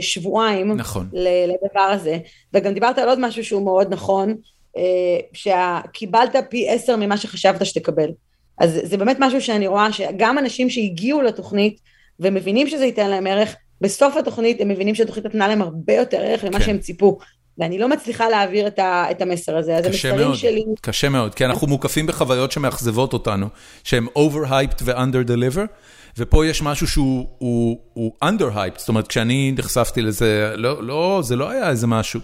שבועיים 0.01 0.77
נכון. 0.77 1.09
לדבר 1.13 1.79
הזה. 1.81 2.17
וגם 2.53 2.73
דיברת 2.73 2.97
על 2.97 3.09
עוד 3.09 3.19
משהו 3.19 3.43
שהוא 3.43 3.65
מאוד 3.65 3.93
נכון, 3.93 4.35
שקיבלת 5.33 6.35
פי 6.49 6.69
עשר 6.69 6.95
ממה 6.95 7.17
שחשבת 7.17 7.65
שתקבל. 7.65 8.09
אז 8.57 8.79
זה 8.83 8.97
באמת 8.97 9.17
משהו 9.19 9.41
שאני 9.41 9.67
רואה 9.67 9.91
שגם 9.91 10.37
אנשים 10.37 10.69
שהגיעו 10.69 11.21
לתוכנית 11.21 11.79
ומבינים 12.19 12.67
שזה 12.67 12.85
ייתן 12.85 13.09
להם 13.09 13.27
ערך, 13.27 13.55
בסוף 13.81 14.17
התוכנית 14.17 14.61
הם 14.61 14.67
מבינים 14.67 14.95
שהתוכנית 14.95 15.25
נתנה 15.25 15.47
להם 15.47 15.61
הרבה 15.61 15.93
יותר 15.93 16.21
ערך 16.21 16.43
ממה 16.43 16.61
שהם 16.61 16.77
ציפו. 16.77 17.17
ואני 17.59 17.79
לא 17.79 17.89
מצליחה 17.89 18.29
להעביר 18.29 18.67
את 18.79 19.21
המסר 19.21 19.57
הזה, 19.57 19.77
אז 19.77 19.85
המסרים 19.85 20.35
שלי... 20.35 20.63
קשה 20.81 21.09
מאוד, 21.09 21.35
כי 21.35 21.45
אנחנו 21.45 21.67
מוקפים 21.67 22.07
בחוויות 22.07 22.51
שמאכזבות 22.51 23.13
אותנו, 23.13 23.47
שהם 23.83 24.07
overhyped 24.17 24.81
ו-under-deliver, 24.81 25.65
ופה 26.17 26.45
יש 26.45 26.61
משהו 26.61 26.87
שהוא 26.87 28.11
under-hyped, 28.23 28.77
זאת 28.77 28.89
אומרת, 28.89 29.07
כשאני 29.07 29.53
נחשפתי 29.57 30.01
לזה, 30.01 30.53
לא, 30.57 31.19
זה 31.23 31.35
לא 31.35 31.49
היה 31.49 31.69
איזה 31.69 31.87
משהו. 31.87 32.19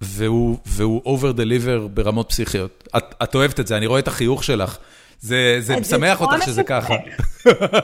והוא 0.00 1.02
over 1.04 1.36
deliver 1.36 1.88
ברמות 1.94 2.28
פסיכיות. 2.28 2.88
את 2.96 3.34
אוהבת 3.34 3.60
את 3.60 3.66
זה, 3.66 3.76
אני 3.76 3.86
רואה 3.86 3.98
את 3.98 4.08
החיוך 4.08 4.44
שלך. 4.44 4.78
זה 5.20 5.76
משמח 5.80 6.20
אותך 6.20 6.44
שזה 6.44 6.62
ככה. 6.62 6.94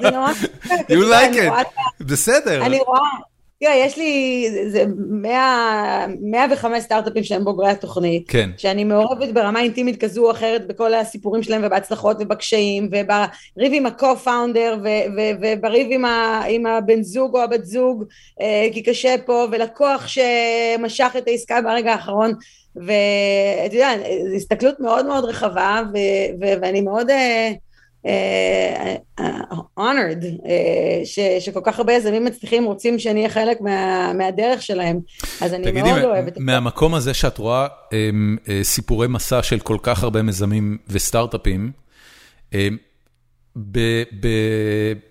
זה 0.02 0.10
נורא. 0.10 0.32
You 0.90 1.04
like 1.12 1.36
it, 1.36 1.64
בסדר. 2.00 2.66
אני 2.66 2.78
רואה, 2.86 3.00
תראה, 3.60 3.74
יש 3.76 3.98
לי 3.98 4.46
105 6.20 6.82
סטארט-אפים 6.82 7.24
שהם 7.24 7.44
בוגרי 7.44 7.70
התוכנית. 7.70 8.24
כן. 8.28 8.50
שאני 8.56 8.84
מעורבת 8.84 9.28
ברמה 9.28 9.60
אינטימית 9.60 10.00
כזו 10.00 10.26
או 10.26 10.30
אחרת 10.30 10.66
בכל 10.66 10.94
הסיפורים 10.94 11.42
שלהם 11.42 11.62
ובהצלחות 11.64 12.16
ובקשיים, 12.20 12.90
ובריב 12.90 13.72
עם 13.74 13.86
ה-co-founder 13.86 14.76
ובריב 15.40 15.88
עם 16.48 16.66
הבן 16.66 17.02
זוג 17.02 17.36
או 17.36 17.42
הבת 17.42 17.64
זוג, 17.64 18.04
כי 18.72 18.82
קשה 18.82 19.14
פה, 19.26 19.46
ולקוח 19.50 20.08
שמשך 20.08 21.14
את 21.18 21.28
העסקה 21.28 21.60
ברגע 21.60 21.92
האחרון. 21.92 22.32
ואתה 22.76 23.74
יודע, 23.74 23.90
זו 24.30 24.36
הסתכלות 24.36 24.80
מאוד 24.80 25.06
מאוד 25.06 25.24
רחבה, 25.24 25.82
ואני 26.40 26.80
מאוד... 26.80 27.10
honored 29.78 30.24
שכל 31.40 31.60
כך 31.64 31.78
הרבה 31.78 31.92
יזמים 31.92 32.24
מצליחים 32.24 32.64
רוצים 32.64 32.98
שאני 32.98 33.20
אהיה 33.20 33.30
חלק 33.30 33.58
מהדרך 34.14 34.62
שלהם, 34.62 35.00
אז 35.40 35.54
אני 35.54 35.82
מאוד 35.82 36.04
אוהבת 36.04 36.28
את 36.28 36.34
זה. 36.34 36.40
מהמקום 36.40 36.94
הזה 36.94 37.14
שאת 37.14 37.38
רואה 37.38 37.66
סיפורי 38.62 39.08
מסע 39.08 39.42
של 39.42 39.58
כל 39.58 39.78
כך 39.82 40.02
הרבה 40.02 40.22
מיזמים 40.22 40.78
וסטארט-אפים, 40.88 41.72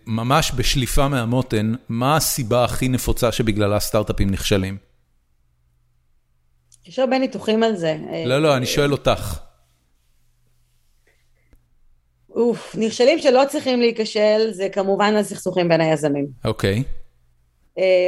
ממש 0.08 0.52
בשליפה 0.56 1.08
מהמותן, 1.08 1.74
מה 1.90 2.16
הסיבה 2.16 2.64
הכי 2.64 2.88
נפוצה 2.88 3.32
שבגללה 3.32 3.80
סטארט-אפים 3.80 4.32
נכשלים? 4.32 4.78
יש 6.88 7.00
הרבה 7.00 7.20
ניתוחים 7.20 7.64
על 7.64 7.76
זה. 7.76 7.98
לא, 8.26 8.42
לא, 8.42 8.58
אני 8.58 8.66
שואל 8.66 8.92
אותך. 8.92 9.40
אוף, 12.36 12.76
נכשלים 12.80 13.20
שלא 13.20 13.44
צריכים 13.50 13.80
להיכשל, 13.80 14.48
זה 14.52 14.68
כמובן 14.72 15.16
הסכסוכים 15.16 15.70
בין 15.70 15.82
היזמים. 15.82 16.28
אוקיי. 16.46 16.84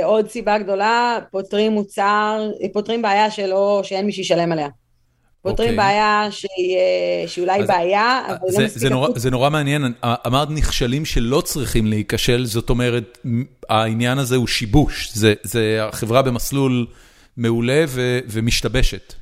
עוד 0.03 0.29
סיבה 0.29 0.57
גדולה, 0.57 1.19
פותרים 1.31 1.71
מוצר, 1.71 2.49
פותרים 2.73 3.01
בעיה 3.01 3.31
שלא, 3.31 3.81
שאין 3.83 4.05
מי 4.05 4.11
שישלם 4.11 4.51
עליה. 4.51 4.67
פותרים 5.41 5.75
בעיה 5.75 6.27
שהיא 6.31 7.43
אולי 7.43 7.63
בעיה, 7.63 8.21
אבל 8.27 8.37
לא 8.53 8.65
מספיק... 8.65 8.89
זה 9.15 9.29
נורא 9.29 9.49
מעניין, 9.49 9.93
אמרת 10.27 10.49
נכשלים 10.49 11.05
שלא 11.05 11.41
צריכים 11.41 11.87
להיכשל, 11.87 12.45
זאת 12.45 12.69
אומרת, 12.69 13.17
העניין 13.69 14.17
הזה 14.17 14.35
הוא 14.35 14.47
שיבוש, 14.47 15.11
זה 15.43 15.79
החברה 15.81 16.21
במסלול 16.21 16.87
מעולה 17.37 17.85
ומשתבשת. 18.29 19.13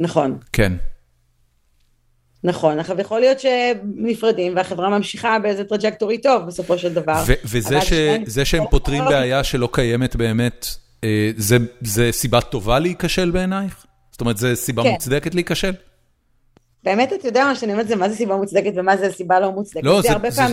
נכון. 0.00 0.38
כן. 0.52 0.72
נכון, 2.44 2.78
עכשיו 2.78 3.00
יכול 3.00 3.20
להיות 3.20 3.40
שנפרדים 3.40 4.56
והחברה 4.56 4.88
ממשיכה 4.88 5.38
באיזה 5.38 5.64
trajectory 5.64 6.18
טוב 6.18 6.46
בסופו 6.46 6.78
של 6.78 6.94
דבר. 6.94 7.24
וזה 7.44 8.44
שהם 8.44 8.64
פותרים 8.70 9.04
בעיה 9.04 9.44
שלא 9.44 9.68
קיימת 9.72 10.16
באמת, 10.16 10.66
זה 11.80 12.08
סיבה 12.12 12.40
טובה 12.40 12.78
להיכשל 12.78 13.30
בעינייך? 13.30 13.86
זאת 14.12 14.20
אומרת, 14.20 14.36
זו 14.36 14.48
סיבה 14.54 14.82
מוצדקת 14.82 15.34
להיכשל? 15.34 15.72
באמת 16.84 17.12
אתה 17.12 17.28
יודע 17.28 17.44
מה 17.44 17.54
שאני 17.54 17.72
אומרת 17.72 17.88
זה 17.88 17.96
מה 17.96 18.08
זה 18.08 18.16
סיבה 18.16 18.36
מוצדקת 18.36 18.72
ומה 18.76 18.96
זה 18.96 19.12
סיבה 19.12 19.40
לא 19.40 19.52
מוצדקת. 19.52 19.84
לא, 19.84 20.00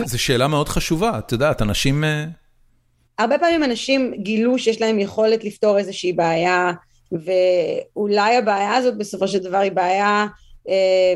זו 0.04 0.18
שאלה 0.18 0.48
מאוד 0.48 0.68
חשובה, 0.68 1.18
את 1.18 1.32
יודעת, 1.32 1.62
אנשים... 1.62 2.04
הרבה 3.18 3.38
פעמים 3.38 3.64
אנשים 3.64 4.14
גילו 4.22 4.58
שיש 4.58 4.80
להם 4.80 4.98
יכולת 4.98 5.44
לפתור 5.44 5.78
איזושהי 5.78 6.12
בעיה, 6.12 6.72
ואולי 7.12 8.36
הבעיה 8.36 8.74
הזאת 8.74 8.98
בסופו 8.98 9.28
של 9.28 9.38
דבר 9.38 9.58
היא 9.58 9.72
בעיה 9.72 10.26
אה, 10.68 11.14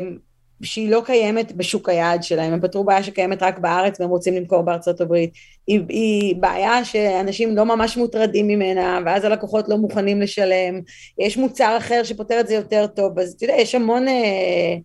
שהיא 0.65 0.89
לא 0.89 1.01
קיימת 1.05 1.51
בשוק 1.51 1.89
היעד 1.89 2.23
שלהם, 2.23 2.53
הם 2.53 2.61
פתרו 2.61 2.83
בעיה 2.83 3.03
שקיימת 3.03 3.43
רק 3.43 3.59
בארץ 3.59 3.99
והם 3.99 4.09
רוצים 4.09 4.33
למכור 4.33 4.61
בארצות 4.61 5.01
הברית, 5.01 5.33
היא, 5.67 5.81
היא 5.89 6.35
בעיה 6.35 6.85
שאנשים 6.85 7.55
לא 7.55 7.65
ממש 7.65 7.97
מוטרדים 7.97 8.47
ממנה, 8.47 8.99
ואז 9.05 9.23
הלקוחות 9.23 9.69
לא 9.69 9.77
מוכנים 9.77 10.21
לשלם, 10.21 10.81
יש 11.19 11.37
מוצר 11.37 11.77
אחר 11.77 12.03
שפותר 12.03 12.39
את 12.39 12.47
זה 12.47 12.53
יותר 12.53 12.87
טוב, 12.87 13.19
אז 13.19 13.33
אתה 13.37 13.43
יודע, 13.45 13.55
יש 13.57 13.75
המון, 13.75 14.07
אה, 14.07 14.75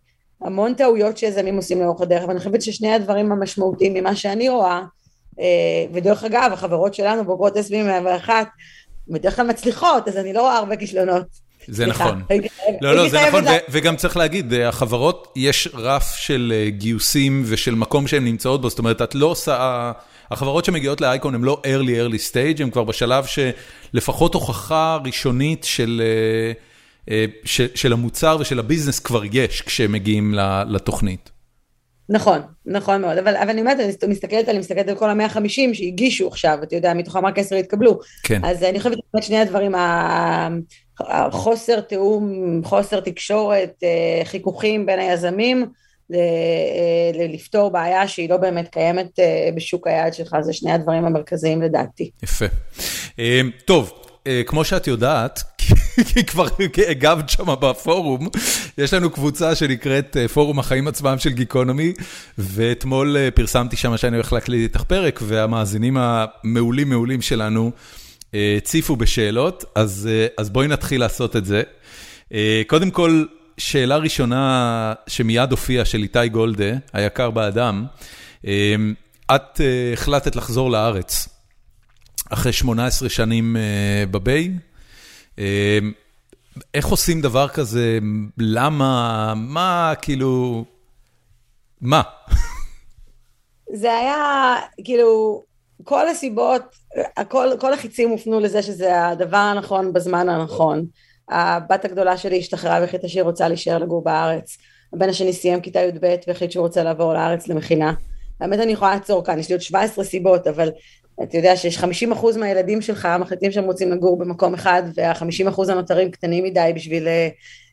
המון 0.40 0.74
טעויות 0.74 1.19
שיזמים 1.19 1.57
עושים 1.57 1.81
לאורך 1.81 2.01
הדרך, 2.01 2.28
ואני 2.28 2.39
חושבת 2.39 2.62
ששני 2.62 2.93
הדברים 2.93 3.32
המשמעותיים 3.32 3.94
ממה 3.94 4.16
שאני 4.16 4.48
רואה, 4.48 4.82
אה, 5.40 5.85
ודרך 5.93 6.24
אגב, 6.24 6.51
החברות 6.52 6.94
שלנו, 6.94 7.24
בוגרות 7.24 7.57
SB 7.57 7.74
101, 7.85 8.47
בדרך 9.09 9.36
כלל 9.36 9.47
מצליחות, 9.47 10.09
אז 10.09 10.16
אני 10.16 10.32
לא 10.32 10.40
רואה 10.40 10.57
הרבה 10.57 10.77
כישלונות. 10.77 11.50
זה 11.66 11.87
נכון. 11.87 12.23
לא, 12.81 12.95
לא, 12.97 13.09
זה 13.09 13.27
נכון, 13.28 13.45
וגם 13.69 13.97
צריך 13.97 14.16
להגיד, 14.16 14.55
החברות, 14.55 15.32
יש 15.37 15.69
רף 15.74 16.15
של 16.16 16.53
אה, 16.57 16.70
גיוסים 16.70 17.43
ושל 17.47 17.74
מקום 17.74 18.07
שהן 18.07 18.24
נמצאות 18.24 18.61
בו, 18.61 18.70
זאת 18.70 18.78
אומרת, 18.78 19.03
את 19.03 19.15
לא 19.15 19.27
עושה... 19.27 19.93
החברות 20.31 20.65
שמגיעות 20.65 21.01
לאייקון 21.01 21.35
הן 21.35 21.43
לא 21.43 21.62
early 21.65 22.11
early 22.11 22.32
stage, 22.32 22.62
הן 22.62 22.70
כבר 22.70 22.85
בשלב 22.85 23.24
שלפחות 23.27 24.35
הוכחה 24.35 24.99
ראשונית 25.05 25.65
של, 25.65 26.03
אה, 27.09 27.24
של 27.74 27.93
המוצר 27.93 28.37
ושל 28.41 28.59
הביזנס 28.59 28.99
כבר 28.99 29.23
יש 29.32 29.62
כשהם 29.62 29.93
מגיעים 29.93 30.35
לתוכנית. 30.69 31.30
נכון, 32.11 32.41
נכון 32.66 33.01
מאוד, 33.01 33.19
אבל, 33.19 33.37
אבל 33.37 33.51
אני 33.51 33.61
אומרת, 33.61 33.81
אני 33.81 34.12
מסתכלת 34.12 34.49
אני 34.49 34.59
מסתכלת 34.59 34.89
על 34.89 34.95
כל 34.95 35.11
המאה 35.11 35.27
החמישים 35.27 35.74
שהגישו 35.74 36.28
עכשיו, 36.28 36.59
אתה 36.62 36.77
יודע, 36.77 36.95
מתוכם 36.95 37.27
רק 37.27 37.39
עשר 37.39 37.57
התקבלו. 37.57 37.99
כן. 38.23 38.45
אז 38.45 38.62
אני 38.62 38.78
חושבת 38.78 38.93
שבאמת 38.93 39.24
שני 39.24 39.39
הדברים, 39.39 39.74
החוסר 41.01 41.81
תיאום, 41.81 42.61
חוסר 42.65 43.01
תקשורת, 43.01 43.73
אה, 43.82 44.24
חיכוכים 44.24 44.87
בין 44.87 44.99
היזמים, 44.99 45.66
אה, 46.15 46.19
לפתור 47.28 47.70
בעיה 47.70 48.09
שהיא 48.09 48.31
לא 48.31 48.37
באמת 48.37 48.69
קיימת 48.69 49.19
אה, 49.19 49.49
בשוק 49.57 49.87
היעד 49.87 50.15
שלך, 50.15 50.37
זה 50.41 50.53
שני 50.53 50.73
הדברים 50.73 51.05
המרכזיים 51.05 51.62
לדעתי. 51.62 52.11
יפה. 52.23 52.47
טוב, 53.65 53.93
כמו 54.47 54.65
שאת 54.65 54.87
יודעת, 54.87 55.41
כי 56.05 56.25
כבר 56.25 56.47
הגבת 56.89 57.29
שם 57.29 57.55
בפורום, 57.61 58.29
יש 58.79 58.95
לנו 58.95 59.11
קבוצה 59.11 59.55
שנקראת 59.55 60.17
אה, 60.17 60.29
פורום 60.29 60.59
החיים 60.59 60.89
עצמם 60.89 61.19
של 61.19 61.31
גיקונומי, 61.31 61.93
ואתמול 62.39 63.17
אה, 63.17 63.31
פרסמתי 63.31 63.77
שם 63.77 63.97
שאני 63.97 64.17
הולך 64.17 64.33
להקליט 64.33 64.63
איתך 64.63 64.83
פרק, 64.83 65.21
והמאזינים 65.23 65.97
המעולים 66.01 66.89
מעולים 66.89 67.23
שלנו 67.23 67.71
אה, 68.35 68.55
הציפו 68.57 68.97
בשאלות, 68.97 69.65
אז, 69.75 70.09
אז 70.39 70.51
בואי 70.51 70.69
נתחיל 70.69 71.01
לעשות 71.01 71.37
את 71.37 71.45
זה. 71.45 71.63
קודם 72.67 72.91
כל, 72.91 73.25
שאלה 73.59 73.97
ראשונה 73.97 74.93
שמיד 75.07 75.51
הופיעה 75.51 75.85
של 75.85 76.03
איתי 76.03 76.29
גולדה, 76.29 76.73
היקר 76.93 77.31
באדם, 77.31 77.87
את 79.35 79.61
החלטת 79.93 80.37
לחזור 80.37 80.71
לארץ 80.71 81.29
אחרי 82.31 82.53
18 82.53 83.09
שנים 83.09 83.57
בביי. 84.11 84.51
אמ, 85.39 85.93
איך 86.74 86.86
עושים 86.86 87.20
דבר 87.20 87.48
כזה? 87.48 87.98
למה? 88.39 89.35
מה, 89.36 89.93
כאילו... 90.02 90.65
מה? 91.81 92.02
זה 93.74 93.94
היה, 93.94 94.57
כאילו, 94.85 95.43
כל 95.85 96.09
הסיבות, 96.09 96.62
הכל, 97.16 97.48
כל 97.61 97.73
החיצים 97.73 98.11
הופנו 98.11 98.40
לזה 98.40 98.62
שזה 98.62 99.07
הדבר 99.07 99.36
הנכון 99.36 99.93
בזמן 99.93 100.28
הנכון. 100.28 100.86
הבת 101.28 101.85
הגדולה 101.85 102.16
שלי 102.16 102.39
השתחררה 102.39 102.78
והחליטה 102.81 103.09
שהיא 103.09 103.23
רוצה 103.23 103.48
להישאר 103.48 103.78
לגור 103.78 104.05
בארץ. 104.05 104.57
הבן 104.93 105.09
השני 105.09 105.32
סיים 105.32 105.61
כיתה 105.61 105.81
י"ב 105.81 106.15
והחליט 106.27 106.51
שהוא 106.51 106.62
רוצה 106.62 106.82
לעבור 106.82 107.15
לארץ 107.15 107.48
למכינה. 107.48 107.93
האמת 108.40 108.59
אני 108.59 108.73
יכולה 108.73 108.94
לעצור 108.94 109.24
כאן, 109.24 109.39
יש 109.39 109.48
לי 109.48 109.55
עוד 109.55 109.62
17 109.62 110.05
סיבות, 110.05 110.47
אבל 110.47 110.70
אתה 111.23 111.37
יודע 111.37 111.57
שיש 111.57 111.79
50 111.79 112.13
אחוז 112.13 112.37
מהילדים 112.37 112.83
שלך 112.83 113.09
מחליטים 113.21 113.53
שהם 113.53 113.65
רוצים 113.65 113.93
לגור 113.93 114.19
במקום 114.19 114.55
אחד 114.55 114.83
וה-50 114.95 115.49
אחוז 115.49 115.69
הנותרים 115.69 116.11
קטנים 116.11 116.45
מדי 116.45 116.73
בשביל 116.75 117.09
אה, 117.09 117.29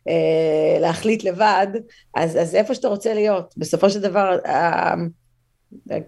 אה, 0.07 0.79
להחליט 0.79 1.23
לבד, 1.23 1.67
אז, 2.15 2.37
אז 2.37 2.55
איפה 2.55 2.75
שאתה 2.75 2.87
רוצה 2.87 3.13
להיות, 3.13 3.53
בסופו 3.57 3.89
של 3.89 4.01
דבר, 4.01 4.37
אה, 4.45 4.93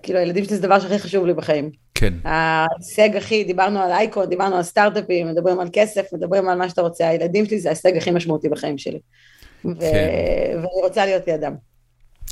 כאילו 0.04 0.20
הילדים 0.20 0.44
שלי 0.44 0.56
זה 0.56 0.64
הדבר 0.64 0.80
שהכי 0.80 1.00
חשוב 1.00 1.26
לי 1.26 1.34
בחיים. 1.34 1.72
כן. 1.96 2.14
ההישג 2.24 3.16
הכי, 3.16 3.44
דיברנו 3.44 3.80
על 3.80 3.92
אייקון, 3.92 4.26
דיברנו 4.26 4.56
על 4.56 4.64
סטארט-אפים, 4.64 5.28
מדברים 5.28 5.60
על 5.60 5.68
כסף, 5.74 6.14
מדברים 6.14 6.50
על 6.50 6.58
מה 6.58 6.70
שאתה 6.70 6.82
רוצה, 6.82 7.08
הילדים 7.08 7.46
שלי 7.46 7.60
זה 7.60 7.70
ההישג 7.70 7.98
הכי 7.98 8.12
משמעותי 8.12 8.50
בחיים 8.50 8.78
שלי. 8.78 9.00
ו- 9.66 9.80
כן. 9.80 10.10
ואני 10.54 10.82
רוצה 10.84 11.06
להיות 11.06 11.28
לידם. 11.28 11.54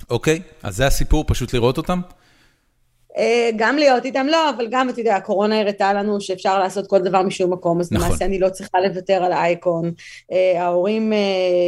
אוקיי, 0.10 0.42
אז 0.64 0.76
זה 0.76 0.88
הסיפור, 0.88 1.24
פשוט 1.28 1.54
לראות 1.54 1.78
אותם? 1.78 2.02
אה, 3.18 3.50
גם 3.56 3.78
להיות 3.78 4.06
איתם 4.06 4.28
לא, 4.28 4.50
אבל 4.50 4.68
גם, 4.72 4.90
אתה 4.90 5.02
יודע, 5.02 5.16
הקורונה 5.16 5.60
הראתה 5.60 5.94
לנו 5.94 6.22
שאפשר 6.22 6.60
לעשות 6.60 6.88
כל 6.88 7.00
דבר 7.00 7.22
משום 7.22 7.54
מקום, 7.54 7.80
אז 7.80 7.92
נכון. 7.92 8.08
למעשה 8.08 8.26
אני 8.26 8.40
לא 8.40 8.50
צריכה 8.50 8.80
לוותר 8.80 9.24
על 9.24 9.32
האייקון. 9.32 9.92
אה, 10.32 10.64
ההורים 10.64 11.14
אה, 11.14 11.18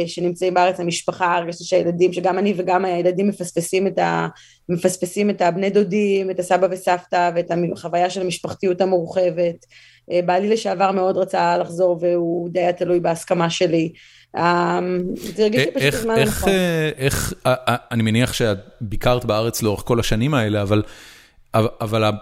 שנמצאים 0.06 0.54
בארץ, 0.54 0.80
המשפחה, 0.80 1.36
הרגשתי 1.36 1.64
שהילדים, 1.64 2.12
שגם 2.12 2.38
אני 2.38 2.54
וגם 2.56 2.84
הילדים 2.84 3.28
מפספסים 3.28 3.86
את, 3.86 3.98
ה, 3.98 4.28
מפספסים 4.68 5.30
את 5.30 5.42
הבני 5.42 5.70
דודים, 5.70 6.30
את 6.30 6.38
הסבא 6.38 6.66
וסבתא 6.70 7.30
ואת 7.34 7.50
החוויה 7.72 8.10
של 8.10 8.20
המשפחתיות 8.20 8.80
המורחבת. 8.80 9.66
בעלי 10.26 10.48
לשעבר 10.48 10.92
מאוד 10.92 11.16
רצה 11.16 11.58
לחזור 11.58 11.98
והוא 12.00 12.48
די 12.48 12.60
היה 12.60 12.72
תלוי 12.72 13.00
בהסכמה 13.00 13.50
שלי. 13.50 13.92
זה 14.34 15.42
הרגיש 15.42 15.66
לי 15.66 15.70
פשוט 15.74 16.02
זמן 16.02 16.22
נכון. 16.22 16.50
איך, 16.98 17.34
אני 17.90 18.02
מניח 18.02 18.32
שאת 18.32 18.58
ביקרת 18.80 19.24
בארץ 19.24 19.62
לאורך 19.62 19.82
כל 19.84 20.00
השנים 20.00 20.34
האלה, 20.34 20.62
אבל... 20.62 20.82
אבל 21.54 22.12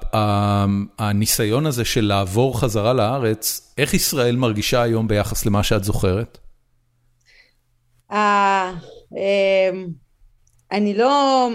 הניסיון 0.99 1.67
הזה 1.67 1.85
של 1.85 2.05
לעבור 2.05 2.61
חזרה 2.61 2.93
לארץ, 2.93 3.75
איך 3.79 3.95
ישראל 3.95 4.37
מרגישה 4.37 4.83
היום 4.83 5.09
ביחס 5.09 5.47
למה 5.47 5.63
שאת 5.63 5.85
זוכרת? 5.85 6.39
אה, 8.13 8.73
אמ, 9.13 9.87
אני 10.73 10.95
לא, 10.95 11.49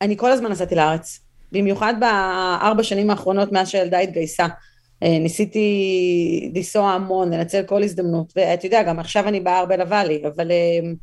אני 0.00 0.16
כל 0.16 0.32
הזמן 0.32 0.50
נסעתי 0.50 0.74
לארץ, 0.74 1.20
במיוחד 1.52 1.94
בארבע 2.00 2.82
שנים 2.82 3.10
האחרונות 3.10 3.52
מאז 3.52 3.68
שהילדה 3.68 3.98
התגייסה. 3.98 4.46
אה, 5.02 5.18
ניסיתי 5.18 6.50
לנסוע 6.54 6.90
המון, 6.90 7.32
לנצל 7.32 7.62
כל 7.62 7.82
הזדמנות, 7.82 8.32
ואתה 8.36 8.66
יודע, 8.66 8.82
גם 8.82 8.98
עכשיו 8.98 9.28
אני 9.28 9.40
באה 9.40 9.58
הרבה 9.58 9.76
לוואלי, 9.76 10.22
אבל... 10.26 10.50
אמ, 10.52 10.94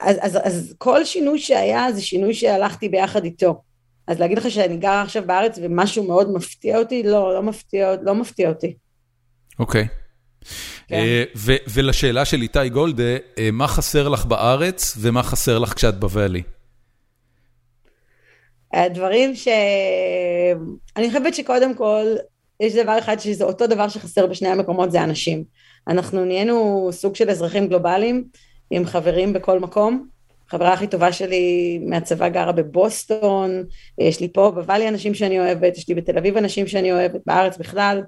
אז, 0.00 0.16
אז, 0.20 0.38
אז 0.42 0.74
כל 0.78 1.04
שינוי 1.04 1.38
שהיה 1.38 1.92
זה 1.92 2.02
שינוי 2.02 2.34
שהלכתי 2.34 2.88
ביחד 2.88 3.24
איתו. 3.24 3.62
אז 4.08 4.20
להגיד 4.20 4.38
לך 4.38 4.50
שאני 4.50 4.76
גרה 4.76 5.02
עכשיו 5.02 5.22
בארץ 5.26 5.58
ומשהו 5.62 6.04
מאוד 6.04 6.32
מפתיע 6.32 6.78
אותי? 6.78 7.02
לא, 7.02 7.34
לא 7.34 7.42
מפתיע, 7.42 7.94
לא 8.02 8.14
מפתיע 8.14 8.48
אותי. 8.48 8.76
אוקיי. 9.58 9.86
כן. 10.88 10.94
אה, 10.94 11.24
ולשאלה 11.74 12.24
של 12.24 12.42
איתי 12.42 12.68
גולדה, 12.68 13.16
אה, 13.38 13.50
מה 13.52 13.68
חסר 13.68 14.08
לך 14.08 14.24
בארץ 14.24 14.96
ומה 15.00 15.22
חסר 15.22 15.58
לך 15.58 15.74
כשאת 15.74 16.00
בוואלי? 16.00 16.42
הדברים 18.72 19.34
ש... 19.34 19.48
אני 20.96 21.08
חושבת 21.08 21.34
שקודם 21.34 21.74
כל, 21.74 22.04
יש 22.60 22.74
דבר 22.74 22.98
אחד 22.98 23.20
שזה 23.20 23.44
אותו 23.44 23.66
דבר 23.66 23.88
שחסר 23.88 24.26
בשני 24.26 24.48
המקומות, 24.48 24.90
זה 24.92 25.04
אנשים. 25.04 25.44
אנחנו 25.88 26.24
נהיינו 26.24 26.88
סוג 26.92 27.16
של 27.16 27.30
אזרחים 27.30 27.68
גלובליים, 27.68 28.24
עם 28.70 28.86
חברים 28.86 29.32
בכל 29.32 29.60
מקום, 29.60 30.08
החברה 30.48 30.72
הכי 30.72 30.86
טובה 30.86 31.12
שלי 31.12 31.78
מהצבא 31.86 32.28
גרה 32.28 32.52
בבוסטון, 32.52 33.64
יש 33.98 34.20
לי 34.20 34.28
פה 34.32 34.50
בוואלי 34.54 34.88
אנשים 34.88 35.14
שאני 35.14 35.40
אוהבת, 35.40 35.76
יש 35.76 35.88
לי 35.88 35.94
בתל 35.94 36.18
אביב 36.18 36.36
אנשים 36.36 36.66
שאני 36.66 36.92
אוהבת, 36.92 37.20
בארץ 37.26 37.56
בכלל, 37.56 38.02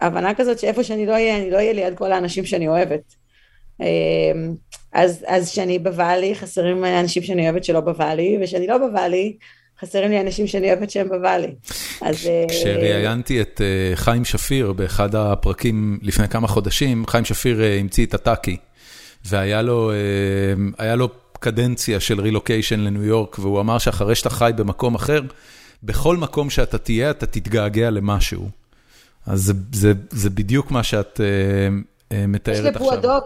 והבנה 0.00 0.34
כזאת 0.34 0.58
שאיפה 0.58 0.84
שאני 0.84 1.06
לא 1.06 1.12
אהיה, 1.12 1.36
אני 1.36 1.50
לא 1.50 1.56
אהיה 1.56 1.72
ליד 1.72 1.94
כל 1.94 2.12
האנשים 2.12 2.44
שאני 2.44 2.68
אוהבת. 2.68 3.14
אז, 4.92 5.24
אז 5.26 5.50
כשאני 5.50 5.78
בוואלי, 5.78 6.34
חסרים 6.34 6.84
אנשים 6.84 7.22
שאני 7.22 7.48
אוהבת 7.48 7.64
שלא 7.64 7.80
בוואלי, 7.80 8.38
וכשאני 8.42 8.66
לא 8.66 8.78
בוואלי, 8.78 9.36
חסרים 9.80 10.10
לי 10.10 10.20
אנשים 10.20 10.46
שאני 10.46 10.72
אוהבת 10.72 10.90
שהם 10.90 11.08
בוואלי. 11.08 11.54
אז... 12.02 12.26
אה, 12.26 12.44
כשראיינתי 12.48 13.40
את 13.40 13.60
אה, 13.60 13.96
חיים 13.96 14.24
שפיר 14.24 14.72
באחד 14.72 15.14
הפרקים 15.14 15.98
לפני 16.02 16.28
כמה 16.28 16.48
חודשים, 16.48 17.06
חיים 17.06 17.24
שפיר 17.24 17.62
אה, 17.62 17.78
המציא 17.78 18.06
את 18.06 18.14
הטאקי. 18.14 18.56
והיה 19.24 19.62
לו 19.62 19.92
אה, 20.80 20.96
לו 20.96 21.08
קדנציה 21.32 22.00
של 22.00 22.20
רילוקיישן 22.20 22.80
לניו 22.80 23.04
יורק, 23.04 23.38
והוא 23.38 23.60
אמר 23.60 23.78
שאחרי 23.78 24.14
שאתה 24.14 24.30
חי 24.30 24.50
במקום 24.56 24.94
אחר, 24.94 25.20
בכל 25.82 26.16
מקום 26.16 26.50
שאתה 26.50 26.78
תהיה, 26.78 27.10
אתה 27.10 27.26
תתגעגע 27.26 27.90
למשהו. 27.90 28.48
אז 29.26 29.40
זה 29.40 29.52
זה, 29.72 29.92
זה 30.10 30.30
בדיוק 30.30 30.70
מה 30.70 30.82
שאת 30.82 31.20
מתארת 32.28 32.76
עכשיו. 32.76 33.20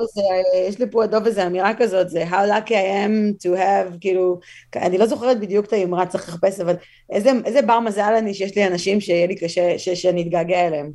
יש 0.68 0.80
לפועדוב 0.80 1.26
איזה 1.26 1.46
אמירה 1.46 1.72
כזאת, 1.78 2.10
זה 2.10 2.24
How 2.30 2.32
lucky 2.32 2.70
I 2.70 3.06
am 3.06 3.44
to 3.44 3.58
have, 3.58 3.98
כאילו, 4.00 4.40
אני 4.76 4.98
לא 4.98 5.06
זוכרת 5.06 5.40
בדיוק 5.40 5.66
את 5.66 5.72
האמרה, 5.72 6.06
צריך 6.06 6.28
לחפש, 6.28 6.60
אבל 6.60 6.74
איזה, 7.10 7.30
איזה 7.44 7.62
בר 7.62 7.80
מזל 7.80 8.14
אני 8.18 8.34
שיש 8.34 8.56
לי 8.56 8.66
אנשים 8.66 9.00
שיהיה 9.00 9.26
לי 9.26 9.34
קשה, 9.34 9.78
שאני 9.78 10.22
אתגעגע 10.22 10.66
אליהם. 10.66 10.90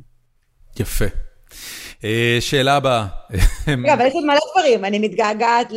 יפה. 0.80 1.04
שאלה 2.40 2.76
הבאה. 2.76 3.06
אבל 3.66 4.06
יש 4.06 4.14
עוד 4.14 4.24
מלא 4.24 4.38
דברים, 4.52 4.84
אני 4.84 4.98
מתגעגעת 4.98 5.72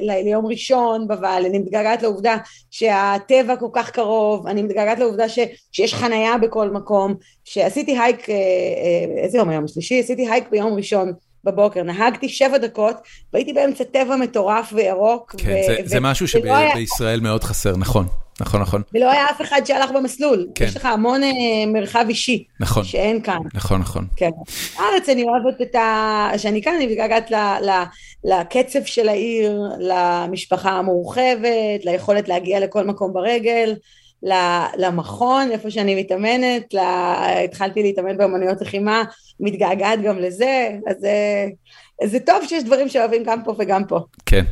ליום 0.00 0.46
ראשון 0.46 1.08
בבל, 1.08 1.42
אני 1.46 1.58
מתגעגעת 1.58 2.02
לעובדה 2.02 2.36
שהטבע 2.70 3.56
כל 3.56 3.68
כך 3.72 3.90
קרוב, 3.90 4.46
אני 4.46 4.62
מתגעגעת 4.62 4.98
לעובדה 4.98 5.24
שיש 5.72 5.94
חנייה 5.94 6.38
בכל 6.38 6.70
מקום, 6.70 7.14
שעשיתי 7.44 7.98
הייק, 7.98 8.26
איזה 9.22 9.38
יום 9.38 9.48
היום? 9.48 9.68
שלישי? 9.68 10.00
עשיתי 10.00 10.30
הייק 10.30 10.44
ביום 10.50 10.74
ראשון. 10.74 11.12
בבוקר, 11.44 11.82
נהגתי 11.82 12.28
שבע 12.28 12.58
דקות 12.58 12.96
והייתי 13.32 13.52
באמצע 13.52 13.84
טבע 13.84 14.16
מטורף 14.16 14.72
וירוק. 14.72 15.34
כן, 15.38 15.48
ו- 15.48 15.66
זה, 15.66 15.76
ו- 15.84 15.88
זה 15.88 16.00
משהו 16.00 16.28
שבישראל 16.28 17.20
מאוד 17.20 17.44
חסר, 17.44 17.76
נכון. 17.76 18.06
נכון, 18.40 18.60
נכון. 18.60 18.82
ולא 18.94 19.10
היה 19.10 19.26
אף 19.30 19.40
אחד 19.40 19.60
שהלך 19.64 19.90
במסלול. 19.90 20.48
כן. 20.54 20.64
יש 20.64 20.76
לך 20.76 20.84
המון 20.84 21.22
אה, 21.22 21.30
מרחב 21.66 22.04
אישי. 22.08 22.44
נכון. 22.60 22.84
שאין 22.84 23.22
כאן. 23.22 23.38
נכון, 23.54 23.80
נכון. 23.80 24.06
כן. 24.16 24.30
בארץ 24.78 25.08
אני 25.08 25.24
אוהבת 25.24 25.62
את 25.62 25.74
ה... 25.74 26.30
שאני 26.36 26.62
כאן, 26.62 26.72
אני 26.76 26.86
מתגעגעת 26.86 27.30
ל... 27.30 27.34
ל... 27.34 27.70
לקצב 28.24 28.84
של 28.84 29.08
העיר, 29.08 29.62
למשפחה 29.78 30.70
המורחבת, 30.70 31.84
ליכולת 31.84 32.28
להגיע 32.28 32.60
לכל 32.60 32.84
מקום 32.84 33.12
ברגל. 33.12 33.74
למכון, 34.76 35.50
איפה 35.50 35.70
שאני 35.70 36.00
מתאמנת, 36.00 36.74
לה... 36.74 37.14
התחלתי 37.44 37.82
להתאמן 37.82 38.16
באמנויות 38.16 38.60
לחימה, 38.60 39.02
מתגעגעת 39.40 40.02
גם 40.02 40.18
לזה, 40.18 40.70
אז 40.86 40.96
זה 42.04 42.20
טוב 42.20 42.44
שיש 42.48 42.64
דברים 42.64 42.88
שאוהבים 42.88 43.22
גם 43.26 43.44
פה 43.44 43.54
וגם 43.58 43.84
פה. 43.84 44.00
כן. 44.26 44.44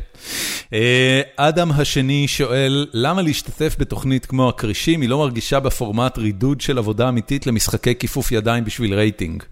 אה, 0.73 1.21
אדם 1.35 1.71
השני 1.71 2.27
שואל, 2.27 2.87
למה 2.93 3.21
להשתתף 3.21 3.75
בתוכנית 3.79 4.25
כמו 4.25 4.49
הכרישים, 4.49 5.01
היא 5.01 5.09
לא 5.09 5.17
מרגישה 5.17 5.59
בפורמט 5.59 6.17
רידוד 6.17 6.61
של 6.61 6.77
עבודה 6.77 7.09
אמיתית 7.09 7.47
למשחקי 7.47 7.95
כיפוף 7.95 8.31
ידיים 8.31 8.65
בשביל 8.65 8.93
רייטינג? 8.93 9.43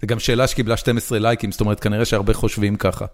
זו 0.00 0.06
גם 0.06 0.18
שאלה 0.18 0.46
שקיבלה 0.46 0.76
12 0.76 1.18
לייקים, 1.18 1.52
זאת 1.52 1.60
אומרת, 1.60 1.80
כנראה 1.80 2.04
שהרבה 2.04 2.34
חושבים 2.34 2.76
ככה. 2.76 3.06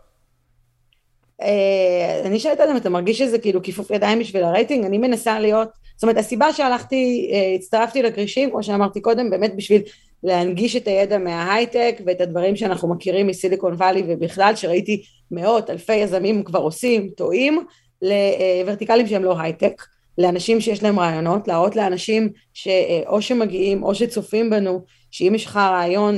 אה, 1.42 2.22
אני 2.24 2.40
שואלת 2.40 2.60
אם 2.70 2.76
אתה 2.76 2.90
מרגיש 2.90 3.18
שזה 3.18 3.38
כאילו 3.38 3.62
כיפוף 3.62 3.90
ידיים 3.90 4.18
בשביל 4.18 4.44
הרייטינג, 4.44 4.84
אני 4.84 4.98
מנסה 4.98 5.40
להיות, 5.40 5.68
זאת 5.96 6.02
אומרת 6.02 6.16
הסיבה 6.16 6.52
שהלכתי, 6.52 7.30
אה, 7.32 7.54
הצטרפתי 7.54 8.02
לכרישים, 8.02 8.50
כמו 8.50 8.62
שאמרתי 8.62 9.00
קודם, 9.00 9.30
באמת 9.30 9.56
בשביל 9.56 9.82
להנגיש 10.22 10.76
את 10.76 10.88
הידע 10.88 11.18
מההייטק 11.18 12.00
ואת 12.06 12.20
הדברים 12.20 12.56
שאנחנו 12.56 12.88
מכירים 12.94 13.26
מסיליקון 13.26 13.72
וואלי 13.72 14.02
ובכלל, 14.08 14.56
שראיתי 14.56 15.02
מאות 15.30 15.70
אלפי 15.70 15.94
יזמים 15.94 16.44
כבר 16.44 16.58
עושים, 16.58 17.10
טועים, 17.16 17.64
לוורטיקלים 18.02 19.06
שהם 19.06 19.24
לא 19.24 19.40
הייטק, 19.40 19.82
לאנשים 20.18 20.60
שיש 20.60 20.82
להם 20.82 20.98
רעיונות, 20.98 21.48
להראות 21.48 21.76
לאנשים 21.76 22.28
שאו 22.54 23.22
שמגיעים 23.22 23.82
או 23.82 23.94
שצופים 23.94 24.50
בנו, 24.50 24.84
שאם 25.10 25.32
יש 25.34 25.46
לך 25.46 25.56
רעיון, 25.56 26.16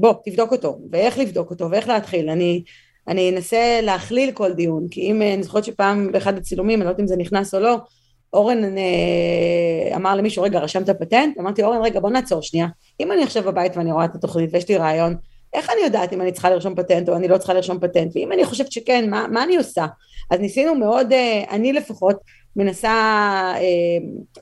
בוא 0.00 0.14
תבדוק 0.24 0.52
אותו, 0.52 0.78
ואיך 0.92 1.18
לבדוק 1.18 1.50
אותו 1.50 1.70
ואיך 1.70 1.88
להתחיל, 1.88 2.30
אני 2.30 2.62
אני 3.08 3.30
אנסה 3.30 3.80
להכליל 3.82 4.32
כל 4.32 4.52
דיון, 4.52 4.86
כי 4.90 5.00
אם, 5.00 5.22
אני 5.22 5.42
זוכרת 5.42 5.64
שפעם 5.64 6.12
באחד 6.12 6.38
הצילומים, 6.38 6.78
אני 6.78 6.84
לא 6.84 6.90
יודעת 6.90 7.00
אם 7.00 7.06
זה 7.06 7.16
נכנס 7.16 7.54
או 7.54 7.60
לא, 7.60 7.76
אורן 8.34 8.78
אה, 8.78 9.96
אמר 9.96 10.16
למישהו, 10.16 10.42
רגע, 10.42 10.58
רשמת 10.58 10.90
פטנט? 10.90 11.38
אמרתי, 11.38 11.62
אורן, 11.62 11.82
רגע, 11.82 12.00
בוא 12.00 12.10
נעצור 12.10 12.42
שנייה. 12.42 12.66
אם 13.00 13.12
אני 13.12 13.22
עכשיו 13.22 13.42
בבית 13.42 13.76
ואני 13.76 13.92
רואה 13.92 14.04
את 14.04 14.14
התוכנית 14.14 14.50
ויש 14.52 14.68
לי 14.68 14.76
רעיון, 14.76 15.16
איך 15.52 15.70
אני 15.70 15.80
יודעת 15.84 16.12
אם 16.12 16.20
אני 16.20 16.32
צריכה 16.32 16.50
לרשום 16.50 16.74
פטנט 16.74 17.08
או 17.08 17.16
אני 17.16 17.28
לא 17.28 17.38
צריכה 17.38 17.54
לרשום 17.54 17.78
פטנט? 17.80 18.16
ואם 18.16 18.32
אני 18.32 18.44
חושבת 18.44 18.72
שכן, 18.72 19.10
מה, 19.10 19.26
מה 19.30 19.42
אני 19.42 19.56
עושה? 19.56 19.86
אז 20.30 20.40
ניסינו 20.40 20.74
מאוד, 20.74 21.12
אה, 21.12 21.44
אני 21.50 21.72
לפחות, 21.72 22.16
מנסה 22.56 22.88
אה, 23.56 23.60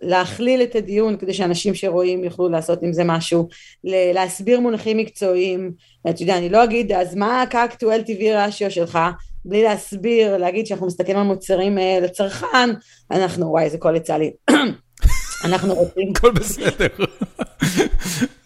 להכליל 0.03 0.63
את 0.63 0.77
הדיון 0.77 1.17
כדי 1.17 1.35
שאנשים 1.35 1.75
שרואים 1.75 2.25
יוכלו 2.25 2.49
לעשות 2.49 2.83
עם 2.83 2.93
זה 2.93 3.05
משהו, 3.05 3.49
להסביר 3.85 4.61
מונחים 4.61 4.97
מקצועיים, 4.97 5.73
אתה 6.11 6.23
יודע, 6.23 6.39
אני 6.39 6.49
לא 6.49 6.65
אגיד, 6.65 6.93
אז 6.93 7.15
מה 7.15 7.43
ה-CAC 7.43 7.73
to 7.73 7.85
LTV 7.85 8.23
רשיו 8.35 8.71
שלך, 8.71 8.99
בלי 9.45 9.63
להסביר, 9.63 10.37
להגיד 10.37 10.67
שאנחנו 10.67 10.87
מסתכלים 10.87 11.17
על 11.17 11.23
מוצרים 11.23 11.79
אה, 11.79 11.99
לצרכן, 12.03 12.71
אנחנו, 13.11 13.47
וואי, 13.47 13.65
איזה 13.65 13.79
קול 13.79 13.97
יצא 13.97 14.17
לי, 14.17 14.33
אנחנו 15.45 15.75
רוצים... 15.75 16.13
הכל 16.17 16.31
בסדר. 16.31 16.89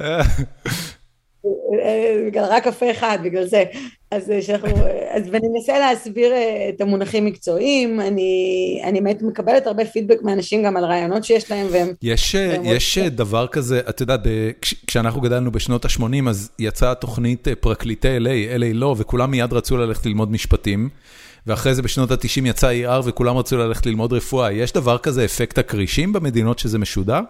בגלל 2.26 2.44
רק 2.44 2.64
קפה 2.64 2.90
אחד, 2.90 3.18
בגלל 3.22 3.44
זה. 3.44 3.64
אז 4.10 4.32
שאנחנו, 4.40 4.68
אז 5.10 5.22
ואני 5.30 5.48
מנסה 5.48 5.78
להסביר 5.78 6.32
אה, 6.32 6.68
את 6.68 6.80
המונחים 6.80 7.24
מקצועיים, 7.24 8.00
אני, 8.00 8.80
אני 8.84 9.00
באמת 9.00 9.22
מקבלת 9.22 9.66
הרבה 9.66 9.84
פידבק 9.84 10.22
מאנשים 10.22 10.62
גם 10.62 10.76
על 10.76 10.84
רעיונות 10.84 11.24
שיש 11.24 11.50
להם 11.50 11.66
והם... 11.72 11.88
יש, 12.02 12.34
אה, 12.34 12.48
והם 12.50 12.62
יש 12.64 12.98
רוצים. 12.98 13.14
דבר 13.14 13.46
כזה, 13.46 13.80
את 13.88 14.00
יודעת, 14.00 14.20
כשאנחנו 14.86 15.20
גדלנו 15.20 15.52
בשנות 15.52 15.84
ה-80, 15.84 16.28
אז 16.28 16.50
יצאה 16.58 16.94
תוכנית 16.94 17.48
אה, 17.48 17.54
פרקליטי 17.54 18.18
LA, 18.18 18.58
LA 18.58 18.74
לא, 18.74 18.94
וכולם 18.98 19.30
מיד 19.30 19.52
רצו 19.52 19.76
ללכת 19.76 20.06
ללמוד 20.06 20.30
משפטים. 20.30 20.88
ואחרי 21.46 21.74
זה 21.74 21.82
בשנות 21.82 22.10
ה-90 22.10 22.40
יצא 22.44 22.72
ER 22.84 23.02
וכולם 23.04 23.36
רצו 23.36 23.56
ללכת 23.56 23.86
ללמוד 23.86 24.12
רפואה. 24.12 24.52
יש 24.52 24.72
דבר 24.72 24.98
כזה, 24.98 25.24
אפקט 25.24 25.58
הכרישים 25.58 26.12
במדינות 26.12 26.58
שזה 26.58 26.78
משודר? 26.78 27.20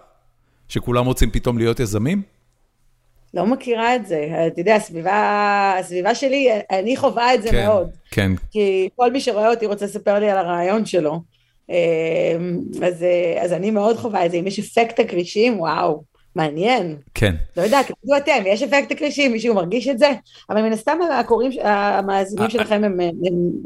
שכולם 0.68 1.06
רוצים 1.06 1.30
פתאום 1.30 1.58
להיות 1.58 1.80
יזמים? 1.80 2.35
לא 3.36 3.46
מכירה 3.46 3.96
את 3.96 4.06
זה. 4.06 4.46
אתה 4.46 4.60
יודע, 4.60 4.74
הסביבה, 4.74 5.74
הסביבה 5.80 6.14
שלי, 6.14 6.48
אני 6.70 6.96
חווה 6.96 7.34
את 7.34 7.42
זה 7.42 7.50
כן, 7.50 7.66
מאוד. 7.66 7.90
כן. 8.10 8.32
כי 8.50 8.88
כל 8.96 9.12
מי 9.12 9.20
שרואה 9.20 9.50
אותי 9.50 9.66
רוצה 9.66 9.84
לספר 9.84 10.18
לי 10.18 10.30
על 10.30 10.38
הרעיון 10.38 10.86
שלו. 10.86 11.20
אמ, 11.70 11.74
אז, 12.86 13.04
אז 13.40 13.52
אני 13.52 13.70
מאוד 13.70 13.96
חווה 13.96 14.26
את 14.26 14.30
זה. 14.30 14.36
אם 14.36 14.46
יש 14.46 14.58
אפקט 14.58 15.00
הכרישים, 15.00 15.60
וואו, 15.60 16.02
מעניין. 16.36 16.96
כן. 17.14 17.34
לא 17.56 17.62
יודעת, 17.62 17.86
תגידו 17.86 18.16
אתם, 18.16 18.42
יש 18.46 18.62
אפקט 18.62 18.92
הכרישים, 18.92 19.32
מישהו 19.32 19.54
מרגיש 19.54 19.88
את 19.88 19.98
זה? 19.98 20.10
אבל 20.50 20.62
מן 20.62 20.72
הסתם 20.72 20.98
הקוראים, 21.20 21.50
המאזינים 21.62 22.44
אה, 22.44 22.50
שלכם 22.50 22.74
הם, 22.74 23.00
הם, 23.00 23.14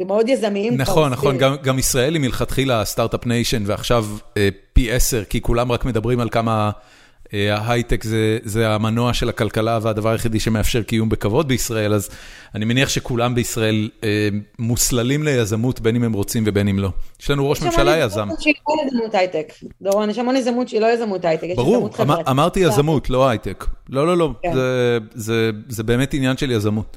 הם 0.01 0.07
מאוד 0.07 0.29
יזמיים. 0.29 0.77
נכון, 0.77 1.13
נכון, 1.13 1.39
גם, 1.39 1.57
גם 1.63 1.79
ישראל 1.79 2.15
היא 2.15 2.23
מלכתחילה 2.23 2.85
Start-Up 2.85 3.27
Nation, 3.27 3.63
ועכשיו 3.67 4.07
אה, 4.37 4.49
פי 4.73 4.93
עשר, 4.93 5.25
כי 5.25 5.41
כולם 5.41 5.73
רק 5.73 5.85
מדברים 5.85 6.21
על 6.21 6.29
כמה... 6.29 6.71
אה, 7.35 7.57
ההייטק 7.57 8.05
זה 8.05 8.39
זה 8.43 8.69
המנוע 8.69 9.15
של 9.15 9.29
הכלכלה 9.29 9.79
והדבר 9.83 10.09
היחידי 10.09 10.41
שמאפשר 10.41 10.83
קיום 10.83 11.09
בכבוד 11.09 11.49
בישראל, 11.49 11.95
אז 11.95 12.09
אני 12.55 12.65
מניח 12.65 12.89
שכולם 12.89 13.35
בישראל 13.35 13.91
אה, 14.05 14.29
מוסללים 14.59 15.23
ליזמות 15.23 15.81
בין 15.81 15.97
אם 15.97 16.05
הם 16.05 16.13
רוצים 16.13 16.45
ובין 16.47 16.69
אם 16.69 16.79
לא. 16.79 16.91
יש 17.23 17.31
לנו 17.31 17.51
ראש 17.51 17.63
ממשלה 17.63 17.99
יזם. 17.99 18.29
יש 18.39 18.47
המון 18.67 18.87
יזמות 18.87 19.15
הייטק, 19.15 19.53
דורון, 19.83 20.11
יש 20.11 20.19
המון 20.19 20.37
יזמות 20.37 20.69
שהיא 20.69 20.81
לא 20.81 20.87
יזמות 20.87 21.25
הייטק, 21.25 21.49
ברור, 21.57 21.91
אמר, 22.01 22.21
אמרתי 22.31 22.61
יזמות, 22.61 23.11
לא 23.11 23.29
הייטק. 23.29 23.65
לא, 23.89 24.07
לא, 24.07 24.17
לא, 24.17 24.33
כן. 24.43 24.53
זה 24.55 24.99
זה, 25.15 25.51
זה 25.69 25.83
באמת 25.83 26.15
עניין 26.15 26.37
של 26.37 26.51
יזמות. 26.51 26.97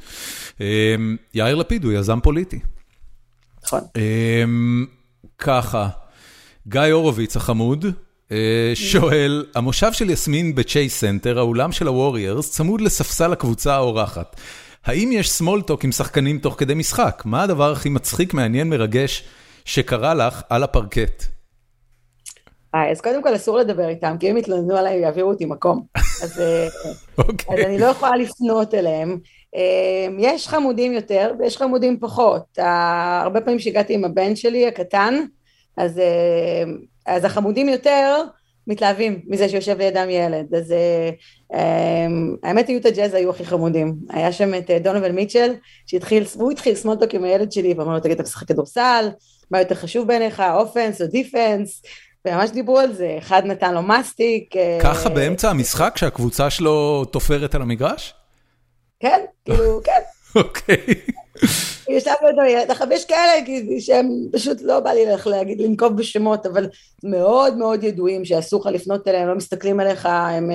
אה, 0.62 0.96
יאיר 1.34 1.56
לפיד 1.56 1.84
הוא 1.84 1.94
יזם 1.94 2.20
פוליטי. 2.24 2.60
נכון. 3.66 3.82
ככה, 5.38 5.88
גיא 6.68 6.82
הורוביץ 6.82 7.36
החמוד. 7.36 7.86
אה, 8.34 8.76
שואל, 8.76 9.46
המושב 9.56 9.94
של 9.94 10.10
יסמין 10.10 10.56
בצ'ייס 10.56 11.00
סנטר, 11.00 11.40
האולם 11.40 11.72
של 11.72 11.88
הווריירס, 11.88 12.52
צמוד 12.52 12.82
לספסל 12.82 13.34
הקבוצה 13.34 13.76
האורחת. 13.76 14.36
האם 14.86 15.10
יש 15.12 15.32
small 15.32 15.61
talk 15.61 15.84
עם 15.84 15.92
שחקנים 15.92 16.40
תוך 16.40 16.56
כדי 16.58 16.74
משחק? 16.74 17.24
מה 17.26 17.44
הדבר 17.44 17.72
הכי 17.72 17.90
מצחיק, 17.90 18.34
מעניין, 18.34 18.70
מרגש 18.70 19.24
שקרה 19.66 20.14
לך 20.14 20.42
על 20.50 20.64
הפרקט? 20.64 21.24
אה, 22.76 22.92
אז 22.92 23.02
קודם 23.02 23.24
כל 23.24 23.36
אסור 23.36 23.58
לדבר 23.58 23.90
איתם, 23.90 24.16
כי 24.20 24.30
הם 24.30 24.38
יתלוננו 24.38 24.78
עליי 24.78 24.98
ויעבירו 24.98 25.30
אותי 25.30 25.46
מקום. 25.46 25.86
אז, 26.24 26.42
okay. 26.42 26.88
אוקיי. 27.28 27.56
אז 27.56 27.66
אני 27.66 27.80
לא 27.80 27.86
יכולה 27.86 28.16
לפנות 28.16 28.74
אליהם. 28.74 29.20
יש 30.20 30.48
חמודים 30.48 30.94
יותר 30.94 31.34
ויש 31.40 31.58
חמודים 31.58 32.00
פחות. 32.00 32.44
הרבה 33.24 33.42
פעמים 33.42 33.60
שהגעתי 33.60 33.94
עם 33.94 34.06
הבן 34.06 34.36
שלי 34.36 34.68
הקטן, 34.68 35.26
אז 35.78 36.02
אז 37.06 37.26
החמודים 37.26 37.70
יותר 37.70 38.24
מתלהבים 38.68 39.22
מזה 39.28 39.50
שיושב 39.50 39.78
לידם 39.78 40.10
ילד. 40.10 40.56
אז 40.56 40.74
um, 41.54 41.56
האמת 42.44 42.70
יוטה 42.70 42.90
ג'אז 42.92 43.14
היו 43.14 43.30
הכי 43.30 43.46
חמודים. 43.46 43.96
היה 44.10 44.32
שם 44.32 44.54
את 44.54 44.70
דונובן 44.84 45.12
מיטשל, 45.12 45.54
שהתחיל, 45.86 46.24
והוא 46.38 46.52
התחיל 46.52 46.76
small 46.76 46.97
talk 46.97 47.14
עם 47.14 47.24
הילד 47.24 47.52
שלי, 47.52 47.74
ואמר 47.74 47.94
לו, 47.94 48.00
תגיד, 48.00 48.14
אתה 48.14 48.24
משחק 48.24 48.48
כדורסל? 48.48 49.10
מה 49.52 49.60
יותר 49.60 49.76
חשוב 49.76 50.08
בעיניך, 50.08 50.44
offense 50.56 51.02
או 51.02 51.08
defense? 51.08 51.82
וממש 52.26 52.50
דיברו 52.50 52.80
על 52.80 52.94
זה, 52.94 53.16
אחד 53.18 53.46
נתן 53.46 53.74
לו 53.74 53.82
מסטיק. 53.82 54.54
ככה 54.82 55.10
באמצע 55.10 55.50
המשחק 55.50 55.94
שהקבוצה 55.98 56.50
שלו 56.50 57.06
תופרת 57.06 57.56
על 57.56 57.62
המגרש? 57.62 58.14
כן, 59.00 59.20
כאילו, 59.46 59.82
כן. 59.84 60.02
אוקיי. 60.40 60.78
ישבנו 61.90 62.28
איתו 62.28 62.42
ילד, 62.42 62.72
עכשיו 62.72 62.88
יש 62.92 63.06
כאלה 63.06 63.32
שהם 63.80 64.10
פשוט 64.32 64.62
לא 64.62 64.80
בא 64.80 64.92
לי 64.92 65.06
לך 65.06 65.28
להגיד, 65.28 65.62
לנקוב 65.62 65.98
בשמות, 65.98 66.46
אבל 66.46 66.70
מאוד 67.04 67.58
מאוד 67.58 67.84
ידועים 67.84 68.26
שאסור 68.26 68.62
לך 68.62 68.68
לפנות 68.68 69.08
אליהם, 69.08 69.28
לא 69.28 69.36
מסתכלים 69.36 69.80
עליך, 69.80 70.06
הם 70.06 70.52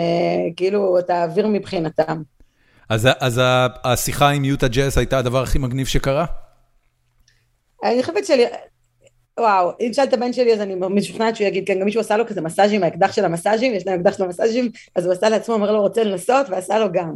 כאילו, 0.56 0.98
אתה 0.98 1.24
אוויר 1.24 1.46
מבחינתם. 1.46 2.22
אז 2.88 3.40
השיחה 3.84 4.28
עם 4.28 4.44
יוטה 4.44 4.68
ג'אז 4.68 4.98
הייתה 4.98 5.18
הדבר 5.18 5.42
הכי 5.42 5.58
מגניב 5.58 5.86
שקרה? 5.86 6.24
אני 7.84 8.02
חושבת 8.02 8.26
שלי, 8.26 8.44
וואו, 9.40 9.70
אם 9.80 9.88
תשאל 9.90 10.04
את 10.04 10.12
הבן 10.12 10.32
שלי 10.32 10.54
אז 10.54 10.60
אני 10.60 10.74
משוכנעת 10.90 11.36
שהוא 11.36 11.46
יגיד, 11.46 11.66
כן, 11.66 11.78
גם 11.78 11.84
מישהו 11.84 12.00
עשה 12.00 12.16
לו 12.16 12.26
כזה 12.26 12.40
מסאז'ים, 12.40 12.82
האקדח 12.82 13.12
של 13.12 13.24
המסאז'ים, 13.24 13.74
יש 13.74 13.86
להם 13.86 14.00
אקדח 14.00 14.16
של 14.16 14.22
המסאז'ים, 14.22 14.70
אז 14.94 15.04
הוא 15.04 15.12
עשה 15.12 15.28
לעצמו, 15.28 15.54
אמר 15.54 15.72
לו 15.72 15.80
רוצה 15.80 16.04
לנסות, 16.04 16.46
ועשה 16.48 16.78
לו 16.78 16.92
גם. 16.92 17.12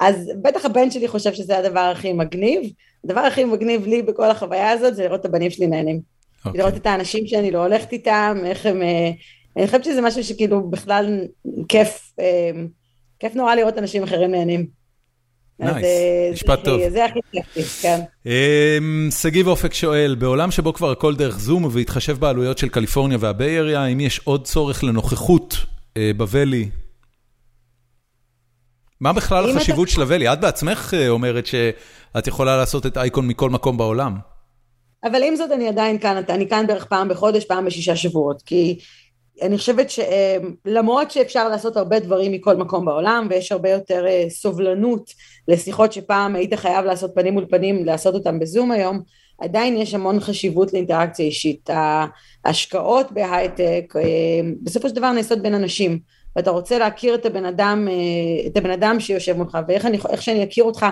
אז 0.00 0.30
בטח 0.42 0.64
הבן 0.64 0.90
שלי 0.90 1.08
חושב 1.08 1.34
שזה 1.34 1.58
הדבר 1.58 1.80
הכי 1.80 2.12
מגניב. 2.12 2.72
הדבר 3.04 3.20
הכי 3.20 3.44
מגניב 3.44 3.86
לי 3.86 4.02
בכל 4.02 4.30
החוויה 4.30 4.70
הזאת 4.70 4.96
זה 4.96 5.04
לראות 5.04 5.20
את 5.20 5.24
הבנים 5.24 5.50
שלי 5.50 5.66
נהנים. 5.66 5.96
Okay. 5.96 6.46
אוקיי. 6.46 6.60
לראות 6.60 6.76
את 6.76 6.86
האנשים 6.86 7.26
שאני 7.26 7.58
הולכת 7.58 7.92
איתם, 7.92 8.38
איך 8.44 8.66
הם... 8.66 8.82
אה, 8.82 9.10
אני 9.56 9.66
חושבת 9.66 9.84
שזה 9.84 10.00
משהו 10.00 10.24
שכאילו 10.24 10.70
בכלל 10.70 11.20
כיף, 11.68 12.12
אה, 12.20 12.50
כיף 13.20 13.34
נורא 13.34 13.54
לראות 13.54 13.78
אנשים 13.78 14.02
אחרים 14.02 14.30
נהנים. 14.30 14.66
Nice, 15.60 15.84
אה, 15.84 16.30
משפט 16.32 16.64
טוב. 16.64 16.88
זה 16.88 17.04
הכי 17.04 17.18
כיפי, 17.32 17.62
כן. 17.62 18.00
אמ, 18.26 19.08
שגיב 19.22 19.46
אופק 19.46 19.74
שואל, 19.74 20.16
בעולם 20.18 20.50
שבו 20.50 20.72
כבר 20.72 20.90
הכל 20.90 21.16
דרך 21.16 21.38
זום 21.38 21.64
ובהתחשב 21.64 22.16
בעלויות 22.18 22.58
של 22.58 22.68
קליפורניה 22.68 23.18
וה 23.20 23.35
Bay 23.35 23.58
Area, 23.58 23.80
האם 23.80 24.00
יש 24.00 24.20
עוד 24.24 24.46
צורך 24.46 24.84
לנוכחות 24.84 25.56
בוואלי? 26.16 26.68
מה 29.00 29.12
בכלל 29.12 29.50
החשיבות 29.50 29.88
של 29.88 30.00
הוואלי? 30.00 30.32
את 30.32 30.40
בעצמך 30.40 30.94
אומרת 31.08 31.46
שאת 31.46 32.26
יכולה 32.26 32.56
לעשות 32.56 32.86
את 32.86 32.98
אייקון 32.98 33.28
מכל 33.28 33.50
מקום 33.50 33.76
בעולם. 33.76 34.16
אבל 35.04 35.22
עם 35.22 35.36
זאת 35.36 35.52
אני 35.52 35.68
עדיין 35.68 35.98
כאן, 35.98 36.22
אני 36.28 36.48
כאן 36.48 36.66
בערך 36.66 36.84
פעם 36.84 37.08
בחודש, 37.08 37.44
פעם 37.44 37.64
בשישה 37.64 37.96
שבועות, 37.96 38.42
כי 38.42 38.78
אני 39.42 39.58
חושבת 39.58 39.86
שלמרות 39.90 41.10
שאפשר 41.10 41.48
לעשות 41.48 41.76
הרבה 41.76 42.00
דברים 42.00 42.32
מכל 42.32 42.56
מקום 42.56 42.84
בעולם, 42.84 43.26
ויש 43.30 43.52
הרבה 43.52 43.70
יותר 43.70 44.06
אה, 44.06 44.24
סובלנות 44.28 45.10
לשיחות 45.48 45.92
שפעם 45.92 46.36
היית 46.36 46.54
חייב 46.54 46.84
לעשות 46.84 47.10
פנים 47.14 47.34
מול 47.34 47.46
פנים, 47.50 47.84
לעשות 47.84 48.14
אותם 48.14 48.38
בזום 48.38 48.70
היום, 48.70 49.02
עדיין 49.38 49.76
יש 49.76 49.94
המון 49.94 50.20
חשיבות 50.20 50.72
לאינטראקציה 50.72 51.24
אישית. 51.24 51.70
ההשקעות 52.44 53.12
בהייטק 53.12 53.94
אה, 53.96 54.02
בסופו 54.62 54.88
של 54.88 54.94
דבר 54.94 55.12
נעשות 55.12 55.42
בין 55.42 55.54
אנשים, 55.54 55.98
ואתה 56.36 56.50
רוצה 56.50 56.78
להכיר 56.78 57.14
את 57.14 57.26
הבן 57.26 57.44
אדם, 57.44 57.88
אה, 57.90 58.46
את 58.46 58.56
הבן 58.56 58.70
אדם 58.70 59.00
שיושב 59.00 59.36
מולך, 59.36 59.58
ואיך 59.68 59.86
אני, 59.86 59.98
שאני 60.20 60.44
אכיר 60.44 60.64
אותך 60.64 60.86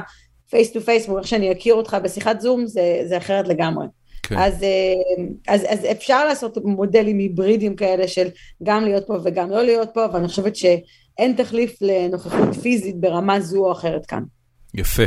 face 0.51 0.72
to 0.72 0.81
face, 0.81 1.09
ואיך 1.08 1.26
שאני 1.26 1.52
אכיר 1.52 1.74
אותך 1.74 1.96
בשיחת 2.02 2.40
זום, 2.40 2.66
זה, 2.66 3.02
זה 3.04 3.16
אחרת 3.16 3.48
לגמרי. 3.48 3.86
כן. 4.22 4.38
אז, 4.38 4.62
אה, 4.62 5.24
אז, 5.48 5.62
אז 5.68 5.84
אפשר 5.90 6.24
לעשות 6.24 6.58
מודלים 6.64 7.18
היברידיים 7.18 7.76
כאלה 7.76 8.08
של 8.08 8.28
גם 8.62 8.84
להיות 8.84 9.06
פה 9.06 9.14
וגם 9.24 9.50
לא 9.50 9.62
להיות 9.62 9.88
פה, 9.94 10.04
אבל 10.04 10.18
אני 10.18 10.28
חושבת 10.28 10.56
שאין 10.56 11.34
תחליף 11.36 11.76
לנוכחות 11.80 12.54
פיזית 12.62 13.00
ברמה 13.00 13.40
זו 13.40 13.66
או 13.66 13.72
אחרת 13.72 14.06
כאן. 14.06 14.22
יפה. 14.74 15.02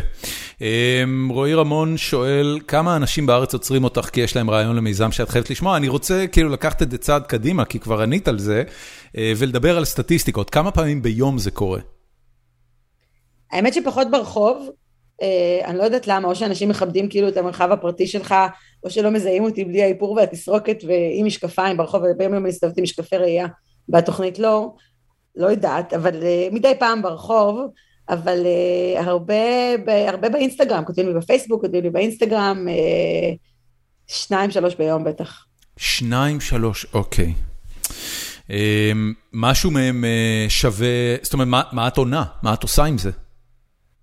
אמ, 0.61 1.29
רועי 1.29 1.53
רמון 1.53 1.97
שואל, 1.97 2.59
כמה 2.67 2.95
אנשים 2.95 3.25
בארץ 3.25 3.53
עוצרים 3.53 3.83
אותך 3.83 4.09
כי 4.13 4.21
יש 4.21 4.35
להם 4.35 4.49
רעיון 4.49 4.75
למיזם 4.75 5.11
שאת 5.11 5.29
חייבת 5.29 5.49
לשמוע? 5.49 5.77
אני 5.77 5.87
רוצה 5.87 6.25
כאילו 6.31 6.49
לקחת 6.49 6.81
את 6.81 6.91
זה 6.91 6.97
צעד 6.97 7.25
קדימה, 7.25 7.65
כי 7.65 7.79
כבר 7.79 8.01
ענית 8.01 8.27
על 8.27 8.39
זה, 8.39 8.63
ולדבר 9.37 9.77
על 9.77 9.85
סטטיסטיקות. 9.85 10.49
כמה 10.49 10.71
פעמים 10.71 11.01
ביום 11.01 11.37
זה 11.37 11.51
קורה? 11.51 11.79
האמת 13.51 13.73
שפחות 13.73 14.11
ברחוב, 14.11 14.69
אה, 15.21 15.59
אני 15.65 15.77
לא 15.77 15.83
יודעת 15.83 16.07
למה, 16.07 16.27
או 16.27 16.35
שאנשים 16.35 16.69
מכבדים 16.69 17.09
כאילו 17.09 17.27
את 17.27 17.37
המרחב 17.37 17.71
הפרטי 17.71 18.07
שלך, 18.07 18.35
או 18.83 18.89
שלא 18.89 19.11
מזהים 19.11 19.43
אותי 19.43 19.65
בלי 19.65 19.83
האיפור 19.83 20.11
והתסרוקת 20.11 20.83
ועם 20.87 21.25
משקפיים 21.25 21.77
ברחוב, 21.77 22.03
הרבה 22.03 22.17
פעמים 22.17 22.33
אני 22.33 22.49
מסתובבת 22.49 22.77
עם 22.77 22.83
משקפי 22.83 23.17
ראייה, 23.17 23.47
והתוכנית 23.89 24.39
לא, 24.39 24.75
לא 25.35 25.47
יודעת, 25.47 25.93
אבל 25.93 26.21
uh, 26.21 26.53
מדי 26.53 26.73
פעם 26.79 27.01
ברחוב, 27.01 27.59
אבל 28.09 28.43
uh, 28.43 28.99
הרבה, 28.99 29.77
ב, 29.85 29.89
הרבה 29.89 30.29
באינסטגרם, 30.29 30.85
כותבים 30.85 31.07
לי 31.07 31.13
בפייסבוק, 31.13 31.61
כותבים 31.61 31.83
לי 31.83 31.89
באינסטגרם, 31.89 32.67
uh, 32.67 33.37
שניים, 34.07 34.51
שלוש 34.51 34.75
ביום 34.75 35.03
בטח. 35.03 35.45
שניים, 35.77 36.39
שלוש, 36.39 36.85
אוקיי. 36.93 37.33
Um, 38.47 38.53
משהו 39.33 39.71
מהם 39.71 40.03
uh, 40.03 40.49
שווה, 40.49 41.15
זאת 41.21 41.33
אומרת, 41.33 41.47
מה, 41.47 41.61
מה 41.71 41.87
את 41.87 41.97
עונה? 41.97 42.23
מה 42.43 42.53
את 42.53 42.63
עושה 42.63 42.83
עם 42.83 42.97
זה? 42.97 43.11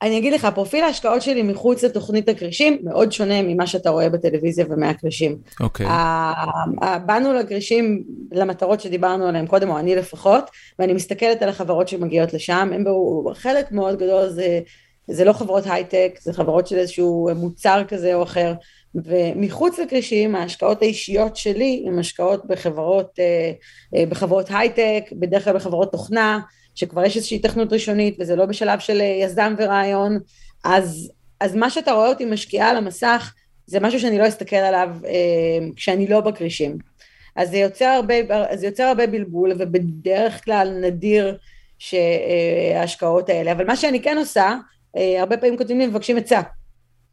אני 0.03 0.19
אגיד 0.19 0.33
לך, 0.33 0.49
פרופיל 0.55 0.85
ההשקעות 0.85 1.23
שלי 1.23 1.43
מחוץ 1.43 1.85
לתוכנית 1.85 2.29
הכרישים 2.29 2.79
מאוד 2.85 3.12
שונה 3.12 3.43
ממה 3.43 3.66
שאתה 3.66 3.91
רואה 3.91 4.09
בטלוויזיה 4.09 4.65
ומהכרישים. 4.69 5.39
אוקיי. 5.61 5.87
באנו 7.07 7.33
לכרישים 7.33 8.05
למטרות 8.33 8.81
שדיברנו 8.81 9.27
עליהן 9.27 9.47
קודם, 9.47 9.71
או 9.71 9.79
אני 9.79 9.97
לפחות, 9.97 10.51
ואני 10.79 10.93
מסתכלת 10.93 11.43
על 11.43 11.49
החברות 11.49 11.89
שמגיעות 11.89 12.35
לשם, 12.35 12.71
הם 12.75 12.85
בו, 12.85 13.25
חלק 13.35 13.73
מאוד 13.73 13.99
גדול 13.99 14.29
זה, 14.29 14.61
זה 15.09 15.25
לא 15.25 15.33
חברות 15.33 15.65
הייטק, 15.66 16.19
זה 16.23 16.33
חברות 16.33 16.66
של 16.66 16.77
איזשהו 16.77 17.29
מוצר 17.37 17.83
כזה 17.89 18.15
או 18.15 18.23
אחר, 18.23 18.53
ומחוץ 18.95 19.79
לכרישים 19.79 20.35
ההשקעות 20.35 20.83
האישיות 20.83 21.37
שלי 21.37 21.85
הן 21.87 21.99
השקעות 21.99 22.47
בחברות, 22.47 23.19
אה, 23.19 23.53
אה, 23.95 24.07
בחברות 24.07 24.47
הייטק, 24.51 25.05
בדרך 25.12 25.45
כלל 25.45 25.55
בחברות 25.55 25.93
תוכנה, 25.93 26.41
שכבר 26.75 27.05
יש 27.05 27.16
איזושהי 27.16 27.39
תכנות 27.39 27.73
ראשונית 27.73 28.16
וזה 28.21 28.37
לא 28.37 28.47
בשלב 28.47 28.79
של 28.79 29.01
אה, 29.01 29.19
יזם 29.23 29.55
ורעיון, 29.59 30.19
אז, 30.65 31.12
אז 31.41 31.55
מה 31.55 31.71
שאתה 31.71 31.93
רואה 31.93 32.09
אותי 32.09 32.25
משקיעה 32.25 32.71
על 32.71 32.77
המסך 32.77 33.35
זה 33.66 33.81
משהו 33.81 34.01
שאני 34.01 34.19
לא 34.19 34.29
אסתכל 34.29 34.57
עליו 34.57 34.89
כשאני 35.77 36.07
לא 36.07 36.21
בכרישים. 36.21 36.79
אז 37.37 37.51
זה 37.51 37.57
יוצר 37.57 37.85
הרבה, 37.85 38.15
זה 38.55 38.66
יוצר 38.66 38.83
הרבה 38.83 39.07
בלבול 39.07 39.53
ובדרך 39.59 40.45
כלל 40.45 40.79
נדיר 40.81 41.39
שההשקעות 41.79 43.29
האלה, 43.29 43.53
אבל 43.53 43.66
מה 43.66 43.77
שאני 43.77 44.03
כן 44.03 44.19
עושה, 44.19 44.57
הרבה 45.19 45.37
פעמים 45.37 45.59
כותבים 45.59 45.79
לי 45.79 45.87
מבקשים 45.87 46.16
עצה. 46.16 46.41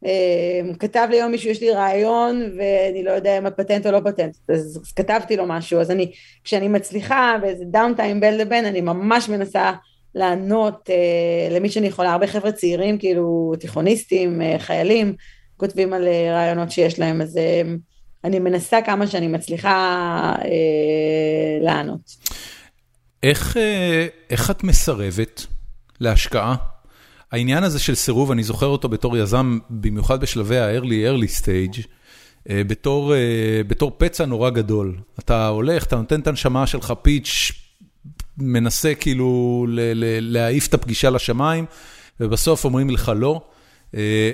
אמ, 0.04 0.74
כתב 0.74 1.08
לי 1.10 1.16
היום 1.16 1.30
מישהו, 1.30 1.50
יש 1.50 1.60
לי 1.60 1.70
רעיון 1.70 2.52
ואני 2.58 3.04
לא 3.04 3.10
יודע 3.10 3.38
אם 3.38 3.46
הפטנט 3.46 3.86
או 3.86 3.92
לא 3.92 4.00
פטנט, 4.04 4.36
אז 4.48 4.92
כתבתי 4.96 5.36
לו 5.36 5.46
משהו, 5.46 5.80
אז 5.80 5.90
אני, 5.90 6.12
כשאני 6.44 6.68
מצליחה 6.68 7.36
באיזה 7.40 7.64
דאונטיים 7.64 8.20
בין 8.20 8.38
לבין, 8.38 8.64
אני 8.64 8.80
ממש 8.80 9.28
מנסה 9.28 9.72
לענות 10.14 10.90
אה, 10.90 11.56
למי 11.56 11.68
שאני 11.68 11.86
יכולה, 11.86 12.12
הרבה 12.12 12.26
חבר'ה 12.26 12.52
צעירים, 12.52 12.98
כאילו 12.98 13.52
תיכוניסטים, 13.60 14.42
אה, 14.42 14.56
חיילים, 14.58 15.14
כותבים 15.56 15.92
על 15.92 16.08
אה, 16.08 16.32
רעיונות 16.32 16.70
שיש 16.70 16.98
להם, 16.98 17.20
אז 17.20 17.36
אה, 17.36 17.62
אני 18.24 18.38
מנסה 18.38 18.78
כמה 18.86 19.06
שאני 19.06 19.28
מצליחה 19.28 20.34
אה, 20.44 21.58
לענות. 21.60 22.16
איך, 23.22 23.56
איך 24.30 24.50
את 24.50 24.64
מסרבת 24.64 25.46
להשקעה? 26.00 26.71
העניין 27.32 27.64
הזה 27.64 27.78
של 27.78 27.94
סירוב, 27.94 28.30
אני 28.30 28.42
זוכר 28.42 28.66
אותו 28.66 28.88
בתור 28.88 29.16
יזם, 29.16 29.58
במיוחד 29.70 30.20
בשלבי 30.20 30.58
ה-early 30.58 30.84
early 30.84 31.40
stage, 31.40 31.86
אה, 32.50 32.56
אה, 32.56 33.62
בתור 33.66 33.92
פצע 33.98 34.24
נורא 34.24 34.50
גדול. 34.50 34.96
אתה 35.18 35.48
הולך, 35.48 35.84
אתה 35.84 35.96
נותן 35.96 36.20
את 36.20 36.26
הנשמה 36.26 36.66
שלך 36.66 36.92
פיץ', 37.02 37.52
מנסה 38.38 38.94
כאילו 38.94 39.66
להעיף 40.20 40.66
את 40.66 40.74
הפגישה 40.74 41.10
לשמיים, 41.10 41.64
ובסוף 42.20 42.64
אומרים 42.64 42.90
לך 42.90 43.12
לא. 43.16 43.40
אה, 43.96 44.30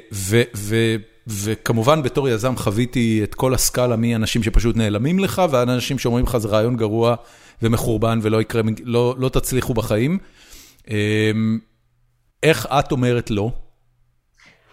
וכמובן 1.26 2.02
בתור 2.02 2.28
יזם 2.28 2.56
חוויתי 2.56 3.20
את 3.22 3.34
כל 3.34 3.54
הסקאלה 3.54 3.96
מאנשים 3.96 4.42
שפשוט 4.42 4.76
נעלמים 4.76 5.18
לך, 5.18 5.42
ועד 5.50 5.68
אנשים 5.68 5.98
שאומרים 5.98 6.24
לך 6.24 6.38
זה 6.38 6.48
רעיון 6.48 6.76
גרוע 6.76 7.14
ומחורבן 7.62 8.18
ולא 8.22 8.40
יקרה, 8.40 8.62
לא, 8.84 9.14
לא 9.18 9.28
תצליחו 9.28 9.74
בחיים. 9.74 10.18
איך 12.42 12.66
את 12.66 12.92
אומרת 12.92 13.30
לא? 13.30 13.50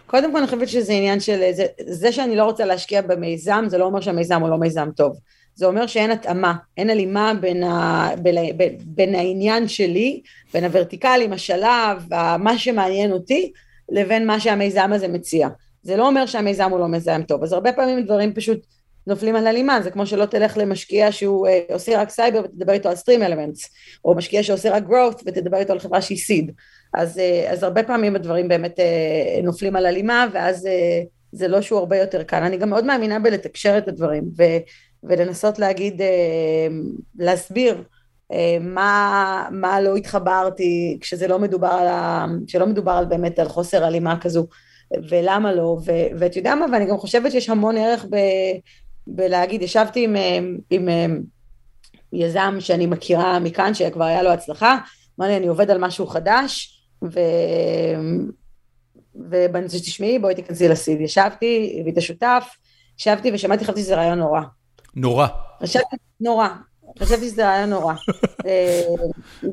קודם 0.06 0.32
כל 0.32 0.38
אני 0.38 0.48
חושבת 0.48 0.68
שזה 0.68 0.94
עניין 0.94 1.20
של, 1.20 1.42
זה, 1.52 1.66
זה 1.88 2.12
שאני 2.12 2.36
לא 2.36 2.44
רוצה 2.44 2.66
להשקיע 2.66 3.02
במיזם, 3.02 3.66
זה 3.68 3.78
לא 3.78 3.86
אומר 3.86 4.02
שהמיזם 4.02 4.42
הוא 4.42 4.50
לא 4.50 4.58
מיזם 4.58 4.90
טוב. 4.96 5.18
זה 5.56 5.66
אומר 5.66 5.88
שאין 5.88 6.12
התאמה, 6.12 6.54
אין 6.78 6.90
הלימה 6.90 7.34
בין, 7.42 7.64
ה, 7.64 8.10
בין, 8.22 8.58
בין, 8.58 8.78
בין 8.86 9.16
העניין 9.16 9.68
שלי, 9.68 10.22
בין 10.54 10.64
הוורטיקלים, 10.64 11.34
השלב, 11.34 12.06
מה 12.40 12.58
שמעניין 12.58 13.12
אותי, 13.12 13.52
לבין 13.90 14.28
מה 14.28 14.40
שהמיזם 14.40 14.94
הזה 14.94 15.08
מציע. 15.08 15.50
זה 15.84 15.96
לא 15.96 16.08
אומר 16.08 16.26
שהמיזם 16.26 16.72
הוא 16.72 16.80
לא 16.80 16.88
מיזם 16.88 17.22
טוב, 17.28 17.44
אז 17.44 17.54
הרבה 17.54 17.74
פעמים 17.74 18.06
דברים 18.06 18.34
פשוט 18.34 18.60
נופלים 19.08 19.36
על 19.36 19.48
הלימה, 19.48 19.82
זה 19.82 19.92
כמו 19.92 20.06
שלא 20.06 20.26
תלך 20.26 20.58
למשקיע 20.58 21.12
שהוא 21.12 21.48
אה, 21.48 21.74
עושה 21.74 22.02
רק 22.02 22.10
סייבר 22.10 22.42
ותדבר 22.44 22.74
איתו 22.74 22.90
על 22.90 22.96
StreamElements, 22.96 23.70
או 24.06 24.16
משקיע 24.16 24.44
שעושה 24.44 24.72
רק 24.72 24.84
growth 24.84 25.22
ותדבר 25.26 25.58
איתו 25.58 25.74
על 25.74 25.80
חברה 25.80 26.02
שהיא 26.02 26.18
seed. 26.18 26.52
אז, 26.96 27.18
אה, 27.18 27.52
אז 27.52 27.64
הרבה 27.64 27.84
פעמים 27.84 28.16
הדברים 28.16 28.48
באמת 28.48 28.80
אה, 28.80 29.44
נופלים 29.44 29.76
על 29.76 29.86
הלימה, 29.86 30.28
ואז 30.34 30.66
אה, 30.66 30.70
זה 31.32 31.48
לא 31.48 31.62
שהוא 31.62 31.80
הרבה 31.80 31.98
יותר 31.98 32.24
קל. 32.24 32.44
אני 32.44 32.58
גם 32.58 32.70
מאוד 32.70 32.86
מאמינה 32.86 33.20
בלתקשר 33.20 33.78
את 33.78 33.88
הדברים, 33.88 34.24
ו, 34.38 34.44
ולנסות 35.04 35.60
להגיד, 35.60 36.02
להסביר 37.20 37.84
מה, 38.62 39.48
מה 39.52 39.82
לא 39.82 39.96
התחברתי, 39.96 40.98
כשזה 41.02 41.28
לא 41.28 41.40
מדובר 41.40 41.68
על, 41.68 41.88
ה, 41.88 42.26
שלא 42.48 42.68
מדובר 42.68 42.92
על 42.92 43.06
באמת 43.06 43.40
על 43.40 43.48
חוסר 43.48 43.86
הלימה 43.86 44.20
כזו. 44.20 44.48
ולמה 45.10 45.54
לא, 45.54 45.78
ואת 46.20 46.36
יודע 46.36 46.56
מה, 46.56 46.66
ואני 46.72 46.86
גם 46.86 46.98
חושבת 46.98 47.32
שיש 47.32 47.50
המון 47.50 47.78
ערך 47.78 48.06
ב, 48.10 48.18
בלהגיד, 49.08 49.62
ישבתי 49.62 50.04
עם, 50.04 50.16
אה, 50.16 50.38
עם, 50.38 50.58
עם 50.70 50.90
אה, 50.90 51.06
יזם 52.14 52.56
שאני 52.60 52.86
מכירה 52.86 53.40
מכאן, 53.40 53.74
שכבר 53.74 54.04
היה 54.04 54.24
לו 54.24 54.30
הצלחה, 54.30 54.78
אמר 55.20 55.28
לי, 55.28 55.38
אני 55.38 55.48
עובד 55.48 55.72
על 55.72 55.78
משהו 55.78 56.08
חדש, 56.08 56.75
ו... 57.04 57.20
ובאתי 59.16 59.78
שתשמעי, 59.78 60.20
בואי 60.20 60.36
תיכנסי 60.36 60.68
לסיד. 60.68 61.02
ישבתי, 61.02 61.78
הביא 61.80 61.92
את 61.92 61.98
השותף, 61.98 62.56
ישבתי 63.00 63.32
ושמעתי, 63.34 63.64
חשבתי 63.64 63.82
שזה 63.82 63.96
רעיון 63.96 64.20
נורא. 64.20 64.42
נורא. 64.96 65.28
חשבתי, 65.64 65.96
נורא. 66.20 66.48
חשבתי 67.00 67.26
שזה 67.26 67.48
רעיון 67.48 67.70
נורא. 67.70 67.94
אה, 68.48 68.82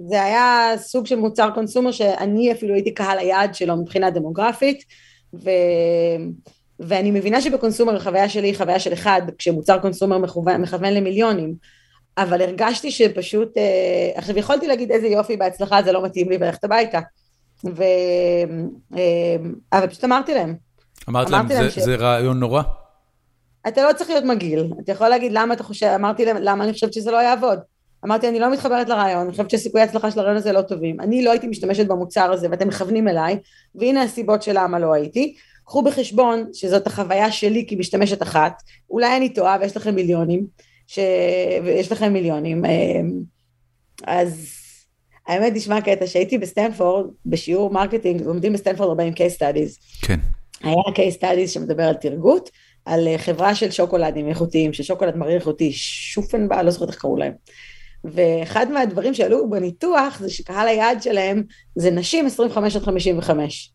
זה 0.08 0.22
היה 0.22 0.72
סוג 0.76 1.06
של 1.06 1.16
מוצר 1.16 1.50
קונסומר 1.54 1.92
שאני 1.92 2.52
אפילו 2.52 2.74
הייתי 2.74 2.94
קהל 2.94 3.18
היעד 3.18 3.54
שלו 3.54 3.76
מבחינה 3.76 4.10
דמוגרפית, 4.10 4.84
ו... 5.34 5.50
ואני 6.80 7.10
מבינה 7.10 7.40
שבקונסומר 7.40 7.96
החוויה 7.96 8.28
שלי 8.28 8.48
היא 8.48 8.56
חוויה 8.56 8.80
של 8.80 8.92
אחד, 8.92 9.22
כשמוצר 9.38 9.78
קונסומר 9.78 10.18
מכוון, 10.18 10.60
מכוון 10.60 10.94
למיליונים, 10.94 11.54
אבל 12.18 12.42
הרגשתי 12.42 12.90
שפשוט, 12.90 13.58
אה, 13.58 14.10
עכשיו 14.14 14.38
יכולתי 14.38 14.66
להגיד 14.66 14.90
איזה 14.90 15.06
יופי 15.06 15.36
בהצלחה, 15.36 15.82
זה 15.82 15.92
לא 15.92 16.04
מתאים 16.04 16.30
לי 16.30 16.36
וללכת 16.36 16.64
הביתה. 16.64 17.00
ו... 17.64 17.82
אה, 18.96 19.36
אבל 19.72 19.86
פשוט 19.86 20.04
אמרתי 20.04 20.34
להם. 20.34 20.54
אמרת 21.08 21.30
להם, 21.30 21.48
זה, 21.48 21.70
ש... 21.70 21.78
זה 21.78 21.96
רעיון 21.96 22.40
נורא? 22.40 22.62
אתה 23.68 23.82
לא 23.82 23.92
צריך 23.92 24.10
להיות 24.10 24.24
מגעיל, 24.24 24.72
אתה 24.80 24.92
יכול 24.92 25.08
להגיד 25.08 25.32
למה 25.32 25.54
אתה 25.54 25.62
חושב, 25.62 25.86
אמרתי 25.86 26.24
להם, 26.24 26.36
למה 26.40 26.64
אני 26.64 26.72
חושבת 26.72 26.92
שזה 26.92 27.10
לא 27.10 27.16
יעבוד. 27.16 27.58
אמרתי, 28.04 28.28
אני 28.28 28.40
לא 28.40 28.52
מתחברת 28.52 28.88
לרעיון, 28.88 29.20
אני 29.22 29.30
חושבת 29.30 29.50
שסיכויי 29.50 29.84
ההצלחה 29.84 30.10
של 30.10 30.18
הרעיון 30.18 30.36
הזה 30.36 30.52
לא 30.52 30.62
טובים. 30.62 31.00
אני 31.00 31.24
לא 31.24 31.30
הייתי 31.30 31.46
משתמשת 31.46 31.86
במוצר 31.86 32.32
הזה 32.32 32.46
ואתם 32.50 32.68
מכוונים 32.68 33.08
אליי, 33.08 33.38
והנה 33.74 34.02
הסיבות 34.02 34.42
של 34.42 34.52
למה 34.54 34.78
לא 34.78 34.94
הייתי. 34.94 35.34
קחו 35.64 35.82
בחשבון 35.82 36.44
שזאת 36.52 36.86
החוויה 36.86 37.32
שלי 37.32 37.66
כמשתמשת 37.68 38.22
אחת, 38.22 38.62
אולי 38.90 39.16
אני 39.16 39.28
טועה 39.28 39.56
ויש 39.60 39.76
לכם 39.76 39.94
מיליונים, 39.94 40.46
ש... 40.86 40.98
ויש 41.64 41.92
לכם 41.92 42.12
מיליונים, 42.12 42.64
אמ, 42.64 43.12
אז 44.06 44.61
האמת 45.26 45.52
תשמע 45.52 45.80
קטע 45.80 46.06
שהייתי 46.06 46.38
בסטנפורד, 46.38 47.06
בשיעור 47.26 47.70
marketing, 47.70 48.22
לומדים 48.22 48.52
בסטנפורד 48.52 48.88
40 48.88 49.12
case 49.12 49.38
studies. 49.38 50.02
כן. 50.06 50.18
היה 50.62 50.74
case 50.74 51.20
studies 51.20 51.48
שמדבר 51.48 51.82
על 51.82 51.94
טרגוט, 51.94 52.50
על 52.84 53.08
אה, 53.08 53.18
חברה 53.18 53.54
של 53.54 53.70
שוקולדים 53.70 54.28
איכותיים, 54.28 54.72
של 54.72 54.82
שוקולד 54.82 55.16
מריר 55.16 55.34
איכותי, 55.34 55.72
שופנבא, 55.72 56.62
לא 56.62 56.70
זוכרת 56.70 56.88
איך 56.88 56.98
קראו 56.98 57.16
להם. 57.16 57.32
ואחד 58.04 58.70
מהדברים 58.70 59.14
שעלו 59.14 59.50
בניתוח 59.50 60.18
זה 60.20 60.30
שקהל 60.30 60.68
היעד 60.68 61.02
שלהם 61.02 61.42
זה 61.74 61.90
נשים 61.90 62.26
25 62.26 62.76
עד 62.76 62.82
55. 62.82 63.72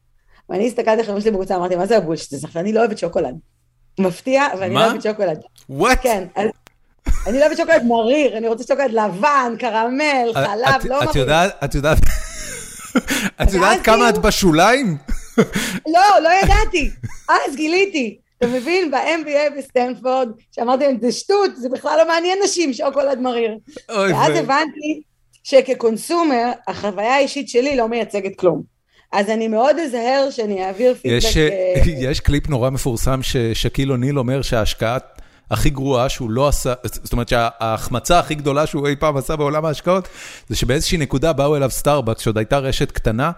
ואני 0.50 0.68
הסתכלתי 0.68 1.02
החבר'ה 1.02 1.22
שלי 1.22 1.32
בקבוצה, 1.32 1.56
אמרתי, 1.56 1.76
מה 1.76 1.86
זה 1.86 1.98
ה 1.98 2.02
bullshit 2.02 2.34
הזה? 2.34 2.48
אני 2.56 2.74
לא 2.74 2.80
אוהבת 2.80 2.98
שוקולד. 2.98 3.36
מפתיע, 4.00 4.44
ואני 4.60 4.74
לא 4.74 4.86
אוהבת 4.86 5.02
שוקולד. 5.02 5.40
What? 5.70 6.00
כן, 6.02 6.28
אני 7.28 7.40
לא 7.40 7.46
אוהבת 7.46 7.58
שוקולד 7.58 7.84
מריר, 7.84 8.38
אני 8.38 8.48
רוצה 8.48 8.64
שוקולד 8.64 8.92
לבן, 8.92 9.54
קרמל, 9.60 10.32
חלב, 10.34 10.86
לא 10.86 10.96
מריר. 10.98 11.10
את 11.10 11.16
יודעת, 11.16 11.52
את 11.64 11.76
יודעת, 11.76 11.98
את 13.42 13.54
יודעת 13.54 13.82
כמה 13.82 14.10
את 14.10 14.18
בשוליים? 14.18 14.98
לא, 15.94 16.22
לא 16.24 16.30
ידעתי. 16.44 16.90
אז 17.30 17.56
גיליתי. 17.56 18.18
אתה 18.38 18.48
מבין? 18.48 18.92
ב-MBA 18.92 19.58
בסטנפורד, 19.58 20.30
שאמרתי 20.52 20.84
להם, 20.84 20.98
זה 21.02 21.12
שטות, 21.12 21.56
זה 21.56 21.70
בכלל 21.70 21.98
לא 21.98 22.08
מעניין 22.08 22.40
נשים, 22.44 22.74
שוקולד 22.74 23.20
מריר. 23.20 23.58
ואז 23.90 24.36
הבנתי 24.36 25.02
שכ 25.44 25.77
consumer, 25.77 26.52
החוויה 26.68 27.16
האישית 27.16 27.50
שלי 27.50 27.76
לא 27.76 27.88
מייצגת 27.88 28.36
כלום. 28.36 28.62
אז 29.12 29.30
אני 29.30 29.48
מאוד 29.48 29.76
נזהרת 29.80 30.28
כשאני 30.32 30.66
אעביר 30.66 30.96
פידבק... 31.02 31.18
יש, 31.18 31.38
אה, 31.38 31.82
יש 32.10 32.20
קליפ 32.20 32.50
נורא 32.50 32.70
מפורסם 32.70 33.20
ששקיל 33.24 33.92
אוניל 33.92 34.20
אומר 34.20 34.42
שההשקעה 34.42 34.98
הכי 35.52 35.70
גרועה 35.70 36.10
שהוא 36.10 36.30
לא 36.30 36.48
עשה, 36.48 36.74
זאת 36.84 37.12
אומרת 37.14 37.30
שההחמצה 37.30 38.20
הכי 38.20 38.36
גדולה 38.36 38.68
שהוא 38.68 38.88
אי 38.88 38.96
פעם 38.96 39.18
עשה 39.18 39.36
בעולם 39.36 39.66
ההשקעות, 39.66 40.08
זה 40.50 40.56
שבאיזושהי 40.56 40.98
נקודה 40.98 41.34
באו 41.34 41.56
אליו 41.56 41.72
סטארבקס, 41.72 42.22
שעוד 42.22 42.38
הייתה 42.38 42.58
רשת 42.58 42.92
קטנה, 42.92 43.32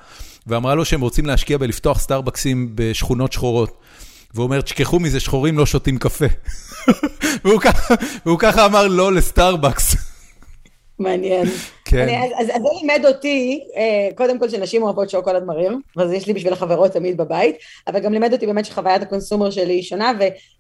ואמרה 0.48 0.76
לו 0.76 0.86
שהם 0.86 1.02
רוצים 1.02 1.26
להשקיע 1.26 1.58
בלפתוח 1.58 2.00
סטארבקסים 2.00 2.72
בשכונות 2.76 3.34
שחורות. 3.34 3.78
והוא 4.34 4.44
אומר, 4.44 4.62
תשכחו 4.62 5.00
מזה, 5.00 5.20
שחורים 5.20 5.58
לא 5.58 5.66
שותים 5.66 5.98
קפה. 5.98 6.26
והוא 8.26 8.40
ככה 8.40 8.66
אמר 8.66 8.88
לא 8.88 9.14
לסטארבקס. 9.14 10.09
מעניין. 11.00 11.46
כן. 11.86 11.98
אני, 11.98 12.18
אז, 12.18 12.32
אז, 12.38 12.50
אז 12.56 12.62
זה 12.62 12.68
לימד 12.82 13.06
אותי, 13.06 13.64
אה, 13.76 14.10
קודם 14.16 14.40
כל 14.40 14.50
שנשים 14.50 14.84
אוהבות 14.84 15.10
שוקולד 15.10 15.44
מריר, 15.44 15.78
וזה 15.98 16.16
יש 16.16 16.28
לי 16.28 16.34
בשביל 16.34 16.54
החברות 16.54 16.92
תמיד 16.92 17.18
בבית, 17.18 17.56
אבל 17.88 18.00
גם 18.00 18.14
לימד 18.14 18.34
אותי 18.34 18.46
באמת 18.46 18.66
שחוויית 18.66 19.02
הקונסומר 19.02 19.52
שלי 19.52 19.74
היא 19.74 19.84
שונה, 19.84 20.12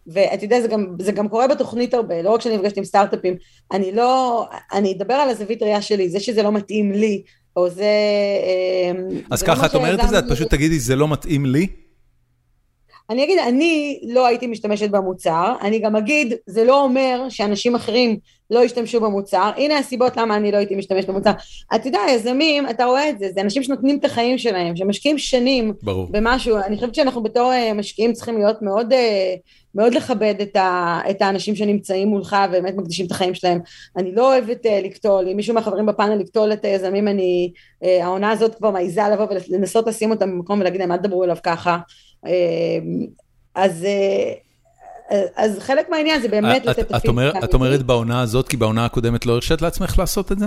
ואתה 0.08 0.46
יודע, 0.46 0.62
זה 0.62 0.68
גם, 0.68 0.96
זה 1.00 1.12
גם 1.12 1.28
קורה 1.28 1.48
בתוכנית 1.48 1.94
הרבה, 1.94 2.22
לא 2.22 2.30
רק 2.30 2.40
כשאני 2.40 2.58
נפגשת 2.58 2.78
עם 2.78 2.86
סטארט-אפים, 2.86 3.36
אני 3.72 3.92
לא, 3.92 4.46
אני 4.74 4.94
אדבר 4.94 5.14
על 5.14 5.30
הזווית 5.30 5.64
ראייה 5.64 5.82
שלי, 5.82 6.10
זה 6.10 6.20
שזה 6.20 6.44
לא 6.44 6.52
מתאים 6.52 6.92
לי, 6.92 7.22
או 7.56 7.70
זה... 7.70 7.84
אה, 7.84 8.92
אז 9.32 9.40
זה 9.40 9.48
לא 9.48 9.52
ככה, 9.52 9.62
לא 9.62 9.68
את 9.68 9.76
אומרת 9.76 10.04
את 10.04 10.10
זה, 10.10 10.20
את 10.20 10.24
פשוט 10.30 10.50
תגידי, 10.50 10.80
זה 10.80 10.96
לא 10.96 11.08
מתאים 11.08 11.46
לי? 11.46 11.68
אני 13.10 13.24
אגיד, 13.24 13.40
אני 13.40 14.00
לא 14.08 14.28
הייתי 14.28 14.48
משתמשת 14.48 14.90
במוצר, 14.90 15.56
אני 15.62 15.80
גם 15.80 15.96
אגיד, 15.96 16.34
זה 16.46 16.64
לא 16.64 16.84
אומר 16.84 17.26
שאנשים 17.30 17.76
אחרים 17.76 18.18
לא 18.50 18.64
ישתמשו 18.64 19.02
במוצר, 19.02 19.52
הנה 19.58 19.78
הסיבות 19.78 20.18
למה 20.18 20.36
אני 20.36 20.52
לא 20.52 20.58
הייתי 20.58 20.76
משתמשת 20.76 21.10
במוצר. 21.10 21.32
אתה 21.76 21.88
יודע, 21.88 22.00
יזמים, 22.12 22.70
אתה 22.70 22.86
רואה 22.86 23.10
את 23.10 23.20
זה, 23.20 23.30
זה 23.34 23.42
אנשים 23.42 23.64
שנותנים 23.64 23.98
את 24.00 24.06
החיים 24.06 24.38
שלהם, 24.38 24.76
שמשקיעים 24.76 25.18
שנים 25.18 25.74
ברור. 25.84 26.08
במשהו, 26.12 26.58
אני 26.58 26.76
חושבת 26.76 26.96
שאנחנו 26.96 27.24
בתור 27.24 27.52
אה, 27.52 27.74
משקיעים 27.74 28.14
צריכים 28.14 28.38
להיות 28.38 28.62
מאוד, 28.62 28.94
אה, 28.94 29.36
מאוד 29.76 29.94
לכבד 29.94 30.36
את, 30.42 30.56
ה, 30.56 31.00
את 31.10 31.22
האנשים 31.22 31.56
שנמצאים 31.56 32.08
מולך 32.08 32.36
ובאמת 32.50 32.76
מקדישים 32.76 33.06
את 33.06 33.12
החיים 33.12 33.34
שלהם. 33.34 33.60
אני 33.98 34.16
לא 34.16 34.34
אוהבת 34.34 34.66
uh, 34.66 34.70
לקטול, 34.84 35.28
אם 35.28 35.36
מישהו 35.36 35.54
מהחברים 35.54 35.86
בפאנל 35.86 36.16
לקטול 36.16 36.54
את 36.54 36.66
היזמים, 36.66 37.08
אני, 37.08 37.52
העונה 37.82 38.32
הזאת 38.32 38.56
כבר 38.56 38.72
מעיזה 38.72 39.02
לבוא 39.12 39.28
ולנסות 39.50 39.88
לשים 39.88 40.12
אותם 40.12 40.32
במקום 40.32 40.60
ולהגיד 40.60 40.82
להם, 40.82 40.92
אל 40.92 40.98
תדברו 40.98 41.24
אליו 41.24 41.38
ככה. 41.44 41.78
אז... 43.56 43.86
אה, 45.12 45.24
אז 45.36 45.60
חלק 45.60 45.90
מהעניין 45.90 46.22
זה 46.22 46.28
באמת 46.28 46.66
לתת 46.66 46.80
את 46.80 46.92
הפידבק. 46.92 47.34
את 47.44 47.54
אומרת 47.54 47.84
בעונה 47.84 48.22
הזאת, 48.22 48.48
כי 48.48 48.58
בעונה 48.58 48.86
הקודמת 48.86 49.26
לא 49.26 49.34
הרשית 49.34 49.62
לעצמך 49.62 50.00
לעשות 50.00 50.32
את 50.32 50.40
זה? 50.40 50.46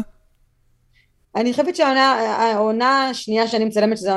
אני 1.37 1.51
חושבת 1.51 1.77
שהעונה 1.77 3.09
השנייה 3.09 3.49
שאני 3.49 3.65
מצלמת, 3.65 3.99
שזו 3.99 4.11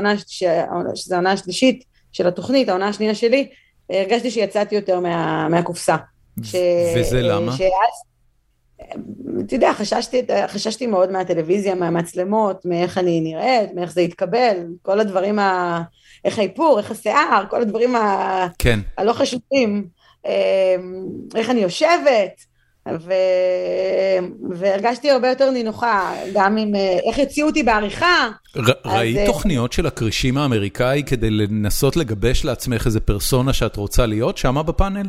העונה 1.14 1.32
השלישית 1.32 1.84
של 2.12 2.28
התוכנית, 2.28 2.70
העונה 2.70 2.88
השנייה 2.88 3.16
שלי, 3.16 3.50
הרגשתי 3.90 4.32
שיצאתי 4.32 4.76
יותר 4.76 5.00
מה, 5.00 5.48
מהקופסה. 5.50 5.96
ש... 6.44 6.56
וזה 6.98 7.22
למה? 7.22 7.52
שאז, 7.52 8.04
אתה 9.46 9.56
יודע, 9.56 9.74
חששתי, 9.74 10.22
חששתי 10.48 10.88
מאוד 10.88 11.12
מהטלוויזיה, 11.12 11.76
מהמצלמות, 11.76 12.66
מאיך 12.66 12.98
אני 12.98 13.22
נראית, 13.22 13.74
מאיך 13.76 13.92
זה 13.94 14.02
יתקבל, 14.02 14.58
כל 14.82 15.00
הדברים 15.00 15.40
ה... 15.40 15.82
איך 16.26 16.40
האיפור, 16.40 16.80
איך 16.80 16.92
השיער, 16.92 17.44
כל 17.50 17.62
הדברים 17.62 17.96
ה... 17.96 18.48
כן. 18.60 18.80
הלא 18.98 19.14
חשובים, 19.14 19.88
איך 21.36 21.50
אני 21.50 21.60
יושבת, 21.60 22.46
ו... 22.90 23.14
והרגשתי 24.50 25.12
הרבה 25.12 25.30
יותר 25.30 25.52
נינוחה, 25.52 26.14
גם 26.34 26.58
עם 26.58 26.76
איך 26.76 27.20
הציעו 27.20 27.50
אותי 27.50 27.64
בעריכה. 27.64 28.30
ר... 28.58 28.72
ראית 28.86 29.18
אז... 29.18 29.26
תוכניות 29.26 29.74
של 29.74 29.86
הכרישים 29.86 30.38
האמריקאי 30.38 31.04
כדי 31.06 31.30
לנסות 31.30 31.98
לגבש 31.98 32.46
לעצמך 32.46 32.86
איזה 32.86 33.00
פרסונה 33.00 33.54
שאת 33.54 33.76
רוצה 33.76 34.06
להיות 34.06 34.38
שמה 34.38 34.64
בפאנל? 34.64 35.08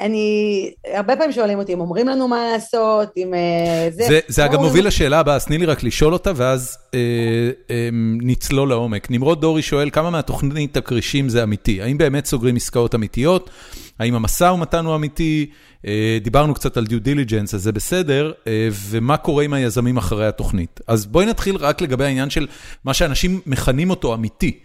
אני, 0.00 0.70
הרבה 0.94 1.16
פעמים 1.16 1.32
שואלים 1.32 1.58
אותי 1.58 1.72
אם 1.72 1.80
אומרים 1.80 2.08
לנו 2.08 2.28
מה 2.28 2.50
לעשות, 2.52 3.08
אם 3.16 3.34
אה, 3.34 3.90
זה... 3.90 4.04
זה, 4.08 4.20
זה 4.28 4.44
אגב 4.44 4.60
מוביל 4.60 4.86
לשאלה 4.86 5.20
הבאה, 5.20 5.34
אז 5.34 5.44
תני 5.44 5.58
לי 5.58 5.66
רק 5.66 5.82
לשאול 5.82 6.12
אותה 6.12 6.32
ואז 6.36 6.78
אה, 6.94 7.00
אה, 7.70 7.88
נצלול 8.22 8.68
לעומק. 8.68 9.10
נמרוד 9.10 9.40
דורי 9.40 9.62
שואל, 9.62 9.90
כמה 9.90 10.10
מהתוכנית 10.10 10.76
הכרישים 10.76 11.28
זה 11.28 11.42
אמיתי? 11.42 11.82
האם 11.82 11.98
באמת 11.98 12.26
סוגרים 12.26 12.56
עסקאות 12.56 12.94
אמיתיות? 12.94 13.50
האם 13.98 14.14
המשא 14.14 14.44
ומתן 14.44 14.84
הוא 14.84 14.94
אמיתי? 14.94 15.50
אה, 15.86 16.18
דיברנו 16.22 16.54
קצת 16.54 16.76
על 16.76 16.86
due 16.86 17.00
diligence, 17.00 17.54
אז 17.54 17.62
זה 17.62 17.72
בסדר, 17.72 18.32
אה, 18.46 18.68
ומה 18.72 19.16
קורה 19.16 19.44
עם 19.44 19.52
היזמים 19.52 19.96
אחרי 19.96 20.26
התוכנית? 20.26 20.80
אז 20.86 21.06
בואי 21.06 21.26
נתחיל 21.26 21.56
רק 21.56 21.80
לגבי 21.80 22.04
העניין 22.04 22.30
של 22.30 22.46
מה 22.84 22.94
שאנשים 22.94 23.40
מכנים 23.46 23.90
אותו 23.90 24.14
אמיתי. 24.14 24.58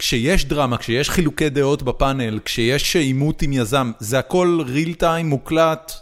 כשיש 0.00 0.44
דרמה, 0.44 0.76
כשיש 0.76 1.10
חילוקי 1.10 1.48
דעות 1.48 1.82
בפאנל, 1.82 2.38
כשיש 2.44 2.96
עימות 2.96 3.42
עם 3.42 3.52
יזם, 3.52 3.92
זה 3.98 4.18
הכל 4.18 4.60
real 4.66 4.94
time, 4.94 5.28
מוקלט? 5.28 5.92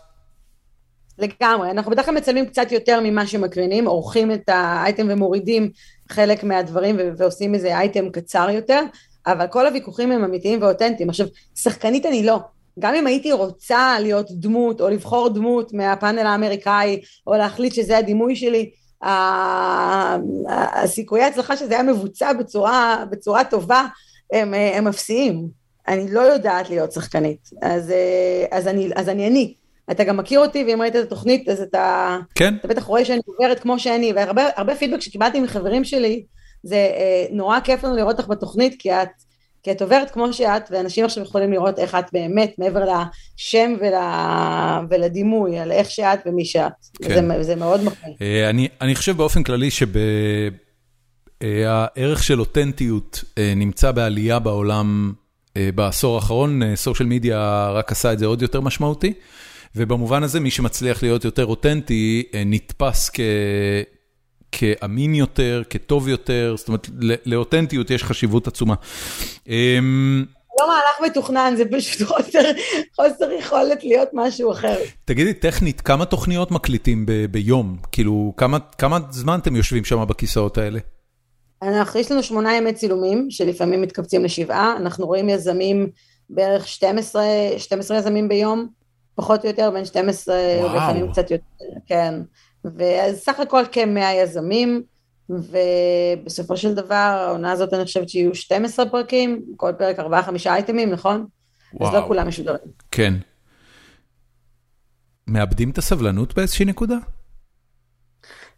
לגמרי, 1.18 1.70
אנחנו 1.70 1.90
בדרך 1.90 2.04
כלל 2.06 2.14
מצלמים 2.14 2.46
קצת 2.46 2.72
יותר 2.72 3.00
ממה 3.02 3.26
שמקרינים, 3.26 3.86
עורכים 3.86 4.32
את 4.32 4.48
האייטם 4.48 5.06
ומורידים 5.10 5.70
חלק 6.08 6.44
מהדברים 6.44 6.96
ועושים 7.18 7.54
איזה 7.54 7.78
אייטם 7.78 8.10
קצר 8.10 8.50
יותר, 8.50 8.82
אבל 9.26 9.46
כל 9.46 9.66
הוויכוחים 9.66 10.12
הם 10.12 10.24
אמיתיים 10.24 10.62
ואותנטיים. 10.62 11.08
עכשיו, 11.08 11.26
שחקנית 11.54 12.06
אני 12.06 12.26
לא. 12.26 12.38
גם 12.78 12.94
אם 12.94 13.06
הייתי 13.06 13.32
רוצה 13.32 13.96
להיות 14.00 14.26
דמות 14.30 14.80
או 14.80 14.88
לבחור 14.88 15.28
דמות 15.28 15.72
מהפאנל 15.72 16.26
האמריקאי 16.26 17.00
או 17.26 17.34
להחליט 17.34 17.72
שזה 17.74 17.98
הדימוי 17.98 18.36
שלי, 18.36 18.70
הסיכויי 20.48 21.22
ההצלחה 21.22 21.56
שזה 21.56 21.74
היה 21.74 21.82
מבוצע 21.82 22.32
בצורה, 22.32 23.04
בצורה 23.10 23.44
טובה 23.44 23.84
הם, 24.32 24.54
הם 24.54 24.88
אפסיים. 24.88 25.48
אני 25.88 26.10
לא 26.10 26.20
יודעת 26.20 26.70
להיות 26.70 26.92
שחקנית, 26.92 27.50
אז, 27.62 27.92
אז, 28.50 28.68
אני, 28.68 28.90
אז 28.96 29.08
אני 29.08 29.26
אני. 29.26 29.54
אתה 29.90 30.04
גם 30.04 30.16
מכיר 30.16 30.40
אותי, 30.40 30.64
ואם 30.64 30.82
ראית 30.82 30.96
את 30.96 31.04
התוכנית, 31.06 31.48
אז 31.48 31.60
אתה, 31.60 32.16
כן. 32.34 32.54
אתה 32.54 32.68
בטח 32.68 32.84
רואה 32.84 33.04
שאני 33.04 33.20
עוברת 33.26 33.60
כמו 33.60 33.78
שאני, 33.78 34.12
והרבה 34.12 34.74
פידבק 34.78 35.00
שקיבלתי 35.00 35.40
מחברים 35.40 35.84
שלי, 35.84 36.24
זה 36.62 36.76
אה, 36.76 37.26
נורא 37.30 37.60
כיף 37.60 37.84
לנו 37.84 37.96
לראות 37.96 38.18
אותך 38.18 38.28
בתוכנית, 38.28 38.76
כי 38.78 38.92
את, 38.92 39.08
כי 39.68 39.72
את 39.72 39.82
עוברת 39.82 40.10
כמו 40.10 40.32
שאת, 40.32 40.62
ואנשים 40.70 41.04
עכשיו 41.04 41.24
יכולים 41.24 41.52
לראות 41.52 41.78
איך 41.78 41.94
את 41.94 42.04
באמת, 42.12 42.54
מעבר 42.58 42.84
לשם 42.84 43.74
ול... 43.80 43.94
ולדימוי, 44.90 45.58
על 45.58 45.72
איך 45.72 45.90
שאת 45.90 46.18
ומי 46.26 46.44
שאת. 46.44 46.72
כן. 47.02 47.14
זה, 47.14 47.42
זה 47.42 47.56
מאוד 47.56 47.84
מחמיא. 47.84 48.14
אה, 48.22 48.50
אני, 48.50 48.68
אני 48.80 48.94
חושב 48.94 49.16
באופן 49.16 49.42
כללי 49.42 49.68
שהערך 51.40 52.22
של 52.22 52.40
אותנטיות 52.40 53.24
נמצא 53.56 53.92
בעלייה 53.92 54.38
בעולם 54.38 55.12
בעשור 55.74 56.14
האחרון, 56.14 56.76
סושיאל 56.76 57.08
מדיה 57.08 57.70
רק 57.74 57.92
עשה 57.92 58.12
את 58.12 58.18
זה 58.18 58.26
עוד 58.26 58.42
יותר 58.42 58.60
משמעותי. 58.60 59.12
ובמובן 59.76 60.22
הזה 60.22 60.40
מי 60.40 60.50
שמצליח 60.50 61.02
להיות 61.02 61.24
יותר 61.24 61.46
אותנטי 61.46 62.22
נתפס 62.46 63.10
כ... 63.14 63.20
כאמין 64.52 65.14
יותר, 65.14 65.62
כטוב 65.70 66.08
יותר, 66.08 66.54
זאת 66.56 66.68
אומרת, 66.68 66.88
לאותנטיות 67.26 67.90
יש 67.90 68.04
חשיבות 68.04 68.46
עצומה. 68.46 68.74
אמ, 69.48 70.24
לא 70.60 70.66
מהלך 70.68 71.10
מתוכנן, 71.10 71.54
זה 71.56 71.64
פשוט 71.70 72.08
חוסר, 72.08 72.40
חוסר 72.96 73.30
יכולת 73.38 73.84
להיות 73.84 74.08
משהו 74.12 74.52
אחר. 74.52 74.76
תגידי, 75.04 75.34
טכנית, 75.34 75.80
כמה 75.80 76.04
תוכניות 76.04 76.50
מקליטים 76.50 77.06
ב- 77.06 77.26
ביום? 77.30 77.76
כאילו, 77.92 78.34
כמה, 78.36 78.58
כמה 78.78 78.98
זמן 79.10 79.38
אתם 79.38 79.56
יושבים 79.56 79.84
שם 79.84 80.04
בכיסאות 80.08 80.58
האלה? 80.58 80.78
אנחנו, 81.62 82.00
יש 82.00 82.10
לנו 82.12 82.22
שמונה 82.22 82.56
ימי 82.56 82.72
צילומים, 82.72 83.26
שלפעמים 83.30 83.82
מתקבצים 83.82 84.24
לשבעה, 84.24 84.76
אנחנו 84.76 85.06
רואים 85.06 85.28
יזמים 85.28 85.90
בערך 86.30 86.68
12, 86.68 87.24
12 87.58 87.98
יזמים 87.98 88.28
ביום, 88.28 88.68
פחות 89.14 89.44
או 89.44 89.48
יותר, 89.48 89.70
בין 89.70 89.84
12, 89.84 90.34
וואו. 90.34 90.72
ולפעמים 90.72 91.12
קצת 91.12 91.30
יותר, 91.30 91.64
כן. 91.86 92.14
ואז 92.64 93.18
סך 93.18 93.40
הכל 93.40 93.64
כמאה 93.72 94.14
יזמים, 94.14 94.82
ובסופו 95.28 96.56
של 96.56 96.74
דבר 96.74 96.94
העונה 96.94 97.52
הזאת 97.52 97.74
אני 97.74 97.84
חושבת 97.84 98.08
שיהיו 98.08 98.34
12 98.34 98.86
פרקים, 98.90 99.42
כל 99.56 99.72
פרק 99.78 99.98
4-5 99.98 100.02
אייטמים, 100.46 100.90
נכון? 100.90 101.26
וואו. 101.72 101.90
אז 101.90 101.94
לא 101.94 102.06
כולם 102.06 102.28
משודרים. 102.28 102.58
כן. 102.90 103.14
מאבדים 105.26 105.70
את 105.70 105.78
הסבלנות 105.78 106.34
באיזושהי 106.34 106.64
נקודה? 106.64 106.96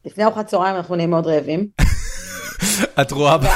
לפני 0.05 0.25
ארוחת 0.25 0.47
צהריים 0.47 0.77
אנחנו 0.77 0.97
נהיים 0.97 1.11
מאוד 1.11 1.27
רעבים. 1.27 1.69
את 3.01 3.13
רואה... 3.13 3.37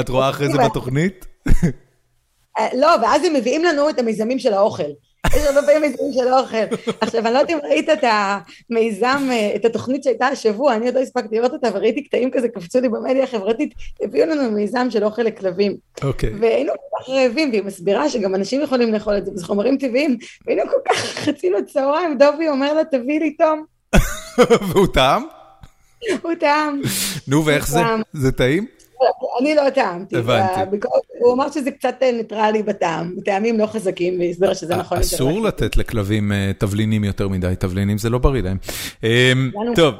את 0.00 0.08
רואה 0.08 0.30
אחרי 0.30 0.48
זה 0.52 0.58
בתוכנית? 0.68 1.26
אה, 2.58 2.68
לא, 2.78 2.88
ואז 3.02 3.24
הם 3.24 3.34
מביאים 3.34 3.64
לנו 3.64 3.90
את 3.90 3.98
המיזמים 3.98 4.38
של 4.38 4.52
האוכל. 4.52 4.82
יש 5.36 5.44
הרבה 5.46 5.62
פעמים 5.62 5.82
מיזמים 5.82 6.12
של 6.12 6.28
האוכל. 6.28 6.92
עכשיו, 7.00 7.26
אני 7.26 7.34
לא 7.34 7.38
יודעת 7.38 7.50
אם 7.50 7.58
ראית 7.70 7.88
את 7.88 8.04
המיזם, 8.70 9.28
אה, 9.30 9.52
את 9.56 9.64
התוכנית 9.64 10.02
שהייתה 10.02 10.26
השבוע, 10.26 10.74
אני 10.74 10.86
עוד 10.86 10.94
לא 10.94 11.00
הספקתי 11.00 11.36
לראות 11.36 11.52
אותה, 11.52 11.68
וראיתי 11.74 12.02
קטעים 12.04 12.30
כזה, 12.30 12.48
קפצו 12.48 12.80
לי 12.80 12.88
במדיה 12.88 13.24
החברתית, 13.24 13.74
הביאו 14.02 14.26
לנו 14.26 14.50
מיזם 14.50 14.86
של 14.90 15.04
אוכל 15.04 15.22
לכלבים. 15.22 15.76
אוקיי. 16.02 16.30
והיינו 16.40 16.72
כל 16.72 16.98
כך 16.98 17.08
רעבים, 17.08 17.50
והיא 17.50 17.62
מסבירה 17.62 18.08
שגם 18.08 18.34
אנשים 18.34 18.60
יכולים 18.60 18.92
לאכול 18.92 19.18
את 19.18 19.26
זה, 19.26 19.32
וזה 19.32 19.44
חומרים 19.44 19.76
טבעיים, 19.76 20.16
והיינו 20.46 20.70
כל 20.70 20.92
כך 20.92 20.96
חצינו 21.24 21.58
צהריים, 21.66 22.18
דובי 22.18 22.48
אומר 22.48 22.74
לה, 22.74 22.84
תביא 22.84 23.20
לי 23.20 23.30
תום. 23.30 23.64
והוא 24.68 24.86
טעם? 24.86 25.22
הוא 26.22 26.34
טעם. 26.40 26.80
נו, 27.28 27.46
ואיך 27.46 27.68
זה? 27.68 27.80
זה 28.12 28.32
טעים? 28.32 28.77
אני 29.40 29.54
לא 29.54 29.70
טעמתי. 29.70 30.16
הבנתי. 30.16 30.76
הוא 31.18 31.34
אמר 31.34 31.50
שזה 31.50 31.70
קצת 31.70 31.94
אה, 32.02 32.12
ניטרלי 32.12 32.62
בטעם, 32.62 33.14
טעמים 33.24 33.58
לא 33.58 33.66
חזקים, 33.66 34.20
והסבר 34.20 34.54
שזה 34.54 34.76
נכון. 34.76 34.98
אסור 34.98 35.42
לתת 35.42 35.76
לכלבים 35.76 36.32
אה, 36.32 36.50
תבלינים 36.58 37.04
יותר 37.04 37.28
מדי, 37.28 37.54
תבלינים 37.58 37.98
זה 37.98 38.10
לא 38.10 38.18
בריא 38.18 38.42
להם. 38.42 38.56
אמ, 39.04 39.50
טוב, 39.74 39.94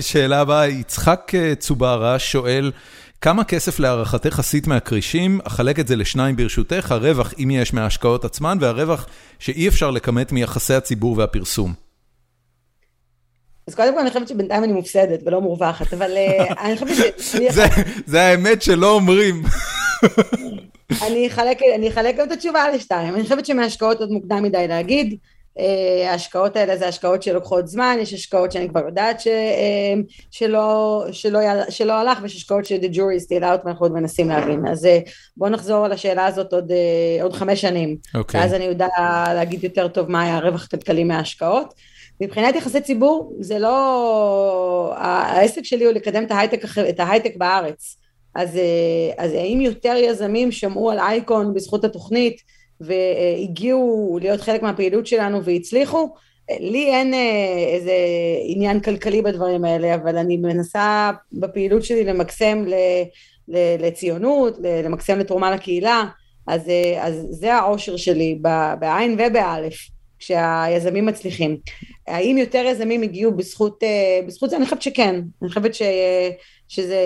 שאלה 0.00 0.40
הבאה, 0.40 0.68
יצחק 0.68 1.32
אה, 1.34 1.54
צוברה 1.54 2.18
שואל, 2.18 2.72
כמה 3.20 3.44
כסף 3.44 3.78
להערכתך 3.78 4.38
עשית 4.38 4.66
מהכרישים, 4.66 5.40
אחלק 5.44 5.78
את 5.78 5.88
זה 5.88 5.96
לשניים 5.96 6.36
ברשותך, 6.36 6.92
הרווח 6.92 7.34
אם 7.38 7.50
יש 7.50 7.74
מההשקעות 7.74 8.24
עצמן, 8.24 8.58
והרווח 8.60 9.06
שאי 9.38 9.68
אפשר 9.68 9.90
לכמת 9.90 10.32
מיחסי 10.32 10.74
הציבור 10.74 11.18
והפרסום. 11.18 11.83
אז 13.68 13.74
קודם 13.74 13.94
כל 13.94 14.00
אני 14.00 14.08
חושבת 14.08 14.28
שבינתיים 14.28 14.64
אני 14.64 14.72
מופסדת 14.72 15.20
ולא 15.26 15.40
מורווחת, 15.40 15.92
אבל 15.94 16.16
אה, 16.16 16.44
אני 16.64 16.76
חושבת 16.76 17.20
ש... 17.20 17.36
זה 18.06 18.22
האמת 18.22 18.62
שלא 18.62 18.90
אומרים. 18.90 19.42
אני 21.06 21.28
אחלק 21.88 22.16
גם 22.16 22.26
את 22.26 22.32
התשובה 22.32 22.70
לשתיים. 22.70 23.14
אני 23.14 23.22
חושבת 23.22 23.46
שמהשקעות 23.46 24.00
עוד 24.00 24.10
מוקדם 24.10 24.42
מדי 24.42 24.68
להגיד. 24.68 25.16
אה, 25.58 26.10
ההשקעות 26.10 26.56
האלה 26.56 26.76
זה 26.76 26.88
השקעות 26.88 27.22
שלוקחות 27.22 27.68
זמן, 27.68 27.96
יש 28.00 28.12
השקעות 28.12 28.52
שאני 28.52 28.68
כבר 28.68 28.80
יודעת 28.86 29.20
ש, 29.20 29.26
אה, 29.26 29.94
שלא, 30.30 31.04
שלא, 31.12 31.40
שלא 31.70 31.92
הלך, 31.92 32.18
ויש 32.22 32.36
השקעות 32.36 32.64
ש-the 32.64 32.94
jury 32.94 33.20
is 33.20 33.24
still 33.26 33.42
out 33.42 33.64
ואנחנו 33.64 33.84
עוד 33.84 33.92
מנסים 33.92 34.28
להבין. 34.28 34.66
אז 34.66 34.88
בואו 35.36 35.50
נחזור 35.50 35.84
על 35.84 35.92
השאלה 35.92 36.26
הזאת 36.26 36.52
עוד, 36.52 36.72
עוד 37.22 37.32
חמש 37.32 37.60
שנים. 37.60 37.96
Okay. 38.06 38.18
אוקיי. 38.18 38.40
ואז 38.40 38.54
אני 38.54 38.64
יודע 38.64 38.88
להגיד 39.34 39.64
יותר 39.64 39.88
טוב 39.88 40.10
מה 40.10 40.22
היה 40.22 40.36
הרווח 40.36 40.64
הכלכלי 40.64 41.04
מההשקעות. 41.04 41.74
מבחינת 42.20 42.54
יחסי 42.54 42.80
ציבור, 42.80 43.36
זה 43.40 43.58
לא... 43.58 44.94
העסק 44.96 45.64
שלי 45.64 45.84
הוא 45.84 45.92
לקדם 45.92 46.24
את 46.24 46.30
ההייטק, 46.30 46.64
את 46.88 47.00
ההייטק 47.00 47.36
בארץ. 47.36 47.96
אז, 48.34 48.58
אז 49.18 49.32
האם 49.32 49.60
יותר 49.60 49.94
יזמים 49.96 50.52
שמעו 50.52 50.90
על 50.90 50.98
אייקון 50.98 51.54
בזכות 51.54 51.84
התוכנית 51.84 52.42
והגיעו 52.80 54.18
להיות 54.22 54.40
חלק 54.40 54.62
מהפעילות 54.62 55.06
שלנו 55.06 55.44
והצליחו? 55.44 56.14
לי 56.50 56.86
אין 56.86 57.14
אה, 57.14 57.74
איזה 57.74 57.92
עניין 58.42 58.80
כלכלי 58.80 59.22
בדברים 59.22 59.64
האלה, 59.64 59.94
אבל 59.94 60.16
אני 60.16 60.36
מנסה 60.36 61.10
בפעילות 61.32 61.84
שלי 61.84 62.04
למקסם 62.04 62.64
לציונות, 63.78 64.56
למקסם 64.62 65.18
לתרומה 65.18 65.50
לקהילה, 65.50 66.04
אז, 66.46 66.68
אה, 66.68 67.06
אז 67.06 67.26
זה 67.30 67.54
העושר 67.54 67.96
שלי 67.96 68.38
בעין 68.78 69.12
ובאלף. 69.18 69.93
כשהיזמים 70.18 71.06
מצליחים. 71.06 71.56
האם 72.06 72.38
יותר 72.38 72.64
יזמים 72.66 73.02
הגיעו 73.02 73.36
בזכות, 73.36 73.82
אה, 73.82 74.20
בזכות 74.26 74.50
זה? 74.50 74.56
אני 74.56 74.64
חושבת 74.64 74.82
שכן. 74.82 75.14
אני 75.42 75.48
חושבת 75.48 75.74
ש, 75.74 75.82
שזה 76.68 76.98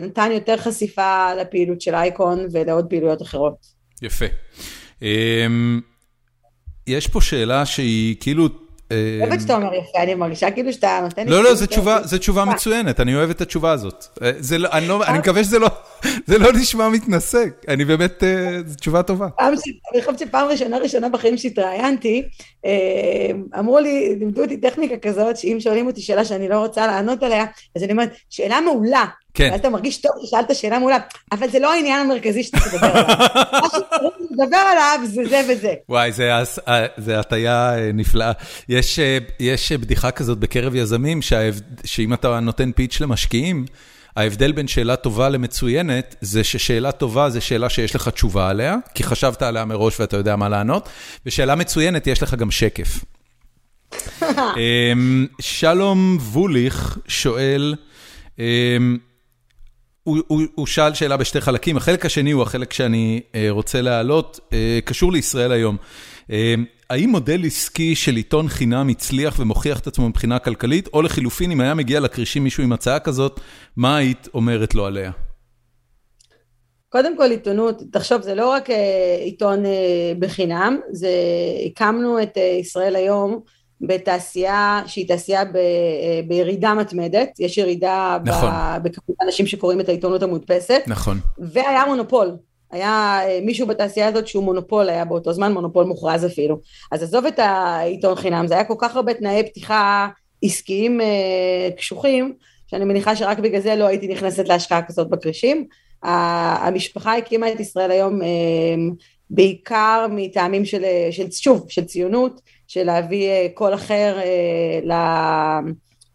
נתן 0.00 0.30
יותר 0.32 0.56
חשיפה 0.56 1.34
לפעילות 1.34 1.80
של 1.80 1.94
אייקון 1.94 2.46
ולעוד 2.52 2.86
פעילויות 2.90 3.22
אחרות. 3.22 3.54
יפה. 4.02 4.26
אמ, 5.02 5.80
יש 6.86 7.08
פה 7.08 7.20
שאלה 7.20 7.66
שהיא 7.66 8.16
כאילו 8.20 8.48
אני 8.90 9.20
אוהבת 9.20 9.40
שאתה 9.40 9.56
אומר 9.56 9.74
יפה, 9.74 10.02
אני 10.02 10.14
מרגישה 10.14 10.50
כאילו 10.50 10.72
שאתה 10.72 11.00
נותן 11.02 11.24
לי... 11.24 11.30
לא, 11.30 11.42
לא, 11.42 11.54
זו 12.04 12.18
תשובה 12.18 12.44
מצוינת, 12.44 13.00
אני 13.00 13.14
אוהב 13.14 13.30
את 13.30 13.40
התשובה 13.40 13.72
הזאת. 13.72 14.04
אה, 14.22 14.30
לא, 14.58 14.68
לא, 14.88 15.04
אני 15.04 15.18
מקווה 15.18 15.44
שזה 15.44 15.58
לא 16.38 16.52
נשמע 16.54 16.88
מתנשא, 16.88 17.44
אני 17.68 17.84
באמת, 17.84 18.24
אה, 18.24 18.58
זו 18.66 18.74
תשובה 18.74 19.02
טובה. 19.02 19.28
אני 19.40 20.00
חושבת 20.00 20.18
שפעם 20.18 20.48
ראשונה 20.48 20.78
ראשונה 20.78 21.08
בחיים 21.08 21.36
שהתראיינתי, 21.36 22.22
אה, 22.64 22.70
אמרו 23.58 23.78
לי, 23.78 24.16
לימדו 24.18 24.42
אותי 24.42 24.56
טכניקה 24.56 24.96
כזאת, 24.96 25.36
שאם 25.36 25.56
שואלים 25.60 25.86
אותי 25.86 26.00
שאלה 26.00 26.24
שאני 26.24 26.48
לא 26.48 26.58
רוצה 26.58 26.86
לענות 26.86 27.22
עליה, 27.22 27.44
אז 27.76 27.82
אני 27.82 27.92
אומרת, 27.92 28.10
שאלה 28.30 28.60
מעולה. 28.60 29.04
כן. 29.34 29.48
ואז 29.50 29.60
אתה 29.60 29.70
מרגיש 29.70 29.96
טוב 29.96 30.12
ששאלת 30.26 30.56
שאלה 30.56 30.78
מעולה, 30.78 30.98
אבל 31.32 31.50
זה 31.50 31.58
לא 31.58 31.72
העניין 31.72 32.00
המרכזי 32.00 32.42
שאתה 32.42 32.58
תדבר 32.60 32.86
עליו. 32.86 33.16
מה 33.62 33.68
שאתה 33.72 33.96
לדבר 34.30 34.56
עליו 34.56 34.98
זה 35.04 35.22
זה 35.28 35.40
וזה. 35.48 35.74
וואי, 35.88 36.12
זה 36.96 37.18
הטיה 37.20 37.74
נפלאה. 37.94 38.32
יש, 38.68 38.98
יש 39.40 39.72
בדיחה 39.72 40.10
כזאת 40.10 40.38
בקרב 40.38 40.74
יזמים, 40.74 41.20
שאם 41.84 42.14
אתה 42.14 42.40
נותן 42.40 42.72
פיץ' 42.72 43.00
למשקיעים, 43.00 43.64
ההבדל 44.16 44.52
בין 44.52 44.68
שאלה 44.68 44.96
טובה 44.96 45.28
למצוינת, 45.28 46.14
זה 46.20 46.44
ששאלה 46.44 46.92
טובה 46.92 47.30
זה 47.30 47.40
שאלה 47.40 47.68
שיש 47.68 47.94
לך 47.94 48.08
תשובה 48.08 48.48
עליה, 48.48 48.76
כי 48.94 49.02
חשבת 49.02 49.42
עליה 49.42 49.64
מראש 49.64 50.00
ואתה 50.00 50.16
יודע 50.16 50.36
מה 50.36 50.48
לענות, 50.48 50.88
ושאלה 51.26 51.54
מצוינת 51.54 52.06
יש 52.06 52.22
לך 52.22 52.34
גם 52.34 52.50
שקף. 52.50 53.04
אמ, 54.32 55.26
שלום 55.40 56.18
ווליך 56.20 56.98
שואל, 57.08 57.74
אמ, 58.38 58.98
הוא, 60.04 60.66
שאל 60.66 60.94
שאלה 60.94 61.16
בשתי 61.16 61.40
חלקים, 61.40 61.76
החלק 61.76 62.06
השני 62.06 62.30
הוא 62.30 62.42
החלק 62.42 62.72
שאני 62.72 63.20
אה, 63.34 63.46
רוצה 63.50 63.82
להעלות, 63.82 64.40
אה, 64.52 64.78
קשור 64.84 65.12
לישראל 65.12 65.52
היום. 65.52 65.76
אה, 66.30 66.54
האם 66.90 67.10
מודל 67.10 67.46
עסקי 67.46 67.94
של 67.94 68.16
עיתון 68.16 68.48
חינם 68.48 68.88
הצליח 68.88 69.38
ומוכיח 69.38 69.80
את 69.80 69.86
עצמו 69.86 70.08
מבחינה 70.08 70.38
כלכלית, 70.38 70.88
או 70.92 71.02
לחילופין, 71.02 71.50
אם 71.50 71.60
היה 71.60 71.74
מגיע 71.74 72.00
לכרישים 72.00 72.44
מישהו 72.44 72.62
עם 72.62 72.72
הצעה 72.72 72.98
כזאת, 72.98 73.40
מה 73.76 73.96
היית 73.96 74.28
אומרת 74.34 74.74
לו 74.74 74.86
עליה? 74.86 75.10
קודם 76.88 77.16
כל 77.16 77.30
עיתונות, 77.30 77.82
תחשוב, 77.92 78.22
זה 78.22 78.34
לא 78.34 78.50
רק 78.50 78.68
עיתון 79.20 79.62
בחינם, 80.18 80.78
זה 80.90 81.10
הקמנו 81.66 82.22
את 82.22 82.36
ישראל 82.60 82.96
היום 82.96 83.40
בתעשייה 83.86 84.82
שהיא 84.86 85.08
תעשייה 85.08 85.44
ב, 85.44 85.58
בירידה 86.28 86.74
מתמדת, 86.74 87.40
יש 87.40 87.58
ירידה 87.58 88.18
נכון. 88.24 88.50
בכמות 88.82 89.16
האנשים 89.20 89.46
שקוראים 89.46 89.80
את 89.80 89.88
העיתונות 89.88 90.22
המודפסת, 90.22 90.82
נכון. 90.86 91.18
והיה 91.38 91.86
מונופול, 91.86 92.36
היה 92.70 93.20
אה, 93.22 93.38
מישהו 93.42 93.66
בתעשייה 93.66 94.08
הזאת 94.08 94.26
שהוא 94.26 94.44
מונופול, 94.44 94.88
היה 94.88 95.04
באותו 95.04 95.32
זמן 95.32 95.52
מונופול 95.52 95.84
מוכרז 95.84 96.26
אפילו. 96.26 96.60
אז 96.92 97.02
עזוב 97.02 97.26
את 97.26 97.38
העיתון 97.38 98.14
חינם, 98.14 98.46
זה 98.46 98.54
היה 98.54 98.64
כל 98.64 98.74
כך 98.78 98.96
הרבה 98.96 99.14
תנאי 99.14 99.42
פתיחה 99.46 100.08
עסקיים 100.42 101.00
אה, 101.00 101.68
קשוחים, 101.76 102.32
שאני 102.66 102.84
מניחה 102.84 103.16
שרק 103.16 103.38
בגלל 103.38 103.60
זה 103.60 103.76
לא 103.76 103.86
הייתי 103.86 104.08
נכנסת 104.08 104.48
להשקעה 104.48 104.82
כזאת 104.82 105.10
בכרישים, 105.10 105.66
המשפחה 106.02 107.16
הקימה 107.16 107.52
את 107.52 107.60
ישראל 107.60 107.90
היום 107.90 108.20
בעיקר 109.30 110.06
מטעמים 110.10 110.64
של, 110.64 110.84
של, 111.10 111.30
שוב, 111.30 111.66
של 111.68 111.84
ציונות, 111.84 112.40
של 112.74 112.82
להביא 112.82 113.48
קול 113.54 113.74
אחר, 113.74 114.18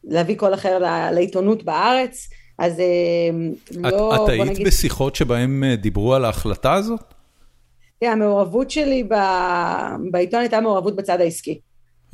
להביא 0.04 0.38
קול 0.38 0.54
אחר 0.54 0.80
לעיתונות 1.12 1.64
בארץ. 1.64 2.30
אז 2.58 2.82
לא, 3.78 4.16
את, 4.16 4.20
את 4.24 4.30
היית 4.30 4.48
נגיד... 4.48 4.68
בשיחות 4.68 5.16
שבהם 5.16 5.64
דיברו 5.78 6.14
על 6.14 6.26
ההחלטה 6.26 6.74
הזאת? 6.74 7.14
תראה, 8.00 8.12
המעורבות 8.12 8.72
שלי 8.72 9.04
בעיתון 10.12 10.40
הייתה 10.40 10.62
מעורבות 10.62 10.96
בצד 10.96 11.22
העסקי. 11.22 11.60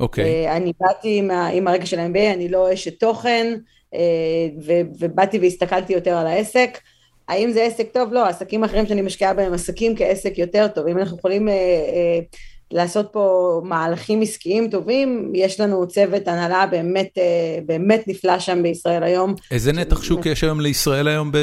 אוקיי. 0.00 0.24
Okay. 0.24 0.50
אני 0.50 0.72
באתי 0.80 1.18
עם, 1.18 1.30
עם 1.30 1.68
הרקע 1.68 1.86
של 1.86 1.98
ה-MBA, 1.98 2.34
אני 2.34 2.48
לא 2.48 2.72
אשת 2.72 3.00
תוכן, 3.00 3.58
ובאתי 4.98 5.38
והסתכלתי 5.38 5.92
יותר 5.92 6.16
על 6.16 6.26
העסק. 6.26 6.78
האם 7.28 7.52
זה 7.52 7.62
עסק 7.62 7.86
טוב? 7.92 8.12
לא, 8.12 8.26
עסקים 8.26 8.64
אחרים 8.64 8.86
שאני 8.86 9.02
משקיעה 9.02 9.34
בהם 9.34 9.52
עסקים 9.52 9.96
כעסק 9.96 10.38
יותר 10.38 10.68
טוב. 10.68 10.86
אם 10.86 10.98
אנחנו 10.98 11.18
יכולים 11.18 11.48
אה, 11.48 11.54
אה, 11.54 12.20
לעשות 12.70 13.08
פה 13.12 13.60
מהלכים 13.64 14.22
עסקיים 14.22 14.70
טובים, 14.70 15.32
יש 15.34 15.60
לנו 15.60 15.88
צוות 15.88 16.28
הנהלה 16.28 16.66
באמת, 16.66 17.18
אה, 17.18 17.58
באמת 17.66 18.04
נפלא 18.06 18.38
שם 18.38 18.62
בישראל 18.62 19.02
היום. 19.02 19.34
איזה 19.50 19.72
נתח 19.72 20.02
שוק 20.02 20.26
יש 20.26 20.44
היום 20.44 20.60
לישראל 20.60 21.08
היום, 21.08 21.32
ב, 21.32 21.36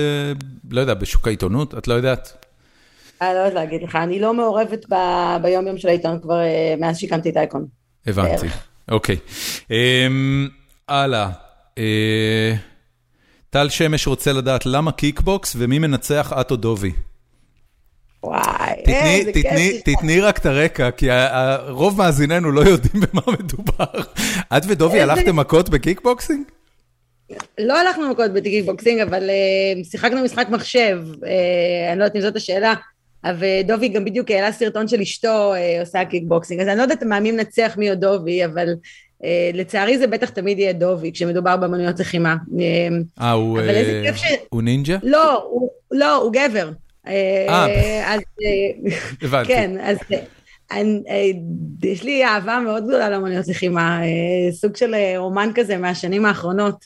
לא 0.71 0.81
יודע, 0.81 0.93
בשוק 0.93 1.27
העיתונות? 1.27 1.77
את 1.77 1.87
לא 1.87 1.93
יודעת? 1.93 2.45
אני 3.21 3.33
לא 3.33 3.39
יודעת 3.39 3.53
להגיד 3.53 3.83
לך, 3.83 3.95
אני 3.95 4.19
לא 4.19 4.33
מעורבת 4.33 4.85
ב, 4.89 4.95
ביום 5.41 5.67
יום 5.67 5.77
של 5.77 5.87
העיתון 5.87 6.19
כבר 6.21 6.39
אה, 6.39 6.75
מאז 6.79 6.97
שהקמתי 6.97 7.29
את 7.29 7.37
אייקון. 7.37 7.65
הבנתי, 8.07 8.47
אוקיי. 8.91 9.17
אמ, 9.71 10.47
הלאה. 10.87 11.29
אה, 11.77 12.53
טל 13.49 13.69
שמש 13.69 14.07
רוצה 14.07 14.33
לדעת 14.33 14.65
למה 14.65 14.91
קיקבוקס 14.91 15.55
ומי 15.59 15.79
מנצח 15.79 16.33
את 16.41 16.51
או 16.51 16.55
דובי. 16.55 16.91
וואי, 18.23 18.73
איזה 18.87 19.31
כיף. 19.33 19.81
תתני 19.85 20.21
רק 20.21 20.37
את 20.37 20.45
הרקע, 20.45 20.91
כי 20.91 21.07
רוב 21.67 21.97
מאזיננו 21.97 22.51
לא 22.51 22.61
יודעים 22.61 23.03
במה 23.03 23.37
מדובר. 23.39 24.01
את 24.57 24.63
ודובי 24.67 25.01
הלכתם 25.01 25.35
מכות 25.35 25.69
בקיקבוקסינג? 25.69 26.45
לא 27.57 27.79
הלכנו 27.79 28.11
מכות 28.11 28.33
בקיקבוקסינג, 28.33 29.01
אבל 29.01 29.29
אה, 29.30 29.89
שיחקנו 29.91 30.23
משחק 30.23 30.47
מחשב, 30.49 30.99
אה, 31.11 31.25
אני 31.91 31.99
לא 31.99 32.03
יודעת 32.03 32.15
אם 32.15 32.21
זאת 32.21 32.35
השאלה, 32.35 32.73
ודובי 33.39 33.87
גם 33.87 34.05
בדיוק 34.05 34.31
העלה 34.31 34.51
סרטון 34.51 34.87
של 34.87 35.01
אשתו 35.01 35.53
אה, 35.53 35.81
עושה 35.81 36.05
קיקבוקסינג, 36.05 36.61
אז 36.61 36.67
אני 36.67 36.77
לא 36.77 36.81
יודעת 36.81 37.03
מה 37.03 37.19
מי 37.19 37.31
מנצח 37.31 37.73
מי 37.77 37.89
או 37.89 37.95
דובי, 37.95 38.45
אבל 38.45 38.67
לצערי 39.53 39.97
זה 39.97 40.07
בטח 40.07 40.29
תמיד 40.29 40.59
יהיה 40.59 40.73
דובי 40.73 41.11
כשמדובר 41.11 41.57
באמנויות 41.57 41.99
לחימה. 41.99 42.35
אה, 43.21 43.31
הוא, 43.31 43.59
נינג'ה? 44.63 44.97
לא, 45.03 45.43
הוא, 45.43 45.69
לא, 45.91 46.15
הוא 46.15 46.33
גבר. 46.33 46.69
אה, 47.07 48.13
אז... 48.13 48.21
הבנתי. 49.21 49.47
כן, 49.47 49.71
אז 49.81 49.97
אני, 50.71 51.01
יש 51.84 52.03
לי 52.03 52.25
אהבה 52.25 52.59
מאוד 52.59 52.84
גדולה 52.88 53.09
לאמנויות 53.09 53.47
לחימה, 53.47 54.01
סוג 54.51 54.75
של 54.75 54.95
רומן 55.17 55.49
כזה 55.55 55.77
מהשנים 55.77 56.25
האחרונות, 56.25 56.85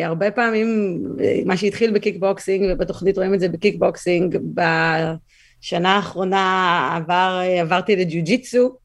והרבה 0.00 0.30
פעמים 0.30 1.00
מה 1.44 1.56
שהתחיל 1.56 1.90
בקיקבוקסינג, 1.90 2.66
ובתוכנית 2.72 3.16
רואים 3.16 3.34
את 3.34 3.40
זה 3.40 3.48
בקיקבוקסינג, 3.48 4.38
בשנה 4.54 5.96
האחרונה 5.96 6.92
עבר, 6.96 7.40
עברתי 7.60 7.96
לג'יוג'יצו, 7.96 8.76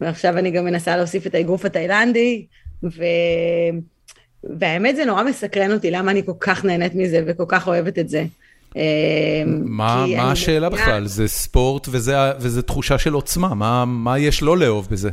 ועכשיו 0.00 0.38
אני 0.38 0.50
גם 0.50 0.64
מנסה 0.64 0.96
להוסיף 0.96 1.26
את 1.26 1.34
האגרוף 1.34 1.64
התאילנדי, 1.64 2.46
ו... 2.84 3.04
והאמת 4.44 4.96
זה 4.96 5.04
נורא 5.04 5.22
מסקרן 5.22 5.72
אותי 5.72 5.90
למה 5.90 6.10
אני 6.10 6.26
כל 6.26 6.32
כך 6.40 6.64
נהנית 6.64 6.94
מזה 6.94 7.22
וכל 7.26 7.44
כך 7.48 7.68
אוהבת 7.68 7.98
את 7.98 8.08
זה. 8.08 8.24
אה, 8.76 9.42
מה 9.46 10.06
מה 10.16 10.30
השאלה. 10.30 10.68
בכלל? 10.68 11.06
זה 11.06 11.28
ספורט 11.28 11.86
וזה 11.90 12.16
וזה 12.40 12.62
תחושה 12.62 12.98
של 12.98 13.12
עוצמה, 13.12 13.54
מה 13.54 13.84
מה 13.84 14.18
יש 14.18 14.42
לא 14.42 14.58
לאהוב 14.58 14.88
בזה? 14.90 15.10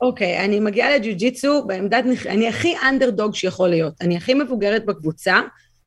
אוקיי, 0.00 0.38
okay, 0.38 0.44
אני 0.44 0.60
מגיעה 0.60 0.96
לג'ו-ג'יצו 0.96 1.64
בעמדת, 1.66 2.04
אני 2.26 2.48
הכי 2.48 2.74
אנדרדוג 2.88 3.34
שיכול 3.34 3.68
להיות, 3.68 3.94
אני 4.00 4.16
הכי 4.16 4.34
מבוגרת 4.34 4.86
בקבוצה, 4.86 5.40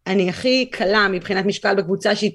אני 0.07 0.29
הכי 0.29 0.65
קלה 0.71 1.07
מבחינת 1.07 1.45
משקל 1.45 1.75
בקבוצה 1.75 2.15
שהיא 2.15 2.31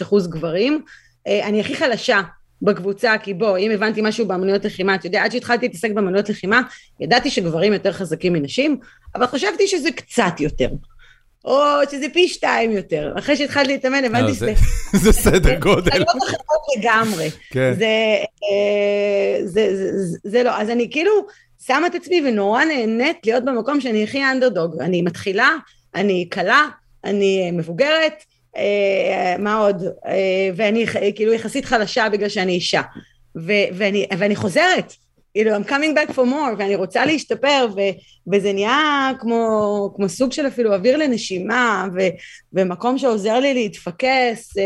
95% 0.00 0.26
גברים, 0.28 0.82
אה, 1.26 1.48
אני 1.48 1.60
הכי 1.60 1.76
חלשה 1.76 2.20
בקבוצה, 2.62 3.14
כי 3.22 3.34
בוא, 3.34 3.58
אם 3.58 3.70
הבנתי 3.70 4.00
משהו 4.02 4.26
באמנויות 4.26 4.64
לחימה, 4.64 4.94
אתה 4.94 5.06
יודע, 5.06 5.24
עד 5.24 5.32
שהתחלתי 5.32 5.66
להתעסק 5.66 5.90
באמנויות 5.90 6.28
לחימה, 6.28 6.60
ידעתי 7.00 7.30
שגברים 7.30 7.72
יותר 7.72 7.92
חזקים 7.92 8.32
מנשים, 8.32 8.78
אבל 9.14 9.26
חשבתי 9.26 9.66
שזה 9.66 9.90
קצת 9.90 10.40
יותר. 10.40 10.68
או 11.44 11.60
שזה 11.90 12.06
פי 12.12 12.28
שתיים 12.28 12.70
יותר. 12.70 13.12
אחרי 13.18 13.36
שהתחלתי 13.36 13.72
להתאמן, 13.72 14.04
הבנתי 14.04 14.26
לא, 14.26 14.34
שזה... 14.34 14.54
זה 15.04 15.12
סדר 15.12 15.58
גודל. 15.58 15.98
לא 15.98 16.04
אחרות 16.04 16.62
לגמרי. 16.78 17.30
כן. 17.50 17.72
אה, 17.80 18.26
זה 20.24 20.42
לא, 20.42 20.50
אז 20.50 20.70
אני 20.70 20.88
כאילו 20.90 21.12
שמה 21.66 21.86
את 21.86 21.94
עצמי 21.94 22.22
ונורא 22.28 22.64
נהנית 22.64 23.16
להיות 23.24 23.44
במקום 23.44 23.80
שאני 23.80 24.04
הכי 24.04 24.24
אנדרדוג. 24.24 24.80
אני 24.80 25.02
מתחילה, 25.02 25.50
אני 25.94 26.26
קלה, 26.30 26.66
אני 27.04 27.50
מבוגרת, 27.50 28.24
אה, 28.56 29.34
מה 29.38 29.56
עוד? 29.56 29.84
אה, 30.06 30.50
ואני 30.56 30.86
כאילו 31.14 31.32
יחסית 31.32 31.64
חלשה 31.64 32.08
בגלל 32.08 32.28
שאני 32.28 32.52
אישה. 32.52 32.82
ואני, 33.74 34.06
ואני 34.18 34.36
חוזרת, 34.36 34.94
כאילו, 35.34 35.56
I'm 35.56 35.68
coming 35.68 35.94
back 35.94 36.12
for 36.12 36.24
more, 36.24 36.54
ואני 36.58 36.74
רוצה 36.74 37.06
להשתפר, 37.06 37.66
ו, 37.76 37.80
וזה 38.32 38.52
נהיה 38.52 39.10
כמו, 39.20 39.92
כמו 39.96 40.08
סוג 40.08 40.32
של 40.32 40.46
אפילו 40.46 40.74
אוויר 40.74 40.96
לנשימה, 40.96 41.88
ו, 41.94 42.00
ומקום 42.52 42.98
שעוזר 42.98 43.38
לי 43.38 43.54
להתפקס, 43.54 44.58
אה, 44.58 44.64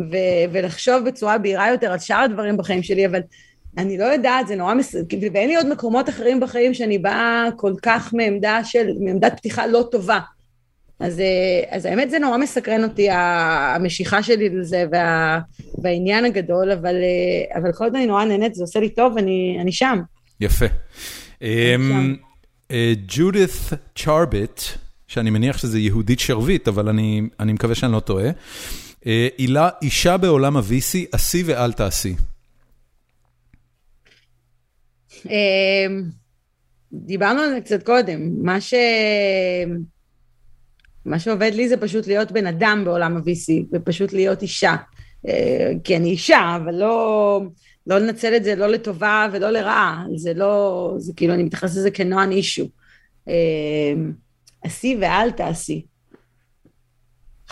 ו, 0.00 0.16
ולחשוב 0.52 1.04
בצורה 1.04 1.38
בהירה 1.38 1.70
יותר 1.70 1.92
על 1.92 1.98
שאר 1.98 2.18
הדברים 2.18 2.56
בחיים 2.56 2.82
שלי, 2.82 3.06
אבל 3.06 3.20
אני 3.78 3.98
לא 3.98 4.04
יודעת, 4.04 4.48
זה 4.48 4.56
נורא 4.56 4.74
מס... 4.74 4.94
ואין 5.32 5.48
לי 5.48 5.56
עוד 5.56 5.68
מקומות 5.68 6.08
אחרים 6.08 6.40
בחיים 6.40 6.74
שאני 6.74 6.98
באה 6.98 7.48
כל 7.56 7.74
כך 7.82 8.14
מעמדה 8.14 8.64
של, 8.64 8.86
מעמדת 9.00 9.32
פתיחה 9.36 9.66
לא 9.66 9.84
טובה. 9.90 10.18
אז, 11.02 11.20
אה, 11.20 11.76
אז 11.76 11.84
האמת 11.84 12.10
זה 12.10 12.18
נורא 12.18 12.38
מסקרן 12.38 12.84
אותי 12.84 13.10
המשיכה 13.10 14.22
שלי 14.22 14.48
לזה 14.48 14.84
וה, 14.92 15.40
והעניין 15.82 16.24
הגדול, 16.24 16.70
אבל, 16.70 16.94
אה, 16.94 17.60
אבל 17.60 17.72
כל 17.72 17.84
עוד 17.84 17.94
אני 17.94 18.06
נורא 18.06 18.24
נהנית, 18.24 18.54
זה 18.54 18.62
עושה 18.62 18.80
לי 18.80 18.88
טוב, 18.88 19.18
אני, 19.18 19.58
אני 19.60 19.72
שם. 19.72 19.98
יפה. 20.40 20.66
אמ, 21.42 22.16
אה, 22.70 22.92
ג'ודית 23.08 23.50
צ'רביט, 23.98 24.60
שאני 25.08 25.30
מניח 25.30 25.58
שזה 25.58 25.78
יהודית 25.78 26.20
שרביט, 26.20 26.68
אבל 26.68 26.88
אני, 26.88 27.22
אני 27.40 27.52
מקווה 27.52 27.74
שאני 27.74 27.92
לא 27.92 28.00
טועה, 28.00 28.30
אילה, 29.38 29.68
אישה 29.82 30.16
בעולם 30.16 30.56
ה-VC, 30.56 30.98
עשי 31.12 31.42
ואל 31.46 31.72
תעשי. 31.72 32.14
אמ, 35.26 36.02
דיברנו 36.92 37.40
על 37.40 37.50
זה 37.50 37.60
קצת 37.60 37.82
קודם, 37.82 38.44
מה 38.44 38.60
ש... 38.60 38.74
מה 41.06 41.18
שעובד 41.18 41.50
לי 41.54 41.68
זה 41.68 41.76
פשוט 41.76 42.06
להיות 42.06 42.32
בן 42.32 42.46
אדם 42.46 42.82
בעולם 42.84 43.16
ה-VC, 43.16 43.64
ופשוט 43.72 44.12
להיות 44.12 44.42
אישה. 44.42 44.76
אה, 45.28 45.72
כי 45.84 45.96
אני 45.96 46.10
אישה, 46.10 46.58
אבל 46.62 46.74
לא, 46.74 47.40
לא 47.86 47.98
לנצל 47.98 48.36
את 48.36 48.44
זה 48.44 48.54
לא 48.54 48.66
לטובה 48.66 49.28
ולא 49.32 49.50
לרעה, 49.50 50.04
זה 50.16 50.34
לא, 50.34 50.94
זה 50.98 51.12
כאילו, 51.16 51.34
אני 51.34 51.42
מתייחסת 51.42 51.76
לזה 51.76 51.90
כנוען 51.90 52.32
אישו. 52.32 52.68
אה, 53.28 53.34
עשי 54.62 54.96
ואל 55.00 55.30
תעשי. 55.30 55.82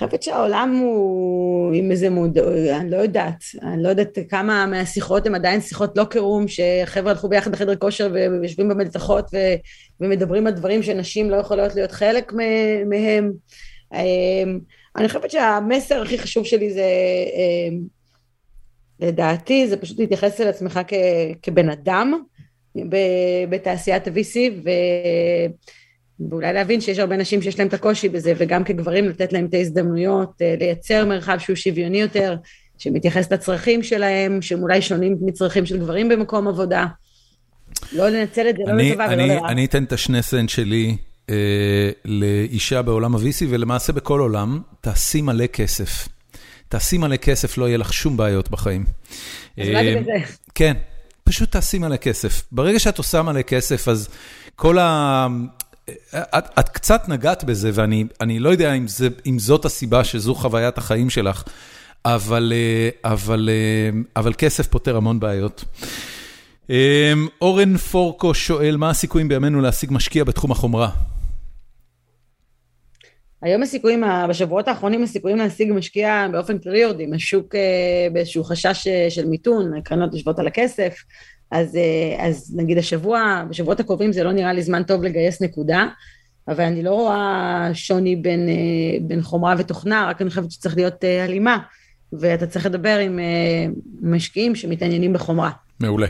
חושבת 0.07 0.23
שהעולם 0.23 0.77
הוא 0.83 1.75
עם 1.75 1.91
איזה 1.91 2.11
מוד, 2.11 2.39
אני 2.39 2.91
לא 2.91 2.97
יודעת, 2.97 3.45
אני 3.63 3.83
לא 3.83 3.89
יודעת 3.89 4.19
כמה 4.29 4.67
מהשיחות 4.67 5.27
הן 5.27 5.35
עדיין 5.35 5.61
שיחות 5.61 5.99
לא 5.99 6.05
קירום, 6.05 6.45
שחבר'ה 6.49 7.11
הלכו 7.11 7.29
ביחד 7.29 7.53
בחדר 7.53 7.77
כושר 7.77 8.13
ויושבים 8.13 8.69
במלתחות 8.69 9.31
ו, 9.33 9.37
ומדברים 10.01 10.47
על 10.47 10.53
דברים 10.53 10.83
שנשים 10.83 11.31
לא 11.31 11.37
יכולות 11.37 11.75
להיות 11.75 11.91
חלק 11.93 12.33
מהם. 12.87 13.33
אמ, 13.95 14.59
אני 14.97 15.09
חושבת 15.09 15.31
שהמסר 15.31 16.03
הכי 16.03 16.19
חשוב 16.19 16.45
שלי 16.45 16.73
זה, 16.73 16.87
אמ, 17.35 17.81
לדעתי, 19.01 19.69
זה 19.69 19.77
פשוט 19.77 19.99
להתייחס 19.99 20.41
אל 20.41 20.49
עצמך 20.49 20.81
כ, 20.89 20.95
כבן 21.43 21.71
אדם 21.71 22.23
בתעשיית 23.49 24.09
ה-VC, 24.09 24.37
ו... 24.65 24.71
ואולי 26.29 26.53
להבין 26.53 26.81
שיש 26.81 26.99
הרבה 26.99 27.17
נשים 27.17 27.43
שיש 27.43 27.59
להם 27.59 27.69
את 27.69 27.75
הקושי 27.75 28.09
בזה, 28.09 28.33
וגם 28.39 28.65
כגברים 28.65 29.09
לתת 29.09 29.33
להם 29.33 29.47
את 29.47 29.55
ההזדמנויות, 29.55 30.43
אה, 30.43 30.55
לייצר 30.59 31.07
מרחב 31.07 31.39
שהוא 31.39 31.57
שוויוני 31.57 32.01
יותר, 32.01 32.37
שמתייחס 32.79 33.33
לצרכים 33.33 33.83
שלהם, 33.83 34.43
שהם 34.43 34.63
אולי 34.63 34.83
שונים 34.83 35.17
מצרכים 35.21 35.67
של 35.67 35.79
גברים 35.79 36.09
במקום 36.09 36.49
עבודה. 36.49 36.87
לא 37.93 38.09
לנצל 38.09 38.49
את 38.49 38.57
זה, 38.57 38.63
לא 38.67 38.77
לטובה 38.77 39.07
ולא 39.11 39.27
לרעה. 39.27 39.51
אני 39.51 39.65
אתן 39.65 39.85
את 39.85 39.93
השני 39.93 40.23
סנט 40.23 40.49
שלי 40.49 40.97
אה, 41.31 41.91
לאישה 42.05 42.83
בעולם 42.83 43.15
ה-VC, 43.17 43.45
ולמעשה 43.49 43.93
בכל 43.93 44.21
עולם, 44.21 44.61
תעשי 44.81 45.23
מלא 45.23 45.47
כסף. 45.47 46.09
תעשי 46.69 46.99
מלא 46.99 47.17
כסף, 47.17 47.59
לא 47.59 47.69
יהיה 47.69 47.79
לך 47.79 47.93
שום 47.93 48.17
בעיות 48.17 48.51
בחיים. 48.51 48.85
אז 49.59 49.69
אולי 49.69 49.91
בגלל 49.91 50.05
זה. 50.05 50.33
כן, 50.55 50.77
פשוט 51.25 51.53
תעשי 51.53 51.79
מלא 51.79 51.97
כסף. 51.97 52.43
ברגע 52.53 52.79
שאת 52.79 52.99
עושה 52.99 53.23
מלא 53.23 53.43
כסף, 53.43 53.89
אז 53.89 54.09
כל 54.57 54.79
ה... 54.79 55.27
את 56.15 56.59
את 56.59 56.69
קצת 56.69 57.09
נגעת 57.09 57.45
בזה, 57.45 57.71
ואני 57.75 58.39
לא 58.39 58.49
יודע 58.49 58.73
אם 58.73 58.89
זה, 58.89 59.09
אם 59.27 59.39
זאת 59.39 59.65
הסיבה 59.65 60.05
שזו 60.05 60.35
חוויית 60.35 60.79
החיים 60.79 61.11
שלך, 61.11 61.45
אבל 62.05 62.53
אבל, 63.05 63.51
אבל 64.17 64.33
כסף 64.39 64.67
פותר 64.67 64.97
המון 64.97 65.21
בעיות. 65.21 65.65
אורן 67.41 67.77
פורקו 67.77 68.35
שואל, 68.35 68.77
מה 68.77 68.91
הסיכויים 68.91 69.29
בימינו 69.29 69.61
להשיג 69.61 69.93
משקיע 69.93 70.25
בתחום 70.25 70.51
החומרה? 70.51 70.91
היום 73.43 73.62
הסיכויים, 73.62 74.05
בשבועות 74.29 74.69
האחרונים 74.69 75.03
הסיכויים 75.03 75.39
להשיג 75.39 75.73
משקיע 75.73 76.27
באופן 76.33 76.59
כללי 76.59 76.85
אה, 77.55 78.09
באיזשהו 78.12 78.45
חשש 78.45 78.87
אה, 78.87 79.07
של 79.11 79.27
מיתון, 79.27 79.75
הקרנות 79.79 80.15
יושבות 80.15 80.39
על 80.39 80.47
הכסף, 80.47 80.95
אז, 81.51 81.77
אה, 81.77 82.27
אז 82.27 82.55
נגיד 82.57 82.79
השבוע, 82.79 83.45
בשבועות 83.51 83.81
הקרובים 83.81 84.13
זה 84.13 84.25
לא 84.25 84.33
נראה 84.33 84.53
לי 84.53 84.63
זמן 84.63 84.83
טוב 84.83 85.03
לגייס 85.05 85.43
נקודה, 85.43 85.87
אבל 86.49 86.65
אני 86.65 86.83
לא 86.83 86.95
רואה 86.95 87.71
שוני 87.75 88.17
בין, 88.17 88.49
בין 89.03 89.23
חומרה 89.23 89.55
ותוכנה, 89.59 90.07
רק 90.09 90.23
אני 90.23 90.31
חושבת 90.31 90.51
שצריך 90.51 90.77
להיות 90.77 91.05
הלימה, 91.25 91.59
ואתה 92.13 92.47
צריך 92.47 92.67
לדבר 92.67 92.99
עם 92.99 93.21
משקיעים 94.03 94.55
שמתעניינים 94.55 95.13
בחומרה. 95.13 95.51
מעולה. 95.81 96.07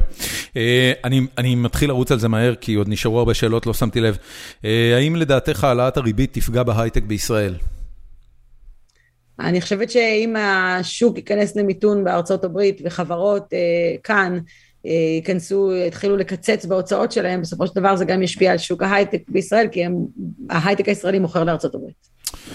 אה, 0.57 0.93
אני 1.05 1.21
אני 1.39 1.55
מתחיל 1.55 1.89
לרוץ 1.89 2.13
על 2.13 2.19
זה 2.19 2.29
מהר, 2.29 2.55
כי 2.55 2.75
עוד 2.75 2.89
נשארו 2.89 3.19
הרבה 3.19 3.35
שאלות, 3.35 3.67
לא 3.67 3.75
שמתי 3.75 4.01
לב. 4.01 4.17
אה, 4.65 4.97
האם 4.97 5.17
לדעתך 5.17 5.65
העלאת 5.65 5.97
הריבית 5.97 6.33
תפגע 6.33 6.63
בהייטק 6.63 7.03
בישראל? 7.03 7.55
אני 9.41 9.61
חושבת 9.61 9.91
שאם 9.91 10.37
השוק 10.39 11.17
ייכנס 11.17 11.57
למיתון 11.57 12.05
בארצות 12.05 12.45
הברית 12.45 12.81
וחברות 12.85 13.53
אה, 13.53 13.59
כאן 14.05 14.39
ייכנסו, 14.85 15.73
יתחילו 15.75 16.17
לקצץ 16.17 16.65
בהוצאות 16.65 17.13
שלהם, 17.13 17.41
בסופו 17.41 17.67
של 17.67 17.73
דבר 17.75 17.97
זה 17.97 18.05
גם 18.05 18.23
ישפיע 18.23 18.53
על 18.53 18.59
שוק 18.59 18.83
ההייטק 18.83 19.23
בישראל, 19.29 19.67
כי 19.73 19.85
הם, 19.85 19.95
ההייטק 20.51 20.89
הישראלי 20.89 21.19
מוכר 21.19 21.45
לארצות 21.45 21.75
הברית. 21.75 22.09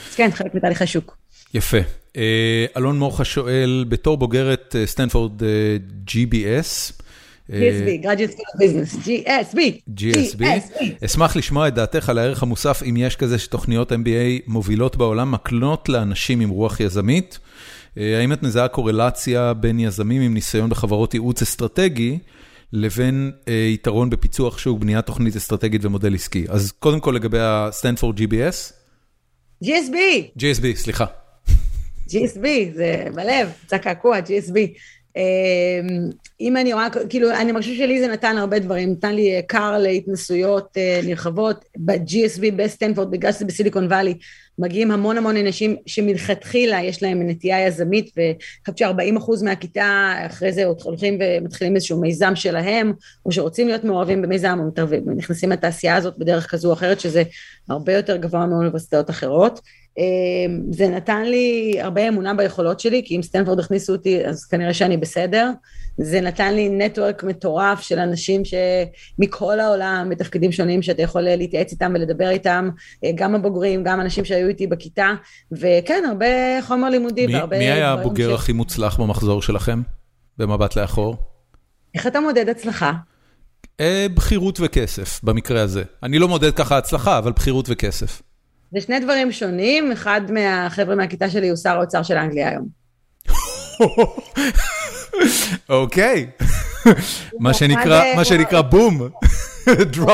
אז 0.09 0.15
כן, 0.15 0.29
חלק 0.31 0.55
מתהליכי 0.55 0.87
שוק. 0.87 1.17
יפה. 1.53 1.77
אלון 2.77 2.99
מורחה 2.99 3.25
שואל, 3.25 3.85
בתור 3.89 4.17
בוגרת 4.17 4.75
סטנפורד 4.85 5.41
GSB, 6.07 6.91
GSB, 7.49 8.03
Graduate 8.03 8.33
School 8.33 8.55
of 8.55 8.59
Business, 8.59 9.07
GSB. 9.07 9.59
GSB. 9.99 10.43
אשמח 11.05 11.35
לשמוע 11.35 11.67
את 11.67 11.73
דעתך 11.73 12.09
על 12.09 12.17
הערך 12.17 12.43
המוסף, 12.43 12.83
אם 12.89 12.97
יש 12.97 13.15
כזה 13.15 13.39
שתוכניות 13.39 13.91
MBA 13.91 14.41
מובילות 14.47 14.95
בעולם 14.95 15.31
מקנות 15.31 15.89
לאנשים 15.89 16.39
עם 16.39 16.49
רוח 16.49 16.79
יזמית. 16.79 17.39
אה, 17.97 18.19
האם 18.19 18.33
את 18.33 18.43
מזהה 18.43 18.67
קורלציה 18.67 19.53
בין 19.53 19.79
יזמים 19.79 20.21
עם 20.21 20.33
ניסיון 20.33 20.69
בחברות 20.69 21.13
ייעוץ 21.13 21.41
אסטרטגי, 21.41 22.19
לבין 22.73 23.31
אה, 23.47 23.53
יתרון 23.53 24.09
בפיצוח 24.09 24.57
שוק, 24.57 24.79
בניית 24.79 25.05
תוכנית 25.05 25.35
אסטרטגית 25.35 25.85
ומודל 25.85 26.15
עסקי? 26.15 26.45
אז 26.49 26.71
קודם 26.71 26.99
כל 26.99 27.11
לגבי 27.11 27.39
הסטנפורד 27.41 28.19
GBS. 28.19 28.73
GSB. 29.63 29.95
GSB, 30.39 30.75
סליחה. 30.75 31.05
GSB, 32.09 32.47
זה 32.73 33.05
בלב, 33.15 33.49
זה 33.69 33.77
קעקוע, 33.77 34.19
GSB. 34.19 34.57
אמ, 35.15 36.09
אם 36.41 36.57
אני 36.57 36.73
רואה, 36.73 36.87
כאילו, 37.09 37.31
אני 37.31 37.51
מרגישה 37.51 37.83
שלי 37.83 37.99
זה 37.99 38.07
נתן 38.07 38.37
הרבה 38.37 38.59
דברים, 38.59 38.91
נתן 38.91 39.15
לי 39.15 39.41
קר 39.47 39.77
להתנסויות 39.77 40.77
אה, 40.77 40.99
נרחבות, 41.03 41.65
ב-GSB 41.77 42.51
בסטנפורד, 42.55 43.11
בגלל 43.11 43.31
שזה 43.31 43.45
בסיליקון 43.45 43.85
וואלי, 43.85 44.13
מגיעים 44.59 44.91
המון 44.91 45.17
המון 45.17 45.37
אנשים 45.37 45.75
שמלכתחילה 45.85 46.83
יש 46.83 47.03
להם 47.03 47.27
נטייה 47.27 47.67
יזמית, 47.67 48.11
ואני 48.17 48.35
חושבת 48.59 48.77
ש-40% 48.77 49.43
מהכיתה 49.43 50.13
אחרי 50.25 50.53
זה 50.53 50.65
הולכים 50.65 51.19
ומתחילים 51.19 51.75
איזשהו 51.75 52.01
מיזם 52.01 52.35
שלהם, 52.35 52.93
או 53.25 53.31
שרוצים 53.31 53.67
להיות 53.67 53.83
מעורבים 53.83 54.21
במיזם, 54.21 54.59
או 54.59 54.85
נכנסים 55.15 55.51
לתעשייה 55.51 55.95
הזאת 55.95 56.17
בדרך 56.17 56.51
כזו 56.51 56.67
או 56.67 56.73
אחרת, 56.73 56.99
שזה 56.99 57.23
הרבה 57.69 57.93
יותר 57.93 58.17
גבוה 58.17 58.45
מאוניברסיטאות 58.45 59.09
אחרות. 59.09 59.59
אמ, 59.97 60.61
זה 60.71 60.87
נתן 60.87 61.23
לי 61.25 61.77
הרבה 61.81 62.07
אמונה 62.07 62.33
ביכולות 62.33 62.79
שלי, 62.79 63.01
כי 63.05 63.15
אם 63.17 63.21
סטנפורד 63.21 63.59
הכניסו 63.59 63.93
אותי, 63.93 64.25
אז 64.25 64.45
כנראה 64.45 64.73
שאני 64.73 64.97
בסדר. 64.97 65.51
זה 65.97 66.21
נתן 66.21 66.53
לי 66.55 66.69
נטוורק 66.69 67.23
מטורף 67.23 67.81
של 67.81 67.99
אנשים 67.99 68.41
שמכל 68.45 69.59
העולם, 69.59 70.07
בתפקידים 70.09 70.51
שונים, 70.51 70.81
שאתה 70.81 71.01
יכול 71.01 71.21
להתייעץ 71.21 71.71
איתם 71.71 71.91
ולדבר 71.95 72.29
איתם, 72.29 72.69
אה, 73.03 73.11
גם 73.15 73.35
הבוגרים, 73.35 73.83
גם 73.83 74.01
אנשים 74.01 74.25
שהיו 74.25 74.47
איתי 74.47 74.67
בכיתה, 74.67 75.13
וכן, 75.51 76.03
הרבה 76.07 76.25
חומר 76.61 76.89
לימודי 76.89 77.27
מי, 77.27 77.35
והרבה... 77.35 77.57
מי 77.57 77.71
היה 77.71 77.91
הבוגר 77.91 78.37
ש... 78.37 78.39
הכי 78.39 78.53
מוצלח 78.53 78.99
במחזור 78.99 79.41
שלכם, 79.41 79.81
במבט 80.37 80.75
לאחור? 80.75 81.17
איך 81.95 82.07
אתה 82.07 82.19
מודד 82.19 82.49
הצלחה? 82.49 82.93
אה, 83.79 84.07
בכירות 84.13 84.59
וכסף, 84.61 85.23
במקרה 85.23 85.61
הזה. 85.61 85.83
אני 86.03 86.19
לא 86.19 86.27
מודד 86.27 86.51
ככה 86.51 86.77
הצלחה, 86.77 87.17
אבל 87.17 87.31
בכירות 87.31 87.65
וכסף. 87.69 88.21
זה 88.71 88.81
שני 88.81 88.99
דברים 88.99 89.31
שונים, 89.31 89.91
אחד 89.91 90.21
מהחבר'ה 90.31 90.95
מהכיתה 90.95 91.29
שלי 91.29 91.49
הוא 91.49 91.57
שר 91.57 91.77
האוצר 91.77 92.03
של 92.03 92.17
אנגליה 92.17 92.49
היום. 92.49 92.67
אוקיי, 95.69 96.27
מה 98.13 98.25
שנקרא 98.25 98.61
בום. 98.61 99.01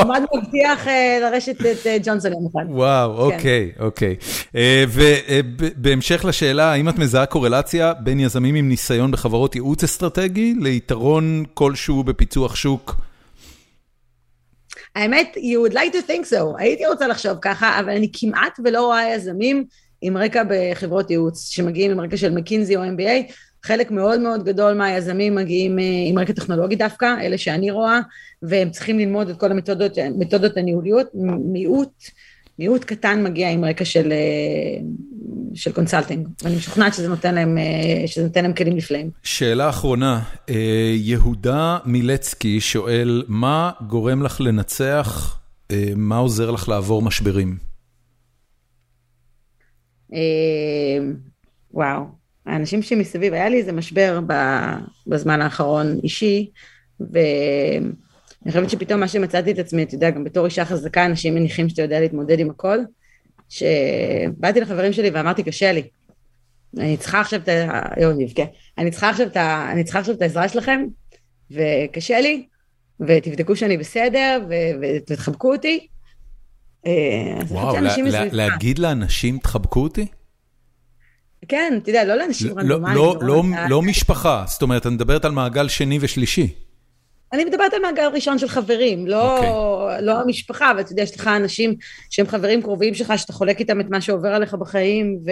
עמד 0.00 0.22
מבטיח 0.34 0.88
אה, 0.88 1.18
לרשת 1.20 1.60
את 1.60 1.86
אה, 1.86 1.96
ג'ונסון 2.04 2.32
יום 2.32 2.46
אחד. 2.52 2.64
וואו, 2.68 3.16
כן. 3.16 3.34
אוקיי, 3.34 3.72
אוקיי. 3.78 4.16
אה, 4.56 4.84
ובהמשך 4.88 6.24
לשאלה, 6.24 6.72
האם 6.72 6.88
את 6.88 6.98
מזהה 6.98 7.26
קורלציה 7.26 7.92
בין 8.00 8.20
יזמים 8.20 8.54
עם 8.54 8.68
ניסיון 8.68 9.10
בחברות 9.10 9.54
ייעוץ 9.54 9.84
אסטרטגי 9.84 10.54
ליתרון 10.60 11.44
כלשהו 11.54 12.04
בפיצוח 12.04 12.56
שוק? 12.56 12.96
האמת, 14.96 15.36
you 15.36 15.68
would 15.68 15.74
like 15.74 15.92
to 15.92 16.10
think 16.10 16.24
so, 16.32 16.58
הייתי 16.58 16.86
רוצה 16.86 17.06
לחשוב 17.06 17.38
ככה, 17.42 17.80
אבל 17.80 17.90
אני 17.90 18.10
כמעט 18.12 18.60
ולא 18.64 18.86
רואה 18.86 19.14
יזמים 19.14 19.64
עם 20.02 20.16
רקע 20.16 20.42
בחברות 20.48 21.10
ייעוץ, 21.10 21.48
שמגיעים 21.50 21.90
עם 21.90 22.00
רקע 22.00 22.16
של 22.16 22.34
מקינזי 22.34 22.76
או 22.76 22.82
MBA, 22.82 23.32
חלק 23.64 23.90
מאוד 23.90 24.20
מאוד 24.20 24.44
גדול 24.44 24.74
מהיזמים 24.74 25.34
מגיעים 25.34 25.78
אה, 25.78 25.84
עם 26.06 26.18
רקע 26.18 26.32
טכנולוגי 26.32 26.76
דווקא, 26.76 27.14
אלה 27.20 27.38
שאני 27.38 27.70
רואה, 27.70 28.00
והם 28.42 28.70
צריכים 28.70 28.98
ללמוד 28.98 29.28
את 29.28 29.40
כל 29.40 29.50
המתודות 29.52 30.56
הניהוליות, 30.56 31.06
מיעוט, 31.44 32.04
מיעוט 32.58 32.84
קטן 32.84 33.24
מגיע 33.24 33.50
עם 33.50 33.64
רקע 33.64 33.84
של, 33.84 34.12
אה, 34.12 34.80
של 35.54 35.72
consulting, 35.72 36.28
ואני 36.42 36.56
משוכנעת 36.56 36.94
שזה 36.94 37.08
נותן 37.08 37.34
להם, 37.34 37.58
אה, 37.58 38.06
שזה 38.06 38.24
נותן 38.24 38.42
להם 38.42 38.52
כלים 38.52 38.76
נפלאים. 38.76 39.10
שאלה 39.22 39.68
אחרונה, 39.68 40.22
יהודה 40.94 41.78
מילצקי 41.84 42.60
שואל, 42.60 43.22
מה 43.28 43.70
גורם 43.86 44.22
לך 44.22 44.40
לנצח, 44.40 45.38
מה 45.96 46.16
עוזר 46.16 46.50
לך 46.50 46.68
לעבור 46.68 47.02
משברים? 47.02 47.56
וואו. 51.74 52.22
האנשים 52.46 52.82
שמסביב, 52.82 53.32
היה 53.34 53.48
לי 53.48 53.58
איזה 53.58 53.72
משבר 53.72 54.20
בזמן 55.06 55.40
האחרון 55.40 55.98
אישי, 56.02 56.50
ואני 58.44 58.52
חושבת 58.52 58.70
שפתאום 58.70 59.00
מה 59.00 59.08
שמצאתי 59.08 59.50
את 59.52 59.58
עצמי, 59.58 59.82
אתה 59.82 59.94
יודע, 59.94 60.10
גם 60.10 60.24
בתור 60.24 60.46
אישה 60.46 60.64
חזקה, 60.64 61.06
אנשים 61.06 61.34
מניחים 61.34 61.68
שאתה 61.68 61.82
יודע 61.82 62.00
להתמודד 62.00 62.38
עם 62.38 62.50
הכל, 62.50 62.78
שבאתי 63.48 64.60
לחברים 64.60 64.92
שלי 64.92 65.10
ואמרתי, 65.10 65.42
קשה 65.42 65.72
לי. 65.72 65.82
אני 66.78 66.96
צריכה 66.96 67.20
עכשיו 67.20 67.40
את 67.40 67.48
ה... 67.48 67.82
יואו, 68.00 68.12
נבכה. 68.18 68.42
אני 68.78 68.90
צריכה 68.90 69.10
עכשיו 69.10 69.26
את 69.26 69.36
ה... 69.36 69.68
אני 69.72 69.84
צריכה 69.84 69.98
עכשיו 69.98 70.14
את 70.14 70.22
העזרה 70.22 70.48
שלכם, 70.48 70.84
וקשה 71.50 72.20
לי, 72.20 72.46
ותבדקו 73.00 73.56
שאני 73.56 73.76
בסדר, 73.76 74.46
ותחבקו 74.82 75.52
אותי. 75.52 75.86
אה, 76.86 76.92
וואו, 77.48 77.76
להגיד 78.32 78.78
לאנשים, 78.78 79.38
תחבקו 79.38 79.82
אותי? 79.82 80.06
כן, 81.48 81.78
אתה 81.82 81.90
יודע, 81.90 82.04
לא 82.04 82.14
לאנשים 82.14 82.48
לא, 82.48 82.54
רנדומליים. 82.62 82.96
לא, 82.96 83.16
לא, 83.22 83.42
לא 83.68 83.82
משפחה, 83.82 84.44
זאת 84.46 84.62
אומרת, 84.62 84.86
את 84.86 84.92
מדברת 84.92 85.24
על 85.24 85.32
מעגל 85.32 85.68
שני 85.68 85.98
ושלישי. 86.00 86.54
אני 87.32 87.44
מדברת 87.44 87.74
על 87.74 87.82
מעגל 87.82 88.06
ראשון 88.14 88.38
של 88.38 88.48
חברים, 88.48 89.06
לא, 89.06 89.38
okay. 89.38 89.44
אוקיי. 89.44 90.02
לא 90.02 90.20
המשפחה, 90.20 90.70
אבל 90.70 90.80
אתה 90.80 90.92
יודע, 90.92 91.02
יש 91.02 91.16
לך 91.16 91.26
אנשים 91.26 91.74
שהם 92.10 92.26
חברים 92.26 92.62
קרובים 92.62 92.94
שלך, 92.94 93.12
שאתה 93.16 93.32
חולק 93.32 93.60
איתם 93.60 93.80
את 93.80 93.90
מה 93.90 94.00
שעובר 94.00 94.28
עליך 94.28 94.54
בחיים, 94.54 95.18
ו, 95.26 95.30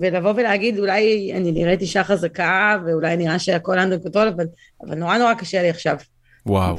ולבוא 0.00 0.32
ולהגיד, 0.36 0.78
אולי 0.78 1.32
אני 1.34 1.52
נראית 1.52 1.80
אישה 1.80 2.04
חזקה, 2.04 2.78
ואולי 2.86 3.16
נראה 3.16 3.38
שהכל 3.38 3.78
under 3.78 4.06
control, 4.06 4.28
אבל, 4.28 4.46
אבל 4.86 4.94
נורא 4.94 5.18
נורא 5.18 5.34
קשה 5.34 5.62
לי 5.62 5.70
עכשיו. 5.70 5.96
וואו. 6.46 6.76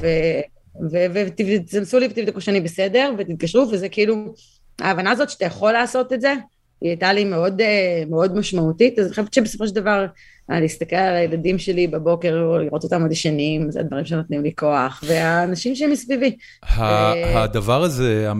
ותנסו 0.90 1.98
לי 1.98 2.06
ותבדקו 2.06 2.40
שאני 2.40 2.60
בסדר, 2.60 3.12
ותתקשרו, 3.18 3.68
וזה 3.70 3.88
כאילו, 3.88 4.34
ההבנה 4.80 5.10
הזאת 5.10 5.30
שאתה 5.30 5.44
יכול 5.44 5.72
לעשות 5.72 6.12
את 6.12 6.20
זה, 6.20 6.34
היא 6.80 6.90
הייתה 6.90 7.12
לי 7.12 7.24
מאוד, 7.24 7.60
אה, 7.60 8.02
מאוד 8.10 8.36
משמעותית, 8.36 8.98
אז 8.98 9.04
אני 9.04 9.10
חושבת 9.10 9.34
שבסופו 9.34 9.66
של 9.66 9.74
דבר, 9.74 10.06
להסתכל 10.48 10.96
על 10.96 11.14
הילדים 11.14 11.58
שלי 11.58 11.86
בבוקר, 11.86 12.58
לראות 12.58 12.84
אותם 12.84 13.02
עוד 13.02 13.12
ישנים, 13.12 13.70
זה 13.70 13.80
הדברים 13.80 14.04
שנותנים 14.04 14.42
לי 14.42 14.52
כוח, 14.58 15.04
והאנשים 15.06 15.74
שמסביבי. 15.74 16.36
אה, 16.64 17.42
הדבר 17.42 17.82
הזה, 17.82 18.32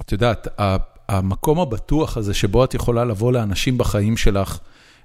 את 0.00 0.12
יודעת, 0.12 0.48
המקום 1.08 1.60
הבטוח 1.60 2.16
הזה 2.16 2.34
שבו 2.34 2.64
את 2.64 2.74
יכולה 2.74 3.04
לבוא 3.04 3.32
לאנשים 3.32 3.78
בחיים 3.78 4.16
שלך, 4.16 4.58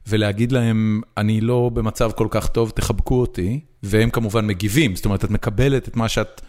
ולהגיד 0.07 0.51
להם, 0.51 1.01
אני 1.17 1.41
לא 1.41 1.69
במצב 1.73 2.11
כל 2.11 2.27
כך 2.29 2.47
טוב, 2.47 2.69
תחבקו 2.69 3.21
אותי, 3.21 3.59
והם 3.83 4.09
כמובן 4.09 4.47
מגיבים, 4.47 4.95
זאת 4.95 5.05
אומרת, 5.05 5.25
את 5.25 5.29
מקבלת 5.29 5.87
את 5.87 5.95
מה 5.95 6.09
שאת 6.09 6.41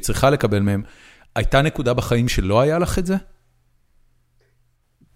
צריכה 0.00 0.30
לקבל 0.30 0.60
מהם. 0.60 0.82
הייתה 1.36 1.62
נקודה 1.62 1.94
בחיים 1.94 2.28
שלא 2.28 2.60
היה 2.60 2.78
לך 2.78 2.98
את 2.98 3.06
זה? 3.06 3.16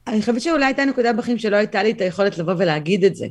אני 0.06 0.20
חושבת 0.20 0.40
שאולי 0.40 0.64
הייתה 0.64 0.84
נקודה 0.84 1.12
בחיים 1.12 1.38
שלא 1.38 1.56
הייתה 1.56 1.82
לי 1.82 1.90
את 1.90 2.00
היכולת 2.00 2.38
לבוא 2.38 2.54
ולהגיד 2.58 3.04
את 3.04 3.16
זה. 3.16 3.26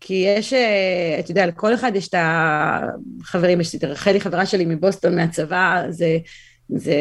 כי 0.00 0.14
יש, 0.14 0.52
אה, 0.52 1.16
אתה 1.18 1.30
יודע, 1.30 1.46
לכל 1.46 1.74
אחד 1.74 1.92
יש 1.94 2.08
את 2.08 2.14
החברים, 2.18 3.60
יש 3.60 3.74
את 3.74 3.84
רחלי, 3.84 4.20
חברה 4.20 4.46
שלי 4.46 4.64
מבוסטון 4.64 5.16
מהצבא, 5.16 5.84
זה, 5.88 6.18
זה, 6.68 6.96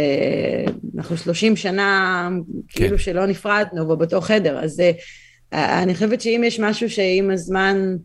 אנחנו 0.97 1.17
30 1.17 1.55
שנה 1.55 2.29
כן. 2.29 2.79
כאילו 2.79 2.99
שלא 2.99 3.25
נפרדנו 3.25 3.89
ובאותו 3.89 4.21
חדר, 4.21 4.59
אז 4.59 4.79
אה, 5.53 5.83
אני 5.83 5.93
חושבת 5.93 6.21
שאם 6.21 6.41
יש 6.45 6.59
משהו 6.59 6.89
שעם 6.89 7.31
הזמן 7.31 7.95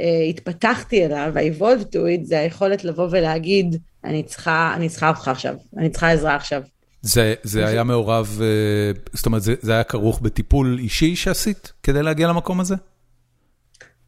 אה, 0.00 0.24
התפתחתי 0.28 1.04
אליו, 1.04 1.32
ה-evolve 1.36 1.82
to 1.82 1.96
it, 1.96 2.24
זה 2.24 2.38
היכולת 2.38 2.84
לבוא 2.84 3.08
ולהגיד, 3.10 3.76
אני 4.04 4.22
צריכה, 4.22 4.72
אני 4.76 4.88
צריכה 4.88 5.08
אותך 5.08 5.28
עכשיו, 5.28 5.54
אני 5.76 5.90
צריכה 5.90 6.10
עזרה 6.10 6.34
עכשיו. 6.34 6.62
זה, 7.02 7.34
זה 7.42 7.66
היה 7.66 7.84
מעורב, 7.84 8.40
זאת 9.12 9.26
אומרת, 9.26 9.42
זה, 9.42 9.54
זה 9.60 9.72
היה 9.72 9.84
כרוך 9.84 10.20
בטיפול 10.20 10.78
אישי 10.78 11.16
שעשית 11.16 11.72
כדי 11.82 12.02
להגיע 12.02 12.28
למקום 12.28 12.60
הזה? 12.60 12.74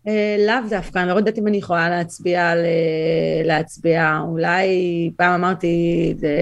אה, 0.08 0.36
לאו 0.46 0.68
דווקא, 0.70 0.98
אני 0.98 1.08
לא 1.08 1.14
יודעת 1.14 1.38
אם 1.38 1.46
אני 1.46 1.56
יכולה 1.56 1.88
להצביע 1.88 2.48
על... 2.48 2.58
אה, 2.58 3.42
להצביע, 3.44 4.18
אולי 4.28 4.68
פעם 5.16 5.32
אמרתי, 5.32 6.14
זה... 6.16 6.36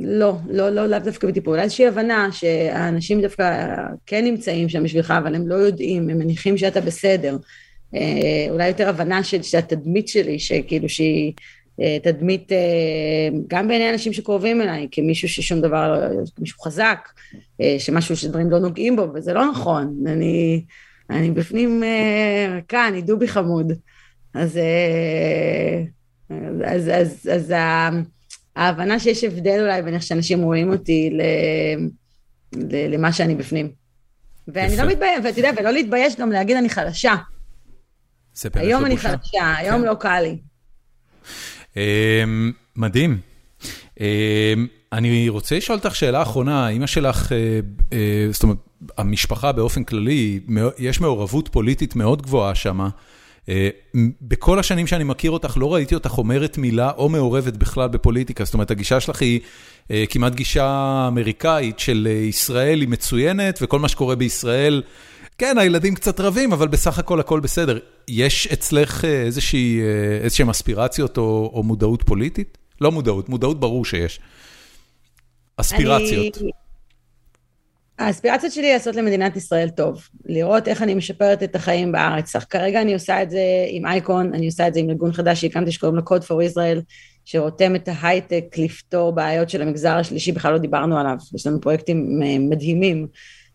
לא, 0.00 0.36
לא, 0.48 0.70
לא, 0.70 0.86
לאו 0.86 0.98
דווקא 0.98 1.28
בטיפול, 1.28 1.52
אולי 1.52 1.62
איזושהי 1.62 1.86
הבנה 1.86 2.28
שהאנשים 2.32 3.20
דווקא 3.22 3.76
כן 4.06 4.24
נמצאים 4.24 4.68
שם 4.68 4.82
בשבילך, 4.82 5.14
אבל 5.18 5.34
הם 5.34 5.48
לא 5.48 5.54
יודעים, 5.54 6.10
הם 6.10 6.18
מניחים 6.18 6.58
שאתה 6.58 6.80
בסדר. 6.80 7.36
אה, 7.94 8.46
אולי 8.50 8.68
יותר 8.68 8.88
הבנה 8.88 9.24
של, 9.24 9.42
שהתדמית 9.42 10.08
שלי, 10.08 10.38
שכאילו 10.38 10.88
שהיא 10.88 11.32
תדמית 12.02 12.52
גם 13.48 13.68
בעיני 13.68 13.90
אנשים 13.90 14.12
שקרובים 14.12 14.62
אליי, 14.62 14.88
כמישהו 14.90 15.28
ששום 15.28 15.60
דבר, 15.60 16.10
מישהו 16.38 16.60
חזק, 16.60 17.08
שמשהו 17.78 18.16
שדברים 18.16 18.50
לא 18.50 18.58
נוגעים 18.58 18.96
בו, 18.96 19.06
וזה 19.14 19.32
לא 19.32 19.50
נכון. 19.50 19.96
אני... 20.06 20.62
אני 21.10 21.30
בפנים 21.30 21.82
רכה, 22.58 22.76
אה, 22.76 22.88
אני 22.88 23.02
דובי 23.02 23.28
חמוד. 23.28 23.72
אז, 24.34 24.56
אה, 24.56 25.82
אז, 26.64 26.90
אז, 26.94 27.30
אז 27.32 27.54
ההבנה 28.56 28.98
שיש 28.98 29.24
הבדל 29.24 29.60
אולי 29.60 29.82
בין 29.82 29.94
איך 29.94 30.02
שאנשים 30.02 30.42
רואים 30.42 30.72
אותי 30.72 31.10
ל, 31.12 31.22
ל, 32.52 32.94
למה 32.94 33.12
שאני 33.12 33.34
בפנים. 33.34 33.70
ואני 34.48 34.76
לא 34.76 34.84
מתבייש, 34.86 35.20
ואתה 35.24 35.38
יודע, 35.38 35.50
ולא 35.60 35.70
להתבייש 35.70 36.16
גם 36.16 36.32
להגיד 36.32 36.56
אני 36.56 36.68
חלשה. 36.68 37.14
זה 38.34 38.50
באמת 38.50 38.64
לא 38.64 38.68
היום 38.68 38.86
אני 38.86 38.96
חלשה, 38.96 39.54
היום 39.56 39.80
כן. 39.80 39.86
לא 39.86 39.94
קל 39.94 40.20
לי. 40.20 40.38
אמ, 41.76 42.52
מדהים. 42.76 43.18
אני 44.96 45.28
רוצה 45.28 45.56
לשאול 45.56 45.78
אותך 45.78 45.96
שאלה 45.96 46.22
אחרונה, 46.22 46.68
אימא 46.68 46.86
שלך, 46.86 47.32
אה, 47.92 47.98
זאת 48.32 48.42
אומרת, 48.42 48.56
המשפחה 48.98 49.52
באופן 49.52 49.84
כללי, 49.84 50.40
יש 50.78 51.00
מעורבות 51.00 51.48
פוליטית 51.48 51.96
מאוד 51.96 52.22
גבוהה 52.22 52.54
שם. 52.54 52.88
אה, 53.48 53.68
בכל 54.22 54.58
השנים 54.58 54.86
שאני 54.86 55.04
מכיר 55.04 55.30
אותך, 55.30 55.56
לא 55.56 55.74
ראיתי 55.74 55.94
אותך 55.94 56.18
אומרת 56.18 56.58
מילה 56.58 56.90
או 56.96 57.08
מעורבת 57.08 57.56
בכלל 57.56 57.88
בפוליטיקה. 57.88 58.44
זאת 58.44 58.54
אומרת, 58.54 58.70
הגישה 58.70 59.00
שלך 59.00 59.22
היא 59.22 59.40
אה, 59.90 60.04
כמעט 60.08 60.34
גישה 60.34 61.04
אמריקאית 61.08 61.78
של 61.78 62.08
אה, 62.10 62.12
ישראל 62.12 62.80
היא 62.80 62.88
מצוינת, 62.88 63.58
וכל 63.62 63.78
מה 63.78 63.88
שקורה 63.88 64.16
בישראל, 64.16 64.82
כן, 65.38 65.58
הילדים 65.58 65.94
קצת 65.94 66.20
רבים, 66.20 66.52
אבל 66.52 66.68
בסך 66.68 66.98
הכל 66.98 67.20
הכל 67.20 67.40
בסדר. 67.40 67.78
יש 68.08 68.46
אצלך 68.46 69.04
איזשהן 69.04 70.48
אספירציות 70.50 71.18
או, 71.18 71.50
או 71.54 71.62
מודעות 71.62 72.02
פוליטית? 72.02 72.58
לא 72.80 72.92
מודעות, 72.92 73.28
מודעות 73.28 73.60
ברור 73.60 73.84
שיש. 73.84 74.20
אספירציות. 75.56 76.38
אני... 76.42 76.50
האספירציות 77.98 78.52
שלי 78.52 78.72
לעשות 78.72 78.96
למדינת 78.96 79.36
ישראל 79.36 79.68
טוב, 79.68 80.08
לראות 80.24 80.68
איך 80.68 80.82
אני 80.82 80.94
משפרת 80.94 81.42
את 81.42 81.56
החיים 81.56 81.92
בארץ. 81.92 82.36
כרגע 82.36 82.82
אני 82.82 82.94
עושה 82.94 83.22
את 83.22 83.30
זה 83.30 83.40
עם 83.68 83.86
אייקון, 83.86 84.34
אני 84.34 84.46
עושה 84.46 84.68
את 84.68 84.74
זה 84.74 84.80
עם 84.80 84.90
ארגון 84.90 85.12
חדש 85.12 85.40
שהקמתי 85.40 85.72
שקוראים 85.72 85.96
לו 85.96 86.02
Code 86.02 86.22
for 86.22 86.52
Israel, 86.54 86.80
שרותם 87.24 87.76
את 87.76 87.88
ההייטק 87.92 88.44
לפתור 88.58 89.12
בעיות 89.12 89.50
של 89.50 89.62
המגזר 89.62 89.96
השלישי, 89.96 90.32
בכלל 90.32 90.52
לא 90.52 90.58
דיברנו 90.58 90.98
עליו, 90.98 91.16
יש 91.34 91.46
לנו 91.46 91.60
פרויקטים 91.60 92.20
אה, 92.22 92.38
מדהימים. 92.38 93.06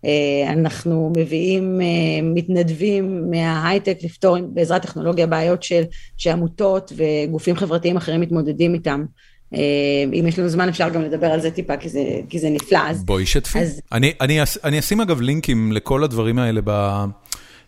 אה, 0.06 0.52
אנחנו 0.54 1.14
מביאים 1.18 1.82
אה, 1.82 1.86
מתנדבים 2.24 3.32
מההייטק 3.32 3.98
לפתור 4.04 4.38
בעזרת 4.54 4.82
טכנולוגיה 4.82 5.28
בעיות 5.28 5.64
של, 5.64 5.84
שעמותות 6.18 6.94
וגופים 6.96 7.56
חברתיים 7.56 7.98
אחרים 7.98 8.22
מתמודדים 8.22 8.74
איתם. 8.74 9.06
אה, 9.56 9.60
אם 10.14 10.28
יש 10.28 10.40
לנו 10.40 10.50
זמן 10.50 10.70
אפשר 10.70 10.90
גם 10.90 11.02
לדבר 11.02 11.28
על 11.28 11.42
זה 11.42 11.52
טיפה, 11.52 11.78
כי 11.78 11.90
זה, 11.90 12.04
כי 12.30 12.40
זה 12.40 12.50
נפלא. 12.50 12.80
אז, 12.88 13.04
בואי 13.04 13.26
שתפי. 13.26 13.60
אז... 13.60 13.82
אני, 13.92 14.14
אני, 14.22 14.40
אני 14.64 14.80
אשים 14.80 15.02
אגב 15.02 15.22
לינקים 15.22 15.72
לכל 15.72 16.04
הדברים 16.04 16.40
האלה 16.40 16.62
ב, 16.64 16.70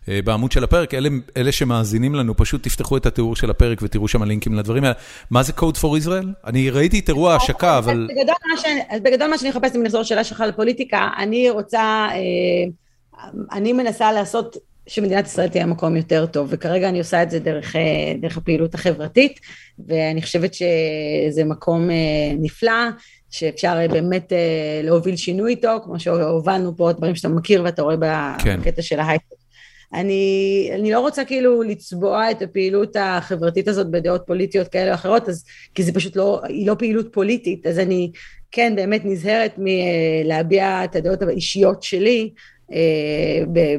אה, 0.10 0.20
בעמוד 0.24 0.52
של 0.52 0.64
הפרק, 0.64 0.94
אלה, 0.94 1.10
אלה 1.38 1.52
שמאזינים 1.52 2.16
לנו, 2.16 2.38
פשוט 2.38 2.64
תפתחו 2.64 2.98
את 2.98 3.06
התיאור 3.06 3.36
של 3.36 3.50
הפרק 3.50 3.80
ותראו 3.82 4.08
שם 4.08 4.24
לינקים 4.24 4.54
לדברים 4.54 4.84
האלה. 4.84 4.96
מה 5.32 5.44
זה 5.44 5.54
Code 5.58 5.78
for 5.78 6.06
Israel? 6.06 6.28
אני 6.46 6.70
ראיתי 6.70 7.00
את 7.00 7.10
אירוע 7.10 7.34
ההשקה, 7.34 7.78
אבל... 7.78 8.08
בגדול 8.10 8.36
מה, 8.52 8.58
ש... 8.58 8.66
בגדול 9.04 9.30
מה 9.30 9.38
שאני 9.38 9.50
מחפשת, 9.50 9.76
אם 9.76 9.84
נחזור 9.84 10.02
לשאלה 10.02 10.24
שלך 10.24 10.44
לפוליטיקה, 10.48 11.10
אני 11.18 11.50
רוצה, 11.50 12.08
אה, 12.12 13.30
אני 13.52 13.74
מנסה 13.74 14.12
לעשות 14.12 14.58
שמדינת 14.88 15.26
ישראל 15.26 15.48
תהיה 15.48 15.66
מקום 15.66 15.96
יותר 15.96 16.26
טוב, 16.26 16.48
וכרגע 16.52 16.90
אני 16.90 17.00
עושה 17.00 17.24
את 17.24 17.30
זה 17.30 17.40
דרך, 17.40 17.76
אה, 17.76 18.14
דרך 18.22 18.38
הפעילות 18.38 18.76
החברתית, 18.76 19.40
ואני 19.88 20.22
חושבת 20.22 20.54
שזה 20.54 21.44
מקום 21.46 21.90
אה, 21.90 21.96
נפלא, 22.40 22.90
שאפשר 23.30 23.78
אה, 23.82 23.88
באמת 23.88 24.34
להוביל 24.84 25.16
שינוי 25.16 25.52
איתו, 25.52 25.78
כמו 25.84 26.00
שהובלנו 26.00 26.78
פה 26.78 26.92
דברים 26.92 27.16
שאתה 27.16 27.30
מכיר 27.30 27.64
ואתה 27.64 27.82
רואה 27.82 28.36
כן. 28.44 28.60
בקטע 28.60 28.82
של 28.82 29.00
ההייטק. 29.00 29.26
אני, 29.94 30.70
אני 30.74 30.92
לא 30.92 31.00
רוצה 31.00 31.26
כאילו 31.26 31.64
לצבוע 31.64 32.32
את 32.32 32.42
הפעילות 32.42 32.96
החברתית 33.00 33.68
הזאת 33.68 33.92
בדעות 33.92 34.24
פוליטיות 34.28 34.68
כאלה 34.68 34.90
או 34.90 34.96
אחרות, 34.96 35.30
אז, 35.30 35.46
כי 35.76 35.84
זה 35.84 35.94
פשוט 35.94 36.16
לא, 36.16 36.42
היא 36.48 36.68
לא 36.68 36.76
פעילות 36.80 37.14
פוליטית, 37.14 37.68
אז 37.68 37.80
אני 37.80 38.12
כן 38.52 38.74
באמת 38.76 39.02
נזהרת 39.06 39.56
מלהביע 39.58 40.84
את 40.84 40.96
הדעות 40.96 41.22
האישיות 41.22 41.84
שלי, 41.84 42.34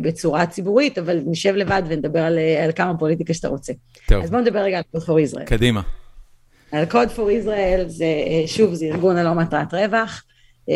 בצורה 0.03 0.47
ציבורית, 0.47 0.99
אבל 0.99 1.21
נשב 1.27 1.55
לבד 1.55 1.83
ונדבר 1.89 2.21
על, 2.21 2.39
על 2.65 2.73
כמה 2.73 2.99
פוליטיקה 2.99 3.35
שאתה 3.35 3.49
רוצה. 3.49 3.73
טוב. 4.09 4.23
אז 4.23 4.31
בואו 4.31 4.43
נדבר 4.43 4.59
רגע 4.59 4.77
על 4.79 4.83
Code 4.97 5.05
for 5.05 5.35
Israel. 5.35 5.45
קדימה. 5.45 5.83
על 6.73 6.85
Code 6.91 7.17
for 7.17 7.47
Israel 7.47 7.87
זה, 7.87 8.05
אה, 8.05 8.43
שוב, 8.47 8.75
זה 8.75 8.87
ארגון 8.87 9.17
הלא 9.17 9.35
מטרת 9.35 9.75
רווח, 9.75 10.25
אה, 10.69 10.75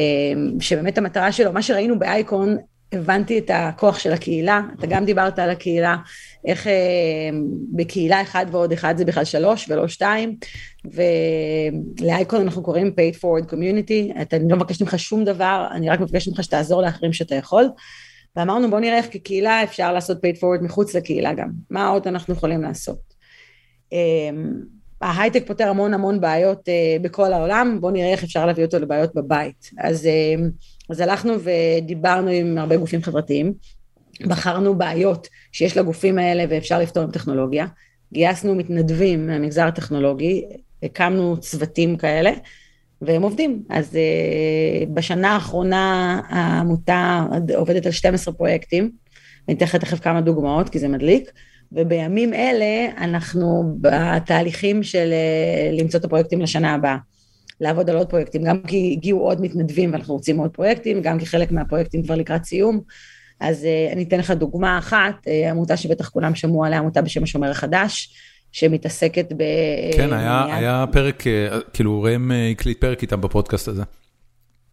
שבאמת 0.61 0.99
המטרה 0.99 1.33
שלו, 1.33 1.53
מה 1.53 1.63
שראינו 1.63 1.99
באייקון, 1.99 2.57
הבנתי 2.93 3.39
את 3.39 3.51
הכוח 3.55 3.99
של 3.99 4.13
הקהילה, 4.13 4.61
אתה 4.79 4.87
גם 4.87 5.05
דיברת 5.05 5.39
על 5.39 5.51
הקהילה, 5.51 5.97
איך 6.47 6.67
בקהילה 7.73 8.23
אחד 8.23 8.47
ועוד 8.51 8.73
אחד 8.73 8.97
זה 8.97 9.05
בכלל 9.05 9.25
שלוש 9.25 9.71
ולא 9.71 9.89
שתיים, 9.89 10.37
ולאייקון 10.85 12.41
אנחנו 12.41 12.63
קוראים 12.63 12.87
paid 12.87 13.17
forward 13.17 13.51
community, 13.51 14.19
אני 14.33 14.49
לא 14.49 14.57
מבקשת 14.57 14.81
ממך 14.81 14.99
שום 14.99 15.25
דבר, 15.25 15.69
אני 15.71 15.91
רק 15.91 16.01
מבקשת 16.01 16.29
ממך 16.29 16.45
שתעזור 16.45 16.83
לאחרים 16.83 17.13
שאתה 17.13 17.35
יכול. 17.35 17.65
ואמרנו 18.37 18.71
בוא 18.71 18.81
נראה 18.81 18.97
איך 18.97 19.07
כקהילה 19.11 19.63
אפשר 19.63 19.93
לעשות 19.93 20.19
paid 20.25 20.37
forward 20.37 20.63
מחוץ 20.63 20.95
לקהילה 20.95 21.35
גם, 21.35 21.51
מה 21.71 21.89
עוד 21.89 22.09
אנחנו 22.09 22.35
יכולים 22.35 22.63
לעשות. 22.63 23.15
אמ, 23.93 24.53
ההייטק 25.01 25.47
פותר 25.47 25.69
המון 25.69 25.95
המון 25.95 26.21
בעיות 26.21 26.69
אה, 26.69 26.97
בכל 27.03 27.33
העולם, 27.33 27.79
בואו 27.81 27.93
נראה 27.93 28.13
איך 28.13 28.25
אפשר 28.25 28.47
להביא 28.47 28.65
אותו 28.65 28.79
לבעיות 28.79 29.15
בבית. 29.15 29.71
אז, 29.79 30.07
אמ, 30.07 30.51
אז 30.89 31.01
הלכנו 31.01 31.35
ודיברנו 31.43 32.31
עם 32.31 32.59
הרבה 32.59 32.77
גופים 32.77 33.03
חברתיים, 33.03 33.53
בחרנו 34.27 34.75
בעיות 34.75 35.29
שיש 35.53 35.77
לגופים 35.77 36.19
האלה 36.19 36.45
ואפשר 36.49 36.79
לפתור 36.79 37.03
עם 37.03 37.11
טכנולוגיה, 37.11 37.67
גייסנו 38.13 38.55
מתנדבים 38.55 39.27
מהמגזר 39.27 39.67
הטכנולוגי, 39.67 40.45
הקמנו 40.83 41.37
צוותים 41.41 41.97
כאלה, 41.97 42.31
והם 43.03 43.23
עובדים. 43.23 43.63
אז 43.71 43.95
uh, 43.95 44.89
בשנה 44.95 45.35
האחרונה 45.35 46.21
העמותה 46.29 47.27
עובדת 47.55 47.87
על 47.87 47.93
12 47.93 48.35
פרויקטים, 48.35 48.91
ואני 49.49 49.59
אתן 49.59 49.65
לך 49.65 49.77
תכף 49.77 50.01
כמה 50.01 50.21
דוגמאות, 50.21 50.69
כי 50.69 50.79
זה 50.79 50.89
מדליק, 50.89 51.31
ובימים 51.73 52.35
אלה 52.35 52.87
אנחנו 52.99 53.77
בתהליכים 53.81 54.83
של 54.83 55.13
uh, 55.13 55.81
למצוא 55.81 56.01
את 56.01 56.05
הפרויקטים 56.05 56.41
לשנה 56.41 56.75
הבאה. 56.75 56.97
לעבוד 57.61 57.91
על 57.91 57.97
עוד 57.97 58.11
פרויקטים, 58.11 58.43
גם 58.43 58.63
כי 58.63 58.95
הגיעו 58.97 59.21
עוד 59.21 59.41
מתנדבים 59.41 59.93
ואנחנו 59.93 60.15
רוצים 60.15 60.39
עוד 60.39 60.51
פרויקטים, 60.51 61.03
גם 61.03 61.19
כי 61.19 61.27
חלק 61.27 61.53
מהפרויקטים 61.53 62.03
כבר 62.03 62.15
לקראת 62.15 62.45
סיום. 62.45 62.81
אז 63.41 63.65
uh, 63.65 63.93
אני 63.93 64.03
אתן 64.03 64.19
לך 64.19 64.31
דוגמה 64.31 64.79
אחת, 64.79 65.15
uh, 65.25 65.51
עמותה 65.51 65.77
שבטח 65.77 66.09
כולם 66.09 66.35
שמעו 66.35 66.65
עליה, 66.65 66.79
עמותה 66.79 67.03
בשם 67.03 67.23
השומר 67.23 67.51
החדש, 67.51 68.15
שמתעסקת 68.53 69.33
ב... 69.33 69.43
כן, 69.97 70.13
היה, 70.13 70.57
היה 70.57 70.85
פרק, 70.93 71.27
אה, 71.27 71.59
כאילו 71.73 72.03
ראם 72.03 72.33
אה, 72.33 72.51
הקליט 72.51 72.81
פרק 72.81 73.03
איתם 73.03 73.21
בפודקאסט 73.21 73.69
הזה. 73.69 73.83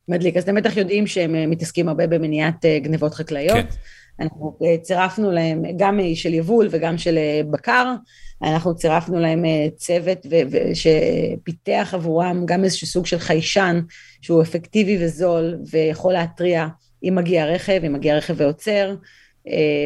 מדליק, 0.07 0.37
אז 0.37 0.43
אתם 0.43 0.55
בטח 0.55 0.77
יודעים 0.77 1.07
שהם 1.07 1.35
אה, 1.35 1.47
מתעסקים 1.47 1.89
הרבה 1.89 2.07
במניעת 2.07 2.65
גנבות 2.81 3.13
חקלאיות. 3.13 3.57
כן. 3.57 3.75
אנחנו 4.19 4.57
צירפנו 4.81 5.31
להם 5.31 5.63
גם 5.77 5.99
של 6.13 6.33
יבול 6.33 6.67
וגם 6.71 6.97
של 6.97 7.17
בקר, 7.51 7.93
אנחנו 8.43 8.75
צירפנו 8.75 9.19
להם 9.19 9.43
צוות 9.75 10.25
שפיתח 10.73 11.89
עבורם 11.93 12.43
גם 12.45 12.63
איזשהו 12.63 12.87
סוג 12.87 13.05
של 13.05 13.19
חיישן 13.19 13.81
שהוא 14.21 14.41
אפקטיבי 14.41 15.05
וזול 15.05 15.57
ויכול 15.71 16.13
להתריע 16.13 16.67
אם 17.03 17.15
מגיע 17.15 17.45
רכב, 17.45 17.81
אם 17.85 17.93
מגיע 17.93 18.15
רכב 18.17 18.33
ועוצר, 18.37 18.95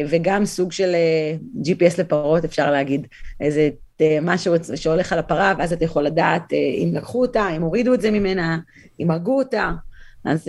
וגם 0.08 0.46
סוג 0.46 0.72
של 0.72 0.94
GPS 1.56 1.94
לפרות 1.98 2.44
אפשר 2.44 2.70
להגיד, 2.70 3.06
איזה 3.40 3.68
משהו 4.22 4.54
שהולך 4.74 5.12
על 5.12 5.18
הפרה 5.18 5.54
ואז 5.58 5.72
אתה 5.72 5.84
יכול 5.84 6.04
לדעת 6.04 6.52
אם 6.52 6.90
לקחו 6.94 7.22
אותה, 7.22 7.48
אם 7.56 7.62
הורידו 7.62 7.94
את 7.94 8.00
זה 8.00 8.10
ממנה, 8.10 8.58
אם 9.00 9.10
הרגו 9.10 9.38
אותה, 9.38 9.70
אז, 10.24 10.48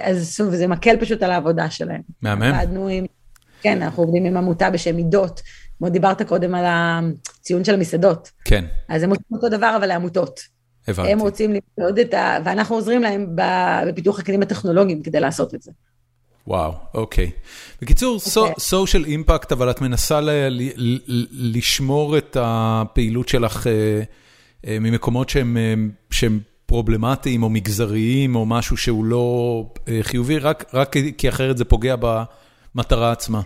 אז 0.00 0.34
שוב 0.36 0.54
זה 0.54 0.66
מקל 0.66 0.96
פשוט 1.00 1.22
על 1.22 1.30
העבודה 1.30 1.70
שלהם. 1.70 2.00
מהמם. 2.22 2.42
עבדנו 2.42 2.88
עם, 2.88 3.04
כן, 3.62 3.82
אנחנו 3.82 4.02
עובדים 4.02 4.24
עם 4.24 4.36
עמותה 4.36 4.70
בשם 4.70 4.96
מידות, 4.96 5.42
כמו 5.78 5.88
דיברת 5.88 6.22
קודם 6.22 6.54
על 6.54 6.64
הציון 6.66 7.64
של 7.64 7.74
המסעדות. 7.74 8.30
כן. 8.44 8.64
אז 8.88 9.02
הם 9.02 9.10
עושים 9.10 9.24
אותו 9.32 9.48
דבר 9.48 9.74
אבל 9.76 9.86
לעמותות. 9.86 10.40
הבנתי. 10.88 11.12
הם 11.12 11.18
רוצים 11.18 11.50
למדוד 11.78 11.98
את 11.98 12.14
ה... 12.14 12.38
ואנחנו 12.44 12.76
עוזרים 12.76 13.02
להם 13.02 13.36
בפיתוח 13.88 14.18
הכלים 14.18 14.42
הטכנולוגיים 14.42 15.02
כדי 15.02 15.20
לעשות 15.20 15.54
את 15.54 15.62
זה. 15.62 15.70
וואו, 16.46 16.72
אוקיי. 16.94 17.30
בקיצור, 17.82 18.18
אוקיי. 18.36 18.52
social 18.52 19.06
impact, 19.06 19.46
אבל 19.50 19.70
את 19.70 19.80
מנסה 19.80 20.20
ל- 20.20 20.30
ל- 20.48 20.98
ל- 21.06 21.56
לשמור 21.58 22.18
את 22.18 22.36
הפעילות 22.40 23.28
שלך 23.28 23.66
אה, 23.66 24.02
אה, 24.66 24.78
ממקומות 24.80 25.28
שהם, 25.28 25.56
אה, 25.56 25.74
שהם 26.10 26.40
פרובלמטיים 26.72 27.42
או 27.42 27.50
מגזריים 27.50 28.34
או 28.34 28.46
משהו 28.46 28.76
שהוא 28.76 29.04
לא 29.04 29.64
אה, 29.88 29.98
חיובי, 30.02 30.38
רק, 30.38 30.64
רק 30.74 30.92
כי 31.18 31.28
אחרת 31.28 31.58
זה 31.58 31.64
פוגע 31.64 31.94
במטרה 32.74 33.12
עצמה. 33.12 33.40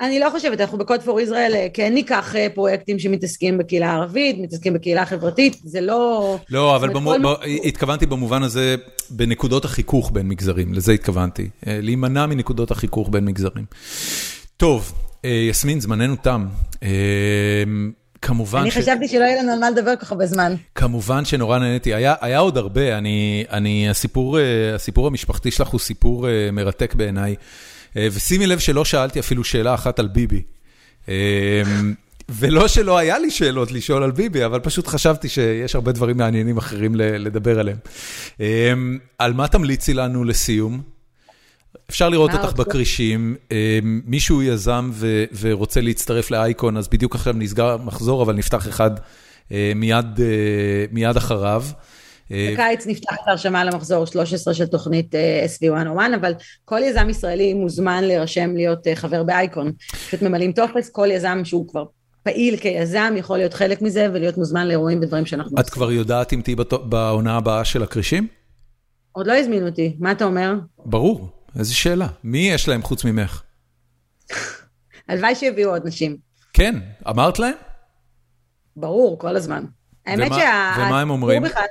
אני 0.00 0.20
לא 0.20 0.30
חושבת, 0.30 0.60
אנחנו 0.60 0.78
ב-Code 0.78 1.04
for 1.06 1.28
Israel 1.28 1.54
כן 1.74 1.94
ניקח 1.94 2.36
אה, 2.36 2.46
פרויקטים 2.54 2.98
שמתעסקים 2.98 3.58
בקהילה 3.58 3.90
הערבית, 3.90 4.36
מתעסקים 4.38 4.74
בקהילה 4.74 5.02
החברתית, 5.02 5.56
זה 5.64 5.80
לא... 5.80 6.36
לא, 6.50 6.76
אבל 6.76 6.88
במו, 6.88 7.12
ב, 7.12 7.26
התכוונתי 7.64 8.06
במובן 8.06 8.42
הזה, 8.42 8.76
בנקודות 9.10 9.64
החיכוך 9.64 10.10
בין 10.12 10.28
מגזרים, 10.28 10.74
לזה 10.74 10.92
התכוונתי. 10.92 11.48
אה, 11.66 11.78
להימנע 11.82 12.26
מנקודות 12.26 12.70
החיכוך 12.70 13.08
בין 13.12 13.24
מגזרים. 13.24 13.64
טוב, 14.56 14.92
יסמין, 15.24 15.80
זמננו 15.80 16.16
תם. 16.16 16.46
כמובן 18.22 18.60
אני 18.60 18.70
ש... 18.70 18.76
חשבתי 18.76 19.08
שלא 19.08 19.24
יהיה 19.24 19.42
לנו 19.42 19.52
על 19.52 19.58
מה 19.58 19.70
לדבר 19.70 19.96
כל 19.96 20.04
כך 20.04 20.12
הרבה 20.12 20.26
זמן. 20.26 20.54
כמובן 20.74 21.24
שנורא 21.24 21.58
נהניתי, 21.58 21.94
היה, 21.94 22.14
היה 22.20 22.38
עוד 22.38 22.58
הרבה, 22.58 22.98
אני, 22.98 23.44
אני, 23.50 23.90
הסיפור, 23.90 24.38
אה, 24.38 24.74
הסיפור 24.74 25.06
המשפחתי 25.06 25.50
שלך 25.50 25.68
הוא 25.68 25.80
סיפור 25.80 26.28
אה, 26.28 26.50
מרתק 26.52 26.94
בעיניי, 26.94 27.34
אה, 27.96 28.08
ושימי 28.12 28.46
לב 28.46 28.58
שלא 28.58 28.84
שאלתי 28.84 29.20
אפילו 29.20 29.44
שאלה 29.44 29.74
אחת 29.74 29.98
על 29.98 30.08
ביבי. 30.08 30.42
ולא 32.28 32.68
שלא 32.68 32.98
היה 32.98 33.18
לי 33.18 33.30
שאלות 33.30 33.72
לשאול 33.72 34.02
על 34.02 34.10
ביבי, 34.10 34.44
אבל 34.44 34.60
פשוט 34.60 34.86
חשבתי 34.86 35.28
שיש 35.28 35.74
הרבה 35.74 35.92
דברים 35.92 36.16
מעניינים 36.16 36.56
אחרים 36.56 36.94
לדבר 36.96 37.60
עליהם. 37.60 37.76
על 39.18 39.32
מה 39.32 39.48
תמליצי 39.48 39.94
לנו 39.94 40.24
לסיום? 40.24 40.82
אפשר 41.90 42.08
לראות 42.08 42.30
אותך? 42.34 42.52
בכרישים, 42.52 43.36
אה, 43.52 43.78
מישהו 43.82 44.42
יזם 44.42 44.90
ורוצה 45.40 45.80
להצטרף 45.80 46.30
לאייקון, 46.30 46.76
אז 46.76 46.88
בדיוק 46.88 47.14
עכשיו 47.14 47.32
נסגר 47.32 47.76
מחזור, 47.76 48.22
אבל 48.22 48.34
נפתח 48.34 48.68
אחד 48.68 48.90
אה, 49.52 49.72
מיד, 49.74 50.20
אה, 50.20 50.84
מיד 50.92 51.16
אחריו. 51.16 51.64
בקיץ 52.30 52.86
נפתח 52.86 53.14
את 53.14 53.28
ההרשמה 53.28 53.64
למחזור 53.64 54.04
13 54.06 54.54
של 54.54 54.66
תוכנית 54.66 55.14
אה, 55.14 55.46
SV101, 55.46 56.14
אבל 56.20 56.32
כל 56.64 56.80
יזם 56.84 57.08
ישראלי 57.10 57.54
מוזמן 57.54 58.04
להירשם 58.04 58.56
להיות 58.56 58.86
חבר 58.94 59.22
באייקון. 59.22 59.72
פשוט 60.06 60.22
ממלאים 60.22 60.52
טופס, 60.52 60.90
כל 60.90 61.08
יזם 61.10 61.40
שהוא 61.44 61.68
כבר 61.68 61.84
פעיל 62.22 62.56
כיזם 62.56 63.14
יכול 63.16 63.38
להיות 63.38 63.54
חלק 63.54 63.82
מזה 63.82 64.08
ולהיות 64.12 64.38
מוזמן 64.38 64.68
לאירועים 64.68 64.98
ודברים 64.98 65.26
שאנחנו 65.26 65.60
את 65.60 65.70
כבר 65.70 65.92
יודעת 65.92 66.32
אם 66.32 66.40
תהיי 66.44 66.54
בעונה 66.84 67.36
הבאה 67.36 67.64
של 67.64 67.82
הכרישים? 67.82 68.26
עוד 69.12 69.26
לא 69.26 69.32
הזמינו 69.32 69.68
אותי, 69.68 69.96
מה 69.98 70.12
אתה 70.12 70.24
אומר? 70.24 70.54
ברור, 70.86 71.28
איזו 71.58 71.76
שאלה. 71.78 72.06
מי 72.24 72.38
יש 72.38 72.68
להם 72.68 72.82
חוץ 72.82 73.04
ממך? 73.04 73.42
הלוואי 75.08 75.34
שיביאו 75.34 75.70
עוד 75.70 75.86
נשים. 75.86 76.16
כן, 76.52 76.74
אמרת 77.08 77.38
להם? 77.38 77.54
ברור, 78.76 79.18
כל 79.18 79.36
הזמן. 79.36 79.64
האמת 80.06 80.26
ומה- 80.26 80.38
שה... 80.40 80.74
ומה 80.78 81.00
הם 81.00 81.10
אומרים? 81.10 81.42
בכלל, 81.42 81.62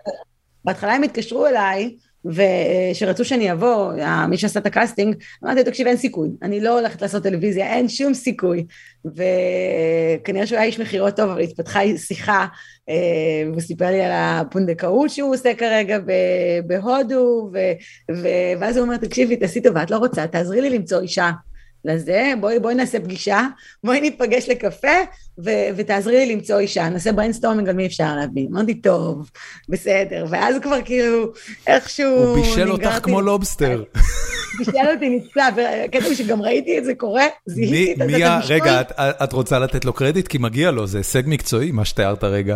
בהתחלה 0.65 0.93
הם 0.93 1.03
התקשרו 1.03 1.47
אליי, 1.47 1.97
ושרצו 2.25 3.25
שאני 3.25 3.51
אבוא, 3.51 3.93
מי 4.29 4.37
שעשה 4.37 4.59
את 4.59 4.65
הקאסטינג, 4.65 5.15
אמרתי, 5.43 5.63
תקשיב, 5.63 5.87
אין 5.87 5.97
סיכוי, 5.97 6.29
אני 6.41 6.59
לא 6.59 6.79
הולכת 6.79 7.01
לעשות 7.01 7.23
טלוויזיה, 7.23 7.73
אין 7.73 7.89
שום 7.89 8.13
סיכוי. 8.13 8.65
וכנראה 9.05 10.47
שהוא 10.47 10.57
היה 10.57 10.67
איש 10.67 10.79
מכירות 10.79 11.15
טוב, 11.15 11.29
אבל 11.29 11.41
התפתחה 11.41 11.79
שיחה, 11.97 12.45
אה, 12.89 12.95
והוא 13.49 13.61
סיפר 13.61 13.85
לי 13.85 14.01
על 14.01 14.11
הפונדקאות 14.13 15.09
שהוא 15.09 15.33
עושה 15.33 15.53
כרגע 15.55 15.97
בהודו, 16.67 17.51
ו- 17.53 18.59
ואז 18.59 18.77
הוא 18.77 18.85
אומר, 18.85 18.97
תקשיבי, 18.97 19.35
תעשי 19.35 19.61
טובה, 19.61 19.83
את 19.83 19.91
לא 19.91 19.97
רוצה, 19.97 20.27
תעזרי 20.27 20.61
לי 20.61 20.69
למצוא 20.69 21.01
אישה. 21.01 21.31
לזה, 21.85 22.33
בואי, 22.39 22.59
בואי 22.59 22.75
נעשה 22.75 22.99
פגישה, 22.99 23.41
בואי 23.83 24.01
ניפגש 24.01 24.49
לקפה 24.49 24.87
ו- 25.45 25.49
ותעזרי 25.75 26.25
לי 26.25 26.35
למצוא 26.35 26.59
אישה, 26.59 26.89
נעשה 26.89 27.11
brainstorming 27.11 27.69
על 27.69 27.75
מי 27.75 27.85
אפשר 27.85 28.15
להביא. 28.15 28.47
אמרתי, 28.51 28.73
טוב, 28.73 29.29
בסדר, 29.69 30.25
ואז 30.29 30.55
כבר 30.61 30.77
כאילו, 30.85 31.31
איכשהו... 31.67 32.09
הוא 32.17 32.35
בישל 32.35 32.71
אותך 32.71 32.81
נגררתי- 32.83 33.03
כמו 33.03 33.21
לובסטר. 33.21 33.83
בישל 34.59 34.71
אותי 34.93 35.09
נפלא, 35.09 35.43
והקטע 35.55 36.15
שגם 36.15 36.41
ראיתי 36.41 36.77
את 36.77 36.85
זה 36.85 36.93
קורה, 36.95 37.25
זיהיתי 37.45 38.03
את 38.03 38.07
מי 38.07 38.23
ה... 38.23 38.33
הבישול. 38.33 38.55
רגע, 38.55 38.81
את, 38.81 38.91
את 39.23 39.33
רוצה 39.33 39.59
לתת 39.59 39.85
לו 39.85 39.93
קרדיט? 39.93 40.27
כי 40.27 40.37
מגיע 40.37 40.71
לו, 40.71 40.87
זה 40.87 40.97
הישג 40.97 41.23
מקצועי, 41.25 41.71
מה 41.71 41.85
שתיארת 41.85 42.23
רגע. 42.23 42.55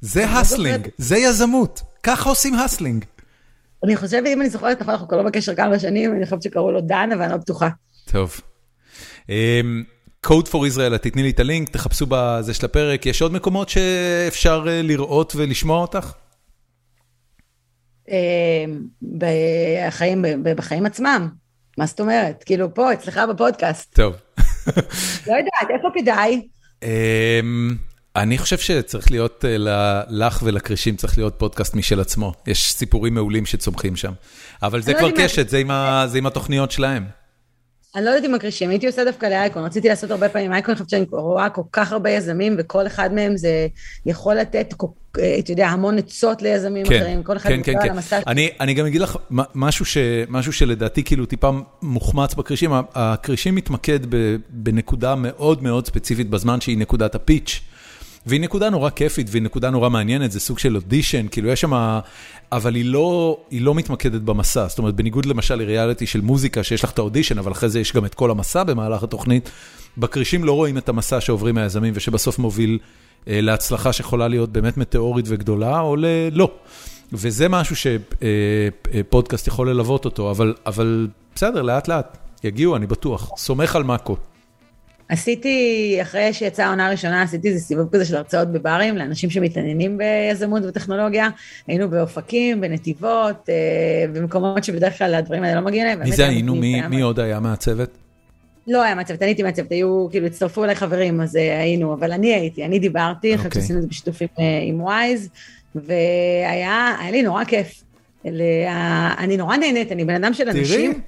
זה 0.00 0.24
hustling, 0.26 0.88
זה 0.98 1.16
יזמות. 1.18 1.80
ככה 2.02 2.28
עושים 2.28 2.54
hustling. 2.54 3.04
אני 3.84 3.96
חושבת, 3.96 4.26
אם 4.26 4.40
אני 4.40 4.50
זוכרת 4.50 4.80
נכון, 4.80 4.92
אנחנו 4.94 5.08
כבר 5.08 5.16
לא 5.16 5.22
בקשר 5.22 5.54
כמה 5.54 5.78
שנים, 5.78 6.12
אני 6.12 6.24
חושבת 6.24 6.42
שקראו 6.42 6.72
לו 6.72 6.80
דן, 6.80 7.10
אבל 7.14 7.22
אני 7.22 7.32
לא 7.32 7.36
בטוחה. 7.36 7.68
טוב. 8.04 8.40
אמ, 9.28 9.84
Code 10.26 10.46
for 10.46 10.74
Israel, 10.74 10.98
תתני 10.98 11.22
לי 11.22 11.30
את 11.30 11.40
הלינק, 11.40 11.68
תחפשו 11.68 12.06
בזה 12.08 12.54
של 12.54 12.66
הפרק. 12.66 13.06
יש 13.06 13.22
עוד 13.22 13.32
מקומות 13.32 13.68
שאפשר 13.68 14.64
אה, 14.68 14.82
לראות 14.82 15.32
ולשמוע 15.36 15.80
אותך? 15.80 16.12
אה, 18.10 18.64
בחיים, 19.18 20.24
בחיים 20.42 20.86
עצמם, 20.86 21.28
מה 21.78 21.86
זאת 21.86 22.00
אומרת? 22.00 22.44
כאילו 22.46 22.74
פה, 22.74 22.92
אצלך 22.92 23.20
בפודקאסט. 23.30 23.94
טוב. 23.94 24.14
לא 25.26 25.32
יודעת, 25.32 25.70
איפה 25.70 25.88
כדאי? 25.94 26.48
אמ, 26.82 27.76
אני 28.16 28.38
חושב 28.38 28.58
שצריך 28.58 29.10
להיות, 29.10 29.44
אה, 29.44 30.02
לך 30.08 30.40
ולכרישים 30.42 30.96
צריך 30.96 31.18
להיות 31.18 31.34
פודקאסט 31.38 31.74
משל 31.74 32.00
עצמו. 32.00 32.32
יש 32.46 32.72
סיפורים 32.72 33.14
מעולים 33.14 33.46
שצומחים 33.46 33.96
שם. 33.96 34.12
אבל 34.62 34.82
זה 34.82 34.92
לא 34.92 34.98
כבר 34.98 35.10
קשת, 35.10 35.48
זה 35.48 35.58
עם 36.14 36.26
התוכניות 36.26 36.70
שלהם. 36.70 37.21
אני 37.96 38.04
לא 38.04 38.10
יודעת 38.10 38.24
אם 38.30 38.34
הקרישים, 38.34 38.70
הייתי 38.70 38.86
עושה 38.86 39.04
דווקא 39.04 39.26
לאייקון, 39.26 39.64
רציתי 39.64 39.88
לעשות 39.88 40.10
הרבה 40.10 40.28
פעמים 40.28 40.52
אייקון, 40.52 40.74
חושבת 40.74 40.90
שאני 40.90 41.04
רואה 41.10 41.48
כל 41.50 41.62
כך 41.72 41.92
הרבה 41.92 42.10
יזמים, 42.10 42.56
וכל 42.58 42.86
אחד 42.86 43.14
מהם 43.14 43.36
זה 43.36 43.66
יכול 44.06 44.34
לתת, 44.34 44.74
אתה 45.38 45.52
יודע, 45.52 45.68
המון 45.68 45.98
עצות 45.98 46.42
ליזמים 46.42 46.86
כן, 46.86 46.96
אחרים, 46.96 47.22
כל 47.22 47.36
אחד 47.36 47.48
כן, 47.48 47.56
מדבר 47.58 47.72
כן, 47.72 47.78
על 47.78 47.84
כן. 47.88 47.90
המסע. 47.90 48.20
אני, 48.26 48.50
אני 48.60 48.74
גם 48.74 48.86
אגיד 48.86 49.00
לך 49.00 49.16
משהו, 49.54 49.84
ש, 49.84 49.96
משהו 50.28 50.52
שלדעתי 50.52 51.04
כאילו 51.04 51.26
טיפה 51.26 51.50
מוחמץ 51.82 52.34
בכרישים, 52.34 52.72
ה- 52.72 52.82
הכרישים 52.94 53.54
מתמקד 53.54 54.00
ב, 54.08 54.36
בנקודה 54.48 55.14
מאוד 55.14 55.62
מאוד 55.62 55.86
ספציפית 55.86 56.30
בזמן 56.30 56.60
שהיא 56.60 56.78
נקודת 56.78 57.14
הפיץ'. 57.14 57.60
והיא 58.26 58.40
נקודה 58.40 58.70
נורא 58.70 58.90
כיפית 58.90 59.26
והיא 59.30 59.42
נקודה 59.42 59.70
נורא 59.70 59.88
מעניינת, 59.88 60.32
זה 60.32 60.40
סוג 60.40 60.58
של 60.58 60.76
אודישן, 60.76 61.26
כאילו 61.30 61.48
יש 61.48 61.60
שם, 61.60 61.98
אבל 62.52 62.74
היא 62.74 62.84
לא, 62.84 63.38
היא 63.50 63.62
לא 63.62 63.74
מתמקדת 63.74 64.20
במסע, 64.20 64.66
זאת 64.68 64.78
אומרת 64.78 64.94
בניגוד 64.94 65.26
למשל 65.26 65.54
לריאליטי 65.54 66.06
של 66.06 66.20
מוזיקה 66.20 66.62
שיש 66.62 66.84
לך 66.84 66.90
את 66.90 66.98
האודישן, 66.98 67.38
אבל 67.38 67.52
אחרי 67.52 67.68
זה 67.68 67.80
יש 67.80 67.92
גם 67.92 68.04
את 68.04 68.14
כל 68.14 68.30
המסע 68.30 68.64
במהלך 68.64 69.02
התוכנית, 69.02 69.50
בכרישים 69.98 70.44
לא 70.44 70.52
רואים 70.52 70.78
את 70.78 70.88
המסע 70.88 71.20
שעוברים 71.20 71.58
היזמים 71.58 71.92
ושבסוף 71.96 72.38
מוביל 72.38 72.78
אה, 73.28 73.40
להצלחה 73.40 73.92
שיכולה 73.92 74.28
להיות 74.28 74.50
באמת 74.52 74.76
מטאורית 74.76 75.26
וגדולה, 75.28 75.80
או 75.80 75.96
ללא. 75.96 76.50
וזה 77.12 77.48
משהו 77.48 77.76
שפודקאסט 77.76 79.46
יכול 79.46 79.70
ללוות 79.70 80.04
אותו, 80.04 80.30
אבל, 80.30 80.54
אבל 80.66 81.08
בסדר, 81.34 81.62
לאט 81.62 81.88
לאט, 81.88 82.18
יגיעו, 82.44 82.76
אני 82.76 82.86
בטוח, 82.86 83.30
סומך 83.36 83.76
על 83.76 83.82
מאקו. 83.82 84.16
עשיתי, 85.12 85.98
אחרי 86.02 86.32
שיצאה 86.32 86.66
העונה 86.66 86.86
הראשונה, 86.86 87.22
עשיתי 87.22 87.48
איזה 87.48 87.60
סיבוב 87.60 87.88
כזה 87.92 88.04
של 88.04 88.16
הרצאות 88.16 88.48
בברים 88.48 88.96
לאנשים 88.96 89.30
שמתעניינים 89.30 89.98
ביזמות 89.98 90.62
וטכנולוגיה. 90.64 91.28
היינו 91.66 91.90
באופקים, 91.90 92.60
בנתיבות, 92.60 93.48
אה, 93.48 94.04
במקומות 94.12 94.64
שבדרך 94.64 94.98
כלל 94.98 95.14
הדברים 95.14 95.42
האלה 95.42 95.60
לא 95.60 95.66
מגיעים 95.66 95.86
אליהם. 95.86 96.00
מי 96.02 96.12
זה 96.12 96.28
היינו? 96.28 96.54
מי, 96.54 96.80
מי 96.80 97.00
עוד 97.00 97.20
היה 97.20 97.40
מהצוות? 97.40 97.90
לא 98.66 98.82
היה 98.82 98.94
מהצוות, 98.94 99.22
אני 99.22 99.30
הייתי 99.30 99.42
מהצוות, 99.42 99.70
היו, 99.70 100.06
כאילו, 100.10 100.26
הצטרפו 100.26 100.64
אליי 100.64 100.74
חברים, 100.74 101.20
אז 101.20 101.36
אה, 101.36 101.60
היינו, 101.60 101.94
אבל 101.94 102.12
אני 102.12 102.34
הייתי, 102.34 102.64
אני 102.64 102.78
דיברתי, 102.78 103.36
חושבת 103.36 103.46
אוקיי. 103.46 103.62
שעשינו 103.62 103.78
את 103.78 103.82
זה 103.82 103.88
בשיתוף 103.88 104.22
עם, 104.22 104.28
אה, 104.38 104.60
עם 104.62 104.80
וויז, 104.80 105.28
והיה 105.74 106.96
היה 107.00 107.10
לי 107.10 107.22
נורא 107.22 107.44
כיף. 107.44 107.84
אני 109.18 109.36
נורא 109.36 109.56
נהנית, 109.56 109.92
אני 109.92 110.04
בן 110.04 110.14
אדם 110.24 110.34
של 110.34 110.44
תראי. 110.44 110.60
אנשים. 110.60 111.00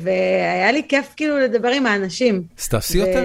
והיה 0.00 0.72
לי 0.72 0.82
כיף 0.88 1.06
כאילו 1.16 1.38
לדבר 1.38 1.68
עם 1.68 1.86
האנשים. 1.86 2.42
אז 2.58 2.68
תעשי 2.68 2.98
יותר, 2.98 3.22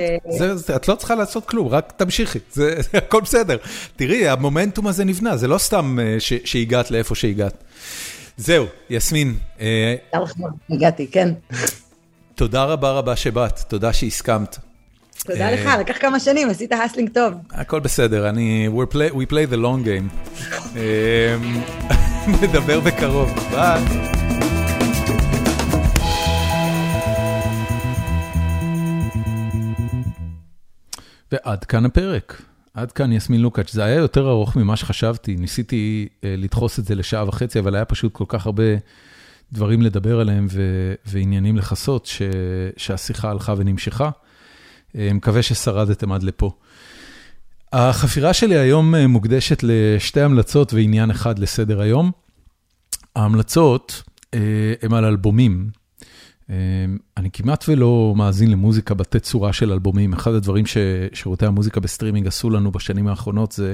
את 0.75 0.87
לא 0.87 0.95
צריכה 0.95 1.15
לעשות 1.15 1.45
כלום, 1.45 1.67
רק 1.67 1.93
תמשיכי, 1.97 2.39
זה 2.51 2.75
הכל 2.93 3.21
בסדר. 3.21 3.57
תראי, 3.95 4.27
המומנטום 4.27 4.87
הזה 4.87 5.05
נבנה, 5.05 5.37
זה 5.37 5.47
לא 5.47 5.57
סתם 5.57 5.97
שהגעת 6.45 6.91
לאיפה 6.91 7.15
שהגעת. 7.15 7.63
זהו, 8.37 8.65
יסמין. 8.89 9.35
הגעתי, 10.69 11.07
כן. 11.11 11.33
תודה 12.35 12.63
רבה 12.63 12.91
רבה 12.91 13.15
שבאת, 13.15 13.59
תודה 13.59 13.93
שהסכמת. 13.93 14.57
תודה 15.25 15.51
לך, 15.51 15.69
לקח 15.79 15.97
כמה 15.97 16.19
שנים, 16.19 16.49
עשית 16.49 16.71
הסלינג 16.71 17.09
טוב. 17.13 17.33
הכל 17.51 17.79
בסדר, 17.79 18.29
אני, 18.29 18.69
we 19.13 19.25
play 19.31 19.51
the 19.51 19.57
long 19.57 19.85
game. 19.85 20.35
נדבר 22.41 22.79
בקרוב, 22.79 23.29
ביי. 23.51 23.81
ועד 31.35 31.63
כאן 31.63 31.85
הפרק, 31.85 32.41
עד 32.73 32.91
כאן 32.91 33.11
יסמין 33.11 33.41
לוקאץ', 33.41 33.73
זה 33.73 33.83
היה 33.83 33.95
יותר 33.95 34.29
ארוך 34.29 34.55
ממה 34.55 34.75
שחשבתי, 34.75 35.35
ניסיתי 35.35 36.07
לדחוס 36.23 36.79
את 36.79 36.85
זה 36.85 36.95
לשעה 36.95 37.27
וחצי, 37.27 37.59
אבל 37.59 37.75
היה 37.75 37.85
פשוט 37.85 38.13
כל 38.13 38.25
כך 38.27 38.45
הרבה 38.45 38.63
דברים 39.51 39.81
לדבר 39.81 40.19
עליהם 40.19 40.47
ועניינים 41.05 41.57
לכסות, 41.57 42.09
שהשיחה 42.77 43.29
הלכה 43.29 43.53
ונמשכה. 43.57 44.09
מקווה 44.95 45.41
ששרדתם 45.41 46.11
עד 46.11 46.23
לפה. 46.23 46.51
החפירה 47.73 48.33
שלי 48.33 48.57
היום 48.57 48.95
מוקדשת 48.95 49.63
לשתי 49.63 50.21
המלצות 50.21 50.73
ועניין 50.73 51.11
אחד 51.11 51.39
לסדר 51.39 51.81
היום. 51.81 52.11
ההמלצות 53.15 54.03
הן 54.81 54.93
על 54.93 55.05
אלבומים. 55.05 55.69
אני 57.17 57.31
כמעט 57.33 57.65
ולא 57.67 58.13
מאזין 58.17 58.51
למוזיקה 58.51 58.93
בתצורה 58.93 59.53
של 59.53 59.71
אלבומים. 59.71 60.13
אחד 60.13 60.33
הדברים 60.33 60.65
ששירותי 60.65 61.45
המוזיקה 61.45 61.79
בסטרימינג 61.79 62.27
עשו 62.27 62.49
לנו 62.49 62.71
בשנים 62.71 63.07
האחרונות 63.07 63.51
זה 63.51 63.73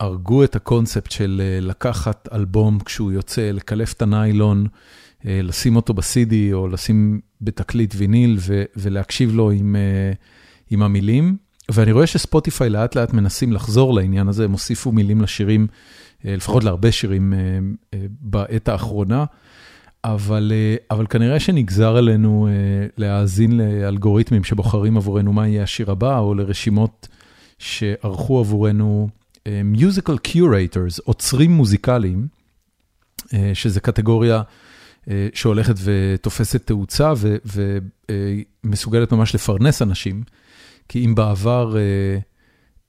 הרגו 0.00 0.44
את 0.44 0.56
הקונספט 0.56 1.10
של 1.10 1.42
לקחת 1.60 2.28
אלבום 2.32 2.78
כשהוא 2.78 3.12
יוצא, 3.12 3.50
לקלף 3.50 3.92
את 3.92 4.02
הניילון, 4.02 4.66
לשים 5.24 5.76
אותו 5.76 5.94
ב-CD 5.94 6.34
או 6.52 6.68
לשים 6.68 7.20
בתקליט 7.40 7.94
ויניל 7.96 8.38
ולהקשיב 8.76 9.34
לו 9.34 9.50
עם 10.70 10.82
המילים. 10.82 11.36
ואני 11.72 11.92
רואה 11.92 12.06
שספוטיפיי 12.06 12.70
לאט 12.70 12.96
לאט 12.96 13.12
מנסים 13.12 13.52
לחזור 13.52 13.94
לעניין 13.94 14.28
הזה, 14.28 14.44
הם 14.44 14.52
הוסיפו 14.52 14.92
מילים 14.92 15.20
לשירים, 15.20 15.66
לפחות 16.24 16.64
להרבה 16.64 16.92
שירים 16.92 17.34
בעת 18.20 18.68
האחרונה, 18.68 19.24
אבל, 20.04 20.52
אבל 20.90 21.06
כנראה 21.06 21.40
שנגזר 21.40 21.96
עלינו 21.96 22.48
להאזין 22.96 23.56
לאלגוריתמים 23.56 24.44
שבוחרים 24.44 24.96
עבורנו 24.96 25.32
מה 25.32 25.48
יהיה 25.48 25.62
השיר 25.62 25.90
הבא, 25.90 26.18
או 26.18 26.34
לרשימות 26.34 27.08
שערכו 27.58 28.38
עבורנו 28.38 29.08
musical 29.48 30.28
curators, 30.28 31.00
עוצרים 31.04 31.50
מוזיקליים, 31.50 32.26
שזה 33.54 33.80
קטגוריה 33.80 34.42
שהולכת 35.34 35.74
ותופסת 35.84 36.66
תאוצה 36.66 37.12
ומסוגלת 38.64 39.12
ממש 39.12 39.34
לפרנס 39.34 39.82
אנשים, 39.82 40.22
כי 40.88 41.04
אם 41.04 41.14
בעבר 41.14 41.76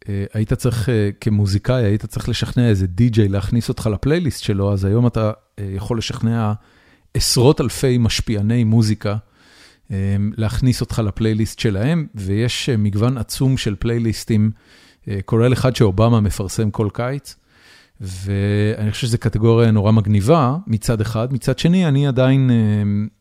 היית 0.08 0.54
צריך, 0.54 0.90
כמוזיקאי, 1.22 1.84
היית 1.84 2.06
צריך 2.06 2.30
לשכנע 2.30 2.70
איזה 2.70 2.88
די-ג'יי 2.88 3.28
להכניס 3.28 3.70
אותך 3.70 3.90
לפלייליסט 3.94 4.44
שלו, 4.44 4.74
אז 4.74 4.86
היום 4.86 5.08
אתה 5.08 5.32
יכול 5.76 5.98
לשכנע 5.98 6.54
עשרות 7.14 7.62
אלפי 7.62 7.98
משפיעני 7.98 8.64
מוזיקה 8.64 9.16
להכניס 10.38 10.82
אותך 10.82 11.02
לפלייליסט 11.06 11.60
שלהם, 11.60 12.08
ויש 12.16 12.70
מגוון 12.70 13.18
עצום 13.18 13.58
של 13.58 13.76
פלייליסטים, 13.80 14.52
כולל 15.26 15.54
אחד 15.54 15.76
שאובמה 15.76 16.20
מפרסם 16.20 16.72
כל 16.72 16.90
קיץ. 16.94 17.36
ואני 18.02 18.92
חושב 18.92 19.08
שזו 19.08 19.18
קטגוריה 19.18 19.72
נורא 19.72 19.92
מגניבה 19.92 20.56
מצד 20.68 21.02
אחד, 21.02 21.34
מצד 21.34 21.60
שני 21.60 21.88
אני 21.88 22.08
עדיין, 22.08 22.52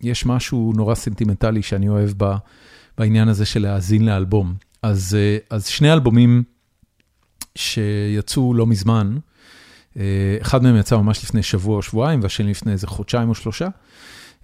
יש 0.01 0.27
משהו 0.27 0.73
נורא 0.77 0.95
סנטימנטלי 0.95 1.63
שאני 1.63 1.89
אוהב 1.89 2.11
בעניין 2.99 3.29
הזה 3.29 3.47
של 3.47 3.63
להאזין 3.63 4.05
לאלבום. 4.05 4.55
אז, 4.83 5.17
אז 5.51 5.67
שני 5.67 5.93
אלבומים 5.93 6.43
שיצאו 7.55 8.55
לא 8.55 8.67
מזמן, 8.67 9.17
אחד 10.43 10.63
מהם 10.63 10.77
יצא 10.77 10.97
ממש 10.97 11.25
לפני 11.25 11.43
שבוע 11.43 11.77
או 11.77 11.83
שבועיים 11.83 12.21
והשני 12.23 12.51
לפני 12.51 12.73
איזה 12.73 12.87
חודשיים 12.87 13.29
או 13.29 13.35
שלושה. 13.35 13.69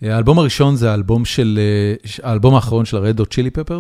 האלבום 0.03 0.39
הראשון 0.39 0.77
זה 0.77 0.91
האלבום 0.91 1.25
של, 1.25 1.59
האלבום 2.23 2.55
האחרון 2.55 2.85
של 2.85 2.97
ה-Red 2.97 3.21
Hot 3.21 3.25
Chili. 3.25 3.75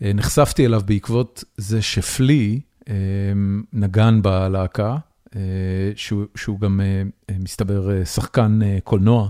נחשפתי 0.00 0.66
אליו 0.66 0.82
בעקבות 0.84 1.44
זה 1.56 1.82
שפלי 1.82 2.60
נגן 3.72 4.22
בלהקה. 4.22 4.96
שהוא 5.96 6.24
שהוא 6.34 6.60
גם 6.60 6.80
מסתבר 7.38 8.04
שחקן 8.04 8.60
קולנוע. 8.84 9.28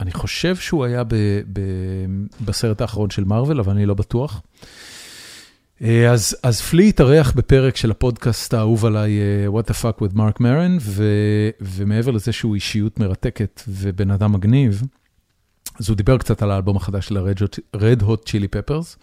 אני 0.00 0.12
חושב 0.12 0.56
שהוא 0.56 0.84
היה 0.84 1.04
ב, 1.04 1.14
ב, 1.52 1.60
בסרט 2.40 2.80
האחרון 2.80 3.10
של 3.10 3.24
מארוול, 3.24 3.60
אבל 3.60 3.72
אני 3.72 3.86
לא 3.86 3.94
בטוח. 3.94 4.42
אז 5.82 6.36
אז 6.42 6.60
פלי 6.60 6.88
התארח 6.88 7.32
בפרק 7.32 7.76
של 7.76 7.90
הפודקאסט 7.90 8.54
האהוב 8.54 8.84
עליי, 8.84 9.18
What 9.48 9.70
the 9.70 9.74
fuck 9.74 10.02
with 10.02 10.16
Mark 10.16 10.38
Maron, 10.40 10.82
ומעבר 11.60 12.10
לזה 12.10 12.32
שהוא 12.32 12.54
אישיות 12.54 13.00
מרתקת 13.00 13.62
ובן 13.68 14.10
אדם 14.10 14.32
מגניב, 14.32 14.82
אז 15.78 15.88
הוא 15.88 15.96
דיבר 15.96 16.18
קצת 16.18 16.42
על 16.42 16.50
האלבום 16.50 16.76
החדש 16.76 17.08
של 17.08 17.16
ה-Red 17.16 18.02
Hot 18.02 18.28
Chili 18.28 18.56
Peppers, 18.56 18.96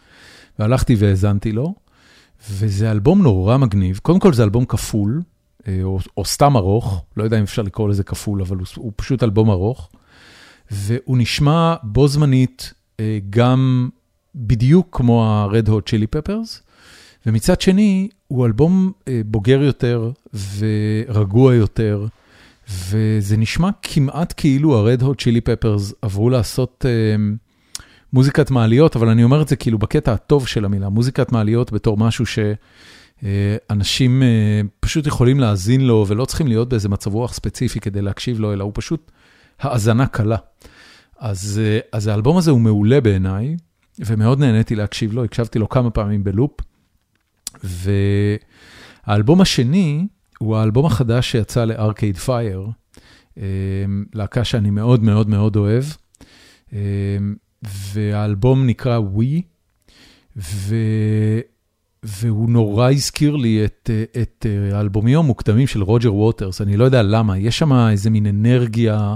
והלכתי 0.60 0.96
והאזנתי 0.96 1.52
לו. 1.52 1.76
וזה 2.50 2.92
אלבום 2.92 3.22
נורא 3.22 3.58
מגניב, 3.58 4.00
קודם 4.04 4.20
כל 4.20 4.34
זה 4.34 4.44
אלבום 4.44 4.66
כפול, 4.66 5.22
או 5.84 6.00
או 6.18 6.26
סתם 6.26 6.58
ארוך, 6.58 7.06
לא 7.18 7.24
יודע 7.24 7.38
אם 7.38 7.44
אפשר 7.44 7.62
לקרוא 7.62 7.90
לזה 7.90 8.04
כפול, 8.04 8.42
אבל 8.42 8.58
הוא 8.58 8.66
הוא 8.76 8.92
פשוט 8.96 9.24
אלבום 9.24 9.50
ארוך, 9.50 9.90
והוא 10.72 11.18
נשמע 11.18 11.76
בו 11.84 12.08
זמנית 12.08 12.74
גם 13.30 13.90
בדיוק 14.36 14.88
כמו 14.92 15.26
ה-Red 15.26 15.68
Hot 15.68 15.72
Chili 15.72 16.18
Peppers, 16.18 16.62
ומצד 17.26 17.62
שני 17.62 18.10
הוא 18.28 18.46
אלבום 18.46 18.92
בוגר 19.26 19.62
יותר 19.62 20.12
ורגוע 20.58 21.56
יותר, 21.56 22.08
וזה 22.70 23.38
נשמע 23.38 23.70
כמעט 23.82 24.34
כאילו 24.38 24.90
ה-Red 24.90 25.02
Hot 25.02 25.06
Chili 25.06 25.42
Peppers 25.42 25.94
עברו 26.02 26.30
לעשות... 26.30 26.86
מוזיקת 28.14 28.52
מעליות, 28.52 28.96
אבל 28.96 29.10
אני 29.10 29.24
אומר 29.24 29.42
את 29.42 29.48
זה 29.48 29.56
כאילו 29.56 29.78
בקטע 29.78 30.14
הטוב 30.14 30.48
של 30.48 30.66
המילה, 30.66 30.90
מוזיקת 30.90 31.32
מעליות 31.32 31.72
בתור 31.72 31.98
משהו 31.98 32.26
שאנשים 33.22 34.24
פשוט 34.80 35.08
יכולים 35.08 35.40
להאזין 35.40 35.82
לו 35.82 36.06
ולא 36.08 36.26
צריכים 36.26 36.48
להיות 36.48 36.70
באיזה 36.70 36.90
מצב 36.90 37.14
רוח 37.14 37.34
ספציפי 37.34 37.80
כדי 37.80 38.02
להקשיב 38.02 38.40
לו, 38.40 38.54
אלא 38.54 38.64
הוא 38.64 38.72
פשוט 38.76 39.12
האזנה 39.60 40.08
קלה. 40.08 40.38
אז, 41.20 41.62
אז 41.92 42.08
האלבום 42.08 42.38
הזה 42.38 42.52
הוא 42.52 42.62
מעולה 42.62 43.02
בעיניי, 43.02 43.56
ומאוד 44.00 44.40
נהניתי 44.40 44.76
להקשיב 44.76 45.14
לו, 45.14 45.24
הקשבתי 45.24 45.60
לו 45.60 45.70
כמה 45.70 45.90
פעמים 45.90 46.24
בלופ. 46.24 46.52
והאלבום 49.08 49.42
השני 49.42 50.08
הוא 50.40 50.58
האלבום 50.58 50.86
החדש 50.86 51.32
שיצא 51.32 51.66
לארקייד 51.66 52.18
פייר, 52.18 52.68
להקה 54.14 54.44
שאני 54.44 54.70
מאוד 54.70 55.04
מאוד 55.04 55.30
מאוד 55.30 55.56
אוהב. 55.56 55.84
והאלבום 57.94 58.68
נקרא 58.68 59.00
We, 59.16 59.42
ו... 60.38 60.76
והוא 62.04 62.50
נורא 62.50 62.92
הזכיר 62.92 63.36
לי 63.36 63.66
את 63.66 63.90
את 64.22 64.46
האלבומים 64.72 65.20
המוקדמים 65.20 65.68
של 65.68 65.84
רוג'ר 65.84 66.14
ווטרס, 66.14 66.62
אני 66.62 66.78
לא 66.78 66.86
יודע 66.86 67.04
למה, 67.04 67.38
יש 67.38 67.60
שם 67.60 67.74
איזה 67.74 68.10
מין 68.10 68.26
אנרגיה 68.26 69.16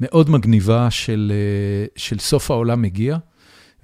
מאוד 0.00 0.30
מגניבה 0.30 0.90
של 0.90 1.32
של 1.96 2.18
סוף 2.18 2.50
העולם 2.50 2.82
מגיע, 2.82 3.16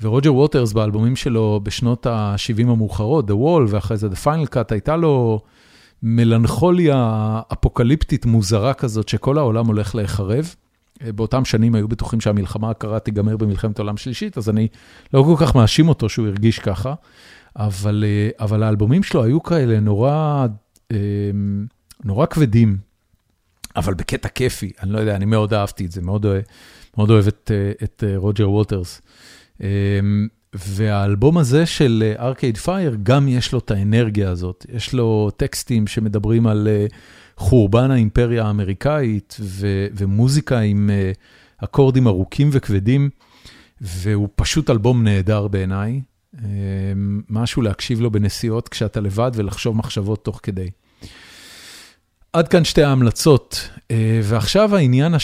ורוג'ר 0.00 0.34
ווטרס 0.34 0.72
באלבומים 0.72 1.16
שלו 1.16 1.60
בשנות 1.62 2.06
ה-70 2.06 2.62
המאוחרות, 2.62 3.30
The 3.30 3.34
Wall 3.34 3.62
ואחרי 3.68 3.96
זה 3.96 4.08
The 4.08 4.24
Final 4.24 4.54
Cut, 4.54 4.64
הייתה 4.70 4.96
לו 4.96 5.40
מלנכוליה 6.02 7.40
אפוקליפטית 7.52 8.26
מוזרה 8.26 8.74
כזאת 8.74 9.08
שכל 9.08 9.38
העולם 9.38 9.66
הולך 9.66 9.94
להיחרב. 9.94 10.54
באותם 11.02 11.44
שנים 11.44 11.74
היו 11.74 11.88
בטוחים 11.88 12.20
שהמלחמה 12.20 12.70
הקרה 12.70 12.98
תיגמר 12.98 13.36
במלחמת 13.36 13.78
העולם 13.78 13.96
שלישית, 13.96 14.38
אז 14.38 14.48
אני 14.48 14.68
לא 15.14 15.22
כל 15.22 15.46
כך 15.46 15.54
מאשים 15.54 15.88
אותו 15.88 16.08
שהוא 16.08 16.26
הרגיש 16.26 16.58
ככה, 16.58 16.94
אבל 17.56 18.04
אבל 18.40 18.62
האלבומים 18.62 19.02
שלו 19.02 19.24
היו 19.24 19.42
כאלה 19.42 19.80
נורא 19.80 20.46
נורא 22.04 22.26
כבדים, 22.26 22.76
אבל 23.76 23.94
בקטע 23.94 24.28
כיפי, 24.28 24.70
אני 24.82 24.92
לא 24.92 24.98
יודע, 24.98 25.16
אני 25.16 25.24
מאוד 25.24 25.54
אהבתי 25.54 25.86
את 25.86 25.92
זה, 25.92 26.02
מאוד 26.02 26.26
מאוד 26.96 27.10
אוהב 27.10 27.26
את 27.26 27.50
את 27.82 28.04
רוג'ר 28.16 28.50
ווטרס. 28.50 29.00
והאלבום 30.54 31.38
הזה 31.38 31.66
של 31.66 32.12
ארקייד 32.18 32.56
פייר, 32.56 32.96
גם 33.02 33.28
יש 33.28 33.52
לו 33.52 33.58
את 33.58 33.70
האנרגיה 33.70 34.30
הזאת, 34.30 34.66
יש 34.72 34.92
לו 34.92 35.30
טקסטים 35.36 35.86
שמדברים 35.86 36.46
על 36.46 36.68
חורבן 37.36 37.90
האימפריה 37.90 38.44
האמריקאית 38.44 39.36
ו- 39.40 39.86
ומוזיקה 39.96 40.58
עם 40.58 40.90
אקורדים 41.58 42.06
ארוכים 42.06 42.48
וכבדים, 42.52 43.10
והוא 43.80 44.28
פשוט 44.34 44.70
אלבום 44.70 45.04
נהדר 45.04 45.48
בעיניי. 45.48 46.00
משהו 47.30 47.62
להקשיב 47.62 48.00
לו 48.00 48.10
בנסיעות 48.10 48.68
כשאתה 48.68 49.00
לבד 49.00 49.30
ולחשוב 49.34 49.76
מחשבות 49.76 50.24
תוך 50.24 50.40
כדי. 50.42 50.70
עד 52.32 52.48
כאן 52.48 52.64
שתי 52.64 52.82
ההמלצות, 52.82 53.68
ועכשיו 54.22 54.76
העניין 54.76 55.14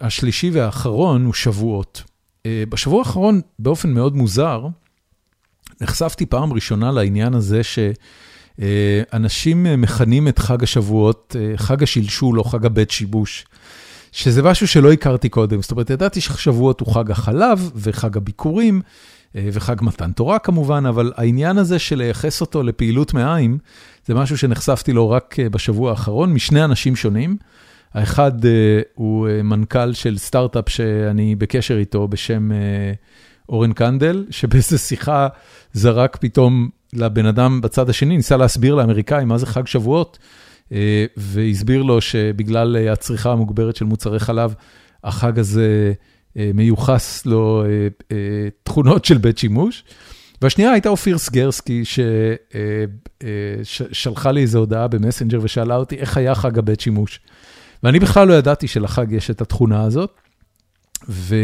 השלישי 0.00 0.50
והאחרון 0.50 1.24
הוא 1.24 1.34
שבועות. 1.34 2.02
בשבוע 2.68 2.98
האחרון, 2.98 3.40
באופן 3.58 3.92
מאוד 3.92 4.16
מוזר, 4.16 4.66
נחשפתי 5.80 6.26
פעם 6.26 6.52
ראשונה 6.52 6.92
לעניין 6.92 7.34
הזה 7.34 7.60
שאנשים 8.58 9.66
מכנים 9.80 10.28
את 10.28 10.38
חג 10.38 10.62
השבועות 10.62 11.36
חג 11.56 11.82
השלשול 11.82 12.38
או 12.38 12.44
חג 12.44 12.66
הבית 12.66 12.90
שיבוש, 12.90 13.46
שזה 14.12 14.42
משהו 14.42 14.68
שלא 14.68 14.92
הכרתי 14.92 15.28
קודם. 15.28 15.62
זאת 15.62 15.70
אומרת, 15.70 15.90
ידעתי 15.90 16.20
ששבועות 16.20 16.80
הוא 16.80 16.94
חג 16.94 17.10
החלב 17.10 17.70
וחג 17.74 18.16
הביקורים 18.16 18.80
וחג 19.34 19.76
מתן 19.80 20.12
תורה 20.12 20.38
כמובן, 20.38 20.86
אבל 20.86 21.12
העניין 21.16 21.58
הזה 21.58 21.78
של 21.78 21.98
לייחס 21.98 22.40
אותו 22.40 22.62
לפעילות 22.62 23.14
מעיים, 23.14 23.58
זה 24.06 24.14
משהו 24.14 24.38
שנחשפתי 24.38 24.92
לו 24.92 25.10
רק 25.10 25.36
בשבוע 25.50 25.90
האחרון 25.90 26.32
משני 26.32 26.64
אנשים 26.64 26.96
שונים. 26.96 27.36
האחד 27.96 28.32
הוא 28.94 29.28
מנכ"ל 29.44 29.92
של 29.92 30.18
סטארט-אפ 30.18 30.68
שאני 30.68 31.34
בקשר 31.34 31.78
איתו 31.78 32.08
בשם 32.08 32.50
אורן 33.48 33.72
קנדל, 33.72 34.26
שבאיזה 34.30 34.78
שיחה 34.78 35.28
זרק 35.72 36.16
פתאום 36.16 36.68
לבן 36.92 37.26
אדם 37.26 37.60
בצד 37.60 37.90
השני, 37.90 38.16
ניסה 38.16 38.36
להסביר 38.36 38.74
לאמריקאים 38.74 39.28
מה 39.28 39.38
זה 39.38 39.46
חג 39.46 39.66
שבועות, 39.66 40.18
והסביר 41.16 41.82
לו 41.82 42.00
שבגלל 42.00 42.76
הצריכה 42.76 43.32
המוגברת 43.32 43.76
של 43.76 43.84
מוצרי 43.84 44.18
חלב, 44.18 44.54
החג 45.04 45.38
הזה 45.38 45.92
מיוחס 46.54 47.26
לו 47.26 47.64
תכונות 48.62 49.04
של 49.04 49.18
בית 49.18 49.38
שימוש. 49.38 49.84
והשנייה 50.42 50.72
הייתה 50.72 50.88
אופיר 50.88 51.18
סגרסקי, 51.18 51.82
ששלחה 53.62 54.32
לי 54.32 54.40
איזו 54.40 54.58
הודעה 54.58 54.88
במסנג'ר 54.88 55.38
ושאלה 55.42 55.76
אותי 55.76 55.96
איך 55.96 56.16
היה 56.16 56.34
חג 56.34 56.58
הבית 56.58 56.80
שימוש. 56.80 57.20
ואני 57.82 57.98
בכלל 57.98 58.28
לא 58.28 58.34
ידעתי 58.34 58.68
שלחג 58.68 59.12
יש 59.12 59.30
את 59.30 59.40
התכונה 59.40 59.82
הזאת, 59.82 60.10
ו... 61.08 61.36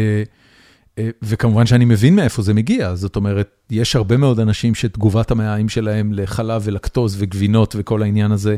וכמובן 1.21 1.65
שאני 1.65 1.85
מבין 1.85 2.15
מאיפה 2.15 2.41
זה 2.41 2.53
מגיע, 2.53 2.95
זאת 2.95 3.15
אומרת, 3.15 3.49
יש 3.69 3.95
הרבה 3.95 4.17
מאוד 4.17 4.39
אנשים 4.39 4.75
שתגובת 4.75 5.31
המעיים 5.31 5.69
שלהם 5.69 6.13
לחלב 6.13 6.61
ולקטוז 6.65 7.15
וגבינות 7.19 7.75
וכל 7.77 8.03
העניין 8.03 8.31
הזה, 8.31 8.55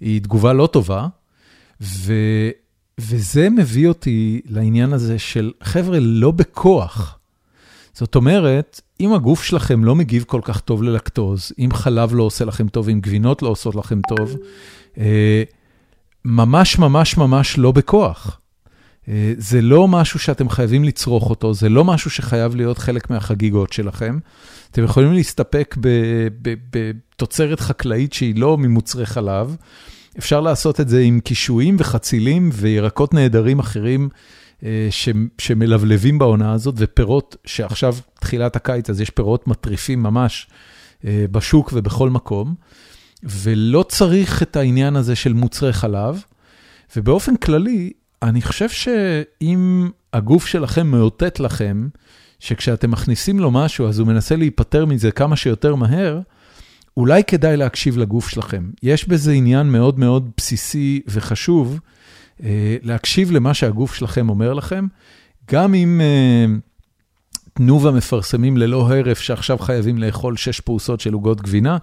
היא 0.00 0.22
תגובה 0.22 0.52
לא 0.52 0.66
טובה, 0.66 1.06
ו... 1.80 2.12
וזה 3.00 3.50
מביא 3.50 3.88
אותי 3.88 4.40
לעניין 4.48 4.92
הזה 4.92 5.18
של 5.18 5.52
חבר'ה, 5.62 5.98
לא 6.00 6.30
בכוח. 6.30 7.18
זאת 7.94 8.14
אומרת, 8.14 8.80
אם 9.00 9.12
הגוף 9.12 9.42
שלכם 9.42 9.84
לא 9.84 9.94
מגיב 9.94 10.24
כל 10.26 10.40
כך 10.44 10.60
טוב 10.60 10.82
ללקטוז, 10.82 11.52
אם 11.58 11.68
חלב 11.72 12.14
לא 12.14 12.22
עושה 12.22 12.44
לכם 12.44 12.68
טוב, 12.68 12.88
אם 12.88 13.00
גבינות 13.00 13.42
לא 13.42 13.48
עושות 13.48 13.74
לכם 13.74 14.00
טוב, 14.08 14.36
ממש 16.28 16.78
ממש 16.78 17.16
ממש 17.16 17.58
לא 17.58 17.72
בכוח. 17.72 18.40
זה 19.36 19.62
לא 19.62 19.88
משהו 19.88 20.18
שאתם 20.18 20.48
חייבים 20.48 20.84
לצרוך 20.84 21.30
אותו, 21.30 21.54
זה 21.54 21.68
לא 21.68 21.84
משהו 21.84 22.10
שחייב 22.10 22.56
להיות 22.56 22.78
חלק 22.78 23.10
מהחגיגות 23.10 23.72
שלכם. 23.72 24.18
אתם 24.70 24.84
יכולים 24.84 25.12
להסתפק 25.12 25.76
בתוצרת 26.42 27.60
חקלאית 27.60 28.12
שהיא 28.12 28.34
לא 28.36 28.58
ממוצרי 28.58 29.06
חלב. 29.06 29.56
אפשר 30.18 30.40
לעשות 30.40 30.80
את 30.80 30.88
זה 30.88 31.00
עם 31.00 31.20
קישואים 31.20 31.76
וחצילים 31.78 32.50
וירקות 32.52 33.14
נהדרים 33.14 33.58
אחרים 33.58 34.08
שמלבלבים 35.38 36.18
בעונה 36.18 36.52
הזאת, 36.52 36.74
ופירות 36.78 37.36
שעכשיו 37.44 37.96
תחילת 38.20 38.56
הקיץ, 38.56 38.90
אז 38.90 39.00
יש 39.00 39.10
פירות 39.10 39.48
מטריפים 39.48 40.02
ממש 40.02 40.46
בשוק 41.04 41.72
ובכל 41.74 42.10
מקום. 42.10 42.54
ולא 43.22 43.84
צריך 43.88 44.42
את 44.42 44.56
העניין 44.56 44.96
הזה 44.96 45.16
של 45.16 45.32
מוצרי 45.32 45.72
חלב, 45.72 46.24
ובאופן 46.96 47.36
כללי, 47.36 47.92
אני 48.22 48.42
חושב 48.42 48.68
שאם 48.68 49.90
הגוף 50.12 50.46
שלכם 50.46 50.86
מאותת 50.86 51.40
לכם, 51.40 51.88
שכשאתם 52.40 52.90
מכניסים 52.90 53.38
לו 53.40 53.50
משהו, 53.50 53.88
אז 53.88 53.98
הוא 53.98 54.06
מנסה 54.08 54.36
להיפטר 54.36 54.86
מזה 54.86 55.10
כמה 55.10 55.36
שיותר 55.36 55.74
מהר, 55.74 56.20
אולי 56.96 57.24
כדאי 57.24 57.56
להקשיב 57.56 57.98
לגוף 57.98 58.28
שלכם. 58.28 58.70
יש 58.82 59.08
בזה 59.08 59.32
עניין 59.32 59.66
מאוד 59.66 59.98
מאוד 59.98 60.30
בסיסי 60.36 61.00
וחשוב, 61.08 61.80
להקשיב 62.82 63.30
למה 63.30 63.54
שהגוף 63.54 63.94
שלכם 63.94 64.28
אומר 64.28 64.52
לכם, 64.52 64.86
גם 65.50 65.74
אם 65.74 66.00
תנובה 67.54 67.90
מפרסמים 67.90 68.56
ללא 68.56 68.88
הרף 68.90 69.20
שעכשיו 69.20 69.58
חייבים 69.58 69.98
לאכול 69.98 70.36
שש 70.36 70.60
פרוסות 70.60 71.00
של 71.00 71.12
עוגות 71.12 71.40
גבינה, 71.40 71.78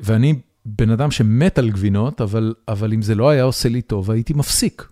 ואני 0.00 0.34
בן 0.64 0.90
אדם 0.90 1.10
שמת 1.10 1.58
על 1.58 1.70
גבינות, 1.70 2.20
אבל, 2.20 2.54
אבל 2.68 2.92
אם 2.92 3.02
זה 3.02 3.14
לא 3.14 3.30
היה 3.30 3.42
עושה 3.42 3.68
לי 3.68 3.82
טוב, 3.82 4.10
הייתי 4.10 4.34
מפסיק. 4.34 4.88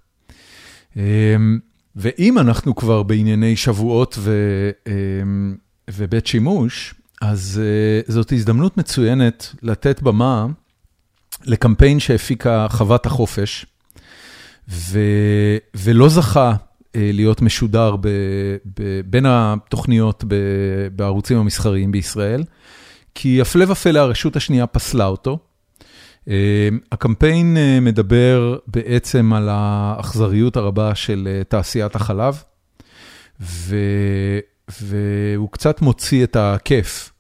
ואם 1.97 2.39
אנחנו 2.39 2.75
כבר 2.75 3.03
בענייני 3.03 3.57
שבועות 3.57 4.17
ו, 4.19 4.33
ובית 5.91 6.27
שימוש, 6.27 6.95
אז 7.23 7.61
זאת 8.09 8.33
הזדמנות 8.33 8.77
מצוינת 8.77 9.55
לתת 9.63 10.03
במה 10.03 10.47
לקמפיין 11.45 12.01
שהפיקה 12.01 12.67
חוות 12.71 13.07
החופש, 13.07 13.67
ו, 14.69 14.99
ולא 15.75 16.09
זכה 16.09 16.55
להיות 16.95 17.43
משודר 17.43 17.97
ב, 17.97 18.09
ב, 18.79 19.01
בין 19.07 19.27
התוכניות 19.29 20.25
ב, 20.29 20.35
בערוצים 20.97 21.39
המסחריים 21.39 21.93
בישראל. 21.93 22.45
כי 23.15 23.41
הפלא 23.41 23.65
ופלא 23.69 23.99
הרשות 23.99 24.37
השנייה 24.37 24.67
פסלה 24.67 25.07
אותו. 25.07 25.39
הקמפיין 26.93 27.57
מדבר 27.81 28.57
בעצם 28.67 29.33
על 29.33 29.49
האכזריות 29.51 30.57
הרבה 30.57 30.95
של 30.95 31.43
תעשיית 31.49 31.97
החלב, 31.97 32.43
והוא 34.81 35.49
קצת 35.51 35.83
מוציא 35.83 36.25
את 36.25 36.37
הכיף 36.37 37.13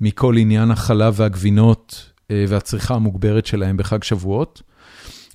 מכל 0.00 0.36
עניין 0.38 0.70
החלב 0.70 1.14
והגבינות 1.16 2.10
והצריכה 2.30 2.94
המוגברת 2.94 3.46
שלהם 3.46 3.76
בחג 3.76 4.02
שבועות. 4.02 4.62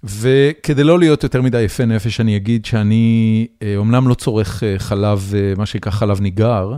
וכדי 0.03 0.84
לא 0.84 0.99
להיות 0.99 1.23
יותר 1.23 1.41
מדי 1.41 1.61
יפה 1.61 1.85
נפש, 1.85 2.19
אני 2.19 2.35
אגיד 2.38 2.65
שאני 2.65 3.47
אומנם 3.77 4.07
לא 4.07 4.13
צורך 4.13 4.63
חלב, 4.77 5.34
מה 5.57 5.65
שנקרא 5.65 5.91
חלב 5.91 6.21
ניגר, 6.21 6.77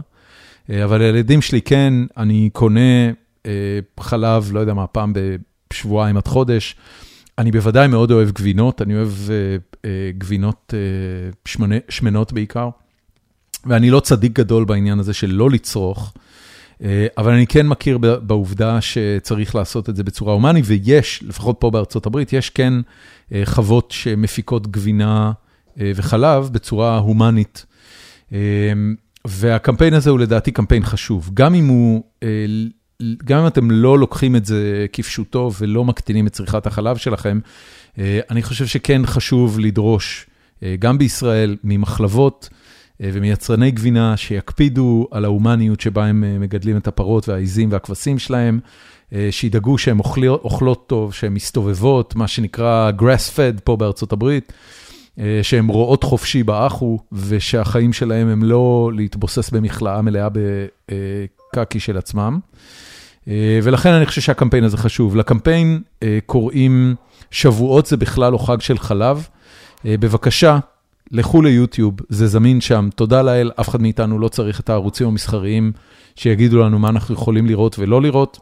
אבל 0.84 1.02
הילדים 1.02 1.42
שלי 1.42 1.62
כן, 1.62 1.94
אני 2.18 2.50
קונה 2.54 3.12
חלב, 4.00 4.50
לא 4.54 4.60
יודע 4.60 4.74
מה, 4.74 4.88
פעם 4.88 5.14
בשבועיים 5.74 6.18
עד 6.18 6.28
חודש. 6.28 6.76
אני 7.38 7.52
בוודאי 7.52 7.88
מאוד 7.88 8.12
אוהב 8.12 8.32
גבינות, 8.32 8.82
אני 8.82 8.96
אוהב 8.96 9.12
גבינות 10.18 10.74
שמנות 11.90 12.34
בעיקר. 12.34 12.70
ואני 13.66 13.90
לא 13.90 14.00
צדיק 14.00 14.32
גדול 14.32 14.66
בעניין 14.66 15.00
הזה 15.00 15.14
של 15.14 15.32
לא 15.32 15.50
לצרוך, 15.50 16.14
אבל 17.18 17.34
אני 17.34 17.48
כן 17.48 17.68
מכיר 17.68 17.98
בעובדה 17.98 18.82
שצריך 18.82 19.56
לעשות 19.56 19.90
את 19.90 19.96
זה 19.96 20.04
בצורה 20.04 20.34
הומנית, 20.34 20.66
ויש, 20.68 21.24
לפחות 21.24 21.56
פה 21.60 21.72
בארצות 21.72 22.06
הברית, 22.06 22.34
יש 22.34 22.50
כן 22.50 22.74
חוות 23.46 23.92
שמפיקות 23.92 24.72
גבינה 24.72 25.32
וחלב 25.78 26.50
בצורה 26.52 26.98
הומנית. 26.98 27.66
והקמפיין 29.28 29.94
הזה 29.94 30.10
הוא 30.10 30.20
לדעתי 30.20 30.52
קמפיין 30.52 30.84
חשוב, 30.84 31.30
גם 31.34 31.56
אם 31.56 31.68
הוא, 31.68 32.04
גם 33.26 33.40
אם 33.40 33.48
אתם 33.48 33.72
לא 33.72 34.00
לוקחים 34.00 34.36
את 34.36 34.46
זה 34.46 34.86
כפשוטו 34.94 35.52
ולא 35.60 35.86
מקטינים 35.86 36.28
את 36.28 36.34
צריכת 36.34 36.68
החלב 36.68 36.98
שלכם, 36.98 37.40
אני 38.00 38.44
חושב 38.44 38.66
שכן 38.66 39.06
חשוב 39.06 39.60
לדרוש, 39.60 40.26
גם 40.80 40.98
בישראל, 40.98 41.58
ממחלבות 41.64 42.50
ומיצרני 43.00 43.72
גבינה 43.72 44.18
שיקפידו 44.18 45.08
על 45.12 45.26
ההומניות 45.26 45.82
שבה 45.82 46.06
הם 46.06 46.42
מגדלים 46.42 46.78
את 46.78 46.88
הפרות 46.88 47.30
והעיזים 47.30 47.72
והכבשים 47.72 48.20
שלהם, 48.20 48.60
שידאגו 49.32 49.78
שהן 49.78 49.98
אוכלות 50.28 50.88
טוב, 50.88 51.14
שהן 51.14 51.34
מסתובבות, 51.34 52.16
מה 52.16 52.28
שנקרא 52.28 52.92
grass 53.00 53.36
fed 53.36 53.62
פה 53.64 53.76
בארצות 53.78 54.12
הברית. 54.12 54.54
שהן 55.42 55.68
רואות 55.68 56.04
חופשי 56.04 56.44
באחו, 56.44 57.00
ושהחיים 57.12 57.94
שלהם 57.94 58.28
הם 58.28 58.44
לא 58.44 58.92
להתבוסס 58.96 59.50
במכלאה 59.50 60.02
מלאה 60.02 60.28
בקקי 61.54 61.80
של 61.80 61.98
עצמם. 61.98 62.40
ולכן 63.64 63.90
אני 63.90 64.06
חושב 64.06 64.22
שהקמפיין 64.22 64.64
הזה 64.64 64.78
חשוב. 64.78 65.16
לקמפיין 65.16 65.82
קוראים 66.26 66.96
שבועות 67.32 67.86
זה 67.86 67.98
בכלל 67.98 68.32
לא 68.32 68.38
חג 68.38 68.62
של 68.62 68.78
חלב. 68.78 69.28
בבקשה, 69.86 70.60
לכו 71.12 71.42
ליוטיוב, 71.42 71.94
זה 72.10 72.28
זמין 72.28 72.62
שם, 72.62 72.90
תודה 72.96 73.22
לאל, 73.22 73.52
אף 73.60 73.70
אחד 73.70 73.82
מאיתנו 73.82 74.20
לא 74.20 74.28
צריך 74.28 74.60
את 74.60 74.70
הערוצים 74.70 75.08
המסחריים 75.08 75.72
שיגידו 76.16 76.60
לנו 76.60 76.80
מה 76.80 76.90
אנחנו 76.90 77.16
יכולים 77.16 77.46
לראות 77.46 77.80
ולא 77.80 78.02
לראות. 78.02 78.40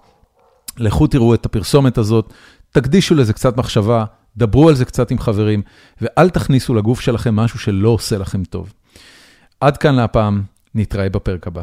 לכו 0.78 1.08
תראו 1.08 1.34
את 1.34 1.46
הפרסומת 1.46 1.98
הזאת, 1.98 2.34
תקדישו 2.72 3.16
לזה 3.16 3.34
קצת 3.34 3.58
מחשבה. 3.58 4.06
דברו 4.38 4.70
על 4.70 4.76
זה 4.76 4.86
קצת 4.86 5.12
עם 5.12 5.20
חברים, 5.20 5.62
ואל 6.02 6.30
תכניסו 6.30 6.74
לגוף 6.74 7.02
שלכם 7.02 7.36
משהו 7.36 7.60
שלא 7.60 7.90
עושה 7.90 8.18
לכם 8.18 8.44
טוב. 8.44 8.74
עד 9.60 9.78
כאן 9.78 9.96
להפעם, 9.96 10.44
נתראה 10.76 11.10
בפרק 11.10 11.48
הבא. 11.48 11.62